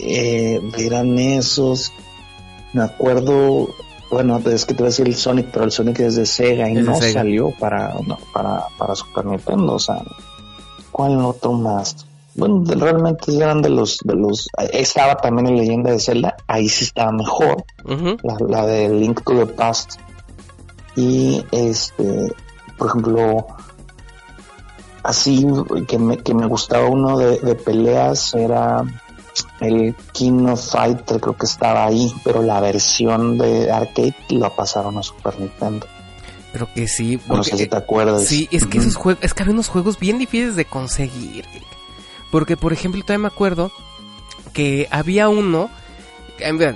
Eh, 0.00 0.60
eran 0.78 1.18
esos. 1.18 1.92
Me 2.72 2.84
acuerdo, 2.84 3.74
bueno, 4.12 4.38
es 4.44 4.66
que 4.66 4.74
te 4.74 4.82
voy 4.82 4.88
a 4.88 4.90
decir 4.90 5.08
el 5.08 5.14
Sonic, 5.16 5.48
pero 5.50 5.64
el 5.64 5.72
Sonic 5.72 6.00
es 6.00 6.16
de 6.16 6.26
Sega 6.26 6.68
y 6.68 6.76
Es 6.76 6.84
no 6.84 6.94
Sega. 6.96 7.12
salió 7.20 7.50
para, 7.58 7.94
no, 8.06 8.18
para, 8.32 8.64
para 8.76 8.94
Super 8.94 9.24
Nintendo. 9.24 9.72
O 9.74 9.78
sea, 9.78 10.02
¿cuál 10.90 11.16
otro 11.24 11.54
más? 11.54 12.06
Bueno, 12.34 12.62
realmente 12.66 13.34
eran 13.36 13.62
de 13.62 13.70
los, 13.70 13.98
de 14.04 14.14
los, 14.14 14.48
estaba 14.72 15.16
también 15.16 15.48
en 15.48 15.56
Leyenda 15.56 15.90
de 15.90 15.98
Zelda, 15.98 16.36
ahí 16.46 16.68
sí 16.68 16.84
estaba 16.84 17.12
mejor, 17.12 17.64
la, 18.22 18.36
la 18.48 18.66
de 18.66 18.88
Link 18.88 19.22
to 19.22 19.34
the 19.34 19.46
Past. 19.46 19.96
Y 20.96 21.44
este, 21.50 22.32
por 22.78 22.88
ejemplo, 22.88 23.46
así 25.02 25.46
que 25.88 25.98
me, 25.98 26.18
que 26.18 26.34
me 26.34 26.46
gustaba 26.46 26.86
uno 26.88 27.18
de, 27.18 27.38
de 27.38 27.54
peleas 27.54 28.34
era 28.34 28.82
el 29.62 29.94
King 30.12 30.46
of 30.46 30.70
Fighter, 30.70 31.20
creo 31.20 31.36
que 31.36 31.46
estaba 31.46 31.86
ahí, 31.86 32.12
pero 32.24 32.42
la 32.42 32.60
versión 32.60 33.38
de 33.38 33.70
arcade 33.70 34.14
la 34.30 34.50
pasaron 34.54 34.98
a 34.98 35.02
Super 35.02 35.38
Nintendo. 35.38 35.86
Creo 36.52 36.68
que 36.74 36.86
sí. 36.88 37.16
No 37.28 37.36
porque- 37.36 37.50
sé 37.50 37.56
si 37.58 37.66
te 37.66 37.76
acuerdas. 37.76 38.24
Sí, 38.26 38.48
es 38.50 38.66
que 38.66 38.78
esos 38.78 38.96
juegos, 38.96 39.22
es 39.24 39.32
que 39.34 39.42
había 39.42 39.54
unos 39.54 39.68
juegos 39.68 39.98
bien 39.98 40.18
difíciles 40.18 40.54
de 40.56 40.64
conseguir. 40.66 41.46
Porque, 42.30 42.56
por 42.56 42.72
ejemplo, 42.72 43.00
todavía 43.02 43.22
me 43.22 43.28
acuerdo 43.28 43.72
que 44.52 44.86
había 44.90 45.28
uno, 45.28 45.70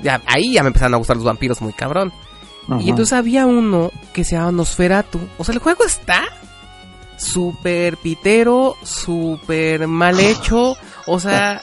ya- 0.02 0.22
ahí 0.26 0.54
ya 0.54 0.62
me 0.62 0.68
empezaron 0.68 0.94
a 0.94 0.98
gustar 0.98 1.16
los 1.16 1.24
vampiros 1.26 1.60
muy 1.60 1.72
cabrón. 1.72 2.12
Y 2.80 2.90
entonces 2.90 3.12
había 3.12 3.46
uno 3.46 3.92
que 4.12 4.24
se 4.24 4.32
llamaba 4.32 4.50
Nosferatu. 4.52 5.20
O 5.38 5.44
sea, 5.44 5.54
el 5.54 5.60
juego 5.60 5.84
está 5.84 6.24
súper 7.16 7.96
pitero, 7.96 8.76
súper 8.82 9.86
mal 9.86 10.18
hecho. 10.20 10.76
O 11.06 11.20
sea, 11.20 11.62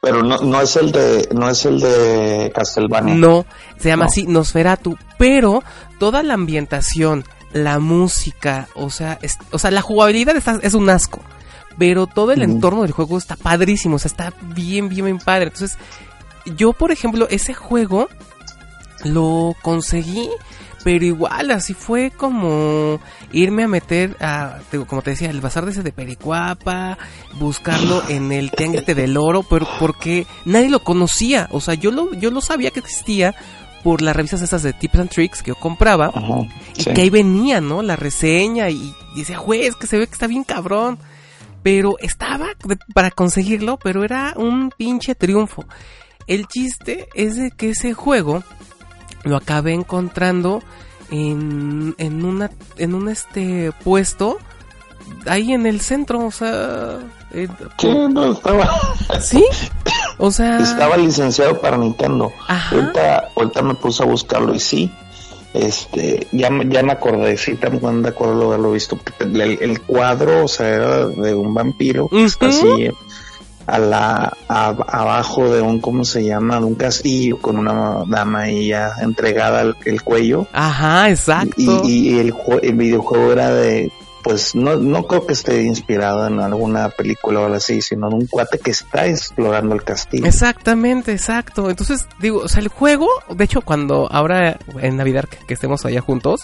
Pero 0.00 0.22
no, 0.22 0.36
no 0.38 0.60
es 0.60 0.76
el 0.76 0.92
de, 0.92 1.28
no 1.34 1.48
es 1.48 1.64
el 1.64 1.80
de 1.80 2.52
Castlevania. 2.54 3.14
no, 3.14 3.46
se 3.78 3.88
llama 3.88 4.04
No. 4.04 4.10
así 4.10 4.26
Nosferatu. 4.26 4.96
Pero 5.18 5.62
toda 5.98 6.22
la 6.22 6.34
ambientación, 6.34 7.24
la 7.52 7.78
música, 7.78 8.68
o 8.74 8.90
sea, 8.90 9.18
es- 9.22 9.38
o 9.52 9.58
sea 9.58 9.70
la 9.70 9.80
jugabilidad 9.82 10.36
está- 10.36 10.58
es 10.62 10.74
un 10.74 10.90
asco. 10.90 11.20
Pero 11.78 12.06
todo 12.06 12.32
el 12.32 12.42
entorno 12.42 12.82
del 12.82 12.92
juego 12.92 13.18
está 13.18 13.34
padrísimo, 13.36 13.96
o 13.96 13.98
sea, 13.98 14.08
está 14.08 14.32
bien, 14.54 14.88
bien, 14.88 15.06
bien 15.06 15.18
padre. 15.18 15.44
Entonces, 15.46 15.76
yo, 16.56 16.72
por 16.72 16.92
ejemplo, 16.92 17.26
ese 17.30 17.52
juego 17.54 18.08
lo 19.04 19.54
conseguí, 19.62 20.28
pero 20.84 21.02
igual, 21.02 21.50
así 21.50 21.72
fue 21.72 22.10
como 22.10 23.00
irme 23.32 23.64
a 23.64 23.68
meter 23.68 24.16
a, 24.20 24.58
como 24.86 25.00
te 25.00 25.10
decía, 25.10 25.30
el 25.30 25.40
bazar 25.40 25.64
de 25.64 25.72
ese 25.72 25.82
de 25.82 25.92
Pericuapa, 25.92 26.98
buscarlo 27.40 28.02
en 28.10 28.30
el 28.30 28.50
tianguis 28.50 28.84
del 28.84 29.16
oro, 29.16 29.42
pero 29.42 29.66
porque 29.80 30.26
nadie 30.44 30.68
lo 30.68 30.84
conocía, 30.84 31.48
o 31.52 31.60
sea, 31.62 31.72
yo 31.72 31.90
lo, 31.90 32.12
yo 32.12 32.30
lo 32.30 32.42
sabía 32.42 32.70
que 32.70 32.80
existía 32.80 33.34
por 33.82 34.02
las 34.02 34.14
revistas 34.14 34.42
esas 34.42 34.62
de 34.62 34.74
Tips 34.74 34.98
and 34.98 35.10
Tricks 35.10 35.42
que 35.42 35.48
yo 35.48 35.54
compraba, 35.54 36.10
Ajá, 36.14 36.40
y 36.76 36.82
sí. 36.82 36.92
que 36.92 37.00
ahí 37.00 37.10
venía, 37.10 37.62
¿no? 37.62 37.80
La 37.80 37.96
reseña 37.96 38.68
y, 38.68 38.94
y 39.14 39.20
decía, 39.20 39.38
güey, 39.38 39.64
es 39.64 39.76
que 39.76 39.86
se 39.86 39.96
ve 39.96 40.06
que 40.06 40.12
está 40.12 40.26
bien 40.26 40.44
cabrón. 40.44 40.98
Pero 41.62 41.96
estaba 41.98 42.48
para 42.92 43.10
conseguirlo, 43.10 43.78
pero 43.78 44.04
era 44.04 44.34
un 44.36 44.70
pinche 44.76 45.14
triunfo. 45.14 45.64
El 46.26 46.46
chiste 46.46 47.08
es 47.14 47.36
de 47.36 47.50
que 47.52 47.70
ese 47.70 47.94
juego 47.94 48.44
lo 49.24 49.36
acabé 49.36 49.72
encontrando 49.74 50.62
en, 51.10 51.94
en 51.98 52.24
una 52.24 52.50
en 52.76 52.94
un 52.94 53.08
este 53.08 53.72
puesto 53.82 54.38
ahí 55.26 55.52
en 55.52 55.66
el 55.66 55.80
centro, 55.80 56.24
o 56.26 56.30
sea, 56.30 56.98
eh, 57.32 57.48
Sí, 57.78 57.88
no, 58.10 58.32
estaba, 58.32 58.70
sí, 59.20 59.44
o 60.18 60.30
sea, 60.30 60.58
estaba 60.60 60.96
licenciado 60.96 61.60
para 61.60 61.76
Nintendo. 61.76 62.32
Ajá. 62.48 62.74
Ahorita, 62.76 63.24
ahorita 63.36 63.62
me 63.62 63.74
puse 63.74 64.02
a 64.02 64.06
buscarlo 64.06 64.54
y 64.54 64.60
sí, 64.60 64.90
este, 65.52 66.26
ya, 66.32 66.50
me- 66.50 66.66
ya 66.68 66.82
me 66.82 66.92
acordé, 66.92 67.36
sí, 67.36 67.54
también 67.56 68.02
de 68.02 68.08
acuerdo 68.08 68.40
de 68.40 68.44
haberlo 68.46 68.72
visto, 68.72 68.98
el, 69.20 69.40
el 69.60 69.80
cuadro, 69.82 70.44
o 70.44 70.48
sea, 70.48 70.68
era 70.68 71.06
de 71.06 71.34
un 71.34 71.52
vampiro 71.54 72.08
está 72.12 72.46
Ujú. 72.48 72.72
así 72.74 72.90
a 73.66 73.78
la, 73.78 74.36
a- 74.48 74.68
abajo 74.88 75.50
de 75.50 75.62
un, 75.62 75.80
¿cómo 75.80 76.04
se 76.04 76.24
llama? 76.24 76.58
De 76.60 76.66
un 76.66 76.74
castillo 76.74 77.38
con 77.40 77.58
una 77.58 78.04
dama 78.06 78.40
ahí 78.42 78.68
ya 78.68 78.92
entregada 79.00 79.60
al 79.60 79.76
el 79.84 80.02
cuello. 80.02 80.46
ajá, 80.52 81.10
exacto. 81.10 81.54
Y, 81.56 81.90
y 82.14 82.18
el, 82.18 82.32
jue- 82.34 82.60
el 82.62 82.74
videojuego 82.74 83.32
era 83.32 83.50
de, 83.54 83.90
pues 84.22 84.54
no, 84.54 84.76
no 84.76 85.06
creo 85.06 85.26
que 85.26 85.32
esté 85.34 85.62
inspirado 85.62 86.26
en 86.26 86.40
alguna 86.40 86.88
película 86.90 87.40
o 87.40 87.44
algo 87.44 87.56
así, 87.56 87.80
sino 87.82 88.08
de 88.08 88.14
un 88.16 88.26
cuate 88.26 88.58
que 88.58 88.70
está 88.70 89.06
explorando 89.06 89.74
el 89.74 89.82
castillo. 89.84 90.26
Exactamente, 90.26 91.12
exacto. 91.12 91.68
Entonces, 91.70 92.06
digo, 92.20 92.40
o 92.40 92.48
sea, 92.48 92.60
el 92.62 92.68
juego, 92.68 93.08
de 93.30 93.44
hecho, 93.44 93.60
cuando 93.62 94.08
ahora 94.10 94.58
en 94.80 94.96
Navidad 94.96 95.24
que, 95.24 95.38
que 95.46 95.54
estemos 95.54 95.84
allá 95.84 96.00
juntos, 96.00 96.42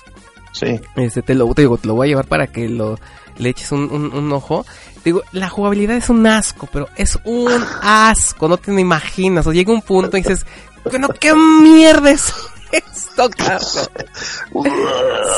Sí. 0.53 0.81
este, 0.97 1.23
te 1.23 1.35
lo, 1.35 1.53
te 1.55 1.63
digo, 1.63 1.79
te 1.79 1.87
lo 1.87 1.95
voy 1.95 2.07
a 2.07 2.09
llevar 2.09 2.27
para 2.27 2.49
que 2.49 2.69
lo, 2.69 2.99
le 3.39 3.51
eches 3.51 3.71
un, 3.73 3.83
un- 3.93 4.13
un 4.13 4.33
ojo. 4.33 4.67
Digo, 5.05 5.23
la 5.33 5.49
jugabilidad 5.49 5.97
es 5.97 6.11
un 6.11 6.27
asco, 6.27 6.69
pero 6.73 6.89
es 6.97 7.19
un 7.25 7.51
asco, 7.83 8.49
no 8.49 8.57
te 8.59 8.71
imaginas. 8.79 9.47
O 9.47 9.53
llega 9.53 9.73
un 9.73 9.83
punto 9.83 10.17
y 10.17 10.21
dices, 10.23 10.45
bueno, 10.85 11.09
qué 11.09 11.35
mierda 11.35 12.11
es 12.11 12.33
esto, 12.71 13.31
cabrón. 13.31 13.61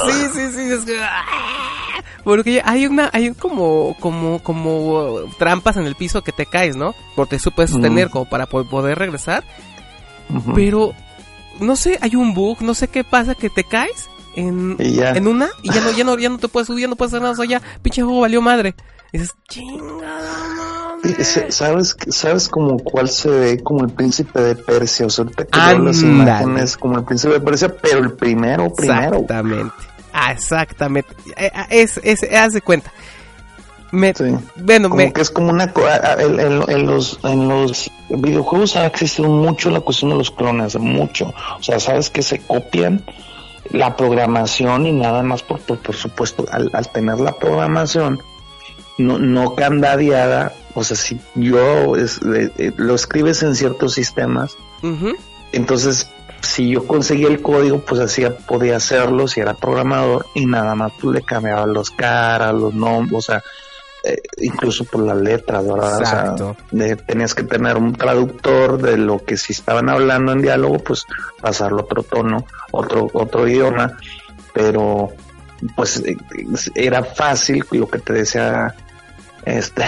Sí, 0.06 0.12
sí, 0.34 0.52
sí, 0.52 0.60
es 0.72 0.84
que, 0.84 0.98
¡ah! 1.00 2.02
porque 2.24 2.62
hay 2.64 2.86
una, 2.86 3.10
hay 3.12 3.32
como, 3.34 3.96
como, 4.00 4.40
como 4.42 5.20
trampas 5.38 5.76
en 5.76 5.86
el 5.86 5.94
piso 5.96 6.22
que 6.22 6.32
te 6.32 6.46
caes, 6.46 6.76
¿no? 6.76 6.94
Porque 7.16 7.38
tú 7.38 7.50
puedes 7.52 7.70
sostener 7.70 8.10
como 8.10 8.24
para 8.28 8.46
po- 8.46 8.64
poder 8.64 8.98
regresar. 8.98 9.44
Pero, 10.54 10.94
no 11.60 11.76
sé, 11.76 11.98
hay 12.00 12.16
un 12.16 12.32
bug, 12.34 12.62
no 12.62 12.74
sé 12.74 12.88
qué 12.88 13.04
pasa, 13.04 13.34
que 13.34 13.50
te 13.50 13.64
caes 13.64 14.08
en, 14.34 14.76
en 15.16 15.26
una 15.28 15.50
y 15.62 15.70
ya 15.72 15.80
no, 15.82 15.90
ya 15.92 16.04
no, 16.04 16.18
ya 16.18 16.28
no 16.30 16.38
te 16.38 16.48
puedes 16.48 16.66
subir, 16.68 16.82
ya 16.82 16.88
no 16.88 16.96
puedes 16.96 17.12
hacer 17.12 17.20
nada, 17.22 17.32
o 17.34 17.36
sea, 17.36 17.44
ya, 17.44 17.60
pinche 17.82 18.02
juego 18.02 18.20
valió 18.20 18.40
madre. 18.40 18.74
Dices, 19.12 19.30
chingada 19.48 20.96
¿Sabes, 21.50 21.96
sabes 22.08 22.48
como 22.48 22.78
cuál 22.78 23.08
se 23.08 23.28
ve 23.28 23.62
como 23.62 23.84
el 23.84 23.90
príncipe 23.90 24.40
de 24.40 24.54
Persia? 24.54 25.06
O 25.06 25.10
sea, 25.10 25.24
veo 25.24 25.78
las 25.80 26.00
imágenes 26.02 26.76
como 26.76 26.98
el 26.98 27.04
príncipe 27.04 27.34
de 27.34 27.40
Persia, 27.40 27.74
pero 27.76 27.98
el 27.98 28.12
primero, 28.12 28.72
primero. 28.72 29.16
Exactamente. 29.18 29.74
Ah, 30.12 30.32
exactamente. 30.32 31.08
Eh, 31.36 31.50
ah, 31.54 31.66
Es, 31.70 31.98
es, 32.04 32.22
haz 32.32 32.52
de 32.52 32.60
cuenta. 32.60 32.92
Me, 33.90 34.14
Sí. 34.14 34.34
Bueno, 34.56 34.88
Como 34.88 35.02
me, 35.02 35.12
que 35.12 35.20
es 35.20 35.30
como 35.30 35.50
una... 35.50 35.64
En, 36.18 36.40
en- 36.40 36.70
en 36.70 36.86
los, 36.86 37.18
en 37.24 37.48
los 37.48 37.90
videojuegos 38.08 38.76
ha 38.76 38.86
existido 38.86 39.28
mucho 39.28 39.70
la 39.70 39.80
cuestión 39.80 40.10
de 40.12 40.16
los 40.16 40.30
clones, 40.30 40.76
mucho. 40.78 41.34
O 41.58 41.62
sea, 41.62 41.78
sabes 41.80 42.08
que 42.10 42.22
se 42.22 42.38
copian 42.38 43.04
la 43.70 43.94
programación 43.96 44.86
y 44.86 44.92
nada 44.92 45.22
más 45.22 45.42
por, 45.42 45.58
por, 45.60 45.78
por 45.78 45.94
supuesto, 45.94 46.46
al, 46.50 46.70
al 46.72 46.88
tener 46.90 47.18
la 47.20 47.32
programación 47.32 48.20
no, 48.98 49.18
no 49.18 49.54
candadeada, 49.54 50.52
o 50.74 50.84
sea, 50.84 50.96
si 50.96 51.20
yo 51.34 51.96
es- 51.96 52.20
eh, 52.22 52.50
eh, 52.58 52.72
lo 52.76 52.94
escribes 52.94 53.42
en 53.42 53.54
ciertos 53.54 53.94
sistemas, 53.94 54.56
entonces 55.52 56.08
si 56.40 56.70
yo 56.70 56.86
conseguía 56.86 57.28
el 57.28 57.40
código, 57.40 57.78
pues 57.80 58.00
así 58.00 58.24
podía 58.48 58.76
hacerlo 58.76 59.28
si 59.28 59.40
era 59.40 59.54
programador 59.54 60.26
y 60.34 60.46
nada 60.46 60.74
más 60.74 60.92
pues 61.00 61.14
le 61.14 61.22
cambiaba 61.22 61.66
los 61.66 61.90
caras, 61.90 62.52
los 62.54 62.74
nombres, 62.74 63.16
o 63.18 63.22
sea, 63.22 63.42
eh, 64.04 64.20
incluso 64.38 64.84
por 64.84 65.02
las 65.04 65.16
letras, 65.18 65.64
¿verdad? 65.64 66.00
O 66.02 66.04
sea, 66.04 66.34
de- 66.72 66.96
tenías 66.96 67.34
que 67.36 67.44
tener 67.44 67.76
un 67.76 67.92
traductor 67.92 68.82
de 68.82 68.96
lo 68.96 69.24
que 69.24 69.36
si 69.36 69.52
estaban 69.52 69.88
hablando 69.88 70.32
en 70.32 70.42
diálogo, 70.42 70.78
pues 70.80 71.06
pasarlo 71.40 71.78
a 71.78 71.84
otro 71.84 72.02
tono, 72.02 72.44
otro 72.72 73.08
otro 73.12 73.46
idioma, 73.46 73.96
pero 74.52 75.10
pues 75.76 76.02
eh, 76.04 76.16
era 76.74 77.02
fácil 77.04 77.64
lo 77.70 77.88
que 77.88 77.98
te 77.98 78.12
decía 78.12 78.74
este 79.44 79.82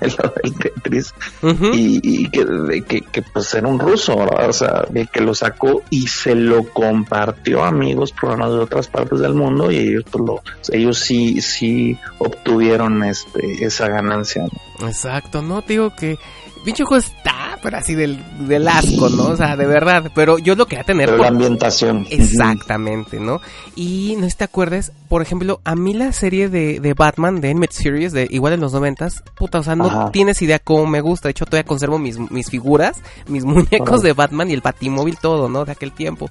Tetris 0.62 1.12
ujú. 1.42 1.72
y, 1.74 2.00
y 2.02 2.30
que, 2.30 2.82
que, 2.86 3.00
que, 3.00 3.22
pues 3.22 3.52
era 3.54 3.66
un 3.66 3.78
ruso, 3.78 4.16
¿verdad? 4.16 4.48
O 4.48 4.52
sea, 4.52 4.84
de 4.88 5.06
que 5.06 5.20
lo 5.20 5.34
sacó 5.34 5.82
y 5.90 6.06
se 6.06 6.34
lo 6.34 6.64
compartió 6.68 7.64
a 7.64 7.68
amigos 7.68 8.12
programas 8.12 8.50
de 8.50 8.58
otras 8.58 8.88
partes 8.88 9.20
del 9.20 9.34
mundo 9.34 9.70
y 9.70 9.78
ellos 9.78 10.04
pues 10.10 10.24
lo, 10.24 10.42
ellos 10.70 10.98
sí, 10.98 11.40
sí 11.40 11.98
obtuvieron 12.18 13.02
este, 13.02 13.64
esa 13.64 13.88
ganancia. 13.88 14.44
¿no? 14.78 14.86
Exacto, 14.86 15.42
no 15.42 15.62
digo 15.62 15.94
que 15.96 16.18
pinche 16.64 16.84
juego 16.84 17.02
está, 17.04 17.58
pero 17.62 17.78
así 17.78 17.94
del, 17.94 18.18
del 18.46 18.66
asco, 18.68 19.08
¿no? 19.08 19.24
O 19.28 19.36
sea, 19.36 19.56
de 19.56 19.66
verdad, 19.66 20.10
pero 20.14 20.38
yo 20.38 20.54
lo 20.54 20.66
quería 20.66 20.84
tener 20.84 21.06
Pero 21.06 21.18
por- 21.18 21.26
la 21.26 21.32
ambientación. 21.32 22.06
Exactamente, 22.10 23.20
¿no? 23.20 23.40
Y 23.76 24.14
no 24.18 24.24
sé 24.24 24.30
si 24.30 24.36
te 24.38 24.44
acuerdes, 24.44 24.92
por 25.08 25.22
ejemplo, 25.22 25.60
a 25.64 25.74
mí 25.76 25.94
la 25.94 26.12
serie 26.12 26.48
de, 26.48 26.80
de 26.80 26.94
Batman, 26.94 27.40
de 27.40 27.50
Animated 27.50 27.74
Series, 27.76 28.12
de 28.12 28.26
igual 28.30 28.52
en 28.54 28.60
los 28.60 28.72
noventas, 28.72 29.22
puta, 29.36 29.58
o 29.58 29.62
sea, 29.62 29.76
no 29.76 29.86
Ajá. 29.86 30.10
tienes 30.12 30.40
idea 30.42 30.58
cómo 30.58 30.86
me 30.86 31.00
gusta. 31.00 31.28
De 31.28 31.32
hecho, 31.32 31.44
todavía 31.46 31.66
conservo 31.66 31.98
mis, 31.98 32.18
mis 32.30 32.48
figuras, 32.50 33.02
mis 33.28 33.44
muñecos 33.44 34.02
de 34.02 34.12
Batman 34.12 34.50
y 34.50 34.54
el 34.54 34.60
Batimóvil, 34.60 35.16
todo, 35.20 35.48
¿no? 35.48 35.64
De 35.64 35.72
aquel 35.72 35.92
tiempo. 35.92 36.30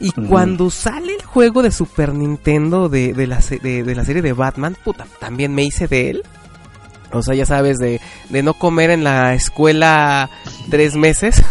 Y 0.00 0.12
cuando 0.12 0.70
sale 0.70 1.16
el 1.16 1.24
juego 1.24 1.60
de 1.60 1.72
Super 1.72 2.14
Nintendo 2.14 2.88
de, 2.88 3.12
de, 3.14 3.26
la, 3.26 3.38
de 3.40 3.94
la 3.96 4.04
serie 4.04 4.22
de 4.22 4.32
Batman, 4.32 4.76
puta, 4.84 5.06
también 5.18 5.52
me 5.52 5.64
hice 5.64 5.88
de 5.88 6.10
él. 6.10 6.22
O 7.12 7.22
sea, 7.22 7.34
ya 7.34 7.46
sabes, 7.46 7.78
de, 7.78 8.00
de 8.28 8.42
no 8.42 8.54
comer 8.54 8.90
en 8.90 9.04
la 9.04 9.34
escuela 9.34 10.28
tres 10.70 10.94
meses. 10.94 11.42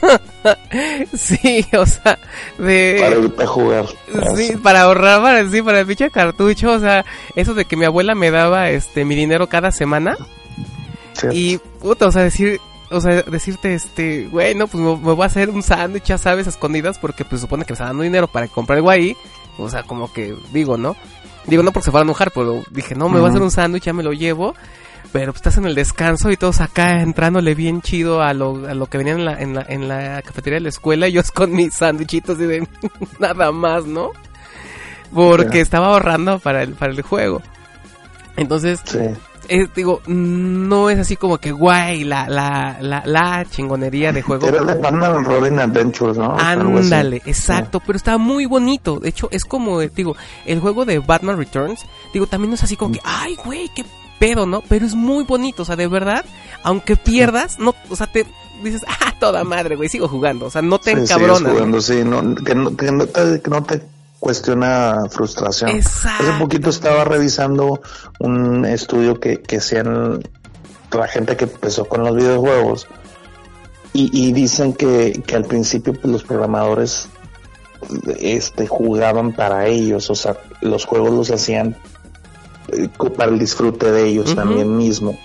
sí, 1.14 1.66
o 1.76 1.86
sea, 1.86 2.18
de... 2.58 2.98
Para 3.00 3.16
irte 3.16 3.42
a 3.42 3.46
jugar. 3.46 3.86
Sí, 4.36 4.56
para 4.62 4.82
ahorrar, 4.82 5.22
para, 5.22 5.48
sí, 5.48 5.62
para 5.62 5.80
el 5.80 5.86
pinche 5.86 6.10
cartucho, 6.10 6.72
o 6.72 6.78
sea, 6.78 7.04
eso 7.34 7.54
de 7.54 7.64
que 7.64 7.76
mi 7.76 7.84
abuela 7.84 8.14
me 8.14 8.30
daba 8.30 8.70
este 8.70 9.04
mi 9.04 9.14
dinero 9.14 9.48
cada 9.48 9.70
semana 9.70 10.16
Sí. 11.14 11.26
y 11.32 11.58
puta, 11.80 12.06
o 12.06 12.12
sea, 12.12 12.22
decir, 12.22 12.60
o 12.90 13.00
sea, 13.00 13.22
decirte 13.22 13.74
este, 13.74 14.28
güey, 14.30 14.54
no, 14.54 14.68
pues 14.68 14.80
me, 14.80 14.90
me 14.96 15.14
voy 15.14 15.22
a 15.24 15.26
hacer 15.26 15.50
un 15.50 15.64
sándwich, 15.64 16.04
ya 16.04 16.16
sabes, 16.18 16.46
a 16.46 16.50
escondidas 16.50 16.96
porque 16.98 17.24
pues 17.24 17.40
supone 17.40 17.64
que 17.64 17.72
me 17.72 17.74
está 17.74 17.86
dando 17.86 18.04
dinero 18.04 18.28
para 18.28 18.46
comprar 18.46 18.76
algo 18.76 18.88
ahí, 18.90 19.16
o 19.58 19.68
sea, 19.68 19.82
como 19.82 20.12
que 20.12 20.36
digo, 20.52 20.76
¿no? 20.76 20.94
Digo, 21.46 21.64
no 21.64 21.72
porque 21.72 21.86
se 21.86 21.90
fuera 21.90 22.02
a 22.02 22.04
enojar, 22.04 22.30
pero 22.30 22.62
dije, 22.70 22.94
no, 22.94 23.08
me 23.08 23.18
voy 23.18 23.26
a 23.26 23.30
hacer 23.30 23.42
un 23.42 23.50
sándwich, 23.50 23.84
ya 23.84 23.92
me 23.92 24.04
lo 24.04 24.12
llevo. 24.12 24.54
Pero 25.12 25.32
pues, 25.32 25.36
estás 25.40 25.56
en 25.56 25.64
el 25.64 25.74
descanso 25.74 26.30
y 26.30 26.36
todos 26.36 26.60
acá 26.60 27.00
entrándole 27.00 27.54
bien 27.54 27.80
chido 27.80 28.20
a 28.22 28.34
lo, 28.34 28.66
a 28.68 28.74
lo 28.74 28.86
que 28.86 28.98
venían 28.98 29.18
en 29.20 29.24
la, 29.24 29.40
en, 29.40 29.54
la, 29.54 29.64
en 29.68 29.88
la 29.88 30.22
cafetería 30.22 30.58
de 30.58 30.64
la 30.64 30.68
escuela 30.68 31.08
y 31.08 31.12
yo 31.12 31.22
con 31.34 31.52
mis 31.52 31.74
sándwichitos 31.74 32.38
y 32.40 32.44
de 32.44 32.68
nada 33.18 33.50
más, 33.52 33.84
¿no? 33.86 34.10
Porque 35.12 35.60
estaba 35.60 35.88
ahorrando 35.88 36.38
para 36.38 36.62
el, 36.62 36.74
para 36.74 36.92
el 36.92 37.00
juego. 37.02 37.40
Entonces, 38.36 38.80
Sí. 38.84 38.98
eh, 39.48 39.66
digo, 39.74 40.02
no 40.06 40.90
es 40.90 40.98
así 40.98 41.16
como 41.16 41.38
que 41.38 41.50
guay, 41.52 42.04
la, 42.04 42.28
la, 42.28 42.76
la, 42.82 43.02
la 43.06 43.44
chingonería 43.48 44.12
de 44.12 44.20
juego. 44.20 44.46
Era 44.46 44.62
de 44.62 44.74
Batman 44.74 45.24
Robin 45.24 45.58
Adventures, 45.58 46.18
¿no? 46.18 46.36
Ándale, 46.38 47.22
exacto, 47.24 47.80
pero 47.80 47.96
está 47.96 48.18
muy 48.18 48.44
bonito. 48.44 49.00
De 49.00 49.08
hecho, 49.08 49.28
es 49.32 49.44
como, 49.46 49.80
digo, 49.80 50.14
el 50.44 50.60
juego 50.60 50.84
de 50.84 50.98
Batman 50.98 51.38
Returns, 51.38 51.80
digo, 52.12 52.26
también 52.26 52.50
no 52.50 52.54
es 52.56 52.62
así 52.62 52.76
como 52.76 52.92
que, 52.92 53.00
ay, 53.02 53.36
güey, 53.42 53.70
qué 53.74 53.84
pedo, 54.18 54.46
¿no? 54.46 54.62
Pero 54.68 54.86
es 54.86 54.94
muy 54.94 55.24
bonito, 55.24 55.62
o 55.62 55.64
sea, 55.64 55.76
de 55.76 55.86
verdad, 55.86 56.24
aunque 56.62 56.96
pierdas, 56.96 57.58
no, 57.58 57.74
o 57.88 57.96
sea, 57.96 58.06
te 58.06 58.26
dices, 58.62 58.82
ah, 58.88 59.14
toda 59.20 59.44
madre, 59.44 59.76
güey, 59.76 59.88
sigo 59.88 60.08
jugando, 60.08 60.46
o 60.46 60.50
sea, 60.50 60.62
no 60.62 60.78
te 60.78 60.94
Sí, 60.94 61.00
encabronas. 61.02 61.52
jugando, 61.52 61.80
sí, 61.80 62.02
no, 62.04 62.34
que, 62.34 62.54
no, 62.54 62.76
que 62.76 62.92
no 62.92 63.06
te, 63.06 63.40
que 63.40 63.50
no 63.50 63.62
te 63.62 63.82
cuestiona 64.20 65.04
frustración. 65.10 65.70
Exacto. 65.70 66.24
Hace 66.28 66.38
poquito 66.40 66.70
estaba 66.70 67.04
revisando 67.04 67.80
un 68.18 68.64
estudio 68.64 69.20
que, 69.20 69.40
que 69.40 69.58
hacían 69.58 70.20
la 70.90 71.06
gente 71.06 71.36
que 71.36 71.44
empezó 71.44 71.84
con 71.84 72.02
los 72.02 72.16
videojuegos 72.16 72.88
y, 73.92 74.10
y 74.12 74.32
dicen 74.32 74.72
que, 74.72 75.22
que 75.26 75.36
al 75.36 75.44
principio 75.44 75.92
pues, 75.92 76.06
los 76.12 76.24
programadores 76.24 77.08
este 78.18 78.66
jugaban 78.66 79.32
para 79.32 79.66
ellos, 79.66 80.10
o 80.10 80.14
sea, 80.16 80.36
los 80.60 80.84
juegos 80.84 81.12
los 81.12 81.30
hacían 81.30 81.76
para 83.16 83.30
el 83.30 83.38
disfrute 83.38 83.90
de 83.90 84.06
ellos 84.06 84.34
también 84.34 84.76
mismo. 84.76 85.18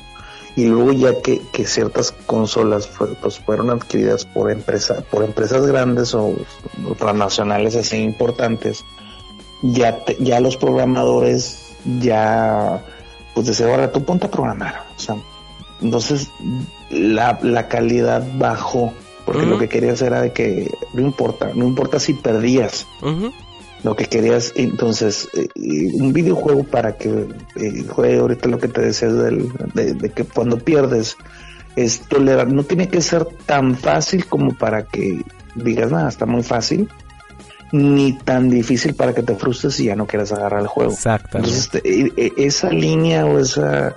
Y 0.55 0.65
luego 0.65 0.91
ya 0.93 1.19
que, 1.21 1.41
que 1.51 1.65
ciertas 1.65 2.11
consolas 2.27 2.87
fue- 2.87 3.15
pues, 3.15 3.39
fueron 3.39 3.69
adquiridas 3.71 4.25
por 4.25 4.51
empresa, 4.51 5.03
por 5.09 5.23
empresas 5.23 5.65
grandes 5.65 6.13
o, 6.13 6.35
o 6.87 6.95
transnacionales 6.95 7.75
así 7.75 7.97
importantes, 7.97 8.83
ya 9.63 10.03
te- 10.05 10.17
ya 10.19 10.39
los 10.39 10.55
programadores 10.57 11.71
ya 11.99 12.83
pues 13.33 13.47
decían 13.47 13.71
ahora 13.71 13.91
tú 13.91 14.03
ponte 14.03 14.27
a 14.27 14.31
programar. 14.31 14.85
O 14.95 14.99
sea, 14.99 15.15
entonces 15.81 16.29
la, 16.91 17.39
la 17.41 17.67
calidad 17.67 18.23
bajó 18.35 18.93
porque 19.25 19.45
lo 19.45 19.57
que 19.57 19.69
querías 19.69 20.01
era 20.01 20.21
de 20.21 20.33
que 20.33 20.69
no 20.93 21.01
importa, 21.01 21.49
no 21.55 21.65
importa 21.65 21.99
si 21.99 22.13
perdías, 22.13 22.85
lo 23.83 23.95
que 23.95 24.05
querías, 24.05 24.53
entonces, 24.55 25.27
eh, 25.33 25.49
eh, 25.55 25.91
un 25.93 26.13
videojuego 26.13 26.63
para 26.63 26.95
que 26.97 27.27
eh, 27.55 27.83
juegue 27.87 28.19
ahorita 28.19 28.47
lo 28.47 28.57
que 28.57 28.69
te 28.69 28.81
decía 28.81 29.09
del, 29.09 29.51
de, 29.73 29.93
de 29.93 30.09
que 30.09 30.23
cuando 30.23 30.57
pierdes 30.57 31.17
es 31.75 31.99
tolerar, 32.01 32.51
no 32.51 32.63
tiene 32.63 32.87
que 32.87 33.01
ser 33.01 33.25
tan 33.45 33.75
fácil 33.75 34.25
como 34.25 34.55
para 34.55 34.83
que 34.83 35.21
digas, 35.55 35.91
nada, 35.91 36.07
está 36.07 36.25
muy 36.25 36.43
fácil, 36.43 36.87
ni 37.73 38.13
tan 38.13 38.49
difícil 38.49 38.93
para 38.93 39.13
que 39.13 39.23
te 39.23 39.35
frustres 39.35 39.79
y 39.79 39.85
ya 39.85 39.95
no 39.95 40.05
quieras 40.05 40.31
agarrar 40.31 40.61
el 40.61 40.67
juego. 40.67 40.93
Exactamente. 40.93 41.37
Entonces, 41.49 41.75
este, 41.75 41.89
e- 41.89 42.13
e- 42.15 42.33
esa 42.45 42.69
línea 42.69 43.25
o 43.25 43.39
esa 43.39 43.95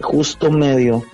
justo 0.00 0.50
medio 0.50 1.04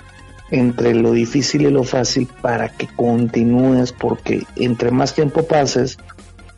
entre 0.50 0.94
lo 0.94 1.12
difícil 1.12 1.62
y 1.62 1.70
lo 1.70 1.82
fácil 1.82 2.28
para 2.42 2.68
que 2.68 2.86
continúes, 2.86 3.92
porque 3.92 4.42
entre 4.56 4.90
más 4.90 5.14
tiempo 5.14 5.44
pases, 5.46 5.98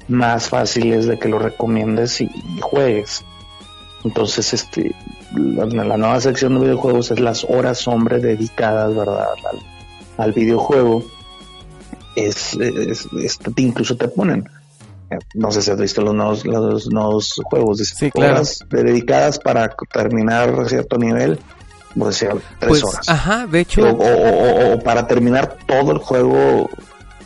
más 0.09 0.49
fácil 0.49 0.93
es 0.93 1.07
de 1.07 1.19
que 1.19 1.29
lo 1.29 1.39
recomiendes 1.39 2.21
y, 2.21 2.25
y 2.25 2.61
juegues. 2.61 3.25
Entonces, 4.05 4.53
este, 4.53 4.95
la, 5.35 5.65
la 5.67 5.97
nueva 5.97 6.21
sección 6.21 6.55
de 6.55 6.61
videojuegos 6.67 7.11
es 7.11 7.21
las 7.21 7.45
horas 7.45 7.87
hombre 7.89 8.19
dedicadas, 8.21 8.95
¿verdad? 8.95 9.29
Al, 9.51 9.61
al 10.25 10.33
videojuego. 10.33 11.03
Es, 12.17 12.55
es- 12.55 13.09
es- 13.13 13.39
incluso 13.57 13.97
te 13.97 14.09
ponen. 14.09 14.49
eh, 15.11 15.19
No 15.35 15.51
sé 15.51 15.63
si 15.63 15.71
has 15.71 15.79
visto 15.79 16.01
los 16.03 16.15
nuevos, 16.15 16.45
los 16.45 16.87
nuevos 16.91 17.41
juegos. 17.45 17.79
Sí, 17.79 18.11
claro. 18.11 18.35
horas 18.35 18.59
dedicadas 18.69 19.39
para 19.39 19.75
terminar 19.93 20.69
cierto 20.69 20.97
nivel. 20.99 21.39
Pues 21.99 22.19
decía, 22.21 22.35
tres 22.59 22.69
Pues, 22.69 22.85
horas. 22.85 23.09
ajá, 23.09 23.47
de 23.47 23.61
hecho, 23.61 23.83
o- 23.83 23.93
o- 23.93 24.75
o 24.75 24.79
para 24.81 25.07
terminar 25.07 25.57
todo 25.67 25.93
el 25.93 25.99
juego, 25.99 26.69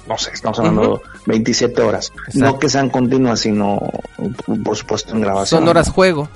no 0.07 0.19
sé, 0.19 0.31
estamos 0.33 0.59
hablando 0.59 1.01
27 1.29 1.81
horas. 1.83 2.13
Exacto. 2.27 2.39
No 2.41 2.59
que 2.59 2.69
sean 2.69 2.89
continuas, 2.91 3.41
sino, 3.41 3.79
por 4.65 4.77
supuesto, 4.77 5.15
en 5.15 5.21
grabación. 5.21 5.61
son 5.61 5.69
horas 5.69 5.89
juego. 5.91 6.29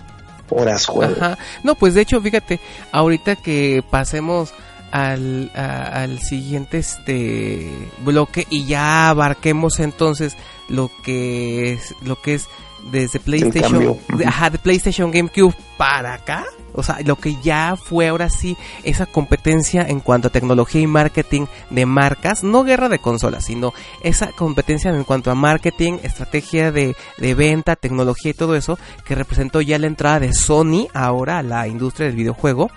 Horas 0.51 0.87
juego. 0.87 1.15
Ajá. 1.17 1.39
No, 1.65 1.75
pues 1.75 1.95
de 1.95 2.03
hecho, 2.03 2.21
fíjate, 2.21 2.61
ahorita 2.93 3.37
que 3.37 3.83
pasemos 3.91 4.53
al, 4.91 5.51
a- 5.55 6.03
al 6.03 6.19
siguiente 6.21 6.77
este 6.79 7.71
bloque 8.05 8.47
y 8.51 8.67
ya 8.67 9.09
abarquemos 9.09 9.81
entonces 9.81 10.37
lo 10.69 10.91
que 11.03 11.73
es 11.73 11.95
lo 12.03 12.21
que 12.21 12.35
es 12.35 12.49
desde 12.91 13.21
PlayStation, 13.21 13.97
de, 14.17 14.27
ajá, 14.27 14.51
de 14.51 14.59
PlayStation 14.59 15.11
GameCube 15.11 15.55
para 15.77 16.15
acá, 16.15 16.45
o 16.75 16.83
sea, 16.83 16.99
lo 17.05 17.17
que 17.17 17.37
ya 17.43 17.77
fue 17.77 18.09
ahora 18.09 18.29
sí 18.31 18.57
esa 18.83 19.07
competencia 19.07 19.83
en 19.83 20.01
cuanto 20.01 20.29
a 20.29 20.33
tecnología 20.33 20.81
y 20.81 20.87
marketing 20.87 21.47
de 21.71 21.87
marcas, 21.87 22.43
no 22.43 22.65
guerra 22.65 22.89
de 22.89 22.99
consolas, 22.99 23.45
sino 23.45 23.73
esa 24.03 24.29
competencia 24.33 24.91
en 24.91 25.05
cuanto 25.05 25.31
a 25.31 25.35
marketing, 25.35 25.99
estrategia 26.03 26.73
de, 26.73 26.97
de 27.19 27.35
venta, 27.35 27.77
tecnología 27.77 28.31
y 28.31 28.35
todo 28.35 28.57
eso, 28.57 28.79
que 29.05 29.15
representó 29.15 29.61
ya 29.61 29.79
la 29.79 29.87
entrada 29.87 30.21
de 30.21 30.33
Sony 30.33 30.89
ahora 30.95 31.39
a 31.39 31.43
la 31.43 31.69
industria 31.69 32.07
del 32.07 32.17
videojuego. 32.17 32.71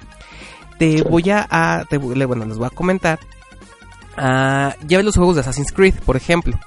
Te 0.78 0.98
Sí. 0.98 1.04
voy 1.10 1.30
a, 1.30 1.86
te 1.90 1.98
bueno, 1.98 2.46
les 2.46 2.58
voy 2.58 2.68
a 2.68 2.70
comentar. 2.70 3.18
ah, 4.18 4.76
ya 4.86 4.98
ves 4.98 5.06
los 5.06 5.16
juegos 5.16 5.36
de 5.36 5.42
Assassin's 5.42 5.72
Creed, 5.72 5.96
por 6.06 6.16
ejemplo. 6.18 6.60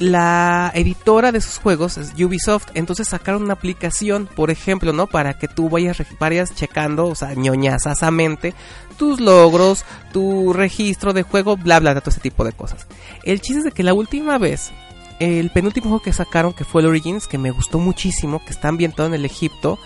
La 0.00 0.72
editora 0.74 1.30
de 1.30 1.38
esos 1.38 1.58
juegos 1.58 1.98
es 1.98 2.12
Ubisoft, 2.20 2.66
entonces 2.74 3.06
sacaron 3.08 3.44
una 3.44 3.52
aplicación, 3.54 4.28
por 4.34 4.50
ejemplo, 4.50 4.92
¿no? 4.92 5.06
Para 5.06 5.34
que 5.34 5.46
tú 5.46 5.68
vayas, 5.68 6.02
vayas 6.18 6.52
checando, 6.54 7.06
o 7.06 7.14
sea, 7.14 7.34
ñoñazasamente, 7.34 8.54
tus 8.98 9.20
logros, 9.20 9.84
tu 10.12 10.52
registro 10.52 11.12
de 11.12 11.22
juego, 11.22 11.56
bla, 11.56 11.78
bla, 11.78 11.92
bla, 11.92 12.00
todo 12.00 12.10
ese 12.10 12.20
tipo 12.20 12.44
de 12.44 12.52
cosas. 12.52 12.88
El 13.22 13.40
chiste 13.40 13.58
es 13.58 13.64
de 13.66 13.70
que 13.72 13.84
la 13.84 13.94
última 13.94 14.36
vez, 14.38 14.72
el 15.20 15.50
penúltimo 15.50 15.86
juego 15.90 16.02
que 16.02 16.12
sacaron, 16.12 16.52
que 16.54 16.64
fue 16.64 16.82
el 16.82 16.88
Origins, 16.88 17.28
que 17.28 17.38
me 17.38 17.52
gustó 17.52 17.78
muchísimo, 17.78 18.44
que 18.44 18.50
está 18.50 18.68
ambientado 18.68 19.06
en 19.08 19.14
el 19.14 19.24
Egipto, 19.24 19.78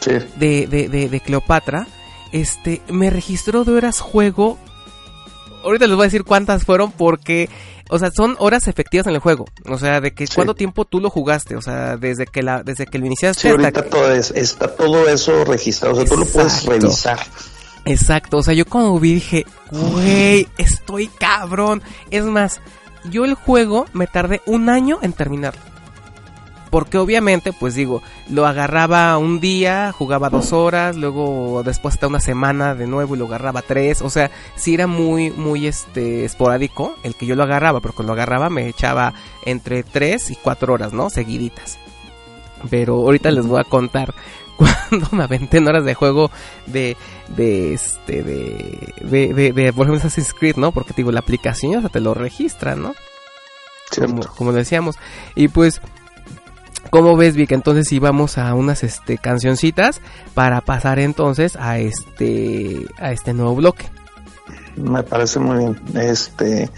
Sí. 0.00 0.12
de, 0.36 0.66
de, 0.66 0.88
de, 0.88 1.08
de 1.10 1.20
Cleopatra, 1.20 1.86
este, 2.32 2.80
me 2.88 3.10
registró 3.10 3.64
de 3.64 3.72
horas 3.74 4.00
juego. 4.00 4.58
Ahorita 5.64 5.86
les 5.86 5.96
voy 5.96 6.04
a 6.04 6.06
decir 6.06 6.24
cuántas 6.24 6.64
fueron 6.64 6.90
porque, 6.92 7.48
o 7.90 7.98
sea, 7.98 8.10
son 8.10 8.36
horas 8.38 8.66
efectivas 8.68 9.06
en 9.06 9.14
el 9.14 9.20
juego. 9.20 9.44
O 9.68 9.78
sea, 9.78 10.00
de 10.00 10.12
que 10.12 10.26
Sí. 10.26 10.32
cuánto 10.34 10.54
tiempo 10.54 10.84
tú 10.84 11.00
lo 11.00 11.10
jugaste. 11.10 11.56
O 11.56 11.62
sea, 11.62 11.96
desde 11.96 12.26
que 12.26 12.42
la, 12.42 12.62
desde 12.62 12.86
que 12.86 12.98
lo 12.98 13.06
iniciaste 13.06 13.42
Sí, 13.42 13.48
hasta 13.48 13.60
ahorita 13.62 13.82
que- 13.84 13.88
todo 13.90 14.12
es, 14.12 14.30
está 14.30 14.68
todo 14.74 15.08
eso 15.08 15.44
registrado. 15.44 15.94
O 15.94 15.96
sea, 15.98 16.04
tú 16.06 16.16
lo 16.16 16.26
puedes 16.26 16.54
Exacto. 16.64 16.70
revisar. 16.72 17.18
Exacto, 17.86 18.36
o 18.38 18.42
sea, 18.42 18.52
yo 18.54 18.66
cuando 18.66 18.98
vi 19.00 19.14
dije, 19.14 19.46
güey, 19.70 20.46
estoy 20.58 21.08
cabrón. 21.08 21.82
Es 22.10 22.24
más, 22.24 22.60
yo 23.10 23.24
el 23.24 23.34
juego 23.34 23.86
me 23.94 24.06
tardé 24.06 24.42
un 24.46 24.68
año 24.68 24.98
en 25.02 25.12
terminarlo. 25.14 25.60
Porque 26.70 26.98
obviamente, 26.98 27.52
pues 27.52 27.74
digo, 27.74 28.00
lo 28.28 28.46
agarraba 28.46 29.18
un 29.18 29.40
día, 29.40 29.92
jugaba 29.92 30.30
dos 30.30 30.52
horas, 30.52 30.96
luego 30.96 31.62
después 31.64 31.94
hasta 31.94 32.06
una 32.06 32.20
semana 32.20 32.76
de 32.76 32.86
nuevo 32.86 33.16
y 33.16 33.18
lo 33.18 33.26
agarraba 33.26 33.62
tres. 33.62 34.02
O 34.02 34.10
sea, 34.10 34.30
sí 34.54 34.74
era 34.74 34.86
muy, 34.86 35.30
muy 35.30 35.66
este 35.66 36.24
esporádico 36.24 36.94
el 37.02 37.16
que 37.16 37.26
yo 37.26 37.34
lo 37.34 37.42
agarraba, 37.42 37.80
pero 37.80 37.92
cuando 37.92 38.14
lo 38.14 38.20
agarraba 38.20 38.50
me 38.50 38.68
echaba 38.68 39.14
entre 39.44 39.82
tres 39.82 40.30
y 40.30 40.36
cuatro 40.36 40.72
horas, 40.74 40.92
¿no? 40.92 41.10
Seguiditas. 41.10 41.78
Pero 42.68 42.94
ahorita 42.94 43.32
les 43.32 43.46
voy 43.46 43.60
a 43.60 43.64
contar 43.64 44.14
cuando 44.56 45.08
me 45.10 45.24
aventé 45.24 45.58
en 45.58 45.66
horas 45.66 45.84
de 45.84 45.94
juego 45.94 46.30
de, 46.66 46.96
de 47.36 47.74
este, 47.74 48.22
de, 48.22 48.94
de, 49.00 49.34
de, 49.34 49.52
de, 49.52 49.72
por 49.72 49.86
ejemplo, 49.86 49.96
Assassin's 50.06 50.34
Creed, 50.34 50.56
¿no? 50.56 50.70
Porque 50.70 50.92
digo, 50.96 51.10
la 51.10 51.20
aplicación 51.20 51.82
ya 51.82 51.88
te 51.88 52.00
lo 52.00 52.14
registra, 52.14 52.76
¿no? 52.76 52.94
Como, 53.98 54.22
como 54.36 54.52
decíamos. 54.52 54.96
Y 55.34 55.48
pues, 55.48 55.80
¿cómo 56.90 57.16
ves, 57.16 57.36
Vic? 57.36 57.52
Entonces 57.52 57.88
sí 57.88 57.98
vamos 57.98 58.38
a 58.38 58.54
unas 58.54 58.82
este, 58.82 59.18
cancioncitas 59.18 60.00
para 60.34 60.60
pasar 60.60 60.98
entonces 60.98 61.56
a 61.56 61.78
este, 61.78 62.86
a 62.98 63.12
este 63.12 63.32
nuevo 63.32 63.56
bloque. 63.56 63.86
Me 64.76 65.02
parece 65.02 65.38
muy 65.38 65.58
bien. 65.58 65.78
Este, 65.94 66.70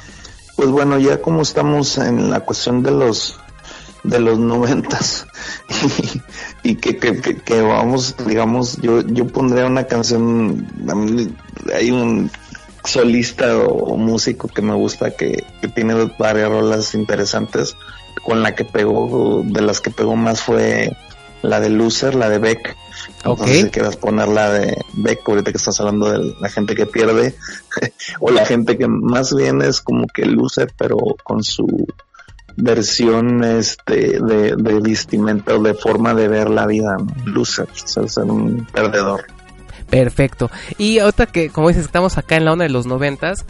pues 0.57 0.69
bueno, 0.71 0.99
ya 0.99 1.21
como 1.21 1.43
estamos 1.43 1.99
en 1.99 2.31
la 2.31 2.41
cuestión 2.41 2.83
de 2.83 2.91
los 2.91 3.39
de 4.05 4.19
los 4.19 4.37
noventas 4.39 5.29
y, 6.65 6.75
que, 6.75 6.97
que, 6.97 7.63
vamos, 7.63 8.17
digamos, 8.27 8.79
yo, 8.79 9.01
yo 9.03 9.29
pondría 9.29 9.67
una 9.67 9.85
canción, 9.85 10.67
hay 11.73 11.93
un 11.93 12.29
solista 12.85 13.59
o, 13.59 13.97
músico 13.97 14.49
que 14.49 14.61
me 14.61 14.75
gusta 14.75 15.13
que 15.13 15.45
tiene 15.77 16.11
varias 16.19 16.51
rolas 16.51 16.97
interesantes, 16.97 17.77
con 18.25 18.43
la 18.43 18.55
que 18.55 18.65
pegó, 18.65 19.43
de 19.45 19.63
las 19.63 19.81
que 19.81 19.91
pegó 19.91 20.17
más 20.17 20.41
fue 20.41 20.97
la 21.43 21.61
de 21.61 21.71
Loser, 21.71 22.15
la 22.15 22.29
de 22.29 22.39
Beck. 22.39 22.77
Ok. 23.25 23.41
No 23.41 23.47
sé 23.47 23.63
si 23.63 23.71
quieras 23.71 23.97
poner 23.97 24.29
la 24.29 24.53
de 24.53 24.77
Beck, 24.95 25.29
ahorita 25.29 25.51
que 25.51 25.59
estás 25.59 25.79
hablando 25.81 26.11
de 26.11 26.35
la 26.41 26.49
gente 26.49 26.75
que 26.75 26.87
pierde, 26.87 27.35
o 28.21 28.31
la 28.31 28.47
gente 28.47 28.79
que 28.79 28.87
más 28.87 29.35
bien 29.35 29.63
es 29.63 29.81
como 29.81 30.07
que 30.07 30.27
Loser, 30.27 30.73
pero 30.77 30.97
con 31.25 31.43
su 31.43 31.67
versión 32.57 33.43
este 33.45 34.21
de, 34.21 34.57
de 34.57 34.81
vestimenta 34.81 35.57
o 35.57 35.63
de 35.63 35.75
forma 35.75 36.15
de 36.15 36.29
ver 36.29 36.51
la 36.51 36.67
vida, 36.67 36.97
¿no? 36.99 37.15
Loser, 37.25 37.69
o 37.71 37.89
sea, 37.89 38.07
ser 38.09 38.25
un 38.25 38.67
perdedor. 38.73 39.25
Perfecto. 39.93 40.51
Y 40.79 41.01
ahorita 41.01 41.27
que, 41.27 41.51
como 41.51 41.69
dices, 41.69 41.85
estamos 41.85 42.17
acá 42.17 42.37
en 42.37 42.47
la 42.47 42.53
onda 42.53 42.65
de 42.65 42.71
los 42.71 42.87
noventas. 42.87 43.45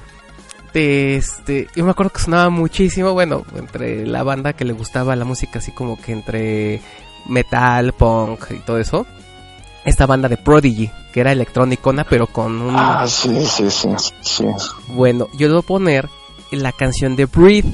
Este, 0.75 1.69
yo 1.75 1.85
me 1.85 1.91
acuerdo 1.91 2.13
que 2.13 2.21
sonaba 2.21 2.49
muchísimo, 2.51 3.13
bueno, 3.13 3.45
entre 3.57 4.07
la 4.07 4.23
banda 4.23 4.55
que 4.55 4.65
le 4.65 4.73
gustaba 4.73 5.17
la 5.17 5.25
música 5.25 5.59
así 5.59 5.71
como 5.73 6.01
que 6.01 6.13
entre 6.13 6.81
metal, 7.27 7.93
punk 7.93 8.51
y 8.51 8.59
todo 8.61 8.79
eso. 8.79 9.07
Esta 9.85 10.07
banda 10.07 10.29
de 10.29 10.37
Prodigy, 10.37 10.91
que 11.13 11.21
era 11.21 11.33
electrónicona, 11.33 12.05
pero 12.05 12.27
con 12.29 12.63
un... 12.63 12.75
Ah, 12.77 13.05
sí, 13.09 13.45
sí, 13.47 13.69
sí, 13.71 13.89
sí. 14.21 14.45
Bueno, 14.89 15.29
yo 15.37 15.49
debo 15.49 15.63
poner 15.63 16.09
la 16.53 16.73
canción 16.73 17.17
de 17.17 17.27
Breathe, 17.27 17.73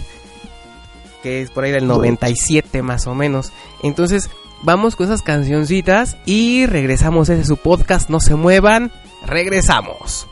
que 1.23 1.43
es 1.43 1.51
por 1.51 1.65
ahí 1.65 1.71
del 1.71 1.87
97 1.87 2.83
más 2.83 3.07
o 3.07 3.15
menos. 3.15 3.53
Entonces, 3.83 4.31
vamos 4.63 4.97
con 4.97 5.07
esas 5.07 5.23
cancioncitas 5.23 6.17
y 6.25 6.67
regresamos 6.67 7.29
ese 7.29 7.45
su 7.45 7.59
podcast, 7.59 8.09
no 8.09 8.21
se 8.21 8.35
muevan, 8.35 8.91
regresamos. 9.27 10.27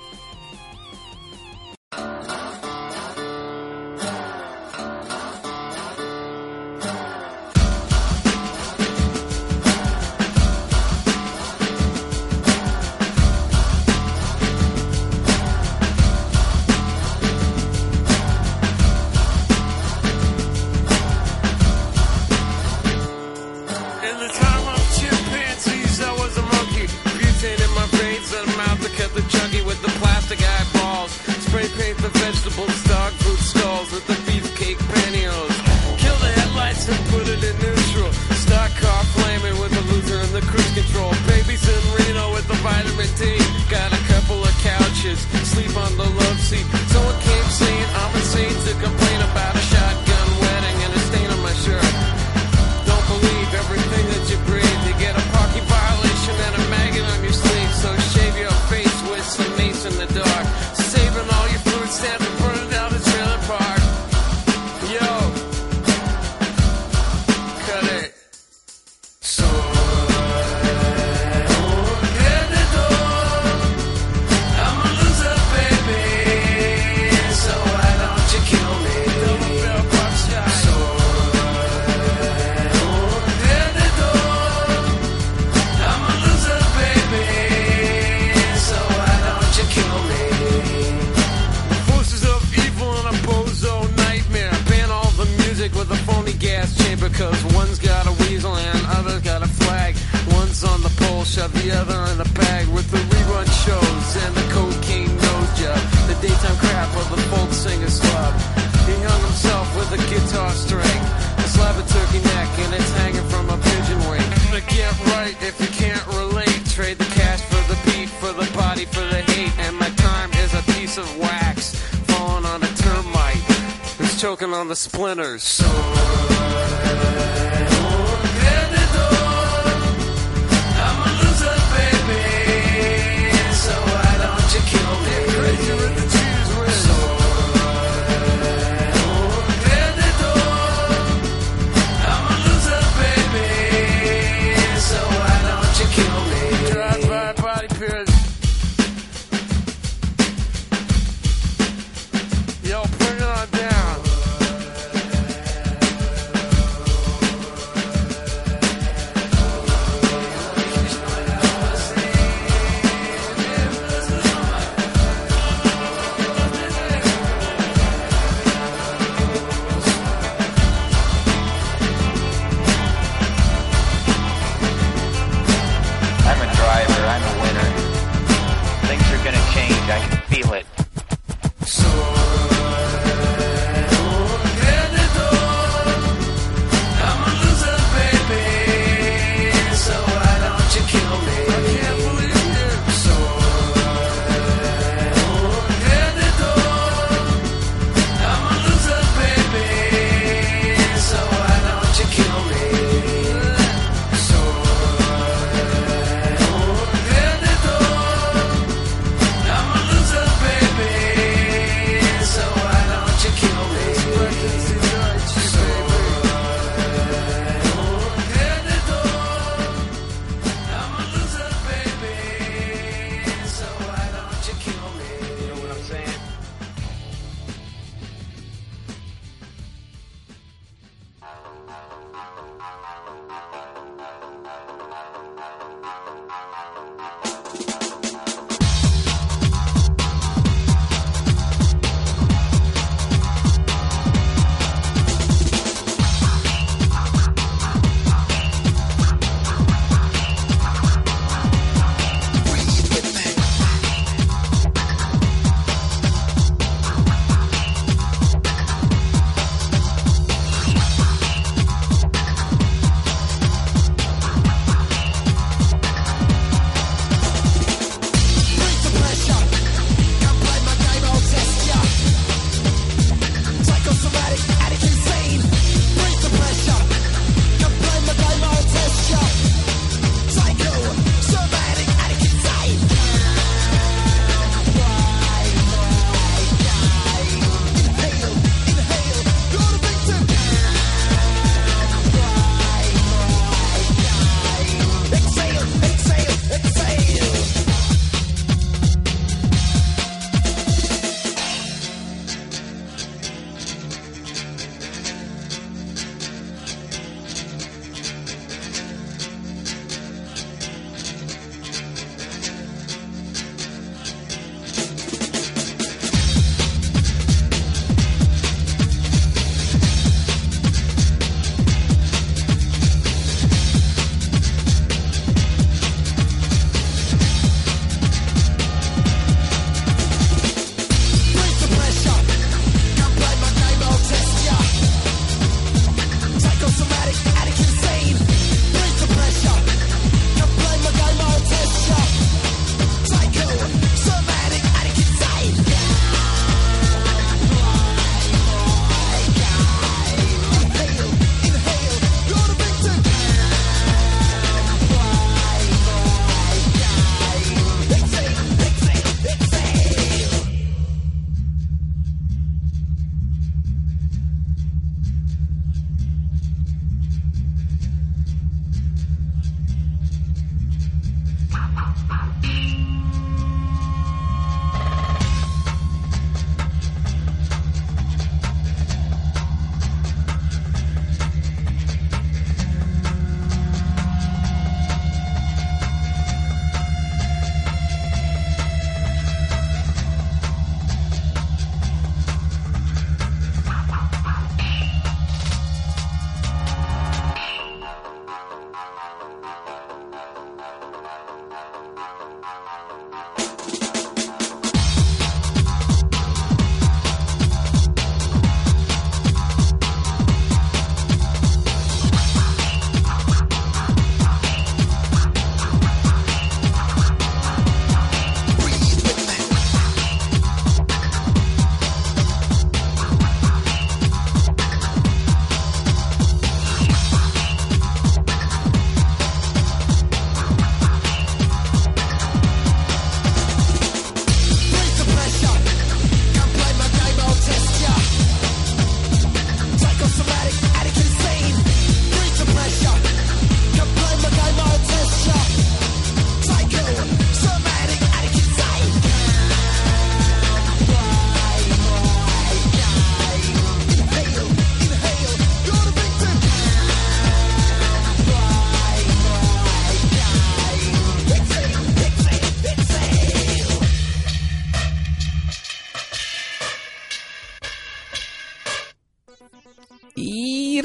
Choking 124.16 124.54
on 124.54 124.68
the 124.68 124.76
splinters. 124.76 125.60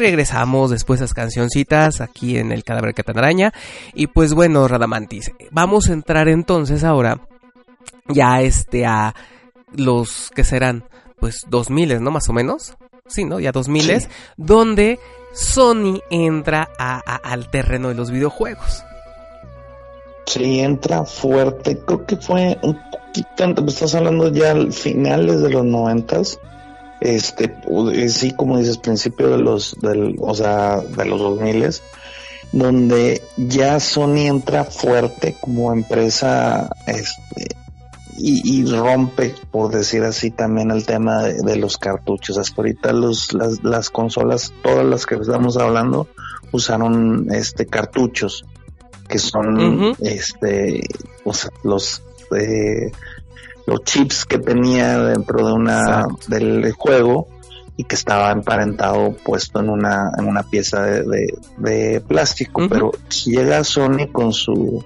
Regresamos 0.02 0.70
después 0.72 1.00
de 1.00 1.06
esas 1.06 1.14
cancioncitas 1.16 2.02
aquí 2.02 2.38
en 2.38 2.52
el 2.52 2.64
cadáver 2.66 2.94
que 2.94 3.04
te 3.04 3.12
araña. 3.12 3.54
Y 3.94 4.08
pues 4.08 4.34
bueno, 4.34 4.68
Radamantis, 4.68 5.32
vamos 5.52 5.90
a 5.90 5.94
entrar 5.94 6.28
entonces 6.28 6.84
ahora 6.84 7.22
ya 8.10 8.42
este 8.42 8.86
a 8.86 9.16
los 9.74 10.30
que 10.36 10.44
serán 10.44 10.84
pues 11.20 11.46
2000, 11.48 12.04
¿no? 12.04 12.12
Más 12.12 12.28
o 12.30 12.34
menos. 12.34 12.76
Sí, 13.08 13.24
¿no? 13.26 13.40
Ya 13.40 13.52
2000, 13.52 14.02
Sí. 14.02 14.08
donde 14.38 15.00
Sony 15.34 16.02
entra 16.10 16.70
a- 16.80 17.02
a- 17.06 17.16
al 17.32 17.50
terreno 17.50 17.90
de 17.90 17.96
los 17.96 18.10
videojuegos. 18.12 18.84
Sí, 20.26 20.60
entra 20.60 21.04
fuerte. 21.04 21.78
Creo 21.86 22.06
que 22.06 22.16
fue 22.18 22.58
un 22.64 22.78
poquito 22.92 23.44
antes, 23.44 23.64
pues, 23.64 23.76
estás 23.76 23.96
hablando 23.96 24.32
ya 24.32 24.52
al 24.52 24.72
finales 24.72 25.42
de 25.42 25.50
los 25.50 25.66
noventas. 25.66 26.40
Este, 27.02 27.56
eh, 27.94 28.10
sí, 28.10 28.32
como 28.32 28.60
dices, 28.60 28.78
principio 28.78 29.30
de 29.30 29.40
los, 29.40 29.76
del, 29.82 30.16
o 30.20 30.36
sea, 30.36 30.78
de 30.80 31.06
los 31.06 31.20
dos 31.20 31.42
miles, 31.42 31.82
donde 32.52 33.22
ya 33.38 33.80
Sony 33.80 34.28
entra 34.28 34.64
fuerte 34.64 35.36
como 35.42 35.74
empresa, 35.74 36.70
este, 36.86 37.56
y, 38.18 38.62
y 38.62 38.66
rompe, 38.66 39.34
por 39.50 39.72
decir 39.72 40.04
así, 40.04 40.30
también 40.30 40.70
el 40.70 40.86
tema 40.86 41.24
de, 41.24 41.42
de 41.42 41.56
los 41.56 41.78
cartuchos. 41.78 42.38
Hasta 42.38 42.62
ahorita 42.62 42.94
los, 42.94 43.34
las, 43.34 43.64
las 43.64 43.90
consolas, 43.90 44.54
todas 44.62 44.86
las 44.86 45.08
que 45.08 45.16
estamos 45.16 45.58
hablando, 45.58 46.08
usaron 46.52 47.28
este 47.32 47.66
cartuchos 47.66 48.46
que 49.08 49.20
son 49.20 49.96
este 50.00 50.84
o 51.26 51.34
sea, 51.34 51.52
los 51.64 52.02
eh, 52.38 52.92
los 53.68 53.84
chips 53.84 54.26
que 54.26 54.40
tenía 54.40 55.00
dentro 55.00 55.46
de 55.48 55.54
una 55.54 55.80
Exacto. 55.80 56.18
del 56.28 56.72
juego 56.74 57.28
y 57.78 57.84
que 57.86 57.96
estaba 57.96 58.32
emparentado 58.32 59.16
puesto 59.24 59.60
en 59.60 59.70
una 59.70 60.12
en 60.18 60.28
una 60.28 60.44
pieza 60.44 60.82
de, 60.84 61.04
de- 61.04 61.38
de 61.58 62.02
plástico. 62.02 62.62
Pero 62.70 62.92
llega 63.26 63.64
Sony 63.64 64.08
con 64.12 64.34
su 64.34 64.84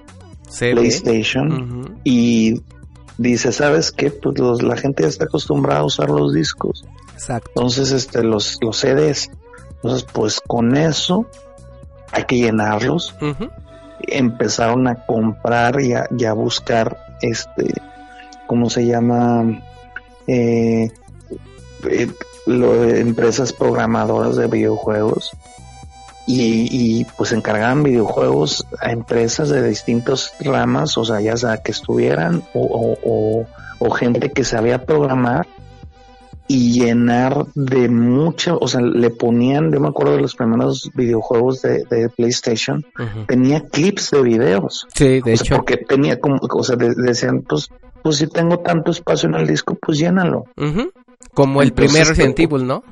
Se. 0.48 0.72
PlayStation 0.72 1.98
y 2.04 2.60
dice 3.18 3.50
sabes 3.52 3.92
qué 3.92 4.10
pues 4.10 4.38
los- 4.38 4.62
la 4.62 4.76
gente 4.76 5.02
ya 5.02 5.08
está 5.08 5.24
acostumbrada 5.24 5.80
a 5.80 5.84
usar 5.84 6.10
los 6.10 6.32
discos. 6.32 6.84
Exacto. 7.14 7.50
entonces 7.56 7.90
este 7.92 8.22
los 8.22 8.58
los 8.60 8.76
CDs 8.76 9.30
entonces 9.76 10.06
pues 10.12 10.40
con 10.46 10.76
eso 10.76 11.26
hay 12.12 12.24
que 12.24 12.36
llenarlos. 12.36 13.14
Empezaron 14.08 14.86
a 14.88 15.06
comprar 15.06 15.80
y 15.80 15.94
a, 15.94 16.06
y 16.16 16.24
a 16.26 16.32
buscar 16.34 16.96
este 17.22 17.72
cómo 18.46 18.70
se 18.70 18.86
llama 18.86 19.44
Eh, 20.28 20.90
eh, 21.88 22.08
empresas 22.98 23.52
programadoras 23.52 24.34
de 24.36 24.46
videojuegos 24.48 25.30
y, 26.28 27.04
pues 27.16 27.30
encargaban 27.30 27.84
videojuegos 27.84 28.66
a 28.80 28.90
empresas 28.90 29.48
de 29.50 29.62
distintas 29.68 30.32
ramas 30.40 30.98
o 30.98 31.04
sea 31.04 31.20
ya 31.20 31.36
sea 31.36 31.58
que 31.58 31.70
estuvieran 31.70 32.42
o- 32.54 32.96
o- 33.04 33.46
o 33.78 33.90
gente 33.90 34.32
que 34.32 34.42
sabía 34.42 34.84
programar 34.84 35.46
y 36.48 36.80
llenar 36.80 37.46
de 37.54 37.88
mucho, 37.88 38.58
o 38.60 38.68
sea, 38.68 38.80
le 38.80 39.10
ponían, 39.10 39.72
yo 39.72 39.80
me 39.80 39.88
acuerdo 39.88 40.14
de 40.16 40.22
los 40.22 40.34
primeros 40.36 40.90
videojuegos 40.94 41.62
de, 41.62 41.84
de 41.90 42.08
PlayStation, 42.08 42.84
tenía 43.26 43.60
clips 43.68 44.10
de 44.12 44.22
videos. 44.22 44.86
Sí, 44.94 45.20
de 45.20 45.20
O 45.20 45.24
sea, 45.24 45.34
hecho. 45.34 45.56
porque 45.56 45.76
tenía 45.78 46.20
como, 46.20 46.38
o 46.40 46.62
sea, 46.62 46.76
de- 46.76 46.94
decían, 46.96 47.42
pues, 47.42 47.68
pues 48.02 48.16
si 48.18 48.28
tengo 48.28 48.60
tanto 48.60 48.92
espacio 48.92 49.28
en 49.28 49.34
el 49.34 49.46
disco, 49.46 49.76
pues 49.80 49.98
llénalo. 49.98 50.44
Como 51.34 51.62
el 51.62 51.68
Entonces, 51.68 51.92
primer 51.92 52.08
Resident 52.08 52.38
Evil, 52.38 52.66
¿no? 52.66 52.82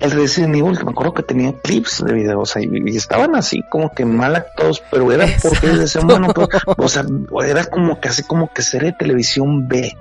El 0.00 0.12
Resident 0.12 0.56
Evil, 0.56 0.78
me 0.82 0.92
acuerdo 0.92 1.12
que 1.12 1.22
tenía 1.22 1.52
clips 1.52 2.02
de 2.02 2.14
videos 2.14 2.56
ahí, 2.56 2.66
y 2.86 2.96
estaban 2.96 3.36
así 3.36 3.62
como 3.68 3.92
que 3.92 4.06
mal 4.06 4.34
actuados, 4.34 4.82
pero 4.90 5.12
era 5.12 5.26
porque 5.42 5.68
decían, 5.68 6.06
bueno, 6.06 6.32
pues, 6.32 6.48
o 6.64 6.88
sea, 6.88 7.04
era 7.46 7.66
como 7.66 8.00
casi 8.00 8.22
como 8.22 8.50
que 8.50 8.62
serie 8.62 8.92
de 8.92 8.96
televisión 8.96 9.68
B, 9.68 9.94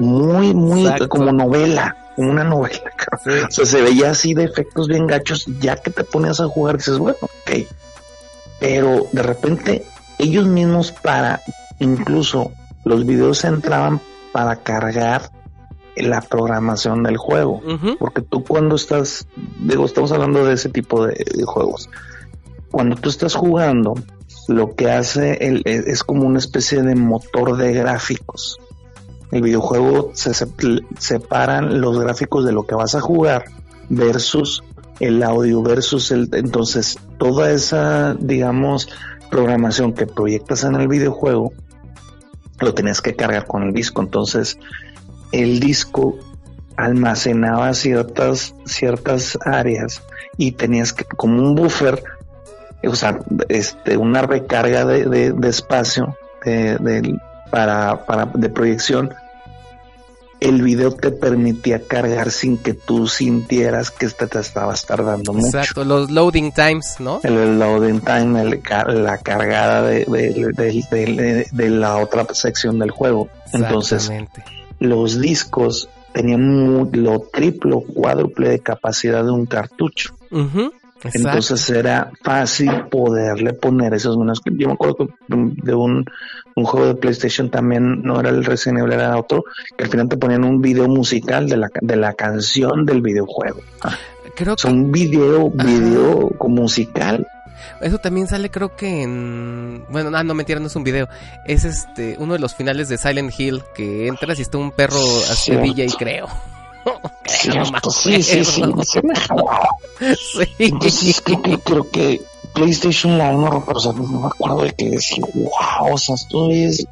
muy, 0.00 0.52
muy 0.54 0.82
Exacto. 0.82 1.08
como 1.08 1.30
novela, 1.30 1.96
como 2.16 2.32
una 2.32 2.42
novela, 2.42 2.90
cabrón. 2.96 3.44
O 3.48 3.50
sea, 3.50 3.64
se 3.64 3.80
veía 3.80 4.10
así 4.10 4.34
de 4.34 4.44
efectos 4.44 4.88
bien 4.88 5.06
gachos, 5.06 5.46
ya 5.60 5.76
que 5.76 5.92
te 5.92 6.02
ponías 6.02 6.40
a 6.40 6.48
jugar, 6.48 6.78
dices, 6.78 6.98
bueno, 6.98 7.18
ok. 7.20 7.66
Pero 8.58 9.06
de 9.12 9.22
repente, 9.22 9.84
ellos 10.18 10.46
mismos 10.46 10.90
para, 10.90 11.42
incluso 11.78 12.50
los 12.84 13.06
videos 13.06 13.44
entraban 13.44 14.00
para 14.32 14.56
cargar 14.56 15.30
la 15.96 16.20
programación 16.20 17.02
del 17.02 17.16
juego. 17.16 17.60
Porque 17.98 18.22
tú 18.22 18.42
cuando 18.44 18.76
estás, 18.76 19.26
digo, 19.60 19.84
estamos 19.84 20.12
hablando 20.12 20.44
de 20.44 20.54
ese 20.54 20.68
tipo 20.68 21.06
de, 21.06 21.14
de 21.34 21.44
juegos. 21.44 21.88
Cuando 22.70 22.96
tú 22.96 23.08
estás 23.08 23.34
jugando, 23.34 23.94
lo 24.48 24.74
que 24.74 24.90
hace 24.90 25.34
el, 25.46 25.62
es, 25.64 25.86
es 25.86 26.04
como 26.04 26.26
una 26.26 26.38
especie 26.38 26.82
de 26.82 26.94
motor 26.94 27.56
de 27.56 27.72
gráficos. 27.72 28.58
El 29.30 29.42
videojuego 29.42 30.10
se 30.14 30.30
sep- 30.32 30.86
separan 30.98 31.80
los 31.80 31.98
gráficos 31.98 32.44
de 32.44 32.52
lo 32.52 32.64
que 32.66 32.74
vas 32.74 32.94
a 32.94 33.00
jugar 33.00 33.44
versus 33.88 34.62
el 35.00 35.22
audio 35.22 35.60
versus 35.62 36.12
el 36.12 36.28
entonces 36.32 36.98
toda 37.18 37.50
esa 37.50 38.14
digamos 38.14 38.88
programación 39.28 39.92
que 39.92 40.06
proyectas 40.06 40.62
en 40.62 40.76
el 40.76 40.86
videojuego 40.86 41.52
lo 42.60 42.74
tenías 42.74 43.00
que 43.00 43.16
cargar 43.16 43.46
con 43.46 43.64
el 43.64 43.72
disco 43.72 44.02
entonces 44.02 44.56
el 45.42 45.60
disco 45.60 46.16
almacenaba 46.76 47.72
ciertas 47.74 48.54
ciertas 48.64 49.38
áreas 49.44 50.02
y 50.36 50.52
tenías 50.52 50.92
que 50.92 51.04
como 51.04 51.40
un 51.42 51.54
buffer 51.54 52.02
o 52.86 52.94
sea 52.96 53.20
este 53.48 53.96
una 53.96 54.22
recarga 54.22 54.84
de, 54.84 55.04
de- 55.04 55.32
de 55.32 55.48
espacio 55.48 56.16
de, 56.44 56.76
de- 56.78 57.18
para, 57.50 58.04
para 58.06 58.26
de 58.26 58.48
proyección 58.48 59.14
el 60.40 60.60
video 60.62 60.90
te 60.92 61.10
permitía 61.12 61.86
cargar 61.86 62.30
sin 62.32 62.58
que 62.58 62.74
tú 62.74 63.06
sintieras 63.06 63.90
que 63.90 64.04
este 64.06 64.26
te 64.26 64.40
estabas 64.40 64.84
tardando 64.84 65.32
mucho 65.32 65.46
Exacto, 65.58 65.84
los 65.84 66.10
loading 66.10 66.50
times, 66.52 66.96
¿no? 66.98 67.20
el 67.22 67.58
loading 67.58 68.00
time, 68.00 68.42
el 68.42 68.60
la 69.04 69.18
cargada 69.18 69.82
de, 69.82 70.04
de- 70.04 71.46
de- 71.50 71.70
la 71.70 71.96
otra 71.96 72.26
sección 72.34 72.78
del 72.80 72.90
juego. 72.90 73.28
Entonces. 73.52 74.10
Los 74.78 75.20
discos 75.20 75.88
tenían 76.12 76.90
lo 76.92 77.20
triple 77.32 77.74
o 77.74 77.80
cuádruple 77.80 78.48
de 78.48 78.60
capacidad 78.60 79.24
de 79.24 79.30
un 79.30 79.46
cartucho. 79.46 80.14
Entonces 81.12 81.68
era 81.70 82.10
fácil 82.22 82.70
poderle 82.90 83.52
poner 83.52 83.92
esos 83.94 84.16
menos. 84.16 84.40
Yo 84.44 84.68
me 84.68 84.74
acuerdo 84.74 85.08
de 85.28 85.74
un, 85.74 86.06
un 86.54 86.64
juego 86.64 86.86
de 86.86 86.94
PlayStation 86.94 87.50
también, 87.50 88.02
no 88.02 88.20
era 88.20 88.30
el 88.30 88.44
Resident 88.44 88.80
Evil, 88.80 88.92
era 88.92 89.18
otro, 89.18 89.44
que 89.76 89.84
al 89.84 89.90
final 89.90 90.08
te 90.08 90.16
ponían 90.16 90.44
un 90.44 90.60
video 90.60 90.88
musical 90.88 91.48
de 91.48 91.56
la, 91.58 91.68
de 91.80 91.96
la 91.96 92.14
canción 92.14 92.86
del 92.86 93.02
videojuego. 93.02 93.60
creo 94.34 94.54
O 94.54 94.56
sea, 94.56 94.70
que 94.70 94.76
un 94.76 94.90
video, 94.90 95.50
video 95.50 96.30
musical. 96.48 97.26
Eso 97.80 97.98
también 97.98 98.26
sale 98.26 98.50
creo 98.50 98.76
que 98.76 99.02
en... 99.02 99.84
Bueno, 99.88 100.10
no, 100.10 100.22
no, 100.22 100.34
mentira, 100.34 100.60
no 100.60 100.66
es 100.66 100.76
un 100.76 100.84
video. 100.84 101.08
Es 101.46 101.64
este 101.64 102.16
uno 102.18 102.34
de 102.34 102.38
los 102.38 102.54
finales 102.54 102.88
de 102.88 102.98
Silent 102.98 103.32
Hill 103.38 103.62
que 103.74 104.08
entras 104.08 104.38
y 104.38 104.42
está 104.42 104.58
un 104.58 104.70
perro 104.70 105.00
así 105.30 105.52
Cierto. 105.52 105.62
DJ, 105.62 105.86
creo. 105.98 106.28
Cierto, 107.26 107.90
sí, 107.90 108.22
sí, 108.22 108.44
sí, 108.44 108.62
sí 108.82 109.00
me. 109.02 109.14
Sí. 110.16 110.48
Entonces 110.58 111.20
creo 111.20 111.42
que, 111.42 111.58
creo 111.58 111.90
que 111.90 112.20
PlayStation 112.54 113.18
la 113.18 113.34
1, 113.36 113.64
pero 113.66 113.78
o 113.78 113.80
sea, 113.80 113.92
no 113.92 114.04
me 114.04 114.26
acuerdo 114.26 114.62
de 114.62 114.72
que 114.72 114.90
decía, 114.90 115.24
wow, 115.34 115.94
o 115.94 115.98
sea, 115.98 116.14
esto 116.14 116.50
es, 116.50 116.86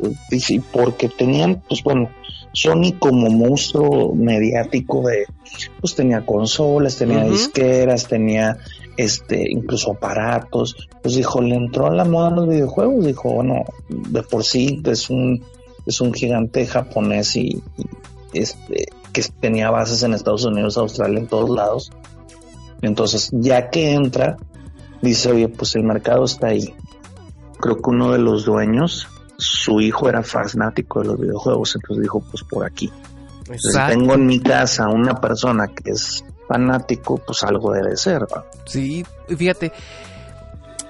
porque 0.73 1.09
tenían, 1.09 1.63
pues 1.69 1.83
bueno, 1.83 2.11
Sony 2.53 2.99
como 2.99 3.31
monstruo 3.31 4.15
mediático 4.15 5.03
de, 5.07 5.27
pues 5.81 5.95
tenía 5.95 6.25
consolas, 6.25 6.97
tenía 6.97 7.25
disqueras, 7.25 8.07
tenía 8.07 8.59
este, 8.97 9.51
incluso 9.51 9.93
aparatos, 9.93 10.89
pues 11.03 11.15
dijo, 11.15 11.41
le 11.41 11.55
entró 11.55 11.87
a 11.87 11.95
la 11.95 12.05
moda 12.05 12.31
los 12.31 12.49
videojuegos, 12.49 13.07
dijo, 13.07 13.33
bueno, 13.33 13.65
de 13.89 14.23
por 14.23 14.45
sí 14.45 14.83
es 14.85 15.09
un, 15.09 15.43
es 15.87 16.01
un 16.01 16.13
gigante 16.13 16.67
japonés 16.67 17.37
y, 17.37 17.63
y, 17.77 17.87
este, 18.35 18.87
que 19.13 19.23
tenía 19.41 19.71
bases 19.71 20.03
en 20.03 20.15
Estados 20.15 20.45
Unidos, 20.45 20.77
Australia, 20.77 21.21
en 21.21 21.27
todos 21.27 21.51
lados. 21.51 21.93
Entonces, 22.81 23.31
ya 23.33 23.71
que 23.71 23.93
entra, 23.93 24.37
dice, 25.01 25.31
oye, 25.31 25.49
pues 25.49 25.75
el 25.77 25.85
mercado 25.85 26.25
está 26.25 26.49
ahí. 26.49 26.75
Creo 27.61 27.77
que 27.77 27.91
uno 27.91 28.13
de 28.13 28.19
los 28.19 28.45
dueños, 28.45 29.09
su 29.43 29.81
hijo 29.81 30.09
era 30.09 30.23
fanático 30.23 31.01
de 31.01 31.07
los 31.09 31.21
videojuegos, 31.21 31.75
entonces 31.77 32.03
dijo, 32.03 32.23
pues 32.31 32.43
por 32.45 32.65
aquí. 32.65 32.91
Entonces, 33.41 33.75
Exacto. 33.75 33.99
tengo 33.99 34.15
en 34.15 34.27
mi 34.27 34.41
casa 34.41 34.89
una 34.89 35.15
persona 35.21 35.67
que 35.69 35.91
es 35.91 36.25
fanático, 36.49 37.19
pues 37.19 37.43
algo 37.43 37.73
debe 37.73 37.97
ser. 37.97 38.23
¿va? 38.23 38.45
Sí, 38.67 39.05
fíjate. 39.37 39.73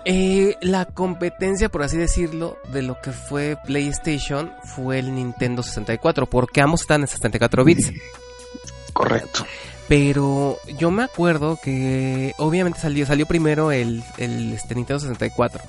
eh, 0.05 0.57
la 0.61 0.85
competencia, 0.85 1.69
por 1.69 1.83
así 1.83 1.97
decirlo, 1.97 2.59
de 2.73 2.83
lo 2.83 3.01
que 3.01 3.13
fue 3.13 3.57
PlayStation 3.67 4.53
fue 4.65 4.99
el 4.99 5.15
Nintendo 5.15 5.63
64, 5.63 6.27
porque 6.27 6.61
ambos 6.61 6.83
están 6.83 7.03
en 7.03 7.07
64 7.09 7.65
bits. 7.65 7.93
Correcto. 8.93 9.47
Pero 9.89 10.59
yo 10.79 10.91
me 10.91 11.03
acuerdo 11.05 11.59
que 11.63 12.35
obviamente 12.39 12.81
salió, 12.81 13.05
salió 13.07 13.27
primero 13.27 13.73
el, 13.73 14.03
el 14.19 14.53
este, 14.53 14.75
Nintendo 14.75 15.01
64. 15.01 15.63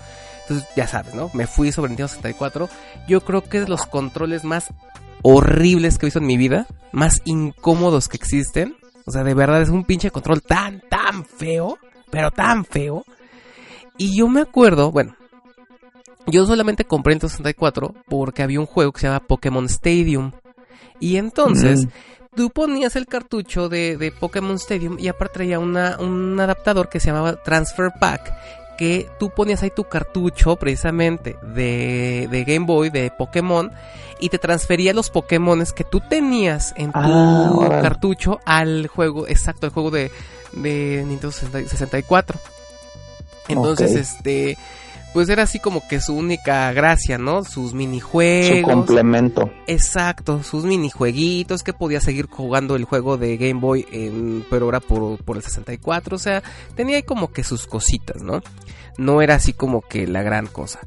Entonces, 0.44 0.68
ya 0.76 0.88
sabes, 0.88 1.14
¿no? 1.14 1.30
Me 1.34 1.48
fui 1.48 1.72
sobre 1.72 1.90
Nintendo 1.90 2.08
64. 2.10 2.70
Yo 3.08 3.22
creo 3.22 3.42
que 3.44 3.60
es 3.60 3.70
los 3.70 3.86
controles 3.86 4.44
más 4.44 4.68
horribles 5.22 5.98
que 5.98 6.06
he 6.06 6.08
visto 6.08 6.20
en 6.20 6.28
mi 6.28 6.38
vida. 6.38 6.68
Más 6.92 7.22
incómodos 7.26 8.10
que 8.10 8.18
existen. 8.18 8.76
O 9.06 9.12
sea, 9.12 9.24
de 9.24 9.34
verdad 9.34 9.62
es 9.62 9.70
un 9.70 9.84
pinche 9.86 10.12
control 10.12 10.42
tan, 10.42 10.82
tan 10.90 11.26
feo. 11.26 11.78
Pero 12.10 12.32
tan 12.32 12.66
feo. 12.66 13.06
Y 13.98 14.16
yo 14.18 14.28
me 14.28 14.42
acuerdo, 14.42 14.92
bueno. 14.92 15.16
Yo 16.28 16.46
solamente 16.46 16.86
compré 16.86 17.14
Nintendo 17.14 17.30
64 17.30 17.96
porque 18.08 18.44
había 18.44 18.60
un 18.60 18.66
juego 18.66 18.92
que 18.92 19.02
se 19.02 19.08
llama 19.08 19.20
Pokémon 19.22 19.66
Stadium. 19.66 20.32
Y 21.00 21.18
entonces, 21.18 21.86
Mm. 21.86 21.90
tú 22.36 22.50
ponías 22.50 22.96
el 22.96 23.08
cartucho 23.08 23.68
de, 23.68 23.98
de 23.98 24.12
Pokémon 24.12 24.56
Stadium 24.56 24.98
y 25.00 25.08
aparte 25.10 25.34
traía 25.36 25.60
una, 25.60 25.98
un 26.00 26.40
adaptador 26.40 26.88
que 26.88 27.00
se 27.00 27.08
llamaba 27.08 27.42
Transfer 27.44 27.92
Pack. 28.00 28.34
Que 28.78 29.10
tú 29.20 29.30
ponías 29.30 29.62
ahí 29.64 29.70
tu 29.70 29.84
cartucho 29.84 30.56
precisamente 30.56 31.38
de, 31.42 32.28
de 32.30 32.44
Game 32.44 32.66
Boy, 32.66 32.90
de 32.90 33.12
Pokémon, 33.12 33.72
y 34.20 34.30
te 34.30 34.40
transfería 34.40 34.94
los 34.94 35.10
Pokémones 35.10 35.74
que 35.74 35.84
tú 35.84 36.02
tenías 36.02 36.74
en 36.78 36.92
tu 36.92 37.00
Ah, 37.00 37.80
cartucho 37.82 38.40
al 38.46 38.88
juego, 38.88 39.28
exacto, 39.28 39.68
al 39.68 39.74
juego 39.74 39.92
de, 39.92 40.12
de 40.54 41.04
Nintendo 41.06 41.32
60 41.32 41.70
64. 41.70 42.40
Entonces, 43.50 43.92
este, 43.96 44.58
pues 45.14 45.30
era 45.30 45.44
así 45.44 45.60
como 45.60 45.88
que 45.88 46.02
su 46.02 46.14
única 46.16 46.72
gracia, 46.74 47.18
¿no? 47.18 47.44
Sus 47.44 47.72
Su 47.72 47.76
minijuegos. 47.76 48.62
complemento. 48.74 49.50
Exacto, 49.68 50.42
sus 50.44 50.66
minijueguitos 50.66 51.64
que 51.64 51.74
podía 51.74 52.02
seguir 52.02 52.28
jugando 52.30 52.76
el 52.76 52.86
juego 52.86 53.18
de 53.18 53.38
Game 53.38 53.60
Boy, 53.60 53.86
en, 53.92 54.46
pero 54.50 54.66
ahora 54.66 54.80
por, 54.80 55.24
por 55.24 55.38
el 55.38 55.44
64, 55.44 56.16
o 56.16 56.20
sea, 56.20 56.42
tenía 56.76 56.96
ahí 56.98 57.04
como 57.04 57.32
que 57.32 57.44
sus 57.44 57.68
cositas, 57.68 58.22
¿no? 58.22 58.42
No 58.98 59.22
era 59.22 59.36
así 59.36 59.54
como 59.54 59.82
que 59.82 60.08
la 60.08 60.24
gran 60.24 60.48
cosa. 60.48 60.80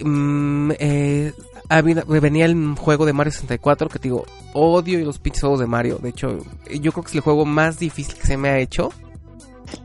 Mm, 0.00 0.72
eh, 0.78 1.32
había- 1.68 2.04
venía 2.06 2.46
el 2.46 2.74
juego 2.76 3.04
de 3.06 3.12
Mario 3.12 3.32
64 3.32 3.88
que 3.88 3.98
te 3.98 4.04
digo, 4.08 4.24
odio 4.54 5.04
los 5.04 5.18
pinches 5.18 5.40
juegos 5.42 5.60
de 5.60 5.66
Mario, 5.66 5.98
de 6.00 6.10
hecho, 6.10 6.38
yo 6.80 6.92
creo 6.92 7.02
que 7.04 7.08
es 7.10 7.14
el 7.16 7.20
juego 7.20 7.44
más 7.44 7.78
difícil 7.78 8.14
que 8.14 8.26
se 8.26 8.36
me 8.36 8.48
ha 8.48 8.58
hecho. 8.58 8.90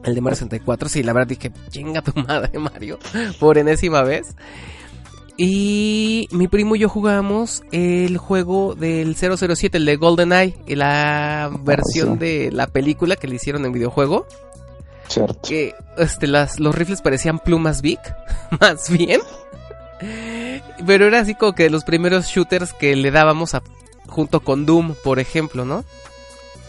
El 0.04 0.16
de 0.16 0.22
Mario 0.22 0.36
64, 0.36 0.90
sí, 0.90 1.04
la 1.04 1.14
verdad 1.14 1.28
dije, 1.28 1.52
chinga 1.70 2.02
tu 2.02 2.14
madre 2.28 2.58
Mario, 2.60 3.00
por 3.40 3.58
enésima 3.58 4.04
vez. 4.04 4.36
Y 5.36 6.28
mi 6.32 6.48
primo 6.48 6.76
y 6.76 6.80
yo 6.80 6.90
jugamos 6.90 7.64
el 7.72 8.18
juego 8.18 8.76
del 8.76 9.16
007, 9.16 9.78
el 9.78 9.86
de 9.86 9.96
GoldenEye, 9.96 10.56
la 10.68 11.52
versión 11.64 12.14
sí. 12.14 12.20
de 12.20 12.52
la 12.52 12.68
película 12.68 13.16
que 13.16 13.28
le 13.28 13.36
hicieron 13.36 13.66
en 13.66 13.72
videojuego. 13.72 14.28
Cierto. 15.08 15.40
Que 15.42 15.74
este, 15.98 16.28
las, 16.28 16.60
los 16.60 16.76
rifles 16.76 17.02
parecían 17.02 17.40
plumas 17.40 17.82
Vic, 17.82 18.00
más 18.60 18.90
bien. 18.90 19.22
Pero 20.86 21.08
era 21.08 21.22
así 21.22 21.34
como 21.34 21.54
que 21.54 21.70
los 21.70 21.84
primeros 21.84 22.28
shooters 22.28 22.74
que 22.74 22.96
le 22.96 23.10
dábamos 23.10 23.56
a, 23.56 23.64
junto 24.08 24.42
con 24.42 24.66
Doom, 24.66 24.96
por 25.04 25.20
ejemplo, 25.20 25.66
¿no? 25.66 25.84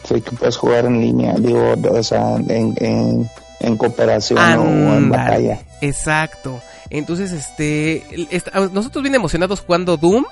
Sí, 0.05 0.21
que 0.21 0.33
puedes 0.33 0.57
jugar 0.57 0.85
en 0.87 1.01
línea, 1.01 1.35
digo, 1.39 1.75
o 1.91 2.03
sea, 2.03 2.37
en, 2.37 2.75
en, 2.79 3.31
en 3.61 3.77
cooperación 3.77 4.39
o 4.39 4.95
en 4.97 5.09
batalla. 5.11 5.61
Exacto. 5.81 6.61
Entonces, 6.91 7.33
este, 7.33 8.05
esta- 8.31 8.69
nosotros 8.73 9.03
bien 9.03 9.15
emocionados 9.15 9.61
jugando 9.61 9.97
Doom 9.97 10.25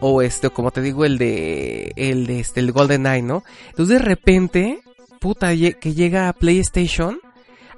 o 0.00 0.22
este, 0.22 0.50
como 0.50 0.70
te 0.70 0.80
digo, 0.80 1.04
el 1.04 1.18
de 1.18 1.92
el 1.96 2.26
de 2.26 2.40
este 2.40 2.60
el 2.60 2.72
Golden 2.72 3.06
Eye, 3.06 3.22
¿no? 3.22 3.44
Entonces 3.70 3.98
de 3.98 4.04
repente, 4.04 4.80
puta, 5.20 5.50
que 5.54 5.94
llega 5.94 6.28
a 6.28 6.32
PlayStation, 6.32 7.18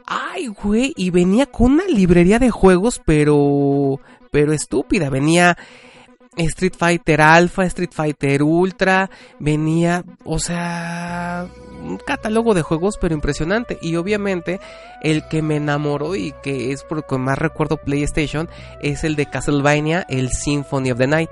ay, 0.07 0.47
güey, 0.47 0.93
y 0.97 1.11
venía 1.11 1.47
con 1.47 1.73
una 1.73 1.85
librería 1.87 2.39
de 2.39 2.51
juegos, 2.51 3.01
pero 3.05 4.01
pero 4.31 4.53
estúpida, 4.53 5.11
venía 5.11 5.57
Street 6.37 6.75
Fighter 6.77 7.21
Alpha, 7.21 7.65
Street 7.65 7.91
Fighter 7.93 8.43
Ultra, 8.43 9.11
venía, 9.39 10.05
o 10.25 10.39
sea, 10.39 11.47
un 11.83 11.99
catálogo 11.99 12.55
de 12.55 12.63
juegos 12.63 12.99
pero 13.01 13.15
impresionante 13.15 13.79
y 13.81 13.97
obviamente 13.97 14.61
el 15.03 15.27
que 15.29 15.41
me 15.43 15.57
enamoró 15.57 16.15
y 16.17 16.33
que 16.43 16.73
es 16.73 16.83
por 16.83 16.99
lo 16.99 17.07
que 17.07 17.17
más 17.19 17.39
recuerdo 17.39 17.77
PlayStation 17.79 18.49
es 18.83 19.05
el 19.05 19.17
de 19.17 19.27
Castlevania, 19.27 20.05
el 20.09 20.31
Symphony 20.31 20.91
of 20.91 20.99
the 20.99 21.07
Night. 21.07 21.31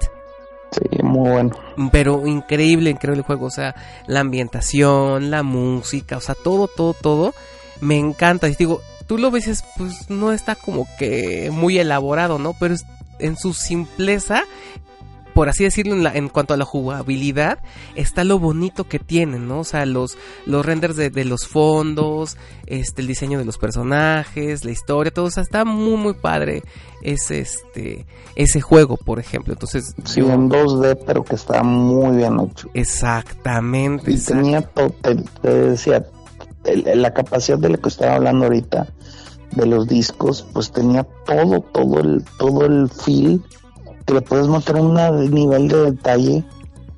Sí, 0.71 1.03
muy 1.03 1.31
bueno. 1.31 1.51
Pero 1.93 2.27
increíble, 2.27 2.91
increíble 2.91 3.21
el 3.21 3.27
juego, 3.27 3.47
o 3.47 3.51
sea, 3.51 3.75
la 4.07 4.21
ambientación, 4.21 5.31
la 5.31 5.43
música, 5.43 6.17
o 6.17 6.21
sea, 6.21 6.35
todo, 6.35 6.67
todo, 6.69 6.95
todo, 6.95 7.35
me 7.81 7.97
encanta. 7.99 8.49
Y 8.49 8.55
digo, 8.57 8.81
tú 9.07 9.19
lo 9.19 9.31
ves, 9.31 9.65
pues 9.77 10.11
no 10.11 10.33
está 10.33 10.57
como 10.57 10.89
que 10.99 11.51
muy 11.53 11.79
elaborado, 11.79 12.39
¿no? 12.39 12.55
Pero 12.59 12.75
es- 12.75 12.87
en 13.21 13.37
su 13.37 13.53
simpleza, 13.55 14.43
por 15.35 15.49
así 15.49 15.65
decirlo, 15.65 15.95
en, 15.95 16.03
la- 16.05 16.15
en 16.15 16.29
cuanto 16.29 16.55
a 16.55 16.57
la 16.57 16.65
jugabilidad, 16.65 17.59
está 17.97 18.25
lo 18.25 18.39
bonito 18.39 18.85
que 18.85 18.99
tienen, 18.99 19.49
¿no? 19.49 19.61
O 19.61 19.65
sea, 19.65 19.85
los, 19.85 20.17
los 20.47 20.65
renders 20.65 20.97
de, 20.97 21.11
de 21.11 21.25
los 21.25 21.47
fondos, 21.47 22.37
este, 22.67 23.03
el 23.03 23.09
diseño 23.09 23.39
de 23.39 23.45
los 23.45 23.59
personajes, 23.59 24.65
la 24.65 24.71
historia, 24.71 25.13
todo, 25.13 25.27
o 25.27 25.31
sea, 25.31 25.43
está 25.43 25.65
muy, 25.65 25.97
muy 25.97 26.15
padre 26.15 26.63
ese, 27.03 27.41
este, 27.41 28.07
ese 28.37 28.61
juego, 28.61 28.97
por 28.97 29.19
ejemplo. 29.19 29.53
Entonces, 29.53 29.95
Sí, 30.05 30.21
yo- 30.21 30.31
en 30.33 30.49
2D, 30.49 30.99
pero 31.07 31.25
que 31.25 31.35
estaba 31.35 31.63
muy 31.63 32.17
bien 32.17 32.39
hecho. 32.41 32.69
Exactamente. 32.75 34.11
Y 34.13 34.19
tenía 34.19 34.63
todo, 34.63 34.91
te, 34.91 35.17
te 35.43 35.49
decía, 35.71 36.05
el- 36.65 37.03
la 37.03 37.13
capacidad 37.13 37.59
de 37.59 37.69
lo 37.71 37.79
que 37.81 37.89
estaba 37.89 38.15
hablando 38.15 38.45
ahorita, 38.47 38.87
de 39.53 39.67
los 39.67 39.87
discos, 39.87 40.47
pues 40.53 40.73
tenía 40.73 41.05
todo, 41.27 41.61
todo 41.61 42.01
el, 42.01 42.25
todo 42.39 42.67
el 42.67 42.89
feel 42.89 43.43
que 44.07 44.15
le 44.15 44.21
puedes 44.23 44.49
meter 44.49 44.77
un 44.77 44.95
nivel 45.31 45.69
de 45.69 45.91
detalle, 45.91 46.45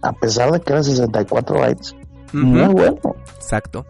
a 0.02 0.12
pesar 0.12 0.52
de 0.52 0.60
que 0.60 0.72
era 0.72 0.82
64 0.82 1.58
bytes, 1.58 1.94
muy 2.32 2.66
bueno. 2.68 2.98
Exacto. 3.36 3.86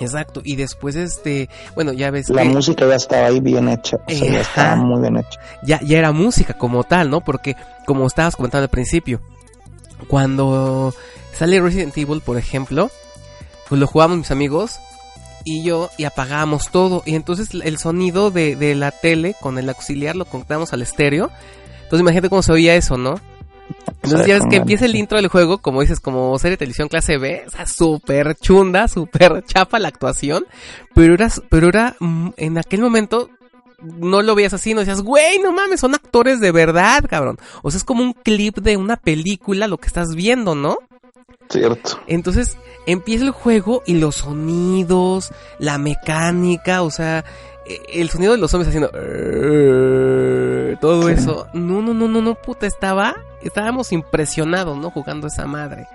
Exacto. 0.00 0.40
Y 0.44 0.56
después, 0.56 0.96
este, 0.96 1.48
bueno, 1.74 1.92
ya 1.92 2.10
ves 2.10 2.28
La 2.28 2.42
que 2.42 2.48
música 2.48 2.86
ya 2.86 2.96
estaba 2.96 3.26
ahí 3.26 3.40
bien 3.40 3.68
hecha, 3.68 3.96
o 4.06 4.10
sea, 4.10 4.32
ya 4.32 4.40
estaba 4.40 4.76
muy 4.76 5.00
bien 5.00 5.18
hecha. 5.18 5.38
ya, 5.62 5.80
ya 5.82 5.98
era 5.98 6.10
música 6.12 6.54
como 6.54 6.82
tal, 6.82 7.10
¿no? 7.10 7.20
Porque, 7.20 7.56
como 7.86 8.06
estabas 8.06 8.34
comentando 8.34 8.64
al 8.64 8.70
principio, 8.70 9.20
cuando 10.08 10.92
sale 11.32 11.60
Resident 11.60 11.96
Evil, 11.96 12.20
por 12.20 12.38
ejemplo, 12.38 12.90
pues 13.68 13.80
lo 13.80 13.86
jugamos 13.86 14.18
mis 14.18 14.30
amigos 14.30 14.80
y 15.44 15.62
yo 15.62 15.90
y 15.96 16.04
apagábamos 16.04 16.70
todo. 16.70 17.02
Y 17.06 17.14
entonces 17.14 17.50
el 17.52 17.78
sonido 17.78 18.30
de, 18.30 18.56
de 18.56 18.74
la 18.74 18.90
tele 18.90 19.34
con 19.40 19.58
el 19.58 19.68
auxiliar 19.68 20.16
lo 20.16 20.24
conectamos 20.24 20.72
al 20.72 20.82
estéreo. 20.82 21.30
Entonces 21.84 22.00
imagínate 22.00 22.28
cómo 22.28 22.42
se 22.42 22.52
oía 22.52 22.74
eso, 22.74 22.98
¿no? 22.98 23.20
Entonces 24.02 24.26
ya 24.26 24.34
ves 24.34 24.44
que 24.50 24.56
empieza 24.56 24.84
el 24.84 24.96
intro 24.96 25.16
del 25.16 25.28
juego, 25.28 25.58
como 25.58 25.80
dices, 25.80 25.98
como 25.98 26.38
serie 26.38 26.52
de 26.52 26.58
televisión 26.58 26.88
clase 26.88 27.16
B, 27.16 27.44
o 27.46 27.50
sea, 27.50 27.66
súper 27.66 28.34
chunda, 28.36 28.86
súper 28.86 29.42
chapa 29.46 29.78
la 29.78 29.88
actuación, 29.88 30.44
pero 30.94 31.14
era, 31.14 31.28
pero 31.48 31.68
era, 31.68 31.96
mm, 32.00 32.30
en 32.36 32.58
aquel 32.58 32.82
momento, 32.82 33.30
no 33.80 34.20
lo 34.20 34.34
veías 34.34 34.52
así, 34.52 34.74
no 34.74 34.80
decías, 34.80 35.00
güey, 35.00 35.38
no 35.38 35.52
mames, 35.52 35.80
son 35.80 35.94
actores 35.94 36.40
de 36.40 36.52
verdad, 36.52 37.04
cabrón. 37.08 37.38
O 37.62 37.70
sea, 37.70 37.78
es 37.78 37.84
como 37.84 38.02
un 38.02 38.12
clip 38.12 38.58
de 38.58 38.76
una 38.76 38.96
película 38.96 39.68
lo 39.68 39.78
que 39.78 39.86
estás 39.86 40.14
viendo, 40.14 40.54
¿no? 40.54 40.78
Cierto. 41.48 42.00
Entonces 42.06 42.56
empieza 42.86 43.24
el 43.24 43.30
juego 43.30 43.82
y 43.86 43.94
los 43.94 44.16
sonidos, 44.16 45.30
la 45.58 45.78
mecánica, 45.78 46.82
o 46.82 46.90
sea, 46.90 47.24
el 47.66 48.10
sonido 48.10 48.32
de 48.32 48.38
los 48.38 48.50
zombies 48.50 48.68
haciendo 48.68 48.90
todo 50.80 51.08
eso. 51.08 51.46
No, 51.52 51.82
no, 51.82 51.94
no, 51.94 52.08
no, 52.08 52.20
no, 52.20 52.34
puta, 52.34 52.66
estaba, 52.66 53.16
estábamos 53.42 53.92
impresionados, 53.92 54.76
¿no? 54.76 54.90
Jugando 54.90 55.26
esa 55.28 55.46
madre. 55.46 55.86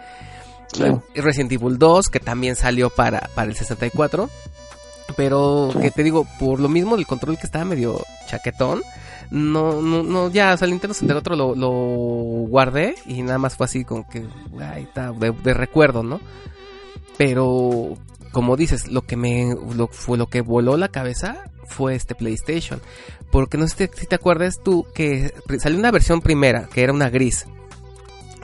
Y 1.15 1.21
Resident 1.21 1.51
Evil 1.51 1.77
2, 1.77 2.09
que 2.09 2.19
también 2.19 2.55
salió 2.55 2.89
para, 2.89 3.29
para 3.35 3.49
el 3.49 3.55
64. 3.55 4.29
Pero 5.15 5.71
que 5.81 5.89
te 5.89 6.03
digo, 6.03 6.27
por 6.39 6.59
lo 6.59 6.69
mismo 6.69 6.95
el 6.95 7.07
control 7.07 7.37
que 7.37 7.47
estaba 7.47 7.65
medio 7.65 8.03
chaquetón, 8.27 8.83
no, 9.31 9.81
no, 9.81 10.03
no, 10.03 10.29
ya, 10.29 10.53
o 10.53 10.57
sea, 10.57 10.65
el 10.65 10.71
Nintendo 10.71 10.93
64 10.93 11.35
lo, 11.35 11.55
lo 11.55 11.69
guardé 12.47 12.95
y 13.07 13.23
nada 13.23 13.39
más 13.39 13.55
fue 13.55 13.65
así 13.65 13.83
como 13.85 14.07
que, 14.07 14.25
ahí 14.59 14.83
está, 14.83 15.11
de, 15.11 15.31
de 15.31 15.53
recuerdo, 15.55 16.03
¿no? 16.03 16.19
Pero, 17.17 17.97
como 18.31 18.55
dices, 18.55 18.87
lo 18.87 19.01
que 19.01 19.17
me, 19.17 19.55
lo, 19.75 19.87
fue 19.87 20.17
lo 20.17 20.27
que 20.27 20.41
voló 20.41 20.77
la 20.77 20.89
cabeza 20.89 21.49
fue 21.69 21.95
este 21.95 22.15
PlayStation. 22.15 22.81
Porque 23.31 23.57
no 23.57 23.67
sé 23.67 23.89
si 23.95 24.05
te 24.07 24.15
acuerdas 24.15 24.59
tú 24.63 24.85
que 24.93 25.33
salió 25.59 25.77
una 25.79 25.91
versión 25.91 26.19
primera, 26.21 26.67
que 26.73 26.83
era 26.83 26.91
una 26.91 27.09
gris, 27.09 27.45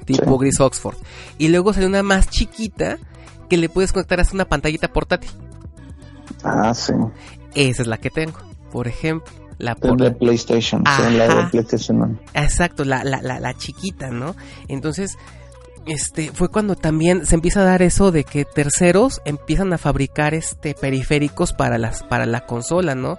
tipo 0.05 0.23
Sí. 0.33 0.37
gris 0.39 0.59
Oxford. 0.59 0.95
Y 1.37 1.47
luego 1.49 1.73
salió 1.73 1.87
una 1.89 2.03
más 2.03 2.29
chiquita 2.29 2.97
que 3.49 3.57
le 3.57 3.67
puedes 3.69 3.91
conectar 3.91 4.19
hasta 4.19 4.33
una 4.35 4.45
pantallita 4.45 4.87
portátil. 4.93 5.31
Ah, 6.43 6.73
sí. 6.73 6.93
Esa 7.55 7.81
es 7.81 7.87
la 7.87 7.97
que 7.97 8.09
tengo, 8.09 8.37
por 8.71 8.87
ejemplo. 8.87 9.31
La 9.57 9.71
Es 9.71 9.79
de 9.79 9.87
portátil. 9.87 10.17
PlayStation, 10.17 10.83
sí, 10.85 11.01
la 11.15 11.27
de 11.27 11.33
Ajá. 11.33 11.49
PlayStation. 11.49 12.19
Exacto, 12.33 12.83
la, 12.83 13.03
la, 13.05 13.21
la, 13.21 13.39
la 13.39 13.53
chiquita, 13.55 14.09
¿no? 14.09 14.35
Entonces, 14.67 15.17
este 15.85 16.31
fue 16.31 16.49
cuando 16.49 16.75
también 16.75 17.25
se 17.25 17.35
empieza 17.35 17.61
a 17.61 17.65
dar 17.65 17.81
eso 17.81 18.11
de 18.11 18.23
que 18.23 18.45
terceros 18.45 19.21
empiezan 19.25 19.71
a 19.73 19.77
fabricar 19.77 20.33
este 20.33 20.73
periféricos 20.73 21.53
para 21.53 21.77
las 21.77 22.03
para 22.03 22.25
la 22.25 22.45
consola, 22.45 22.95
¿no? 22.95 23.17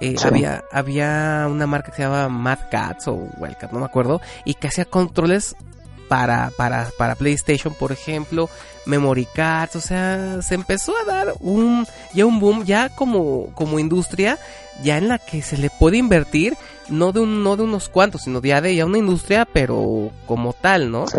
Eh, 0.00 0.14
Sí. 0.18 0.26
había 0.26 0.64
había 0.72 1.46
una 1.50 1.66
marca 1.66 1.90
que 1.90 1.96
se 1.96 2.02
llamaba 2.02 2.28
Mad 2.28 2.58
Cats 2.70 3.08
o 3.08 3.14
Wildcat, 3.38 3.72
no 3.72 3.80
me 3.80 3.86
acuerdo, 3.86 4.20
y 4.44 4.54
que 4.54 4.68
hacía 4.68 4.84
controles 4.84 5.56
para 6.08 6.50
para 6.56 6.88
para 6.96 7.14
PlayStation, 7.14 7.74
por 7.74 7.92
ejemplo, 7.92 8.48
memory 8.86 9.26
cards, 9.34 9.76
o 9.76 9.80
sea, 9.80 10.40
se 10.42 10.54
empezó 10.54 10.94
a 10.96 11.04
dar 11.04 11.34
un 11.40 11.86
ya 12.14 12.26
un 12.26 12.40
boom 12.40 12.64
ya 12.64 12.88
como 12.88 13.52
como 13.54 13.78
industria 13.78 14.38
ya 14.82 14.96
en 14.98 15.08
la 15.08 15.18
que 15.18 15.42
se 15.42 15.58
le 15.58 15.70
puede 15.70 15.98
invertir 15.98 16.56
no 16.88 17.12
de 17.12 17.20
un 17.20 17.42
no 17.42 17.56
de 17.56 17.64
unos 17.64 17.88
cuantos, 17.88 18.22
sino 18.22 18.40
ya 18.40 18.60
de 18.60 18.74
ya 18.74 18.86
una 18.86 18.98
industria, 18.98 19.46
pero 19.52 20.10
como 20.26 20.52
tal, 20.52 20.90
¿no? 20.90 21.06
Sí. 21.06 21.18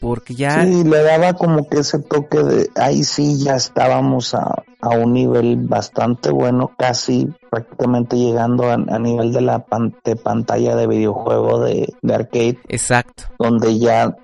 Porque 0.00 0.34
ya 0.34 0.62
Sí, 0.64 0.84
le 0.84 1.02
daba 1.02 1.32
como 1.34 1.68
que 1.68 1.80
ese 1.80 1.98
toque 1.98 2.42
de 2.42 2.70
ahí 2.76 3.02
sí 3.04 3.42
ya 3.42 3.56
estábamos 3.56 4.34
a, 4.34 4.62
a 4.80 4.88
un 4.90 5.12
nivel 5.12 5.56
bastante 5.56 6.30
bueno, 6.30 6.70
casi 6.78 7.28
prácticamente 7.50 8.16
llegando 8.16 8.70
a, 8.70 8.74
a 8.74 8.98
nivel 8.98 9.32
de 9.32 9.40
la 9.40 9.58
pan- 9.60 9.96
de 10.04 10.14
pantalla 10.16 10.76
de 10.76 10.86
videojuego 10.86 11.60
de, 11.60 11.92
de 12.00 12.14
arcade, 12.14 12.58
exacto. 12.68 13.24
donde 13.38 13.78
ya 13.78 14.16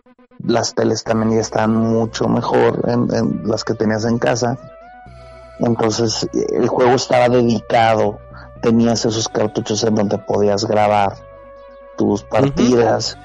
las 0.44 0.74
teles 0.74 1.02
también 1.04 1.32
ya 1.34 1.40
están 1.40 1.74
mucho 1.74 2.28
mejor 2.28 2.82
en, 2.88 3.12
en 3.14 3.48
las 3.48 3.64
que 3.64 3.74
tenías 3.74 4.04
en 4.04 4.18
casa. 4.18 4.58
Entonces 5.58 6.28
el 6.52 6.68
juego 6.68 6.92
estaba 6.92 7.28
dedicado, 7.28 8.18
tenías 8.60 9.04
esos 9.04 9.28
cartuchos 9.28 9.82
en 9.84 9.94
donde 9.94 10.18
podías 10.18 10.64
grabar 10.64 11.14
tus 11.96 12.22
partidas, 12.24 13.16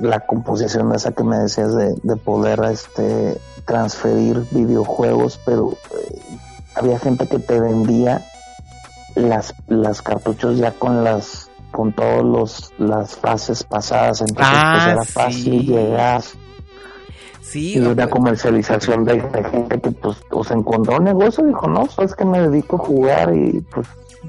la 0.00 0.20
composición 0.20 0.94
esa 0.94 1.12
que 1.12 1.24
me 1.24 1.38
decías 1.38 1.74
de, 1.74 1.94
de 2.02 2.16
poder 2.16 2.60
este 2.64 3.36
transferir 3.64 4.44
videojuegos, 4.50 5.40
pero 5.44 5.72
eh, 5.72 6.20
había 6.74 6.98
gente 6.98 7.26
que 7.26 7.38
te 7.38 7.60
vendía 7.60 8.22
las 9.14 9.54
las 9.68 10.02
cartuchos 10.02 10.58
ya 10.58 10.72
con 10.72 11.04
las 11.04 11.48
con 11.70 11.92
todos 11.92 12.24
los 12.24 12.72
las 12.78 13.16
fases 13.16 13.62
pasadas, 13.64 14.20
entonces 14.20 14.58
Ah, 14.58 14.70
pues 14.72 14.86
era 14.86 15.04
sí. 15.04 15.12
fácil 15.12 15.66
llegar 15.66 16.22
Sí, 17.42 17.74
y 17.74 17.78
una 17.80 17.90
hombre. 17.90 18.08
comercialización 18.08 19.04
de, 19.04 19.20
de 19.20 19.44
gente 19.44 19.80
que 19.80 19.90
pues 19.90 20.16
o 20.30 20.42
se 20.44 20.54
encontró 20.54 20.96
un 20.96 21.04
negocio 21.04 21.44
dijo 21.44 21.66
no 21.68 21.86
sabes 21.86 22.14
que 22.14 22.24
me 22.24 22.40
dedico 22.48 22.76
a 22.76 22.78
jugar 22.78 23.34
y 23.36 23.60
pues 23.72 23.86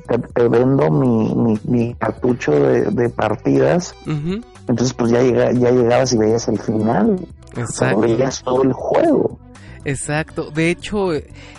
te, 0.07 0.18
te 0.18 0.48
vendo 0.49 0.90
mi, 0.91 1.34
mi, 1.35 1.60
mi 1.64 1.94
cartucho 1.95 2.52
de, 2.52 2.81
de 2.85 3.10
partidas 3.10 3.95
Ujú, 4.06 4.41
entonces 4.68 4.94
pues 4.94 5.11
ya 5.11 5.22
llega, 5.22 5.52
ya 5.52 5.72
llegabas 5.72 6.14
y 6.14 6.18
veías 6.18 6.48
el 6.48 6.60
final 6.60 7.19
Exacto. 7.57 7.99
veías 8.02 8.41
todo 8.44 8.64
el 8.64 8.73
juego 8.73 9.40
Exacto. 9.85 10.49
De 10.49 10.69
hecho, 10.69 11.10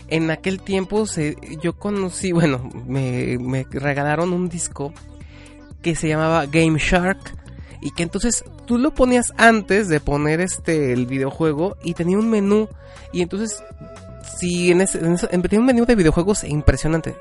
en 0.09 0.31
aquel 0.31 0.59
tiempo 0.63 1.05
se, 1.07 1.37
yo 1.61 1.75
conocí, 1.75 2.33
bueno, 2.33 2.71
me, 2.87 3.37
me 3.39 3.67
regalaron 3.71 4.33
un 4.33 4.49
disco 4.49 4.95
que 5.83 5.95
se 5.95 6.09
llamaba 6.09 6.47
Game 6.47 6.79
Shark 6.79 7.19
y 7.83 7.91
que 7.91 8.03
entonces 8.03 8.43
tú 8.65 8.79
lo 8.79 8.95
ponías 8.95 9.35
antes 9.37 9.89
de 9.89 10.01
poner 10.01 10.41
este 10.41 10.95
el 10.95 11.05
videojuego 11.05 11.77
y 11.85 11.93
tenía 11.93 12.17
un 12.17 12.31
menú 12.31 12.67
y 13.13 13.21
entonces 13.21 13.63
si 14.39 14.71
en 14.73 14.81
ese, 14.81 15.01
en 15.01 15.13
ese- 15.17 15.29
en- 15.31 15.43
tenía 15.43 15.61
un 15.61 15.67
menú 15.67 15.85
de 15.85 15.95
videojuegos 15.95 16.45
impresionante. 16.45 17.15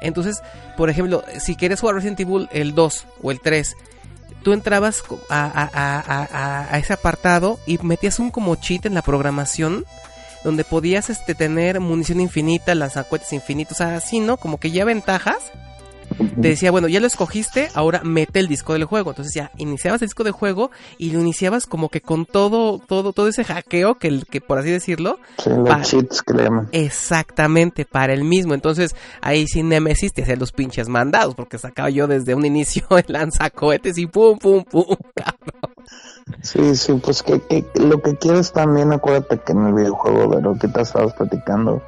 Entonces, 0.00 0.40
por 0.78 0.88
ejemplo, 0.88 1.22
si 1.40 1.56
quieres 1.56 1.80
jugar 1.80 1.96
Resident 1.96 2.20
Evil 2.20 2.48
el 2.52 2.74
2 2.74 3.06
o 3.22 3.30
el 3.30 3.40
3, 3.40 3.76
tú 4.42 4.52
entrabas 4.52 5.02
a, 5.30 6.68
ese 6.78 6.92
apartado 6.92 7.58
y 7.66 7.78
metías 7.78 8.18
un 8.18 8.30
como 8.30 8.54
cheat 8.56 8.86
en 8.86 8.94
la 8.94 9.02
programación 9.02 9.84
donde 10.44 10.64
podías 10.64 11.08
este 11.08 11.34
tener 11.34 11.80
munición 11.80 12.20
infinita, 12.20 12.74
lanzacohetes 12.74 13.32
infinitos, 13.32 13.80
así, 13.80 14.20
¿no? 14.20 14.36
Como 14.36 14.58
que 14.58 14.72
ya 14.72 14.84
ventajas. 14.84 15.52
Te 16.40 16.48
decía, 16.48 16.70
bueno, 16.70 16.88
ya 16.88 17.00
lo 17.00 17.06
escogiste, 17.06 17.68
ahora 17.74 18.00
mete 18.04 18.40
el 18.40 18.48
disco 18.48 18.72
del 18.72 18.84
juego. 18.84 19.10
Entonces 19.10 19.34
ya 19.34 19.50
iniciabas 19.58 20.02
el 20.02 20.08
disco 20.08 20.24
de 20.24 20.30
juego 20.30 20.70
y 20.98 21.10
lo 21.10 21.20
iniciabas 21.20 21.66
como 21.66 21.88
que 21.88 22.00
con 22.00 22.26
todo, 22.26 22.78
todo, 22.78 23.12
todo 23.12 23.28
ese 23.28 23.44
hackeo 23.44 23.96
que, 23.96 24.08
el- 24.08 24.26
que 24.26 24.40
por 24.40 24.58
así 24.58 24.70
decirlo, 24.70 25.18
sí, 25.38 25.50
los 25.50 25.68
Pa- 25.68 25.82
cheats 25.82 26.22
que 26.22 26.34
le 26.34 26.44
llaman 26.44 26.68
exactamente 26.72 27.84
para 27.84 28.12
el 28.12 28.24
mismo. 28.24 28.54
Entonces 28.54 28.94
ahí 29.20 29.46
sí 29.46 29.62
Nemesis 29.62 30.12
te 30.12 30.22
hacía 30.22 30.36
los 30.36 30.52
pinches 30.52 30.88
mandados 30.88 31.34
porque 31.34 31.58
sacaba 31.58 31.90
yo 31.90 32.06
desde 32.06 32.34
un 32.34 32.44
inicio 32.44 32.84
el 32.96 33.04
lanzacohetes 33.08 33.98
y 33.98 34.06
pum, 34.06 34.38
pum, 34.38 34.64
pum, 34.64 34.84
cabrón. 35.14 35.74
sí 36.42 36.74
sí 36.76 36.94
pues 36.94 37.22
que, 37.22 37.40
que 37.40 37.64
lo 37.74 38.00
que 38.02 38.16
quieres 38.16 38.52
también 38.52 38.92
acuérdate 38.92 39.38
que 39.38 39.52
en 39.52 39.66
el 39.66 39.74
videojuego 39.74 40.36
de 40.36 40.42
lo 40.42 40.58
que 40.58 40.68
te 40.68 40.80
estabas 40.82 41.12
platicando 41.14 41.82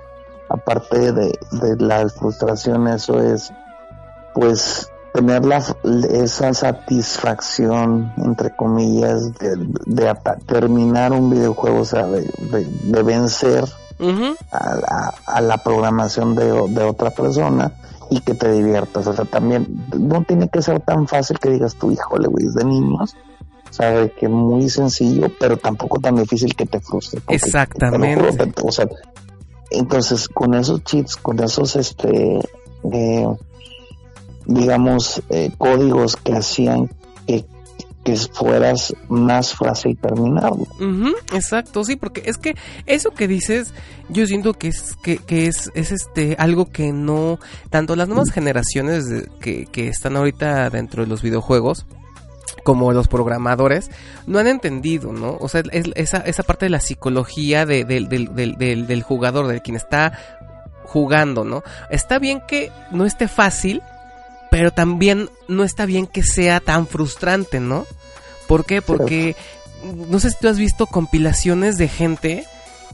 aparte 0.49 1.13
de, 1.13 1.33
de 1.53 1.77
la 1.79 2.09
frustración 2.09 2.87
eso 2.89 3.21
es 3.21 3.53
pues 4.35 4.91
tener 5.13 5.45
la, 5.45 5.63
esa 6.11 6.53
satisfacción 6.53 8.13
entre 8.17 8.55
comillas 8.55 9.33
de, 9.35 10.15
terminar 10.47 11.13
un 11.13 11.31
videojuego 11.31 11.81
o 11.81 11.85
sea 11.85 12.07
de, 12.07 12.23
de, 12.51 12.65
de 12.65 13.03
vencer 13.03 13.65
a 14.51 14.75
la, 14.75 15.15
a 15.27 15.41
la 15.41 15.59
programación 15.59 16.35
de, 16.35 16.47
de 16.47 16.83
otra 16.83 17.11
persona 17.11 17.73
y 18.11 18.21
que 18.21 18.35
te 18.35 18.51
diviertas. 18.53 19.07
O 19.07 19.13
sea, 19.13 19.25
también 19.25 19.87
no 19.97 20.23
tiene 20.25 20.49
que 20.49 20.63
ser 20.63 20.81
tan 20.81 21.07
fácil 21.07 21.39
que 21.39 21.51
digas 21.51 21.77
tú, 21.77 21.91
híjole, 21.91 22.29
güey, 22.29 22.47
es 22.47 22.55
de 22.55 22.65
niños. 22.65 23.17
Sabe 23.71 24.13
que 24.13 24.29
muy 24.29 24.69
sencillo, 24.69 25.29
pero 25.41 25.57
tampoco 25.57 25.99
tan 25.99 26.17
difícil 26.17 26.55
que 26.55 26.67
te 26.67 26.81
frustre. 26.81 27.21
Exactamente. 27.29 28.33
te 28.33 28.45
juro, 28.45 28.69
o 28.69 28.73
sea, 28.73 28.87
entonces 29.71 30.29
con 30.29 30.55
esos 30.55 30.85
cheats, 30.85 31.17
con 31.17 31.43
esos, 31.43 31.75
este, 31.75 32.39
eh, 32.93 33.27
digamos, 34.47 35.23
eh, 35.31 35.51
códigos 35.59 36.17
que 36.17 36.33
hacían 36.35 36.91
que, 37.27 37.45
que 38.05 38.17
fueras 38.17 38.95
más 39.09 39.55
fácil 39.55 39.97
terminarlo. 39.97 40.67
Ujú, 40.79 41.15
exacto, 41.33 41.85
sí, 41.85 41.97
porque 41.97 42.23
es 42.27 42.37
que 42.37 42.55
eso 42.87 43.11
que 43.13 43.27
dices, 43.29 43.73
yo 44.11 44.27
siento 44.27 44.53
que 44.55 44.69
es 44.69 44.95
que, 45.03 45.17
que 45.17 45.47
es, 45.47 45.71
es 45.75 45.91
este 45.93 46.37
algo 46.39 46.67
que 46.71 46.93
no 46.93 47.39
tanto 47.71 47.97
las 47.97 48.09
nuevas 48.09 48.31
generaciones 48.31 49.05
que, 49.41 49.67
que 49.67 49.89
están 49.89 50.17
ahorita 50.17 50.69
dentro 50.71 51.03
de 51.05 51.09
los 51.09 51.23
videojuegos 51.23 51.87
como 52.63 52.93
los 52.93 53.09
programadores 53.09 53.91
no 54.27 54.39
han 54.39 54.47
entendido, 54.47 55.13
¿no? 55.13 55.37
O 55.41 55.49
sea, 55.51 55.63
es, 55.73 55.87
esa, 55.97 56.19
esa 56.19 56.43
parte 56.43 56.67
de 56.67 56.71
la 56.71 56.81
psicología 56.81 57.67
de- 57.67 57.85
del- 57.85 58.09
del, 58.09 58.35
del, 58.35 58.57
del, 58.57 58.87
del 58.87 59.03
jugador, 59.03 59.47
de 59.49 59.61
quien 59.61 59.77
está 59.77 60.19
jugando, 60.85 61.45
¿no? 61.45 61.63
Está 61.91 62.19
bien 62.19 62.41
que 62.47 62.71
no 62.91 63.05
esté 63.05 63.29
fácil, 63.29 63.83
pero 64.55 64.71
también 64.71 65.31
no 65.49 65.65
está 65.65 65.85
bien 65.85 66.07
que 66.07 66.23
sea 66.23 66.61
tan 66.61 66.87
frustrante, 66.87 67.59
¿no? 67.59 67.87
¿Por 68.47 68.65
qué? 68.65 68.83
Porque 68.83 69.35
no 70.09 70.21
sé 70.21 70.31
si 70.31 70.37
tú 70.41 70.47
has 70.47 70.59
visto 70.59 70.87
compilaciones 70.87 71.77
de 71.77 71.89
gente 71.89 72.45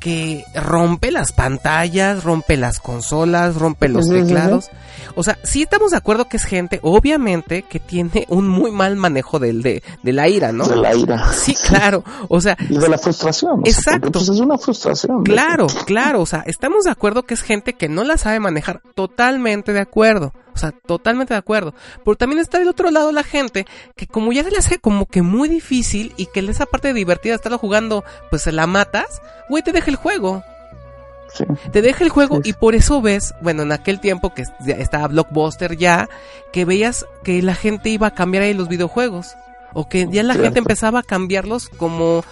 que 0.01 0.47
rompe 0.55 1.11
las 1.11 1.33
pantallas, 1.33 2.25
rompe 2.25 2.57
las 2.57 2.81
consolas, 2.81 3.57
rompe 3.57 3.91
los 3.91 4.09
teclados. 4.09 4.71
O 5.17 5.23
sea, 5.23 5.39
sí 5.43 5.61
estamos 5.61 5.91
de 5.91 5.99
acuerdo 5.99 6.29
que 6.29 6.39
es 6.39 6.45
gente, 6.45 6.81
obviamente, 6.83 7.63
que 7.63 7.79
tiene 7.79 8.25
un 8.31 8.49
muy 8.49 8.71
mal 8.71 8.97
manejo 8.97 9.39
del, 9.39 9.61
de, 9.61 9.83
de 10.03 10.13
la 10.15 10.29
ira, 10.29 10.53
¿no? 10.53 10.67
De 10.67 10.77
la 10.77 10.95
ira. 10.95 11.31
Sí, 11.35 11.55
claro. 11.55 12.03
O 12.29 12.41
sea, 12.41 12.57
Y 12.71 12.79
de 12.79 12.89
la 12.89 12.97
frustración. 12.97 13.61
o 13.61 13.67
sea, 13.67 13.71
Exacto. 13.71 14.13
pues, 14.13 14.31
es 14.31 14.41
una 14.41 14.57
frustración. 14.57 15.25
Claro, 15.25 15.67
claro, 15.85 16.23
o 16.23 16.27
sea, 16.27 16.43
estamos 16.47 16.85
de 16.85 16.91
acuerdo 16.91 17.25
que 17.25 17.35
es 17.35 17.43
gente 17.43 17.75
que 17.75 17.91
no 17.91 18.03
la 18.03 18.17
sabe 18.17 18.41
manejar, 18.41 18.81
totalmente 18.95 19.75
de 19.75 19.81
acuerdo, 19.81 20.33
sea, 20.61 20.73
totalmente 20.73 21.35
de 21.35 21.39
acuerdo. 21.39 21.75
Pero 22.05 22.17
también 22.17 22.39
está 22.41 22.59
del 22.59 22.69
otro 22.69 22.91
lado 22.91 23.11
la 23.13 23.23
gente 23.25 23.67
que 23.97 24.07
como 24.07 24.33
ya 24.33 24.45
se 24.45 24.51
le 24.51 24.59
hace 24.59 24.79
como 24.79 25.07
que 25.07 25.23
muy 25.23 25.49
difícil 25.49 26.13
y 26.17 26.27
que 26.27 26.41
esa 26.41 26.67
parte 26.67 26.93
divertida 26.93 27.33
de 27.33 27.37
estarlo 27.37 27.59
jugando, 27.59 28.05
pues 28.31 28.43
se 28.43 28.53
la 28.53 28.67
matas, 28.67 29.21
güey, 29.49 29.63
te 29.63 29.73
deja 29.73 29.91
el 29.91 29.97
juego. 29.97 30.43
Sí. 31.33 31.45
Te 31.71 31.81
deja 31.81 32.03
el 32.03 32.11
juego 32.11 32.37
Sí. 32.43 32.51
y 32.51 32.53
por 32.55 32.75
eso 32.75 33.01
ves, 33.01 33.35
bueno, 33.41 33.63
en 33.63 33.71
aquel 33.73 34.01
tiempo 34.01 34.35
que 34.35 34.45
estaba 34.67 35.07
Blockbuster 35.09 35.77
ya, 35.77 36.09
que 36.53 36.65
veías 36.65 37.07
que 37.23 37.41
la 37.43 37.55
gente 37.55 37.89
iba 37.89 38.09
a 38.09 38.15
cambiar 38.15 38.43
ahí 38.45 38.55
los 38.55 38.69
videojuegos. 38.69 39.35
O 39.73 39.89
que 39.89 40.09
ya 40.11 40.25
la 40.25 40.35
Cierto. 40.35 40.43
gente 40.47 40.59
empezaba 40.59 40.99
a 40.99 41.03
cambiarlos 41.05 41.69
como, 41.69 42.25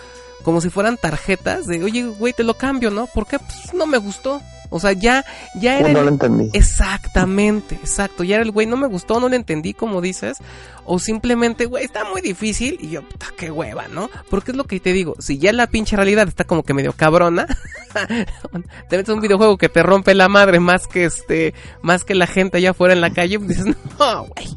como 0.43 0.61
si 0.61 0.71
fueran 0.71 0.97
tarjetas 0.97 1.67
de, 1.69 1.85
oye, 1.85 2.03
güey, 2.07 2.33
te 2.33 2.43
lo 2.43 2.55
cambio, 2.55 2.91
¿no? 2.91 3.07
Porque 3.15 3.39
pues, 3.39 3.73
no 3.75 3.87
me 3.87 3.99
gustó. 3.99 4.41
O 4.71 4.81
sea, 4.81 4.93
ya, 4.93 5.25
ya 5.55 5.79
era... 5.79 5.89
No 5.93 5.99
el- 6.01 6.05
lo 6.07 6.11
entendí. 6.13 6.51
Exactamente, 6.53 7.75
exacto. 7.77 8.25
Ya 8.25 8.37
era 8.37 8.45
el 8.45 8.51
güey, 8.51 8.67
no 8.67 8.77
me 8.77 8.87
gustó, 8.87 9.19
no 9.21 9.29
le 9.29 9.37
entendí, 9.37 9.75
como 9.75 10.01
dices. 10.01 10.39
O 10.85 10.99
simplemente, 10.99 11.67
güey, 11.67 11.85
está 11.85 12.05
muy 12.05 12.21
difícil. 12.21 12.79
Y 12.81 12.91
yo, 12.91 13.03
puta, 13.03 13.27
qué 13.37 13.51
hueva, 13.51 13.89
¿no? 13.89 14.09
Porque 14.31 14.51
es 14.53 14.57
lo 14.57 14.65
que 14.65 14.81
te 14.81 14.93
digo. 14.93 15.15
Si 15.19 15.39
ya 15.39 15.53
la 15.53 15.67
pinche 15.67 15.97
realidad 15.97 16.27
está 16.29 16.45
como 16.45 16.63
que 16.63 16.75
medio 16.75 16.93
cabrona, 16.93 17.47
te 18.89 18.97
metes 18.97 19.09
a 19.09 19.15
un 19.15 19.21
videojuego 19.21 19.57
que 19.59 19.69
te 19.69 19.83
rompe 19.83 20.15
la 20.15 20.29
madre 20.29 20.61
más 20.61 20.87
que 20.87 21.05
este, 21.05 21.55
más 21.83 22.05
que 22.05 22.15
la 22.15 22.27
gente 22.27 22.59
allá 22.59 22.71
afuera 22.71 22.95
en 22.95 23.01
la 23.01 23.11
calle, 23.13 23.39
pues 23.39 23.49
dices, 23.59 23.77
no, 23.99 24.25
güey. 24.27 24.49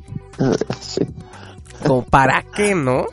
Sí. 0.80 1.02
como 1.86 2.04
para 2.04 2.44
qué, 2.56 2.74
¿no? 2.76 3.06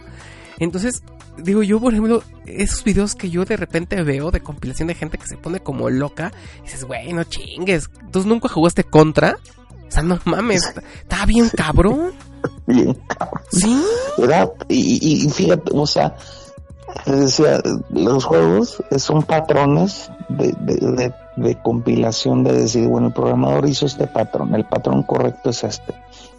Entonces, 0.59 1.03
digo 1.39 1.63
yo, 1.63 1.81
por 1.81 1.93
ejemplo, 1.93 2.23
esos 2.47 2.85
videos 2.85 3.15
que 3.15 3.31
yo 3.31 3.45
de 3.45 3.57
repente 3.57 4.03
veo 4.03 4.31
de 4.31 4.41
compilación 4.41 4.89
de 4.89 4.95
gente 4.95 5.19
que 5.19 5.27
se 5.27 5.37
pone 5.37 5.61
como 5.61 5.89
loca, 5.91 6.33
y 6.61 6.63
dices, 6.65 6.85
güey, 6.85 7.13
no 7.13 7.25
chingues. 7.25 7.91
¿Tú 8.11 8.25
nunca 8.25 8.49
jugaste 8.49 8.85
contra? 8.85 9.39
O 9.87 9.91
sea, 9.91 10.03
no 10.03 10.19
mames, 10.25 10.65
está 11.03 11.25
bien 11.27 11.49
cabrón. 11.49 12.13
Bien, 12.67 12.95
cabrón. 13.09 13.43
Sí. 13.51 13.83
Era, 14.19 14.49
y, 14.69 15.29
fíjate, 15.31 15.73
o 15.75 15.87
sea, 15.87 16.15
les 17.07 17.21
decía, 17.21 17.61
los 17.91 18.25
juegos 18.25 18.83
son 18.99 19.23
patrones 19.25 20.11
de, 20.29 20.55
de, 20.61 20.75
de- 20.93 21.15
de 21.37 21.55
compilación 21.63 22.43
de 22.45 22.53
decir, 22.53 22.87
bueno, 22.89 23.09
el 23.09 23.13
programador 23.13 23.69
hizo 23.69 23.87
este 23.87 24.07
patrón, 24.09 24.55
el 24.57 24.65
patrón 24.65 25.05
correcto 25.05 25.51
es 25.51 25.63
este. 25.65 25.95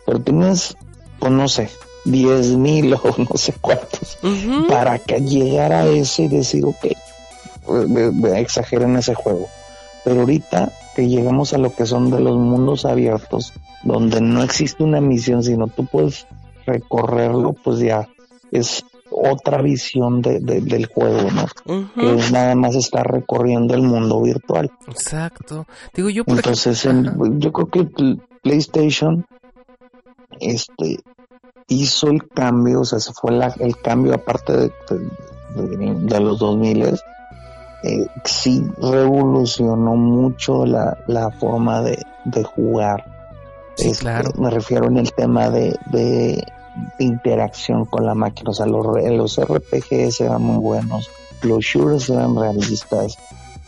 Pero 0.05 0.19
tienes, 0.21 0.76
pues 1.19 1.31
no 1.31 1.47
sé, 1.47 1.69
10 2.05 2.55
mil 2.57 2.93
o 2.93 3.01
no 3.17 3.35
sé 3.38 3.53
cuántos, 3.59 4.17
para 4.67 4.99
que 4.99 5.19
llegara 5.21 5.81
a 5.81 5.88
ese 5.88 6.23
y 6.23 6.27
decir, 6.27 6.65
ok, 6.65 6.85
ve- 7.88 8.39
exageren 8.39 8.95
ese 8.97 9.13
juego. 9.15 9.47
Pero 10.03 10.21
ahorita 10.21 10.71
que 10.95 11.07
llegamos 11.07 11.53
a 11.53 11.57
lo 11.57 11.73
que 11.76 11.85
son 11.85 12.09
de 12.09 12.19
los 12.19 12.38
mundos 12.38 12.85
abiertos, 12.85 13.53
donde 13.84 14.21
no 14.21 14.43
existe 14.43 14.84
una 14.84 15.01
misión, 15.01 15.43
sino 15.43 15.67
tú 15.67 15.85
puedes 15.85 16.26
recorrerlo, 16.65 17.53
pues 17.53 17.80
ya 17.80 18.07
es 18.51 18.84
otra 19.11 19.61
visión 19.61 20.21
de, 20.21 20.39
de- 20.39 20.61
del 20.61 20.85
juego, 20.88 21.30
¿no? 21.31 21.45
Que 21.95 22.15
es 22.15 22.31
nada 22.31 22.55
más 22.55 22.76
estar 22.76 23.05
recorriendo 23.09 23.73
el 23.73 23.81
mundo 23.81 24.21
virtual. 24.21 24.71
Exacto. 24.88 25.65
Digo 25.93 26.09
yo, 26.09 26.23
por 26.23 26.35
Entonces, 26.38 26.85
en- 26.85 27.39
yo 27.39 27.51
creo 27.51 27.67
que 27.69 28.17
PlayStation 28.41 29.26
este 30.39 30.99
hizo 31.69 32.07
el 32.09 32.27
cambio, 32.27 32.81
o 32.81 32.85
sea, 32.85 32.99
se 32.99 33.13
fue 33.13 33.31
la- 33.31 33.53
el 33.59 33.77
cambio 33.77 34.13
aparte 34.15 34.53
de, 34.53 34.71
de- 35.55 35.77
de- 35.77 35.95
de 35.95 36.19
los 36.19 36.39
2000 36.39 36.83
eh, 37.83 38.07
sí 38.25 38.61
revolucionó 38.81 39.95
mucho 39.95 40.65
la, 40.65 40.97
la 41.07 41.29
forma 41.31 41.81
de, 41.81 41.97
de 42.25 42.43
jugar. 42.43 43.05
Sí, 43.75 43.89
Este, 43.89 44.01
claro. 44.01 44.31
Me 44.37 44.49
refiero 44.49 44.87
en 44.87 44.97
el 44.97 45.13
tema 45.13 45.49
de, 45.49 45.77
de 45.85 46.43
interacción 46.99 47.85
con 47.85 48.05
la 48.05 48.15
máquina. 48.15 48.51
O 48.51 48.53
sea, 48.53 48.65
los, 48.65 48.85
los 48.85 49.39
RPGs 49.39 50.21
eran 50.21 50.41
muy 50.41 50.57
buenos, 50.57 51.09
los 51.43 51.59
shooters 51.63 52.09
eran 52.09 52.35
realistas. 52.35 53.17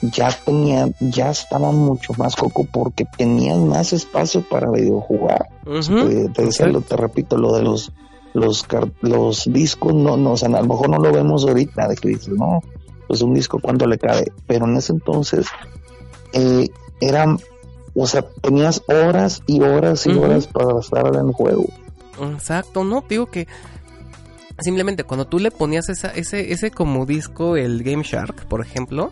Ya 0.01 0.29
tenían, 0.45 0.95
ya 0.99 1.29
estaban 1.29 1.75
mucho 1.75 2.13
más 2.17 2.35
coco 2.35 2.65
porque 2.71 3.05
tenían 3.17 3.67
más 3.67 3.93
espacio 3.93 4.43
para 4.49 4.71
videojugar. 4.71 5.47
Ujú. 5.65 6.07
Te, 6.09 6.29
te 6.29 6.45
decía, 6.45 6.65
lo- 6.67 6.81
te 6.81 6.95
repito, 6.97 7.37
lo 7.37 7.53
de 7.55 7.61
los 7.63 7.91
los 9.01 9.43
discos, 9.51 9.93
no, 9.93 10.15
no, 10.15 10.31
o 10.31 10.37
sea, 10.37 10.47
a 10.47 10.61
lo 10.61 10.67
mejor 10.67 10.89
no 10.89 10.97
lo 10.99 11.11
vemos 11.11 11.45
ahorita, 11.45 11.87
de 11.89 11.95
que 11.97 12.07
dices, 12.09 12.29
no, 12.29 12.61
pues 13.07 13.21
un 13.21 13.33
disco 13.33 13.59
cuánto 13.61 13.85
le 13.85 13.97
cabe, 13.97 14.31
pero 14.47 14.65
en 14.65 14.77
ese 14.77 14.93
entonces 14.93 15.47
eh, 16.31 16.69
eran, 17.01 17.37
o 17.93 18.07
sea, 18.07 18.21
tenías 18.41 18.81
horas 18.87 19.41
y 19.47 19.61
horas 19.61 20.05
y 20.07 20.11
horas 20.11 20.47
para 20.47 20.79
estar 20.79 21.13
en 21.13 21.33
juego. 21.33 21.65
Exacto, 22.21 22.85
no, 22.85 23.03
digo 23.09 23.25
que 23.25 23.47
simplemente 24.59 25.03
cuando 25.03 25.25
tú 25.25 25.37
le 25.39 25.51
ponías 25.51 25.89
esa, 25.89 26.07
ese, 26.09 26.53
ese 26.53 26.71
como 26.71 27.05
disco, 27.05 27.57
el 27.57 27.83
Game 27.83 28.03
Shark, 28.03 28.45
por 28.47 28.61
ejemplo, 28.61 29.11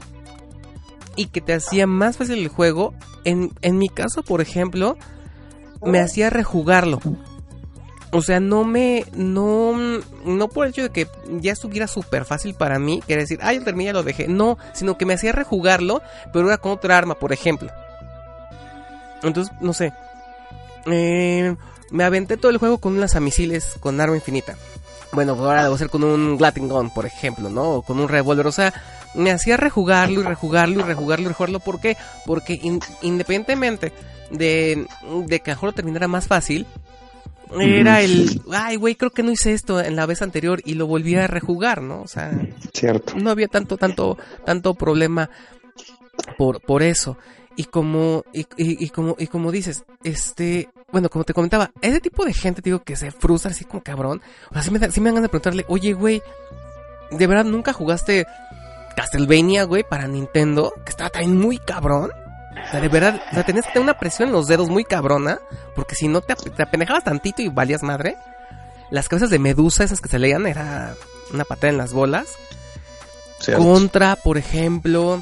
y 1.20 1.26
que 1.26 1.42
te 1.42 1.54
hacía 1.54 1.86
más 1.86 2.16
fácil 2.16 2.38
el 2.38 2.48
juego, 2.48 2.94
en, 3.26 3.52
en 3.62 3.78
mi 3.78 3.90
caso, 3.90 4.24
por 4.24 4.40
ejemplo, 4.40 4.98
me 5.82 6.00
hacía 6.00 6.30
rejugarlo. 6.30 7.02
O 8.14 8.22
sea, 8.22 8.40
no 8.40 8.64
me, 8.64 9.04
no, 9.14 9.74
no 10.24 10.48
por 10.48 10.66
el 10.66 10.72
hecho 10.72 10.84
de 10.84 10.92
que 10.92 11.08
ya 11.42 11.52
estuviera 11.52 11.88
súper 11.88 12.24
fácil 12.24 12.54
para 12.54 12.80
mí, 12.80 13.04
que 13.06 13.18
decir, 13.18 13.38
ah, 13.42 13.52
yo 13.52 13.62
terminé, 13.66 13.88
ya 13.88 13.94
lo 13.94 14.04
dejé. 14.04 14.30
No, 14.30 14.58
sino 14.72 14.98
que 14.98 15.06
me 15.06 15.14
hacía 15.14 15.34
rejugarlo, 15.34 16.02
pero 16.32 16.48
era 16.48 16.58
con 16.58 16.72
otra 16.72 16.98
arma, 16.98 17.20
por 17.20 17.34
ejemplo. 17.34 17.70
Entonces, 19.22 19.54
no 19.60 19.74
sé. 19.74 19.92
Eh, 20.86 21.54
me 21.92 22.06
aventé 22.06 22.38
todo 22.38 22.50
el 22.50 22.60
juego 22.60 22.78
con 22.78 22.94
un 22.94 23.02
lanzamisiles 23.02 23.76
con 23.82 24.00
arma 24.00 24.16
infinita. 24.16 24.56
Bueno, 25.12 25.34
ahora 25.34 25.66
a 25.66 25.74
hacer 25.74 25.90
con 25.90 26.06
un 26.06 26.38
Glatting 26.38 26.70
Gun, 26.70 26.92
por 26.92 27.06
ejemplo, 27.06 27.50
¿no? 27.50 27.72
O 27.72 27.82
con 27.82 28.00
un 28.00 28.08
revólver. 28.08 28.48
O 28.48 28.54
sea, 28.54 28.74
me 29.16 29.32
hacía 29.32 29.58
rejugarlo 29.58 30.22
y 30.22 30.24
rejugarlo 30.24 30.80
y 30.80 30.84
rejugarlo 30.84 31.26
y 31.26 31.28
rejugarlo. 31.30 31.60
¿Por 31.60 31.80
qué? 31.82 31.98
Porque 32.26 32.60
in- 32.62 32.80
independientemente 33.02 33.92
de, 34.32 34.86
de 35.26 35.40
que 35.40 35.52
a 35.52 35.54
lo 35.54 35.58
mejor 35.58 35.70
lo 35.70 35.74
terminara 35.76 36.08
más 36.08 36.28
fácil, 36.28 36.66
era 37.60 38.02
el, 38.02 38.42
ay, 38.52 38.76
güey, 38.76 38.94
creo 38.94 39.10
que 39.12 39.24
no 39.24 39.32
hice 39.32 39.54
esto 39.54 39.82
en 39.82 39.96
la 39.96 40.06
vez 40.06 40.22
anterior 40.22 40.62
y 40.66 40.76
lo 40.76 40.86
volví 40.86 41.16
a 41.16 41.26
rejugar, 41.26 41.82
¿no? 41.82 42.02
O 42.02 42.08
sea, 42.08 42.32
Cierto. 42.74 43.16
no 43.16 43.32
había 43.32 43.48
tanto, 43.48 43.76
tanto, 43.78 44.18
tanto 44.46 44.76
problema 44.76 45.32
por, 46.38 46.62
por 46.62 46.84
eso. 46.84 47.18
Y 47.56 47.64
como, 47.66 48.24
y, 48.34 48.42
y- 48.58 48.86
y 48.86 48.90
como, 48.90 49.16
y 49.18 49.26
como 49.28 49.52
dices, 49.52 49.84
este, 50.04 50.70
bueno, 50.92 51.10
como 51.10 51.26
te 51.26 51.34
comentaba, 51.34 51.72
ese 51.82 52.00
tipo 52.00 52.24
de 52.24 52.34
gente, 52.34 52.62
digo, 52.62 52.84
que 52.84 52.96
se 52.96 53.10
frustra 53.12 53.50
así 53.52 53.66
como 53.66 53.82
cabrón. 53.84 54.22
O 54.52 54.54
sea, 54.54 54.62
sí 54.62 54.70
me, 54.72 54.80
sí 54.92 55.02
me 55.02 55.10
dan 55.10 55.16
ganas 55.16 55.24
de 55.24 55.30
preguntarle, 55.30 55.66
oye, 55.70 55.94
güey, 55.94 56.22
¿de 57.12 57.28
verdad 57.28 57.46
nunca 57.46 57.74
jugaste 57.74 58.28
Castlevania, 58.96 59.64
güey, 59.64 59.84
para 59.84 60.08
Nintendo? 60.08 60.74
Que 60.84 60.90
estaba 60.90 61.10
también 61.10 61.38
muy 61.38 61.58
cabrón. 61.58 62.12
O 62.68 62.72
sea, 62.72 62.82
de 62.82 62.88
verdad, 62.88 63.22
o 63.32 63.34
sea, 63.34 63.44
tenías 63.44 63.66
que 63.66 63.74
tener 63.74 63.84
una 63.84 64.00
presión 64.00 64.30
en 64.30 64.34
los 64.34 64.48
dedos 64.48 64.70
muy 64.70 64.84
cabrona, 64.84 65.40
porque 65.76 65.96
si 65.96 66.08
no 66.08 66.22
te, 66.22 66.36
te 66.36 66.64
apendejabas 66.64 67.04
tantito 67.04 67.42
y 67.42 67.50
valías 67.50 67.84
madre. 67.84 68.18
Las 68.92 69.08
cabezas 69.08 69.30
de 69.30 69.40
medusa, 69.40 69.84
esas 69.84 70.02
que 70.02 70.10
se 70.10 70.20
leían, 70.20 70.46
era 70.48 70.96
una 71.34 71.46
patada 71.46 71.70
en 71.70 71.78
las 71.78 71.94
bolas. 71.94 72.28
cierto. 73.40 73.64
Contra, 73.64 74.16
por 74.16 74.38
ejemplo, 74.38 75.22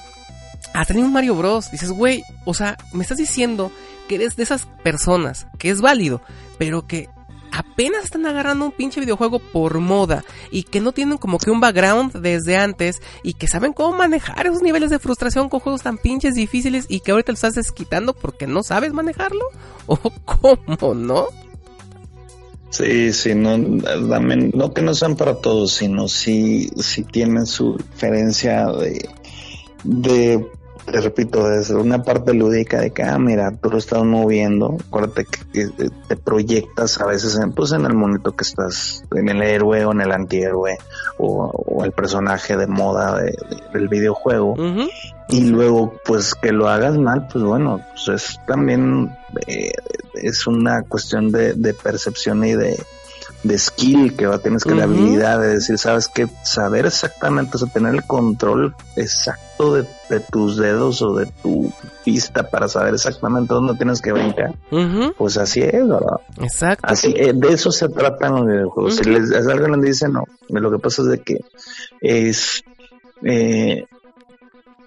hasta 0.73 0.94
en 0.94 1.03
un 1.03 1.14
Mario 1.14 1.35
Bros. 1.35 1.72
Dices, 1.72 1.91
güey, 1.91 2.23
o 2.45 2.53
sea, 2.53 2.77
me 2.94 3.03
estás 3.03 3.18
diciendo 3.18 3.72
que 4.07 4.15
eres 4.15 4.35
de 4.35 4.44
esas 4.44 4.65
personas, 4.84 5.48
que 5.60 5.69
es 5.69 5.81
válido, 5.81 6.22
pero 6.57 6.88
que 6.88 7.10
apenas 7.58 8.04
están 8.04 8.26
agarrando 8.28 8.66
un 8.66 8.72
pinche 8.72 9.00
videojuego 9.00 9.40
por 9.40 9.80
moda 9.80 10.24
y 10.52 10.64
que 10.64 10.80
no 10.80 10.92
tienen 10.92 11.18
como 11.18 11.40
que 11.40 11.50
un 11.50 11.60
background 11.60 12.14
desde 12.14 12.56
antes 12.56 13.02
y 13.24 13.34
que 13.34 13.48
saben 13.48 13.74
cómo 13.74 13.98
manejar 13.98 14.46
esos 14.46 14.62
niveles 14.62 14.92
de 14.92 15.00
frustración 15.00 15.50
con 15.50 15.60
juegos 15.60 15.82
tan 15.82 15.98
pinches 15.98 16.36
difíciles 16.36 16.86
y 16.88 17.00
que 17.00 17.12
ahorita 17.12 17.32
lo 17.32 17.36
estás 17.36 17.56
desquitando 17.56 18.14
porque 18.14 18.46
no 18.46 18.62
sabes 18.62 18.94
manejarlo 18.94 19.44
o 19.88 19.98
cómo, 20.24 20.94
¿no? 20.94 21.26
Sí, 22.70 23.12
sí, 23.14 23.34
no, 23.34 23.58
no 23.58 24.74
que 24.74 24.82
no 24.84 24.94
sean 24.94 25.16
para 25.16 25.36
todos, 25.36 25.72
sino 25.72 26.08
sí, 26.08 26.70
sí 26.78 27.04
tienen 27.04 27.48
su 27.48 27.78
diferencia 27.78 28.68
de, 28.68 29.10
de, 29.84 30.46
te 30.92 31.02
repito, 31.02 31.48
desde 31.50 31.76
una 31.76 32.02
parte 32.02 32.34
lúdica 32.34 32.80
de 32.80 32.92
que, 32.92 33.04
ah, 33.04 33.20
mira, 33.20 33.52
tú 33.52 33.70
lo 33.70 33.78
estás 33.78 34.04
moviendo, 34.04 34.78
acuérdate 34.88 35.26
que, 35.26 35.70
que 35.72 35.90
te 36.08 36.16
proyectas 36.16 37.00
a 37.02 37.06
veces 37.06 37.38
en, 37.38 37.52
pues 37.52 37.74
en 37.74 37.86
el 37.86 37.94
momento 37.94 38.32
que 38.36 38.44
estás, 38.44 39.04
en 39.14 39.28
el 39.28 39.42
héroe 39.44 39.84
o 39.86 39.92
en 39.92 40.02
el 40.02 40.12
antihéroe, 40.14 40.78
o, 41.18 41.46
o 41.52 41.84
el 41.84 41.92
personaje 41.92 42.56
de 42.56 42.68
moda 42.68 43.18
de- 43.18 43.32
de- 43.32 43.62
del 43.74 43.90
videojuego, 43.90 44.56
y 45.30 45.42
luego 45.50 45.94
pues 46.06 46.34
que 46.36 46.54
lo 46.54 46.70
hagas 46.70 46.98
mal 46.98 47.28
pues 47.30 47.44
bueno 47.44 47.82
pues 47.92 48.08
es 48.24 48.40
también 48.48 49.14
eh, 49.46 49.72
es 50.14 50.48
una 50.48 50.84
cuestión 50.84 51.32
de, 51.34 51.54
de 51.54 51.74
percepción 51.74 52.46
y 52.46 52.54
de, 52.54 52.82
de 53.44 53.58
skill 53.58 54.16
que 54.16 54.26
va 54.26 54.40
tienes 54.40 54.64
que 54.64 54.74
la 54.74 54.86
Ujú. 54.86 54.94
habilidad 54.94 55.40
de 55.40 55.50
decir 55.50 55.78
sabes 55.78 56.08
que 56.08 56.28
saber 56.44 56.86
exactamente 56.88 57.52
o 57.56 57.60
sea 57.60 57.68
tener 57.70 57.94
el 57.94 58.04
control 58.04 58.76
exacto 58.96 59.74
de, 59.76 59.88
de 60.10 60.20
tus 60.20 60.58
dedos 60.58 61.02
o 61.02 61.16
de 61.16 61.28
tu 61.44 61.72
pista 62.04 62.50
para 62.50 62.68
saber 62.68 62.96
exactamente 62.96 63.54
dónde 63.54 63.76
tienes 63.76 64.02
que 64.02 64.12
brincar 64.12 64.56
pues 65.18 65.38
así 65.38 65.62
es 65.62 65.88
verdad 65.88 66.18
Exacto. 66.42 66.88
Así, 66.88 67.14
eh, 67.16 67.34
de 67.34 67.50
eso 67.50 67.72
se 67.72 67.90
tratan 67.90 68.36
los 68.36 68.46
videojuegos. 68.46 68.96
Si 68.96 69.04
les, 69.06 69.32
a 69.34 69.40
alguien 69.52 69.72
les 69.74 69.82
dice 69.82 70.08
no, 70.08 70.24
lo 70.50 70.72
que 70.72 70.80
pasa 70.80 71.02
es 71.02 71.08
de 71.08 71.20
que 71.20 71.40
es, 72.02 72.64
eh, 73.24 73.86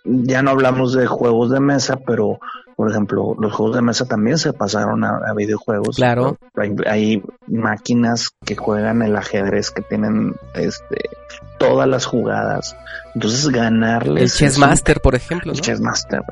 ya 0.04 0.42
no 0.42 0.50
hablamos 0.50 0.92
de 0.92 1.06
juegos 1.06 1.50
de 1.50 1.60
mesa, 1.60 1.98
pero 2.06 2.38
por 2.80 2.90
ejemplo, 2.90 3.36
los 3.38 3.52
juegos 3.52 3.76
de 3.76 3.82
mesa 3.82 4.06
también 4.06 4.38
se 4.38 4.54
pasaron 4.54 5.04
a, 5.04 5.18
a 5.28 5.34
videojuegos. 5.34 5.96
Claro. 5.96 6.38
Hay, 6.56 6.74
hay 6.86 7.22
máquinas 7.46 8.30
que 8.42 8.56
juegan 8.56 9.02
el 9.02 9.14
ajedrez 9.16 9.70
que 9.70 9.82
tienen 9.82 10.34
este 10.54 11.10
todas 11.58 11.86
las 11.86 12.06
jugadas. 12.06 12.74
Entonces 13.14 13.46
ganarles 13.50 14.16
El 14.16 14.26
es 14.28 14.34
Chess 14.36 14.54
un- 14.56 14.60
Master, 14.62 15.00
por 15.02 15.14
ejemplo, 15.14 15.52
el 15.52 15.58
¿no? 15.58 15.62
Chess 15.62 15.78
Master. 15.82 16.22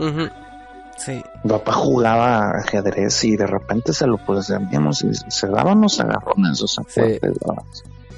Sí. 0.97 1.23
Papá 1.47 1.73
jugaba 1.75 2.53
ajedrez 2.65 3.23
y 3.25 3.37
de 3.37 3.47
repente 3.47 3.93
se 3.93 4.07
lo 4.07 4.17
pues 4.17 4.49
veíamos 4.49 5.03
y 5.05 5.13
se 5.13 5.49
daban 5.49 5.83
los 5.83 6.01
agarrones, 6.01 6.63
o 6.63 6.67
sea, 6.67 6.83
Sí. 6.89 7.19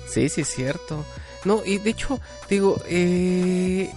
Sí, 0.07 0.28
sí, 0.28 0.40
es 0.43 0.48
cierto. 0.48 1.05
No, 1.44 1.62
y 1.66 1.78
de 1.78 1.90
hecho, 1.90 2.20
digo, 2.48 2.77
eh, 2.86 3.90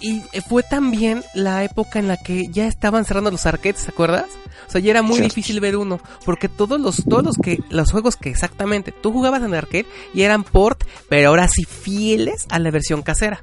y 0.00 0.20
fue 0.48 0.62
también 0.62 1.24
la 1.34 1.64
época 1.64 1.98
en 1.98 2.08
la 2.08 2.16
que 2.16 2.48
ya 2.48 2.66
estaban 2.66 3.04
cerrando 3.04 3.30
los 3.30 3.46
arcades, 3.46 3.84
¿te 3.84 3.90
acuerdas? 3.90 4.26
O 4.66 4.70
sea, 4.70 4.80
ya 4.80 4.90
era 4.90 5.02
muy 5.02 5.20
difícil 5.20 5.60
ver 5.60 5.76
uno, 5.76 6.00
porque 6.24 6.48
todos 6.48 6.80
los 6.80 7.04
todos 7.04 7.24
los 7.24 7.36
que 7.36 7.60
los 7.70 7.90
juegos 7.90 8.16
que 8.16 8.30
exactamente 8.30 8.92
tú 8.92 9.12
jugabas 9.12 9.40
en 9.42 9.48
el 9.48 9.54
arcade 9.54 9.86
ya 10.14 10.24
eran 10.24 10.44
port, 10.44 10.84
pero 11.08 11.28
ahora 11.28 11.48
sí 11.48 11.64
fieles 11.64 12.46
a 12.50 12.58
la 12.58 12.70
versión 12.70 13.02
casera. 13.02 13.40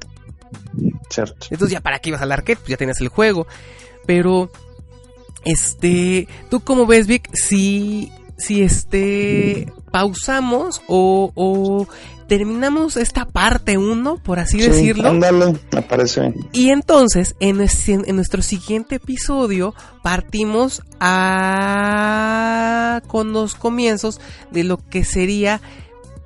Cierto. 1.08 1.46
Entonces 1.50 1.72
ya 1.72 1.80
para 1.80 1.98
qué 1.98 2.10
ibas 2.10 2.22
al 2.22 2.32
arcade, 2.32 2.56
pues 2.56 2.68
ya 2.68 2.76
tienes 2.76 3.00
el 3.00 3.08
juego. 3.08 3.46
Pero 4.06 4.50
este, 5.44 6.28
¿tú 6.50 6.60
cómo 6.60 6.86
ves, 6.86 7.06
Vic? 7.06 7.28
Si 7.32 8.12
si 8.36 8.62
este 8.62 9.72
pausamos 9.92 10.82
o, 10.88 11.30
o 11.34 11.86
terminamos 12.26 12.96
esta 12.96 13.26
parte 13.26 13.78
1, 13.78 14.16
por 14.22 14.38
así 14.38 14.58
Sí, 14.58 14.68
decirlo. 14.68 15.08
Ándale, 15.08 15.54
me 15.70 15.82
parece 15.82 16.22
bien. 16.22 16.48
Y 16.52 16.70
entonces, 16.70 17.36
en, 17.40 17.60
en 17.60 18.16
nuestro 18.16 18.42
siguiente 18.42 18.96
episodio, 18.96 19.74
partimos 20.02 20.82
a 20.98 23.02
con 23.06 23.32
los 23.32 23.54
comienzos 23.54 24.20
de 24.50 24.64
lo 24.64 24.78
que 24.78 25.04
sería 25.04 25.60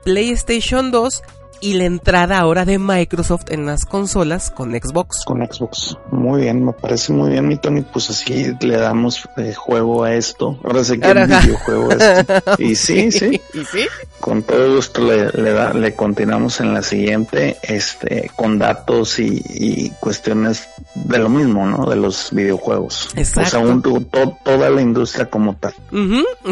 PlayStation 0.05 0.93
2 0.93 1.22
y 1.61 1.74
la 1.74 1.85
entrada 1.85 2.39
ahora 2.39 2.65
de 2.65 2.78
Microsoft 2.78 3.45
en 3.51 3.66
las 3.66 3.85
consolas 3.85 4.51
con 4.51 4.73
Xbox. 4.73 5.24
Con 5.24 5.45
Xbox. 5.47 5.97
Muy 6.11 6.43
bien, 6.43 6.65
me 6.65 6.73
parece 6.73 7.12
muy 7.12 7.31
bien, 7.31 7.49
mi 7.49 7.57
Tony. 7.57 7.83
Pues 7.83 8.11
así 8.11 8.55
le 8.61 8.77
damos 8.77 9.28
eh, 9.37 9.55
juego 9.55 10.05
a 10.05 10.15
esto. 10.15 10.59
Ahora 10.65 10.85
sí 10.85 10.99
que 10.99 11.07
ajá. 11.07 11.41
videojuego. 11.41 11.89
Y 12.59 12.74
sí, 12.77 13.11
sí. 13.12 13.41
¿Y 13.55 13.65
sí? 13.65 13.87
Con 14.20 14.43
todo 14.43 14.77
gusto 14.77 15.03
le, 15.03 15.31
le, 15.31 15.53
da- 15.53 15.73
le 15.74 15.95
continuamos 15.95 16.61
en 16.61 16.74
la 16.74 16.83
siguiente, 16.83 17.57
este, 17.62 18.31
con 18.37 18.59
datos 18.59 19.19
y, 19.19 19.43
y 19.49 19.91
cuestiones 20.01 20.69
de 20.95 21.19
lo 21.19 21.28
mismo, 21.28 21.66
¿no? 21.66 21.87
De 21.89 21.97
los 21.97 22.31
videojuegos. 22.33 23.11
Exacto. 23.16 23.61
Un- 23.61 23.83
to- 23.83 24.01
to- 24.03 24.37
toda 24.45 24.70
la 24.70 24.81
industria 24.81 25.27
como 25.27 25.55
tal. 25.57 25.74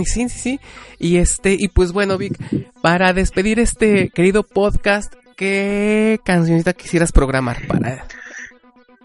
Sí, 0.05 0.29
sí, 0.29 0.29
sí. 0.29 0.61
Y 0.99 1.17
este, 1.17 1.57
y 1.59 1.69
pues 1.69 1.93
bueno, 1.93 2.19
Vic, 2.19 2.39
para 2.81 3.13
despedir 3.13 3.59
este 3.59 4.11
querido 4.11 4.43
podcast, 4.43 5.15
¿qué 5.37 6.21
cancioncita 6.25 6.73
quisieras 6.73 7.13
programar 7.13 7.67
para 7.67 8.07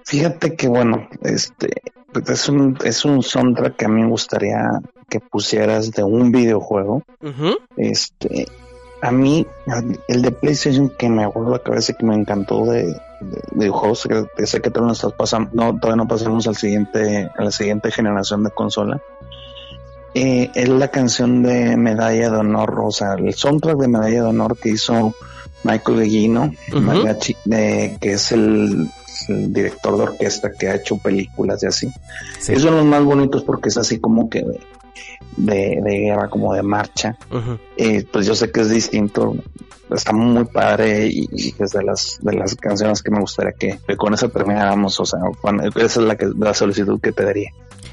Fíjate 0.05 0.55
que 0.55 0.67
bueno, 0.67 1.07
este, 1.21 1.81
pues 2.11 2.29
es 2.29 2.49
un, 2.49 2.77
es 2.83 3.05
un 3.05 3.21
soundtrack 3.21 3.75
que 3.75 3.85
a 3.85 3.89
mí 3.89 4.01
me 4.01 4.09
gustaría 4.09 4.81
que 5.09 5.19
pusieras 5.19 5.91
de 5.91 6.03
un 6.03 6.31
videojuego. 6.31 7.03
Este, 7.77 8.47
a 9.01 9.11
mí, 9.11 9.45
el 10.07 10.21
de 10.21 10.31
PlayStation 10.31 10.89
que 10.97 11.09
me 11.09 11.23
acuerdo 11.23 11.51
la 11.51 11.59
cabeza 11.59 11.93
que 11.93 12.05
me 12.05 12.15
encantó 12.15 12.65
de, 12.65 12.95
de 13.51 13.71
que 14.35 14.47
sé 14.47 14.61
que 14.61 14.69
todavía 14.69 14.87
no 14.87 14.93
estás 14.93 15.13
pasando, 15.13 15.49
no, 15.53 15.79
todavía 15.79 16.03
no 16.03 16.07
pasamos 16.07 16.47
al 16.47 16.55
siguiente, 16.55 17.29
a 17.35 17.43
la 17.43 17.51
siguiente 17.51 17.91
generación 17.91 18.43
de 18.43 18.51
consola. 18.51 19.01
Eh, 20.15 20.49
es 20.55 20.67
la 20.69 20.87
canción 20.89 21.43
de 21.43 21.77
Medalla 21.77 22.29
de 22.31 22.37
Honor, 22.37 22.79
o 22.83 22.91
sea, 22.91 23.13
el 23.13 23.33
soundtrack 23.33 23.77
de 23.77 23.87
Medalla 23.87 24.21
de 24.23 24.27
Honor 24.29 24.57
que 24.57 24.69
hizo 24.69 25.13
Michael. 25.63 26.57
Magachi, 26.81 27.35
eh, 27.51 27.97
que 28.01 28.13
es 28.13 28.31
el, 28.31 28.89
el 29.27 29.53
director 29.53 29.97
de 29.97 30.03
orquesta 30.03 30.51
que 30.57 30.67
ha 30.69 30.75
hecho 30.75 30.97
películas 30.97 31.61
y 31.63 31.67
así. 31.67 31.91
sí. 32.39 32.53
Es 32.53 32.63
uno 32.63 32.71
de 32.71 32.77
los 32.77 32.85
más 32.87 33.03
bonitos 33.03 33.43
porque 33.43 33.69
es 33.69 33.77
así 33.77 33.99
como 33.99 34.29
que 34.29 34.39
de, 34.43 34.59
de, 35.37 35.81
de 35.83 35.99
guerra, 35.99 36.27
como 36.29 36.53
de 36.53 36.63
marcha. 36.63 37.15
Eh, 37.77 38.05
pues 38.11 38.25
yo 38.25 38.33
sé 38.35 38.51
que 38.51 38.61
es 38.61 38.69
distinto, 38.69 39.35
está 39.93 40.11
muy 40.13 40.45
padre 40.45 41.07
y, 41.07 41.27
y 41.31 41.53
es 41.59 41.71
de 41.71 41.83
las, 41.83 42.17
de 42.21 42.33
las 42.33 42.55
canciones 42.55 43.03
que 43.03 43.11
me 43.11 43.19
gustaría 43.19 43.51
que, 43.51 43.79
que 43.87 43.95
con 43.95 44.13
esa 44.13 44.27
termináramos, 44.29 44.99
o 44.99 45.05
sea, 45.05 45.19
con- 45.41 45.61
esa 45.61 45.85
es 45.85 45.97
la, 45.97 46.15
que, 46.15 46.27
la 46.37 46.53
solicitud 46.53 46.99
que 46.99 47.11
te 47.11 47.23
daría. 47.25 47.51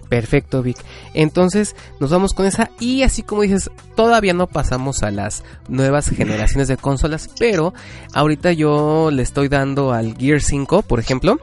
Perfecto, 0.09 0.63
Vic. 0.63 0.79
Entonces, 1.15 1.75
nos 2.01 2.11
vamos 2.11 2.33
con 2.33 2.47
esa. 2.47 2.71
Y 2.79 3.03
así 3.03 3.23
como 3.23 3.43
dices, 3.43 3.71
todavía 3.95 4.35
no 4.35 4.47
pasamos 4.47 5.03
a 5.03 5.11
las 5.11 5.43
nuevas 5.69 6.09
generaciones 6.11 6.69
de 6.69 6.77
consolas. 6.77 7.29
Pero 7.39 7.75
ahorita 8.15 8.53
yo 8.53 9.11
le 9.11 9.23
estoy 9.23 9.49
dando 9.49 9.93
al 9.93 10.17
Gear 10.17 10.41
5, 10.41 10.83
por 10.83 11.01
ejemplo. 11.01 11.39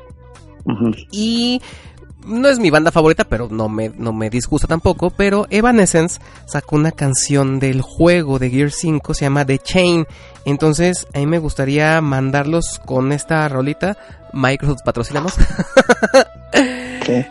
Y 1.11 1.61
no 2.25 2.47
es 2.47 2.57
mi 2.57 2.69
banda 2.69 2.91
favorita, 2.91 3.25
pero 3.25 3.49
no 3.49 3.67
me, 3.67 3.89
no 3.89 4.13
me 4.13 4.29
disgusta 4.29 4.67
tampoco. 4.67 5.09
Pero 5.09 5.45
Evanescence 5.49 6.21
sacó 6.45 6.77
una 6.77 6.91
canción 6.91 7.59
del 7.59 7.81
juego 7.81 8.39
de 8.39 8.49
Gear 8.49 8.71
5, 8.71 9.13
se 9.13 9.25
llama 9.25 9.45
The 9.45 9.59
Chain. 9.59 10.05
Entonces, 10.45 11.07
a 11.13 11.19
mí 11.19 11.25
me 11.25 11.39
gustaría 11.39 11.99
mandarlos 12.01 12.79
con 12.85 13.11
esta 13.11 13.47
rolita. 13.49 13.97
Microsoft 14.31 14.83
patrocinamos. 14.83 15.35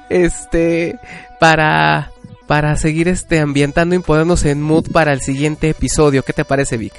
Este 0.08 0.98
para 1.40 2.10
para 2.46 2.76
seguir 2.76 3.08
este 3.08 3.40
ambientando 3.40 3.94
y 3.94 3.98
ponernos 4.00 4.44
en 4.44 4.60
mood 4.60 4.90
para 4.92 5.12
el 5.12 5.20
siguiente 5.20 5.70
episodio. 5.70 6.22
¿Qué 6.22 6.32
te 6.32 6.44
parece, 6.44 6.76
Vic? 6.76 6.92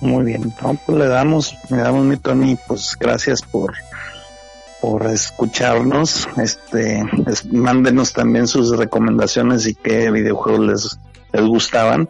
Muy 0.00 0.24
bien, 0.24 0.52
no, 0.62 0.74
pues 0.86 0.98
le 0.98 1.06
damos, 1.06 1.54
le 1.68 1.76
damos 1.76 2.04
mi 2.04 2.16
Tony, 2.16 2.56
pues 2.66 2.96
gracias 2.98 3.42
por 3.42 3.72
por 4.80 5.06
escucharnos, 5.08 6.26
este, 6.38 7.04
es- 7.26 7.44
mándenos 7.52 8.14
también 8.14 8.46
sus 8.46 8.74
recomendaciones 8.78 9.66
y 9.66 9.74
qué 9.74 10.10
videojuegos 10.10 10.60
les, 10.66 10.98
les 11.34 11.44
gustaban 11.44 12.08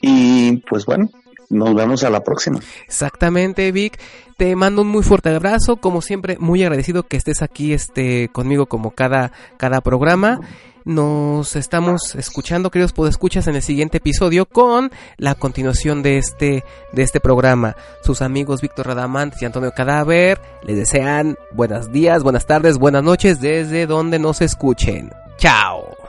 y 0.00 0.58
pues 0.68 0.86
bueno, 0.86 1.10
nos 1.50 1.74
vemos 1.74 2.04
a 2.04 2.10
la 2.10 2.22
próxima. 2.22 2.60
Exactamente, 2.86 3.70
Vic. 3.72 3.98
Te 4.36 4.56
mando 4.56 4.82
un 4.82 4.88
muy 4.88 5.02
fuerte 5.02 5.28
abrazo, 5.28 5.76
como 5.76 6.02
siempre, 6.02 6.36
muy 6.38 6.62
agradecido 6.62 7.04
que 7.04 7.16
estés 7.16 7.42
aquí 7.42 7.72
este 7.72 8.28
conmigo 8.32 8.66
como 8.66 8.90
cada 8.90 9.32
cada 9.56 9.80
programa. 9.80 10.40
Nos 10.84 11.56
estamos 11.56 12.14
escuchando, 12.14 12.70
queridos 12.70 12.92
podescuchas, 12.92 13.46
en 13.46 13.56
el 13.56 13.62
siguiente 13.62 13.98
episodio 13.98 14.44
con 14.44 14.90
la 15.16 15.34
continuación 15.34 16.02
de 16.02 16.18
este 16.18 16.62
de 16.92 17.02
este 17.02 17.20
programa. 17.20 17.74
Sus 18.02 18.20
amigos 18.20 18.60
Víctor 18.60 18.88
Radamantes 18.88 19.40
y 19.40 19.46
Antonio 19.46 19.72
Cadáver 19.74 20.40
les 20.62 20.76
desean 20.76 21.36
buenos 21.52 21.90
días, 21.90 22.22
buenas 22.22 22.46
tardes, 22.46 22.76
buenas 22.76 23.02
noches 23.02 23.40
desde 23.40 23.86
donde 23.86 24.18
nos 24.18 24.42
escuchen. 24.42 25.10
Chao. 25.38 26.03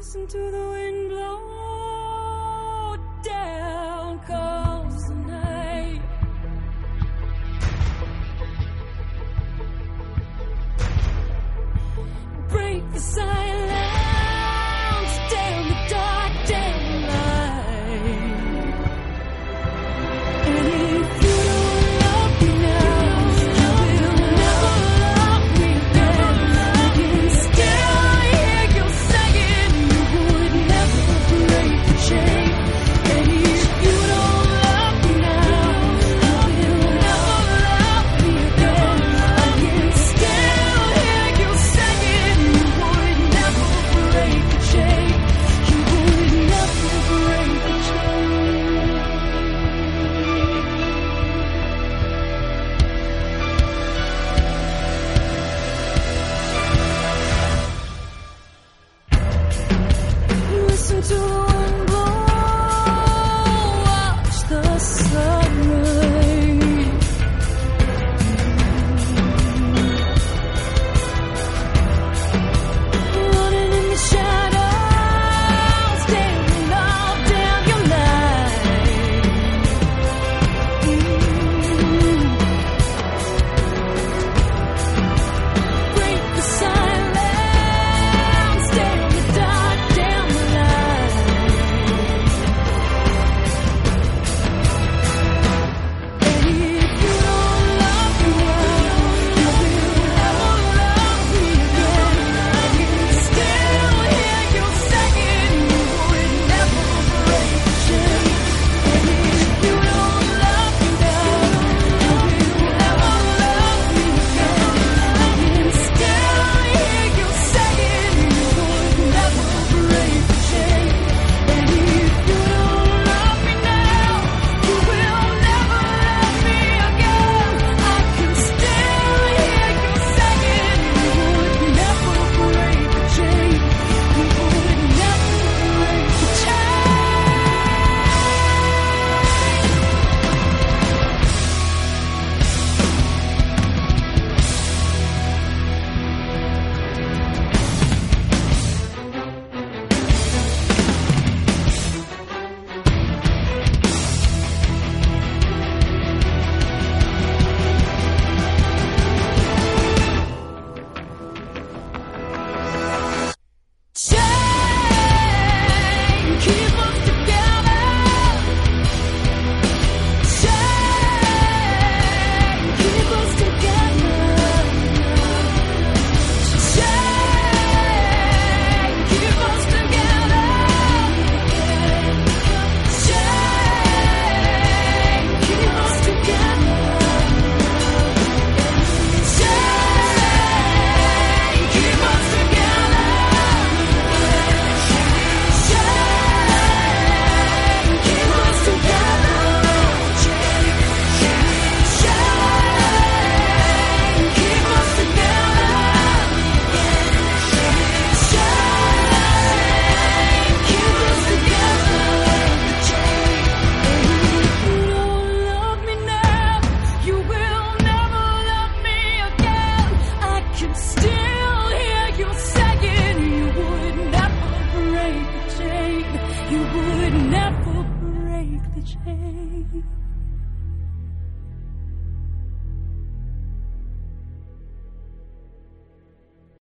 listen 0.00 0.26
to 0.26 0.38
the 0.38 0.68
wind 0.70 1.10
blow 1.10 2.96
down 3.22 4.18
Comes 4.20 5.08
the 5.08 5.14
night. 5.14 6.02
Break 12.48 12.92
the 12.94 13.00
silence. 13.00 13.49